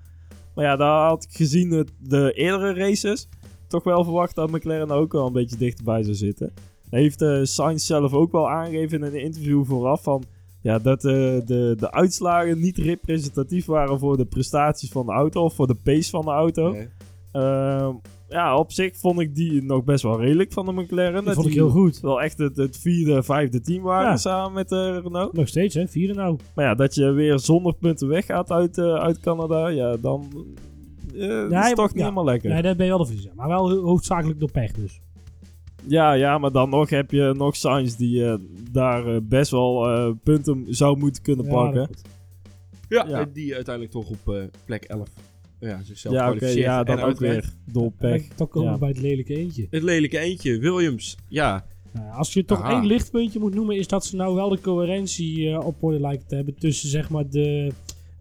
Maar 0.55 0.65
ja, 0.65 0.75
daar 0.75 1.07
had 1.07 1.23
ik 1.23 1.35
gezien 1.35 1.69
de, 1.69 1.85
de 1.99 2.31
eerdere 2.33 2.73
races 2.73 3.27
toch 3.67 3.83
wel 3.83 4.03
verwacht 4.03 4.35
dat 4.35 4.51
McLaren 4.51 4.91
ook 4.91 5.11
wel 5.11 5.27
een 5.27 5.33
beetje 5.33 5.57
dichterbij 5.57 6.03
zou 6.03 6.15
zitten. 6.15 6.51
Dat 6.89 6.99
heeft 6.99 7.21
eh 7.21 7.39
Sainz 7.43 7.85
zelf 7.85 8.13
ook 8.13 8.31
wel 8.31 8.49
aangegeven 8.49 8.97
in 8.97 9.03
een 9.03 9.21
interview 9.21 9.65
vooraf 9.65 10.03
van... 10.03 10.23
Ja, 10.65 10.79
dat 10.79 11.05
eh, 11.05 11.11
de, 11.45 11.73
de 11.77 11.91
uitslagen 11.91 12.59
niet 12.59 12.77
representatief 12.77 13.65
waren 13.65 13.99
voor 13.99 14.17
de 14.17 14.25
prestaties 14.25 14.91
van 14.91 15.05
de 15.05 15.11
auto 15.11 15.43
of 15.43 15.53
voor 15.53 15.67
de 15.67 15.75
pace 15.83 16.09
van 16.09 16.25
de 16.25 16.31
auto. 16.31 16.71
Nee. 16.71 16.87
Ehm, 17.31 17.93
ja, 18.29 18.57
op 18.57 18.71
zich 18.71 18.97
vond 18.97 19.19
ik 19.19 19.35
die 19.35 19.63
nog 19.63 19.83
best 19.83 20.03
wel 20.03 20.21
redelijk 20.21 20.53
van 20.53 20.65
de 20.65 20.71
McLaren. 20.73 21.25
Dat 21.25 21.33
vond 21.33 21.47
ik 21.47 21.53
heel 21.53 21.69
goed. 21.69 21.99
Wel 21.99 22.21
echt 22.21 22.37
het, 22.37 22.57
het 22.57 22.77
vierde, 22.77 23.23
vijfde 23.23 23.61
team 23.61 23.83
waren 23.83 24.09
Ja. 24.09 24.17
samen 24.17 24.53
met 24.53 24.69
de 24.69 24.99
Renault. 25.01 25.33
Nog 25.33 25.47
steeds 25.47 25.75
hè, 25.75 25.87
vierde 25.87 26.13
nou. 26.13 26.37
Maar 26.55 26.65
ja, 26.65 26.75
dat 26.75 26.95
je 26.95 27.11
weer 27.11 27.39
zonder 27.39 27.73
punten 27.73 28.07
weggaat 28.07 28.51
uit, 28.51 28.77
eh, 28.77 28.93
uit 28.93 29.19
Canada, 29.19 29.67
ja, 29.67 29.97
dan 29.97 30.45
eh, 31.15 31.49
dat 31.49 31.63
is 31.65 31.73
toch 31.73 31.87
niet 31.87 31.95
ja. 31.97 32.01
helemaal 32.01 32.25
lekker. 32.25 32.49
Nee, 32.49 32.61
daar 32.61 32.75
ben 32.75 32.85
je 32.85 32.91
wel 32.91 33.01
de 33.01 33.05
verliezer. 33.05 33.31
Maar 33.35 33.47
wel 33.47 33.69
ho- 33.69 33.81
hoofdzakelijk 33.81 34.39
door 34.39 34.51
pech 34.51 34.71
dus. 34.71 35.01
Ja, 35.87 36.13
ja, 36.13 36.37
maar 36.37 36.51
dan 36.51 36.69
nog 36.69 36.89
heb 36.89 37.11
je 37.11 37.33
nog 37.37 37.55
Sainz 37.55 37.95
die 37.95 38.25
eh, 38.25 38.35
daar 38.71 39.07
eh, 39.07 39.17
best 39.23 39.51
wel 39.51 39.87
eh, 39.89 40.11
punten 40.23 40.65
zou 40.69 40.97
moeten 40.97 41.21
kunnen 41.21 41.45
Ja, 41.45 41.51
pakken. 41.51 41.89
Ja, 42.89 43.05
Ja. 43.07 43.19
en 43.19 43.31
die 43.33 43.55
uiteindelijk 43.55 43.93
toch 43.93 44.09
op 44.09 44.33
eh, 44.33 44.43
plek 44.65 44.83
11 44.83 45.09
ja, 45.59 45.81
zichzelf 45.83 46.15
Ja, 46.15 46.23
kwalificeert 46.23 46.65
ja, 46.65 46.79
en 46.79 46.85
dan 46.85 46.99
ook 47.09 47.19
weer 47.19 47.53
door 47.71 47.91
Dan 48.35 48.47
komen 48.47 48.73
we 48.73 48.79
bij 48.79 48.89
het 48.89 49.01
lelijke 49.01 49.35
eentje. 49.35 49.67
Het 49.69 49.83
lelijke 49.83 50.19
eentje, 50.19 50.59
Williams. 50.59 51.17
Ja, 51.27 51.65
Nou, 51.91 52.11
als 52.17 52.33
je 52.33 52.45
toch 52.45 52.61
Aha. 52.61 52.71
één 52.71 52.85
lichtpuntje 52.85 53.39
moet 53.39 53.53
noemen, 53.53 53.75
is 53.77 53.87
dat 53.87 54.05
ze 54.05 54.15
nou 54.15 54.35
wel 54.35 54.49
de 54.49 54.61
coherentie 54.61 55.49
eh, 55.49 55.65
op 55.65 55.83
orde 55.83 55.99
lijken 55.99 56.27
te 56.27 56.35
hebben 56.35 56.55
tussen 56.55 56.89
zeg 56.89 57.09
maar 57.09 57.29
de 57.29 57.71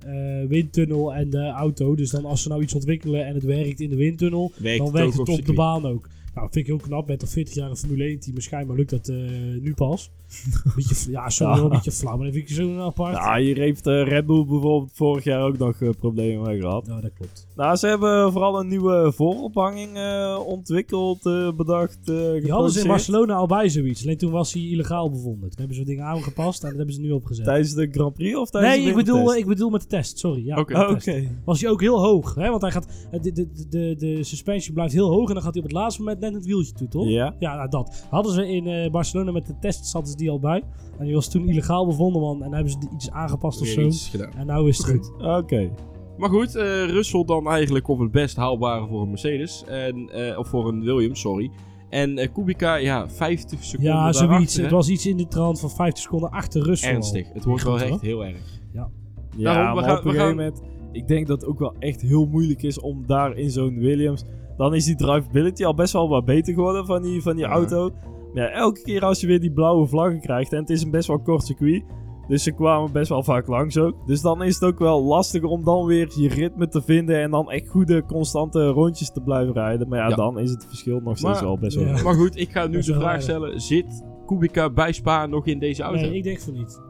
eh, 0.05 0.49
windtunnel 0.49 1.15
en 1.15 1.31
de 1.31 1.47
auto. 1.49 1.95
Dus 1.95 2.11
dan 2.11 2.25
als 2.25 2.43
ze 2.43 2.49
nou 2.49 2.63
iets 2.63 2.75
ontwikkelen 2.75 3.27
en 3.27 3.35
het 3.35 3.45
werkt 3.45 3.81
in 3.81 3.91
de 3.91 3.97
windtunnel, 3.97 4.53
werkt 4.57 4.79
dan 4.85 4.93
werkt 4.93 5.13
het 5.19 5.29
op 5.29 5.39
op 5.39 5.47
de 5.47 5.53
baan 5.53 5.87
ook. 5.87 6.09
Nou, 6.35 6.49
vind 6.51 6.55
ik 6.55 6.67
heel 6.67 6.81
knap. 6.81 7.07
Met 7.07 7.23
een 7.23 7.29
40 7.29 7.55
jaar 7.55 7.77
Formule 7.77 8.05
1 8.05 8.19
team, 8.21 8.41
schijnbaar 8.41 8.77
lukt 8.77 8.91
dat 8.91 9.09
eh, 9.09 9.17
nu 9.61 9.75
pas. 9.75 10.11
beetje, 10.77 11.11
ja, 11.11 11.29
sorry 11.29 11.57
Ja. 11.57 11.63
een 11.63 11.69
beetje 11.69 11.93
flauw, 11.93 12.17
maar 12.17 12.25
dat 12.25 12.35
vind 12.35 12.49
ik 12.49 12.55
zo 12.55 12.79
apart. 12.79 13.15
Ja, 13.15 13.37
hier 13.37 13.57
heeft 13.57 13.87
eh, 13.87 14.07
Red 14.07 14.27
Bull 14.27 14.45
bijvoorbeeld 14.47 14.91
vorig 14.93 15.25
jaar 15.25 15.43
ook 15.43 15.59
nog 15.59 15.83
eh, 15.83 15.89
problemen 15.99 16.47
mee 16.47 16.61
gehad. 16.61 16.87
Nou, 16.87 17.01
dat 17.01 17.11
klopt. 17.15 17.47
Nou, 17.57 17.77
ze 17.77 17.87
hebben 17.87 18.33
vooral 18.33 18.61
een 18.61 18.69
nieuwe 18.69 19.13
voorophanging 19.15 19.97
eh, 19.97 20.41
ontwikkeld, 20.47 21.27
eh, 21.27 21.53
bedacht, 21.57 21.99
eh 22.05 22.33
Die 22.43 22.53
hadden 22.53 22.71
ze 22.71 22.81
in. 22.81 22.87
Barcelona 22.87 23.35
al 23.35 23.47
bij 23.47 23.69
zoiets. 23.69 24.03
Alleen 24.03 24.17
toen 24.17 24.31
was 24.31 24.53
hij 24.53 24.63
illegaal 24.63 25.11
bevonden. 25.11 25.51
Toen 25.51 25.59
hebben 25.59 25.77
ze 25.77 25.85
dingen 25.85 26.05
aangepast 26.05 26.63
en 26.63 26.69
dat 26.69 26.77
hebben 26.77 26.95
ze 26.95 27.01
nu 27.01 27.11
opgezet. 27.11 27.45
Tijdens 27.45 27.75
de 27.75 27.89
Grand 27.91 28.15
Prix 28.15 28.37
of 28.37 28.51
tijdens 28.51 28.75
Nee, 28.75 28.85
de 28.85 28.91
ik 28.91 28.97
bedoel, 28.97 29.35
ik 29.35 29.47
bedoel 29.47 29.71
met 29.71 29.81
de 29.81 29.87
test. 29.87 30.19
Sorry. 30.19 30.47
Ja, 30.47 30.59
Oké. 30.59 30.79
Oh. 30.79 30.99
Was 31.45 31.61
hij 31.61 31.71
ook 31.71 31.81
heel 31.81 31.99
hoog. 31.99 32.35
Hè? 32.35 32.51
Want 32.51 32.63
hij 32.63 32.71
gaat, 32.71 33.09
de, 33.11 33.33
de, 33.33 33.49
de, 33.69 33.95
de, 33.99 34.25
suspensie 34.25 34.73
blijft 34.73 34.93
heel 34.93 35.09
hoog. 35.09 35.29
En 35.29 35.35
dan 35.35 35.43
gaat 35.43 35.55
hij 35.55 35.63
op 35.63 35.69
het 35.69 35.79
laatste 35.79 36.03
moment 36.03 36.21
net 36.21 36.35
het 36.35 36.47
wieltje 36.47 36.73
toe, 36.73 36.89
toch? 36.89 37.09
Ja. 37.09 37.35
Ja, 37.39 37.57
nou, 37.57 37.69
dat. 37.69 38.07
Hadden 38.11 38.33
ze 38.33 38.49
in 38.49 38.67
eh, 38.67 38.91
Barcelona 38.91 39.33
met 39.33 39.47
de 39.47 39.59
test, 39.61 39.87
zaten 39.87 40.09
ze 40.09 40.17
die 40.17 40.31
al 40.31 40.41
bij. 40.41 40.63
En 40.99 41.05
die 41.05 41.15
was 41.15 41.31
toen 41.31 41.49
illegaal 41.49 41.87
bevonden, 41.87 42.21
man. 42.21 42.35
En 42.35 42.43
dan 42.43 42.53
hebben 42.53 42.73
ze 42.73 42.79
iets 42.95 43.11
aangepast 43.11 43.61
of 43.61 43.67
zo. 43.67 43.81
iets 43.81 44.09
gedaan. 44.09 44.33
En 44.33 44.47
nou 44.47 44.69
is 44.69 44.79
het 44.79 44.87
goed. 44.87 45.13
Oké. 45.19 45.71
Maar 46.19 46.29
goed, 46.29 46.55
eh 46.57 46.85
Russell 46.85 47.25
dan 47.25 47.49
eigenlijk 47.49 47.89
op 47.89 47.99
het 47.99 48.11
best 48.11 48.37
haalbare 48.37 48.87
voor 48.87 49.03
een 49.03 49.09
Mercedes. 49.09 49.65
En, 49.67 50.11
eh, 50.11 50.39
of 50.39 50.49
voor 50.49 50.69
een 50.69 50.83
Williams, 50.83 51.21
sorry. 51.21 51.51
En 51.91 52.19
eh, 52.19 52.29
Kubica, 52.33 52.75
ja, 52.75 53.09
50 53.11 53.65
seconden 53.65 53.93
Ja, 53.95 54.13
zoiets. 54.13 54.57
hè? 54.57 54.63
Het 54.63 54.71
was 54.71 54.89
iets 54.89 55.07
in 55.07 55.17
de 55.17 55.29
trant 55.29 55.61
van 55.61 55.71
50 55.71 56.03
seconden 56.03 56.31
achter 56.31 56.63
Russell. 56.63 56.93
Ernstig. 56.95 57.33
Het 57.33 57.45
wordt 57.45 57.63
wel 57.65 57.81
echt 57.81 58.01
heel 58.01 58.25
erg. 58.25 58.61
Ja, 58.73 58.91
Daarom, 59.37 59.69
we 59.75 59.81
maar 59.81 59.85
gaan- 59.91 59.97
op 59.99 60.03
we 60.03 60.09
een 60.09 60.15
gegeven 60.15 60.21
gaan- 60.21 60.29
moment... 60.37 60.63
Ik 60.93 61.09
denk 61.09 61.27
dat 61.27 61.41
het 61.41 61.51
ook 61.51 61.59
wel 61.59 61.75
echt 61.79 62.01
heel 62.01 62.27
moeilijk 62.27 62.63
is 62.63 62.81
om 62.81 63.03
daar 63.07 63.37
in 63.37 63.51
zo'n 63.51 63.79
Williams... 63.79 64.25
Dan 64.57 64.75
is 64.75 64.85
die 64.85 64.97
drivability 64.97 65.65
al 65.65 65.75
best 65.75 65.93
wel 65.93 66.09
wat 66.09 66.25
beter 66.25 66.55
geworden 66.55 66.87
van 66.87 67.03
die, 67.03 67.23
van 67.23 67.37
die 67.37 67.45
Ja. 67.45 67.51
auto. 67.51 67.91
Maar 68.35 68.43
ja, 68.43 68.49
elke 68.51 68.83
keer 68.83 69.05
als 69.05 69.21
je 69.21 69.27
weer 69.27 69.41
die 69.41 69.53
blauwe 69.53 69.87
vlaggen 69.87 70.21
krijgt... 70.21 70.53
En 70.53 70.59
het 70.61 70.71
is 70.71 70.83
een 70.83 70.91
best 70.91 71.09
wel 71.09 71.19
kort 71.21 71.45
circuit... 71.45 71.83
Dus 72.29 72.43
ze 72.43 72.53
kwamen 72.53 72.93
best 72.93 73.09
wel 73.09 73.23
vaak 73.23 73.47
langs 73.47 73.79
ook. 73.79 74.07
Dus 74.07 74.21
dan 74.21 74.43
is 74.43 74.55
het 74.55 74.65
ook 74.65 74.79
wel 74.79 75.03
lastiger 75.05 75.49
om 75.49 75.65
dan 75.65 75.87
weer 75.87 76.13
je 76.17 76.29
ritme 76.29 76.69
te 76.69 76.83
vinden. 76.83 77.23
En 77.23 77.31
dan 77.31 77.51
echt 77.51 77.69
goede, 77.69 78.05
constante 78.05 78.67
rondjes 78.67 79.13
te 79.13 79.21
blijven 79.21 79.53
rijden. 79.55 79.89
Maar 79.89 79.99
ja, 79.99 80.09
Ja. 80.09 80.15
dan 80.17 80.39
is 80.39 80.51
het 80.51 80.67
verschil 80.67 81.01
nog 81.01 81.19
steeds 81.19 81.33
Maar- 81.35 81.43
wel 81.45 81.59
best 81.59 81.77
wel. 81.77 81.87
Ja. 81.87 82.03
Maar 82.03 82.15
goed, 82.15 82.37
ik 82.39 82.51
ga 82.51 82.67
nu 82.67 82.81
de 82.81 82.95
vraag 82.95 83.23
stellen. 83.23 83.61
Zit 83.61 84.05
Kubica 84.27 84.71
bij 84.71 84.93
Spa 84.93 85.27
nog 85.27 85.47
in 85.47 85.59
deze 85.59 85.83
auto? 85.83 86.01
Nee, 86.01 86.15
ik 86.17 86.23
denk 86.23 86.41
van 86.41 86.53
niet. 86.55 86.83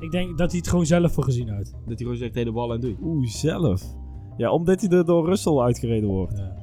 Ik 0.00 0.10
denk 0.10 0.38
dat 0.38 0.50
hij 0.50 0.58
het 0.58 0.68
gewoon 0.68 0.86
zelf 0.86 1.12
voor 1.12 1.24
gezien 1.24 1.48
houdt. 1.48 1.70
Dat 1.72 1.82
hij 1.86 1.96
gewoon 1.96 2.16
zegt, 2.16 2.34
hele 2.34 2.52
bal 2.52 2.72
en 2.72 2.80
doei. 2.80 2.96
Oeh, 3.02 3.26
zelf. 3.26 3.82
Ja, 4.36 4.50
omdat 4.52 4.80
hij 4.80 4.90
er 4.98 5.04
door 5.04 5.26
Russell 5.26 5.58
uitgereden 5.58 6.08
wordt. 6.08 6.38
Ja. 6.38 6.59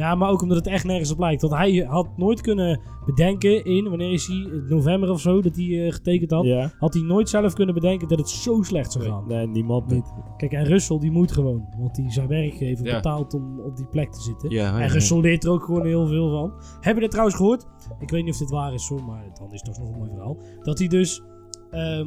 Ja, 0.00 0.14
maar 0.14 0.30
ook 0.30 0.42
omdat 0.42 0.56
het 0.56 0.66
echt 0.66 0.84
nergens 0.84 1.10
op 1.12 1.18
lijkt. 1.18 1.40
Want 1.42 1.54
hij 1.54 1.76
had 1.88 2.16
nooit 2.16 2.40
kunnen 2.40 2.80
bedenken 3.06 3.64
in, 3.64 3.88
wanneer 3.88 4.12
is 4.12 4.26
hij, 4.26 4.36
in 4.36 4.64
november 4.68 5.10
of 5.10 5.20
zo, 5.20 5.40
dat 5.42 5.56
hij 5.56 5.86
eh, 5.86 5.92
getekend 5.92 6.30
had. 6.30 6.44
Ja. 6.44 6.72
Had 6.78 6.94
hij 6.94 7.02
nooit 7.02 7.28
zelf 7.28 7.52
kunnen 7.54 7.74
bedenken 7.74 8.08
dat 8.08 8.18
het 8.18 8.28
zo 8.28 8.62
slecht 8.62 8.92
zou 8.92 9.04
gaan. 9.04 9.24
Nee, 9.28 9.46
niemand 9.46 9.86
niet. 9.90 10.12
Kijk, 10.36 10.52
en 10.52 10.64
Russell 10.64 10.98
die 10.98 11.10
moet 11.10 11.32
gewoon. 11.32 11.68
Want 11.78 11.94
die 11.94 12.10
zijn 12.12 12.28
werkgever 12.28 12.86
Ja. 12.86 12.94
betaalt 12.94 13.34
om 13.34 13.60
op 13.60 13.76
die 13.76 13.86
plek 13.86 14.12
te 14.12 14.20
zitten. 14.20 14.50
Ja, 14.50 14.80
En 14.80 14.88
Russell 14.88 15.20
leert 15.20 15.44
er 15.44 15.50
ook 15.50 15.64
gewoon 15.64 15.86
heel 15.86 16.06
veel 16.06 16.30
van. 16.30 16.52
Hebben 16.74 16.94
we 16.94 17.00
dit 17.00 17.10
trouwens 17.10 17.36
gehoord? 17.36 17.66
Ik 17.98 18.10
weet 18.10 18.24
niet 18.24 18.32
of 18.32 18.38
dit 18.38 18.50
waar 18.50 18.74
is 18.74 18.88
hoor, 18.88 19.04
maar 19.04 19.24
dan 19.38 19.52
is 19.52 19.60
het 19.60 19.64
toch 19.64 19.78
nog 19.78 19.88
een 19.92 19.98
mooi 19.98 20.10
verhaal. 20.10 20.36
Dat 20.62 20.78
hij 20.78 20.88
dus... 20.88 21.22
ehm 21.70 21.80
eh, 22.00 22.06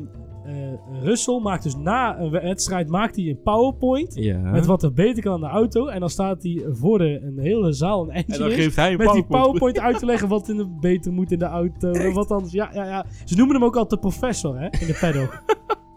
Russell 1.02 1.40
maakt 1.40 1.64
dus 1.64 1.76
na 1.76 2.20
een 2.20 2.30
wedstrijd 2.32 2.90
maakt 2.90 3.16
hij 3.16 3.26
een 3.26 3.42
powerpoint. 3.44 4.16
Ja. 4.16 4.38
Met 4.52 4.66
wat 4.66 4.84
er 4.84 4.94
beter 4.94 5.24
kan 5.24 5.34
aan 5.34 5.40
de 5.42 5.48
auto. 5.48 5.88
En 5.88 6.00
dan 6.00 6.10
staat 6.10 6.44
hij 6.44 6.66
voor 6.72 6.98
de, 6.98 7.22
een 7.24 7.40
hele 7.40 7.72
zaal 7.74 8.02
een 8.04 8.10
en 8.10 8.16
eindje 8.16 8.38
dan 8.38 8.48
is. 8.50 8.56
geeft 8.56 8.76
hij 8.76 8.92
een 8.92 8.98
Met 8.98 9.12
die 9.12 9.24
PowerPoint. 9.24 9.44
PowerPoint 9.46 9.80
uit 9.80 10.00
te 10.00 10.06
leggen 10.06 10.28
wat 10.28 10.50
in 10.50 10.58
de 10.58 10.68
beter 10.80 11.12
moet 11.12 11.32
in 11.32 11.40
de 11.40 11.46
auto. 11.46 11.92
En 11.92 12.14
wat 12.14 12.32
anders. 12.32 12.54
Ja, 12.54 12.70
ja, 12.74 12.86
ja. 12.86 13.06
Ze 13.26 13.36
noemen 13.36 13.56
hem 13.56 13.64
ook 13.66 13.76
altijd 13.76 14.02
de 14.02 14.08
professor 14.10 14.60
hè, 14.60 14.66
in 14.66 14.88
de 14.88 14.98
paddock. 15.00 15.44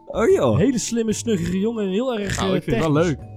Oh 0.06 0.28
joh. 0.28 0.52
Een 0.52 0.58
hele 0.60 0.78
slimme, 0.78 1.12
snuggere 1.12 1.58
jongen. 1.58 1.88
Heel 1.88 2.18
erg 2.18 2.36
Nou, 2.38 2.50
eh, 2.50 2.56
ik 2.56 2.62
vind 2.62 2.76
het 2.76 2.84
wel 2.84 2.94
technisch. 2.94 3.18
leuk. 3.20 3.35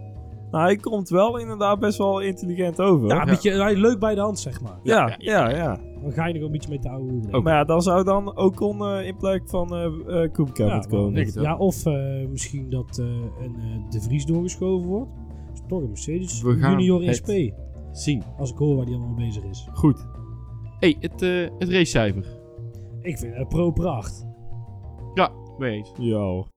Nou, 0.52 0.64
hij 0.64 0.76
komt 0.76 1.10
wel 1.10 1.38
inderdaad 1.38 1.80
best 1.80 1.98
wel 1.98 2.20
intelligent 2.20 2.82
over. 2.82 3.08
Ja, 3.08 3.16
Ja, 3.16 3.22
een 3.22 3.28
beetje 3.28 3.52
hij 3.52 3.72
is 3.72 3.80
leuk 3.80 4.00
bij 4.00 4.16
de 4.16 4.22
hand, 4.22 4.40
zeg 4.40 4.62
maar. 4.62 4.80
ja, 4.84 5.16
ja. 5.18 5.80
Dan 6.02 6.12
ga 6.12 6.26
je 6.26 6.34
nog 6.34 6.44
een 6.44 6.52
beetje 6.52 6.70
mee 6.70 6.80
te 6.80 6.90
ouwe. 6.90 7.22
Ook. 7.32 7.44
Maar 7.44 7.54
ja, 7.54 7.64
dan 7.64 7.82
zou 7.82 8.04
dan 8.04 8.38
Ocon 8.38 8.86
eh 8.86 9.08
in 9.08 9.18
plek 9.18 9.42
van 9.46 9.76
eh 9.76 9.86
uh, 10.08 10.30
Ja, 10.54 10.74
moeten 10.74 10.92
wel, 10.92 11.02
komen. 11.04 11.42
Ja, 11.42 11.58
of 11.58 11.86
eh, 11.86 12.28
misschien 12.30 12.70
dat 12.70 12.98
eh, 12.98 13.06
een 13.06 13.56
eh, 13.56 13.90
De 13.90 14.02
Vries 14.02 14.26
doorgeschoven 14.26 14.88
wordt. 14.88 15.12
Is 15.54 15.62
toch 15.68 15.82
een 15.82 15.88
Mercedes 15.88 16.42
We 16.42 16.58
gaan 16.58 16.80
Junior 16.82 17.14
SP. 17.20 17.32
Zien. 17.92 18.24
Als 18.38 18.52
ik 18.52 18.58
hoor 18.58 18.76
waar 18.76 18.86
die 18.86 18.96
allemaal 18.96 19.14
mee 19.14 19.26
bezig 19.26 19.44
is. 19.44 19.68
Goed. 19.74 20.06
hey, 20.80 20.96
het, 21.00 21.22
eh 21.22 21.48
het 21.60 21.70
racecijfer. 21.70 22.26
Ik 23.02 23.18
vind 23.18 23.36
het 23.36 23.48
pro 23.48 23.72
pracht. 23.72 24.28
Ja, 25.14 25.32
mee 25.58 25.78
eens. 25.78 25.92
Ja 25.98 26.18
hoor. 26.18 26.48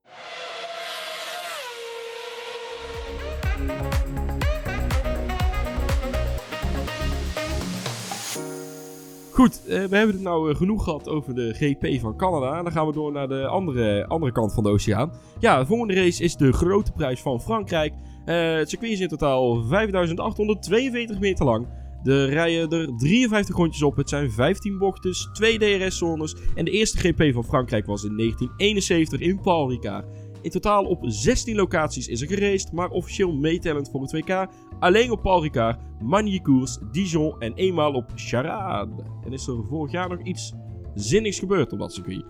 Goed, 9.32 9.66
eh, 9.66 9.84
we 9.84 9.96
hebben 9.96 10.14
het 10.14 10.20
nou 10.24 10.50
eh, 10.50 10.56
genoeg 10.56 10.84
gehad 10.84 11.08
over 11.08 11.34
de 11.34 11.54
GP 11.54 12.00
van 12.00 12.16
Canada. 12.16 12.62
Dan 12.62 12.72
gaan 12.72 12.86
we 12.86 12.92
door 12.92 13.12
naar 13.12 13.28
de 13.28 13.46
andere, 13.46 14.06
andere 14.06 14.32
kant 14.32 14.54
van 14.54 14.62
de 14.62 14.68
oceaan. 14.68 15.12
Ja, 15.40 15.58
de 15.58 15.66
volgende 15.66 15.94
race 15.94 16.22
is 16.22 16.36
de 16.36 16.52
grote 16.52 16.92
prijs 16.92 17.20
van 17.20 17.40
Frankrijk. 17.40 17.92
Eh, 18.24 18.54
het 18.54 18.70
circuit 18.70 18.92
is 18.92 19.00
in 19.00 19.08
totaal 19.08 19.62
5842 19.64 21.20
meter 21.20 21.44
lang. 21.44 21.66
Er 22.04 22.28
rijden 22.28 22.80
er 22.80 22.96
53 22.96 23.56
rondjes 23.56 23.82
op. 23.82 23.96
Het 23.96 24.08
zijn 24.08 24.30
15 24.30 24.78
bochten, 24.78 25.12
2 25.32 25.58
DRS-zones. 25.58 26.36
En 26.54 26.64
de 26.64 26.70
eerste 26.70 26.98
GP 26.98 27.32
van 27.32 27.44
Frankrijk 27.44 27.86
was 27.86 28.04
in 28.04 28.16
1971 28.16 29.20
in 29.20 29.40
Paul 29.40 29.70
Ricard. 29.70 30.04
In 30.43 30.51
totaal 30.51 30.84
op 30.84 30.99
16 31.03 31.57
locaties 31.57 32.09
is 32.09 32.20
er 32.20 32.28
geraced, 32.28 32.72
maar 32.72 32.90
officieel 32.90 33.32
meetellend 33.32 33.90
voor 33.90 34.03
het 34.03 34.12
WK 34.12 34.47
alleen 34.78 35.11
op 35.11 35.22
Paul 35.22 35.43
Ricard, 35.43 35.80
Magny-Cours, 36.01 36.78
Dijon 36.90 37.40
en 37.40 37.55
eenmaal 37.55 37.93
op 37.93 38.11
Charade. 38.14 39.05
En 39.24 39.32
is 39.32 39.47
er 39.47 39.64
vorig 39.64 39.93
jaar 39.93 40.09
nog 40.09 40.22
iets 40.22 40.53
zinnigs 40.95 41.38
gebeurd 41.38 41.72
op 41.72 41.78
dat 41.78 41.93
circuit? 41.93 42.24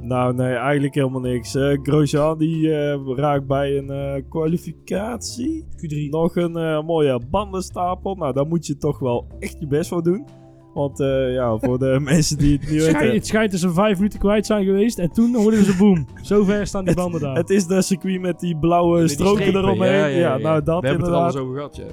Nou, 0.00 0.34
nee, 0.34 0.54
eigenlijk 0.54 0.94
helemaal 0.94 1.20
niks. 1.20 1.54
Eh 1.54 1.78
Grosjean 1.82 2.38
die 2.38 2.74
eh, 2.74 3.16
raakt 3.16 3.46
bij 3.46 3.78
een 3.78 3.90
eh, 3.90 4.22
kwalificatie. 4.28 5.64
Q3. 5.64 6.08
Nog 6.10 6.36
een 6.36 6.56
eh, 6.56 6.82
mooie 6.82 7.20
bandenstapel. 7.30 8.14
Nou, 8.14 8.32
daar 8.32 8.46
moet 8.46 8.66
je 8.66 8.76
toch 8.76 8.98
wel 8.98 9.26
echt 9.38 9.56
je 9.60 9.66
best 9.66 9.88
voor 9.88 10.02
doen. 10.02 10.26
Want 10.74 11.00
eh, 11.00 11.32
ja, 11.34 11.58
voor 11.58 11.78
de 11.78 11.98
mensen 12.10 12.38
die 12.38 12.52
het 12.52 12.70
niet 12.70 12.84
weten. 12.84 13.12
het 13.14 13.26
schijnt 13.26 13.50
dat 13.50 13.60
ze 13.60 13.72
vijf 13.72 13.96
minuten 13.96 14.18
kwijt 14.18 14.46
zijn 14.46 14.64
geweest. 14.64 14.98
En 14.98 15.12
toen 15.12 15.34
hoorden 15.34 15.64
ze 15.64 15.76
boom. 15.76 16.06
Zo 16.22 16.44
ver 16.44 16.66
staan 16.66 16.84
die 16.84 16.94
banden 17.02 17.20
daar. 17.20 17.36
Het 17.36 17.50
is 17.50 17.66
de 17.66 17.82
circuit 17.82 18.20
met 18.20 18.40
die 18.40 18.56
blauwe 18.58 18.98
Met 18.98 19.06
die 19.08 19.16
stroken 19.16 19.40
strepen, 19.42 19.60
eromheen. 19.62 20.10
Ja, 20.18 20.36
nou 20.38 20.62
dat 20.62 20.80
We 20.80 20.86
hebben 20.86 21.06
het 21.06 21.14
er 21.14 21.18
inderdaad. 21.18 21.20
alles 21.22 21.36
over 21.36 21.54
gehad, 21.54 21.76
ja. 21.76 21.84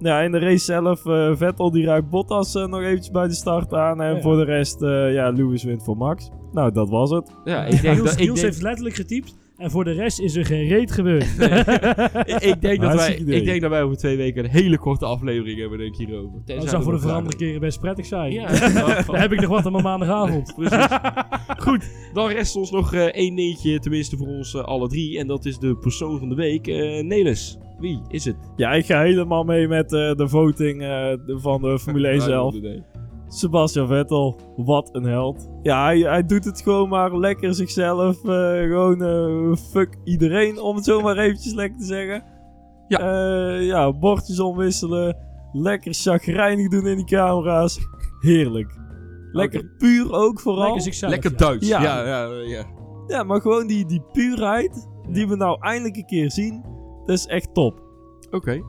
Ja, 0.00 0.20
in 0.20 0.32
de 0.32 0.38
race 0.38 0.64
zelf, 0.64 1.06
eh, 1.06 1.30
Vettel 1.36 1.70
die 1.70 1.84
raakt 1.84 2.10
Bottas 2.10 2.54
eh, 2.54 2.66
nog 2.66 2.80
eventjes 2.80 3.10
bij 3.10 3.26
de 3.28 3.34
start 3.34 3.72
aan. 3.74 4.00
En 4.02 4.14
Ja. 4.14 4.20
voor 4.20 4.36
de 4.36 4.44
rest, 4.44 4.82
eh, 4.82 5.12
ja, 5.12 5.30
Lewis 5.30 5.64
wint 5.64 5.84
voor 5.84 5.96
Max. 5.96 6.28
Nou, 6.52 6.72
dat 6.72 6.88
was 6.88 7.10
het. 7.10 7.30
Ja, 7.44 7.64
ik 7.64 7.82
denk, 7.82 7.94
Niels, 7.96 8.08
dat, 8.10 8.12
ik, 8.12 8.24
Niels 8.24 8.40
denk, 8.40 8.52
heeft 8.52 8.62
letterlijk 8.62 8.94
getypt. 8.96 9.36
En 9.58 9.70
voor 9.70 9.84
de 9.84 9.92
rest 9.92 10.20
is 10.20 10.36
er 10.36 10.44
geen 10.44 10.68
reet 10.68 10.90
gebeurd. 10.90 11.24
ik, 12.34 12.40
ik 12.40 12.60
denk 12.60 12.80
dat 12.80 12.94
wij, 12.94 13.18
idee. 13.18 13.36
ik 13.36 13.44
denk 13.44 13.60
dat 13.60 13.70
wij 13.70 13.82
over 13.82 13.96
twee 13.96 14.16
weken 14.16 14.44
een 14.44 14.50
hele 14.50 14.78
korte 14.78 15.04
aflevering 15.04 15.60
hebben 15.60 15.78
denk 15.78 15.92
ik, 15.92 16.06
hierover. 16.06 16.38
Tenzij 16.44 16.56
Dat 16.56 16.68
zou 16.68 16.76
er 16.76 16.82
voor 16.82 16.92
de 16.92 17.00
veranderde 17.00 17.36
keren 17.36 17.60
best 17.60 17.80
prettig 17.80 18.06
zijn. 18.06 18.32
Ja, 18.32 18.46
Dan 19.06 19.16
heb 19.16 19.32
ik 19.32 19.40
nog 19.40 19.50
wat 19.50 19.66
aan 19.66 19.72
mijn 19.72 19.84
maandagavond. 19.84 20.54
Precies. 20.56 20.86
Goed, 21.58 21.90
dan 22.12 22.28
rest 22.28 22.56
ons 22.56 22.70
nog 22.70 22.94
eh, 22.94 23.04
één 23.04 23.34
neetje, 23.34 23.78
tenminste 23.78 24.16
voor 24.16 24.26
ons 24.26 24.54
eh, 24.54 24.64
alle 24.64 24.88
drie. 24.88 25.18
En 25.18 25.26
dat 25.26 25.44
is 25.44 25.58
de 25.58 25.76
persoon 25.76 26.18
van 26.18 26.28
de 26.28 26.34
week, 26.34 26.66
eh 26.66 27.04
Nelis. 27.04 27.58
Wie 27.78 28.00
is 28.08 28.24
het? 28.24 28.36
Ja, 28.56 28.72
ik 28.72 28.86
ga 28.86 29.02
helemaal 29.02 29.44
mee 29.44 29.68
met 29.68 29.92
eh, 29.92 30.14
de 30.14 30.28
voting 30.28 30.82
eh, 30.82 31.12
van 31.26 31.62
de 31.62 31.78
Formule 31.78 32.08
1 32.08 32.20
zelf. 32.20 32.54
Sebastian 33.28 33.86
Vettel, 33.86 34.36
wat 34.56 34.88
een 34.92 35.04
held. 35.04 35.48
Ja, 35.62 35.84
hij, 35.84 35.98
hij 35.98 36.26
doet 36.26 36.44
het 36.44 36.60
gewoon 36.60 36.88
maar 36.88 37.18
lekker 37.18 37.54
zichzelf. 37.54 38.24
eh, 38.24 38.60
gewoon 38.60 39.02
eh, 39.02 39.56
fuck 39.56 39.96
iedereen, 40.04 40.60
om 40.60 40.76
het 40.76 40.84
zo 40.84 41.00
maar 41.00 41.16
eventjes 41.18 41.52
lekker 41.54 41.78
te 41.78 41.84
zeggen. 41.84 42.24
Ja. 42.88 42.98
Eh, 42.98 43.66
ja, 43.66 43.92
bordjes 43.92 44.40
omwisselen. 44.40 45.16
Lekker 45.52 45.94
chagrijnig 45.94 46.68
doen 46.68 46.86
in 46.86 46.96
die 46.96 47.04
camera's. 47.04 47.78
Heerlijk. 48.20 48.76
Lekker 49.32 49.70
puur 49.78 50.12
ook 50.12 50.40
vooral. 50.40 50.62
Lekker 50.62 50.82
zichzelf. 50.82 51.12
Lekker 51.12 51.30
ja. 51.30 51.36
Duits. 51.36 51.68
Ja. 51.68 51.82
Ja, 51.82 52.06
ja, 52.06 52.24
ja. 52.42 52.64
Ja, 53.06 53.22
maar 53.22 53.40
gewoon 53.40 53.66
die, 53.66 53.86
die 53.86 54.02
puurheid 54.12 54.88
die 55.10 55.28
we 55.28 55.36
nou 55.36 55.60
eindelijk 55.60 55.96
een 55.96 56.06
keer 56.06 56.30
zien. 56.30 56.64
Dat 57.06 57.18
is 57.18 57.26
echt 57.26 57.54
top. 57.54 57.82
Oké. 58.30 58.62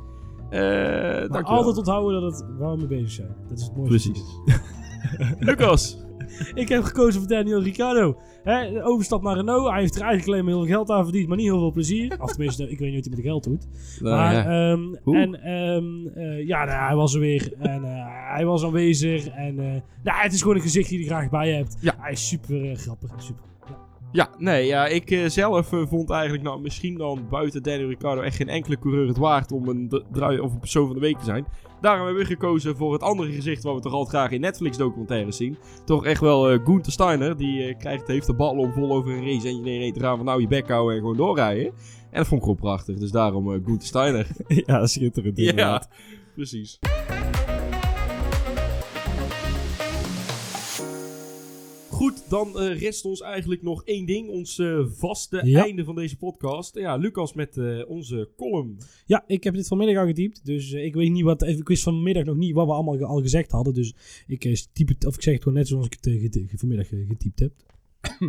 Maar 0.50 1.20
dankjewel. 1.20 1.46
altijd 1.46 1.78
onthouden 1.78 2.22
dat 2.22 2.32
het 2.32 2.46
waar 2.58 2.72
we 2.72 2.78
mee 2.78 2.88
bezig 2.88 3.12
zijn. 3.12 3.36
Dat 3.48 3.58
is 3.58 3.64
het 3.64 3.76
mooiste. 3.76 4.12
Precies. 4.12 4.24
Lucas. 5.50 6.08
Ik 6.54 6.70
heb 6.70 6.84
gekozen 6.84 7.20
voor 7.20 7.30
Daniel 7.30 7.62
Ricciardo. 7.62 8.18
Hè, 8.44 8.72
de 8.72 8.84
overstap 8.84 9.22
naar 9.22 9.36
Renault. 9.36 9.70
Hij 9.70 9.80
heeft 9.80 9.96
er 9.96 10.02
eigenlijk 10.02 10.32
alleen 10.32 10.44
maar 10.46 10.54
heel 10.54 10.64
veel 10.66 10.76
geld 10.76 10.90
aan 10.90 11.04
verdiend, 11.04 11.28
maar 11.28 11.38
niet 11.38 11.46
heel 11.46 11.60
veel 11.60 11.72
plezier. 11.72 12.22
Of 12.22 12.32
tenminste, 12.32 12.70
ik 12.70 12.80
weet 12.80 12.94
niet 12.94 12.96
wat 12.96 13.06
hij 13.06 13.14
met 13.16 13.24
de 13.24 13.30
geld 13.30 13.44
doet. 13.44 13.68
Nou, 14.00 14.16
maar, 14.16 14.34
ja. 14.34 14.72
ehm, 14.72 15.16
en 15.16 15.42
eh, 15.44 15.78
eh, 15.78 16.48
ja, 16.48 16.66
nou, 16.66 16.86
hij 16.86 16.96
was 16.96 17.14
er 17.14 17.20
weer. 17.20 17.54
En 17.60 17.84
eh, 17.84 18.06
hij 18.36 18.46
was 18.46 18.64
aanwezig. 18.64 19.28
En 19.28 19.60
eh, 19.60 19.82
nou, 20.04 20.22
het 20.22 20.34
is 20.34 20.42
gewoon 20.42 20.56
een 20.56 20.62
gezicht 20.62 20.90
die 20.90 20.98
je 21.00 21.04
er 21.04 21.12
graag 21.12 21.30
bij 21.30 21.52
hebt. 21.54 21.78
Ja. 21.80 21.96
Hij 21.98 22.12
is 22.12 22.28
super 22.28 22.70
eh, 22.72 22.78
grappig. 22.78 23.12
Super. 23.18 23.44
Ja. 24.12 24.30
Ja, 24.30 24.30
nee, 24.38 24.66
ja, 24.66 24.88
ik 24.88 25.12
eh, 25.12 25.26
zelf 25.26 25.74
eh, 25.74 25.88
vond 25.88 26.10
eigenlijk 26.10 26.44
nou 26.44 26.62
misschien 26.62 26.98
dan 26.98 27.28
buiten 27.30 27.64
Daniel 27.64 27.88
Ricciardo 27.88 28.22
echt 28.22 28.36
geen 28.36 28.50
enkele 28.50 28.80
coureur 28.80 29.08
het 29.08 29.18
waard 29.18 29.52
om 29.52 29.68
een 29.68 30.04
draai 30.12 30.40
of 30.40 30.54
een 30.54 30.60
persoon 30.60 30.86
van 30.86 30.96
de 30.96 31.02
week 31.02 31.18
te 31.18 31.26
zijn. 31.26 31.46
Daarom 31.82 32.06
hebben 32.06 32.24
we 32.24 32.30
gekozen 32.30 32.78
voor 32.78 32.94
het 32.94 33.02
andere 33.02 33.32
gezicht 33.32 33.64
wat 33.64 33.76
we 33.76 33.82
toch 33.82 33.94
altijd 33.94 34.16
graag 34.16 34.32
in 34.32 34.42
Netflix 34.42 34.78
documentaires 34.78 35.38
zien. 35.38 35.58
Toch 35.86 36.06
echt 36.06 36.22
wel 36.22 36.50
eh 36.50 36.66
Gunther 36.66 36.92
Steiner, 36.92 37.38
die 37.38 37.76
krijgt, 37.76 38.08
heeft 38.08 38.28
de 38.28 38.34
bal 38.34 38.58
om 38.58 38.74
vol 38.74 38.92
over 38.92 39.12
een 39.12 39.26
race 39.26 39.48
en 39.48 39.56
iedereen 39.56 39.94
te 39.94 40.00
gaan 40.00 40.18
van 40.18 40.26
nou 40.26 40.42
je 40.42 40.48
bek 40.48 40.68
houden 40.68 40.96
en 40.96 41.02
gewoon 41.02 41.18
doorrijden. 41.18 41.66
En 41.66 42.18
dat 42.18 42.28
vond 42.28 42.42
ik 42.42 42.48
gewoon 42.48 42.62
prachtig, 42.62 42.98
dus 42.98 43.12
daarom 43.12 43.50
Gunther 43.50 43.88
Steiner. 43.88 44.28
ja, 44.66 44.86
schitterend 44.86 45.38
inderdaad. 45.38 45.90
precies. 46.36 46.80
Goed, 52.00 52.30
dan 52.30 52.60
eh, 52.60 52.80
rest 52.80 53.06
ons 53.06 53.22
eigenlijk 53.22 53.62
nog 53.62 53.84
één 53.84 54.06
ding. 54.06 54.30
Ons 54.30 54.60
eh, 54.60 54.86
vaste 54.88 55.42
Ja. 55.44 55.64
einde 55.64 55.84
van 55.84 55.96
deze 55.96 56.18
podcast. 56.18 56.76
Ja, 56.76 56.96
Lucas 56.96 57.34
met 57.34 57.58
eh, 57.58 57.90
onze 57.90 58.30
column. 58.38 58.78
Ja, 59.06 59.24
ik 59.28 59.44
heb 59.44 59.54
dit 59.54 59.68
vanmiddag 59.68 59.98
al 59.98 60.06
getypt. 60.06 60.46
Dus 60.46 60.72
ik 60.72 60.96
weet 60.96 61.12
niet 61.12 61.24
wat. 61.24 61.48
Ik 61.48 61.68
wist 61.68 61.84
vanmiddag 61.84 62.24
nog 62.24 62.36
niet 62.36 62.54
wat 62.54 62.66
we 62.66 62.74
allemaal 62.74 63.04
al 63.06 63.22
gezegd 63.22 63.52
hadden. 63.52 63.74
Dus 63.74 63.96
ik 64.28 64.46
eh, 64.46 64.56
typ 64.74 64.88
het, 64.88 65.06
of 65.06 65.16
ik 65.16 65.22
zeg 65.22 65.34
het 65.34 65.44
gewoon 65.44 65.58
net 65.58 65.68
zoals 65.68 65.86
ik 65.86 65.98
het 66.02 66.52
vanmiddag 66.56 66.88
getypt 66.88 67.40
heb. 67.40 67.52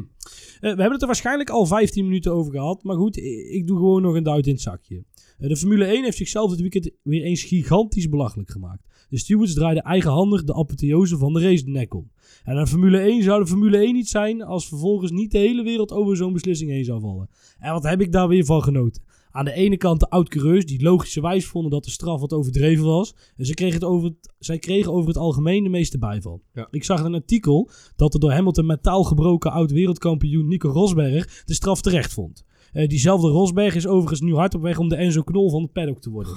We 0.61 0.66
hebben 0.66 0.93
het 0.93 1.01
er 1.01 1.07
waarschijnlijk 1.07 1.51
al 1.51 1.66
15 1.66 2.05
minuten 2.05 2.33
over 2.33 2.53
gehad. 2.53 2.83
Maar 2.83 2.97
goed, 2.97 3.16
ik 3.51 3.66
doe 3.66 3.77
gewoon 3.77 4.03
nog 4.03 4.14
een 4.14 4.23
duit 4.23 4.47
in 4.47 4.53
het 4.53 4.62
zakje. 4.62 5.05
De 5.39 5.57
Formule 5.57 5.85
1 5.85 6.05
heeft 6.05 6.16
zichzelf 6.16 6.51
dit 6.51 6.61
weekend 6.61 6.91
weer 7.03 7.23
eens 7.23 7.43
gigantisch 7.43 8.09
belachelijk 8.09 8.51
gemaakt. 8.51 9.07
De 9.09 9.18
stewards 9.18 9.55
draaiden 9.55 9.83
eigenhandig 9.83 10.45
de 10.45 10.55
apotheose 10.55 11.16
van 11.18 11.33
de 11.33 11.41
race 11.41 11.64
de 11.64 11.71
nek 11.71 11.95
om. 11.95 12.11
En 12.45 12.57
een 12.57 12.66
Formule 12.66 12.99
1 12.99 13.22
zou 13.22 13.41
de 13.41 13.47
Formule 13.47 13.78
1 13.78 13.93
niet 13.95 14.09
zijn 14.09 14.43
als 14.43 14.68
vervolgens 14.68 15.11
niet 15.11 15.30
de 15.30 15.38
hele 15.38 15.62
wereld 15.62 15.93
over 15.93 16.16
zo'n 16.16 16.32
beslissing 16.32 16.70
heen 16.70 16.84
zou 16.84 17.01
vallen. 17.01 17.28
En 17.59 17.72
wat 17.72 17.82
heb 17.82 18.01
ik 18.01 18.12
daar 18.12 18.28
weer 18.28 18.45
van 18.45 18.62
genoten? 18.62 19.03
Aan 19.32 19.45
de 19.45 19.53
ene 19.53 19.76
kant 19.76 20.01
de 20.01 20.11
oud-coureurs 20.11 20.66
die 20.66 20.82
logischerwijs 20.82 21.47
vonden 21.47 21.70
dat 21.70 21.84
de 21.84 21.91
straf 21.91 22.20
wat 22.20 22.32
overdreven 22.32 22.84
was. 22.84 23.14
En 23.36 23.47
ze 23.47 23.55
kregen 23.55 23.74
het 23.74 23.84
over 23.84 24.09
het, 24.09 24.34
zij 24.38 24.59
kregen 24.59 24.93
over 24.93 25.09
het 25.09 25.16
algemeen 25.16 25.62
de 25.62 25.68
meeste 25.68 25.99
bijval. 25.99 26.43
Ja. 26.53 26.68
Ik 26.70 26.84
zag 26.84 27.03
een 27.03 27.14
artikel 27.14 27.70
dat 27.97 28.12
de 28.12 28.18
door 28.18 28.32
Hamilton 28.32 28.66
metaal 28.66 29.05
gebroken 29.05 29.53
oud-wereldkampioen 29.53 30.49
Nico 30.49 30.70
Rosberg 30.70 31.43
de 31.45 31.55
straf 31.55 31.80
terecht 31.80 32.12
vond. 32.12 32.45
Eh, 32.73 32.89
diezelfde 32.89 33.29
Rosberg 33.29 33.75
is 33.75 33.87
overigens 33.87 34.21
nu 34.21 34.35
hard 34.35 34.55
op 34.55 34.62
weg 34.62 34.79
om 34.79 34.89
de 34.89 34.97
Enzo 34.97 35.23
Knol 35.23 35.51
van 35.51 35.62
de 35.62 35.68
paddock 35.68 36.01
te 36.01 36.11
worden. 36.11 36.33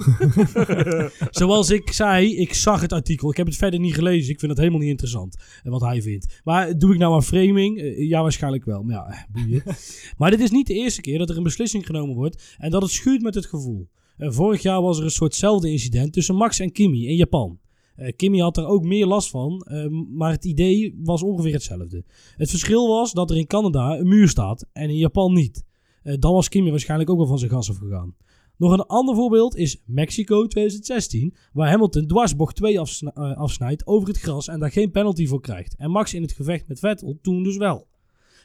Zoals 1.30 1.70
ik 1.70 1.92
zei, 1.92 2.36
ik 2.36 2.54
zag 2.54 2.80
het 2.80 2.92
artikel. 2.92 3.30
Ik 3.30 3.36
heb 3.36 3.46
het 3.46 3.56
verder 3.56 3.80
niet 3.80 3.94
gelezen. 3.94 4.32
Ik 4.32 4.38
vind 4.38 4.50
het 4.50 4.60
helemaal 4.60 4.80
niet 4.80 4.90
interessant. 4.90 5.36
eh, 5.62 5.70
wat 5.70 5.80
hij 5.80 6.02
vindt. 6.02 6.40
Maar 6.44 6.78
doe 6.78 6.92
ik 6.92 6.98
nou 6.98 7.14
aan 7.14 7.22
framing? 7.22 7.78
Eh, 7.78 8.08
ja, 8.08 8.22
waarschijnlijk 8.22 8.64
wel. 8.64 8.82
Maar 8.82 8.94
ja, 8.94 9.26
boeien. 9.32 9.62
maar 10.18 10.30
dit 10.30 10.40
is 10.40 10.50
niet 10.50 10.66
de 10.66 10.74
eerste 10.74 11.00
keer 11.00 11.18
dat 11.18 11.30
er 11.30 11.36
een 11.36 11.42
beslissing 11.42 11.86
genomen 11.86 12.14
wordt. 12.14 12.56
En 12.58 12.70
dat 12.70 12.82
het 12.82 12.90
schuurt 12.90 13.22
met 13.22 13.34
het 13.34 13.46
gevoel. 13.46 13.88
Vorig 14.18 14.62
jaar 14.62 14.82
was 14.82 14.98
er 14.98 15.04
een 15.04 15.10
soortzelfde 15.10 15.70
incident 15.70 16.12
tussen 16.12 16.34
Max 16.34 16.58
en 16.58 16.72
Kimi 16.72 17.06
in 17.06 17.16
Japan. 17.16 17.58
Eh, 17.96 18.12
Kimi 18.16 18.40
had 18.40 18.56
er 18.56 18.66
ook 18.66 18.82
meer 18.82 19.06
last 19.06 19.30
van, 19.30 19.66
maar 20.12 20.30
het 20.30 20.44
idee 20.44 21.00
was 21.02 21.22
ongeveer 21.22 21.52
hetzelfde. 21.52 22.04
Het 22.36 22.50
verschil 22.50 22.88
was 22.88 23.12
dat 23.12 23.30
er 23.30 23.36
in 23.36 23.46
Canada 23.46 23.98
een 23.98 24.08
muur 24.08 24.28
staat 24.28 24.66
en 24.72 24.88
in 24.88 24.96
Japan 24.96 25.32
niet. 25.32 25.64
Eh, 26.04 26.14
dan 26.18 26.32
was 26.32 26.48
Kimi 26.48 26.70
waarschijnlijk 26.70 27.10
ook 27.10 27.16
wel 27.16 27.26
van 27.26 27.38
zijn 27.38 27.50
gas 27.50 27.70
afgegaan. 27.70 28.14
Nog 28.56 28.72
een 28.72 28.86
ander 28.86 29.14
voorbeeld 29.14 29.56
is 29.56 29.82
Mexico 29.86 30.46
2016, 30.46 31.34
waar 31.52 31.68
Hamilton 31.70 32.06
dwarsbocht 32.06 32.56
2 32.56 32.80
afsna- 32.80 33.12
eh, 33.14 33.36
afsnijdt 33.36 33.86
over 33.86 34.08
het 34.08 34.18
gras 34.18 34.48
en 34.48 34.60
daar 34.60 34.70
geen 34.70 34.90
penalty 34.90 35.26
voor 35.26 35.40
krijgt. 35.40 35.74
En 35.76 35.90
Max 35.90 36.14
in 36.14 36.22
het 36.22 36.32
gevecht 36.32 36.68
met 36.68 36.78
Vettel 36.78 37.18
toen 37.22 37.42
dus 37.42 37.56
wel. 37.56 37.86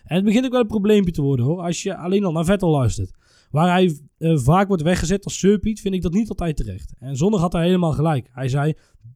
En 0.03 0.15
het 0.15 0.25
begint 0.25 0.45
ook 0.45 0.51
wel 0.51 0.61
een 0.61 0.67
probleempje 0.67 1.11
te 1.11 1.21
worden 1.21 1.45
hoor, 1.45 1.61
als 1.61 1.83
je 1.83 1.95
alleen 1.95 2.23
al 2.23 2.31
naar 2.31 2.45
Vettel 2.45 2.69
luistert. 2.69 3.11
Waar 3.51 3.71
hij 3.71 3.99
eh, 4.17 4.37
vaak 4.37 4.67
wordt 4.67 4.83
weggezet 4.83 5.25
als 5.25 5.39
surpiet, 5.39 5.81
vind 5.81 5.93
ik 5.93 6.01
dat 6.01 6.13
niet 6.13 6.29
altijd 6.29 6.57
terecht. 6.57 6.93
En 6.99 7.15
zondag 7.15 7.41
had 7.41 7.53
hij 7.53 7.65
helemaal 7.65 7.91
gelijk. 7.91 8.29
Hij 8.31 8.47
zei, 8.47 8.73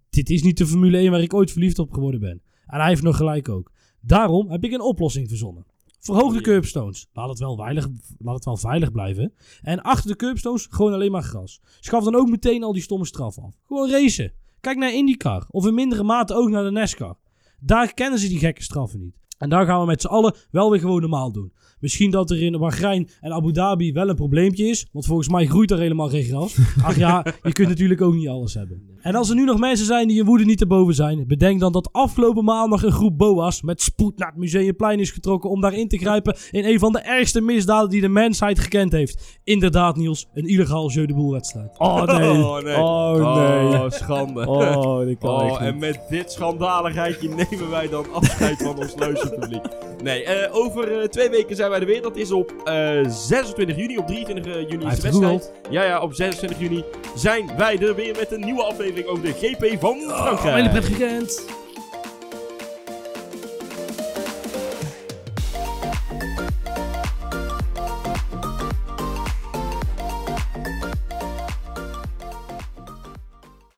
dit 0.10 0.30
is 0.30 0.44
niet 0.44 0.58
de 0.58 0.66
Formule 0.66 0.98
1 0.98 1.12
waar 1.12 1.22
ik 1.22 1.34
ooit 1.34 1.52
verliefd 1.52 1.80
op 1.80 1.91
geworden 1.91 2.20
ben. 2.20 2.41
En 2.66 2.80
hij 2.80 2.88
heeft 2.88 3.02
nog 3.02 3.18
gelijk 3.18 3.50
ook. 3.50 3.72
Daarom 4.02 4.50
heb 4.50 4.64
ik 4.64 4.72
een 4.72 4.82
oplossing 4.82 5.28
verzonnen. 5.28 5.66
Verhoog 6.04 6.34
de 6.34 6.41
curbstones. 6.41 7.08
Laat 7.14 7.30
het, 7.30 7.39
wel 7.39 7.56
veilig, 7.56 7.88
laat 8.18 8.36
het 8.36 8.45
wel 8.45 8.58
veilig 8.58 8.91
blijven. 8.91 9.34
En 9.62 9.82
achter 9.82 10.10
de 10.10 10.16
curbstones 10.16 10.68
gewoon 10.70 10.93
alleen 10.93 11.12
maar 11.12 11.24
gras. 11.24 11.62
Schaf 11.80 12.04
dan 12.04 12.16
ook 12.16 12.30
meteen 12.30 12.64
al 12.64 12.74
die 12.74 12.82
stomme 12.82 13.06
straf 13.06 13.38
af. 13.39 13.56
Gewoon 13.68 13.89
racen. 13.89 14.34
Kijk 14.60 14.78
naar 14.78 14.93
IndyCar. 14.93 15.45
Of 15.49 15.66
in 15.66 15.74
mindere 15.74 16.04
mate 16.04 16.34
ook 16.34 16.49
naar 16.49 16.64
de 16.64 16.70
NASCAR. 16.70 17.16
Daar 17.60 17.93
kennen 17.93 18.20
ze 18.20 18.28
die 18.28 18.39
gekke 18.39 18.64
straffen 18.64 18.99
niet. 18.99 19.20
En 19.38 19.49
daar 19.49 19.66
gaan 19.66 19.80
we 19.80 19.86
met 19.86 20.01
z'n 20.01 20.08
allen 20.08 20.36
wel 20.51 20.72
weer 20.72 20.80
gewoon 20.80 21.01
normaal 21.01 21.32
doen. 21.32 21.54
Misschien 21.84 22.12
dat 22.12 22.32
er 22.32 22.42
in 22.42 22.60
Bahrein 22.60 23.10
en 23.22 23.32
Abu 23.32 23.52
Dhabi 23.52 23.92
wel 23.92 24.10
een 24.10 24.16
probleempje 24.16 24.66
is. 24.66 24.88
Want 24.92 25.06
volgens 25.06 25.30
mij 25.30 25.46
groeit 25.46 25.72
er 25.72 25.80
helemaal 25.80 26.10
geen 26.10 26.24
gras. 26.24 26.58
Ach 26.84 26.98
ja, 26.98 27.26
je 27.42 27.52
kunt 27.52 27.68
natuurlijk 27.68 28.02
ook 28.02 28.14
niet 28.14 28.28
alles 28.28 28.54
hebben. 28.54 28.92
En 29.02 29.16
als 29.16 29.30
er 29.30 29.36
nu 29.36 29.44
nog 29.44 29.60
mensen 29.60 29.86
zijn 29.86 30.08
die 30.08 30.18
je 30.18 30.24
woede 30.24 30.46
niet 30.46 30.58
te 30.58 30.68
boven 30.68 30.94
zijn. 30.94 31.28
Bedenk 31.28 31.60
dan 31.60 31.72
dat 31.72 31.90
afgelopen 31.92 32.44
maandag 32.44 32.84
een 32.84 32.92
groep 32.92 33.18
boa's 33.18 33.62
met 33.62 33.82
spoed 33.82 34.18
naar 34.18 34.28
het 34.28 34.38
Museumplein 34.38 35.00
is 35.00 35.12
getrokken. 35.12 35.50
Om 35.50 35.62
daar 35.62 35.74
in 35.74 35.88
te 35.88 35.98
grijpen 35.98 36.36
in 36.52 36.66
een 36.66 36.80
van 36.80 36.92
de 36.92 37.00
ergste 37.00 37.42
misdaden 37.42 37.90
die 37.90 38.02
de 38.02 38.08
mensheid 38.08 38.60
gekend 38.60 38.92
heeft. 38.92 39.40
Inderdaad 39.44 39.96
Niels, 39.96 40.28
een 40.34 40.48
illegaal 40.48 40.92
Jeu 40.92 41.06
de 41.06 41.14
Boel 41.14 41.32
wedstrijd. 41.32 41.80
Oh 41.80 42.04
nee. 42.04 42.30
Oh 42.30 42.64
nee. 42.64 42.78
Oh 42.78 43.14
nee. 43.14 43.80
Oh, 43.80 43.90
schande. 43.90 44.48
Oh, 44.48 45.06
dit 45.06 45.18
kan 45.18 45.30
Oh, 45.30 45.62
en 45.62 45.78
met 45.80 46.00
dit 46.10 46.32
schandaligheidje 46.32 47.30
nemen 47.30 47.70
wij 47.70 47.90
dan 47.90 48.14
afscheid 48.14 48.58
van 48.58 48.78
ons 48.78 48.96
leuze 49.06 49.30
publiek. 49.30 49.64
Nee, 50.04 50.24
eh, 50.24 50.56
over 50.56 51.00
eh, 51.00 51.08
twee 51.08 51.30
weken 51.30 51.56
zijn 51.56 51.70
wij 51.70 51.73
er 51.80 51.86
weer. 51.86 52.02
Dat 52.02 52.16
is 52.18 52.32
op 52.32 52.54
eh, 52.66 53.00
26 53.08 53.76
juni. 53.76 53.98
Op 53.98 54.08
23 54.08 54.70
juni 54.70 54.86
is 54.86 54.96
de 54.96 55.02
wedstrijd. 55.02 55.52
Ja, 55.70 55.84
ja, 55.84 56.02
op 56.02 56.14
26 56.14 56.60
juni 56.60 56.84
zijn 57.16 57.52
wij 57.58 57.78
er 57.80 57.96
weer 57.96 58.16
met 58.20 58.32
een 58.32 58.40
nieuwe 58.40 58.64
aflevering 58.64 59.08
over 59.08 59.24
de 59.24 59.32
GP 59.34 59.80
van 59.80 59.98
Hele 59.98 60.14
Frankrijk. 60.14 60.72
weekend. 60.74 61.46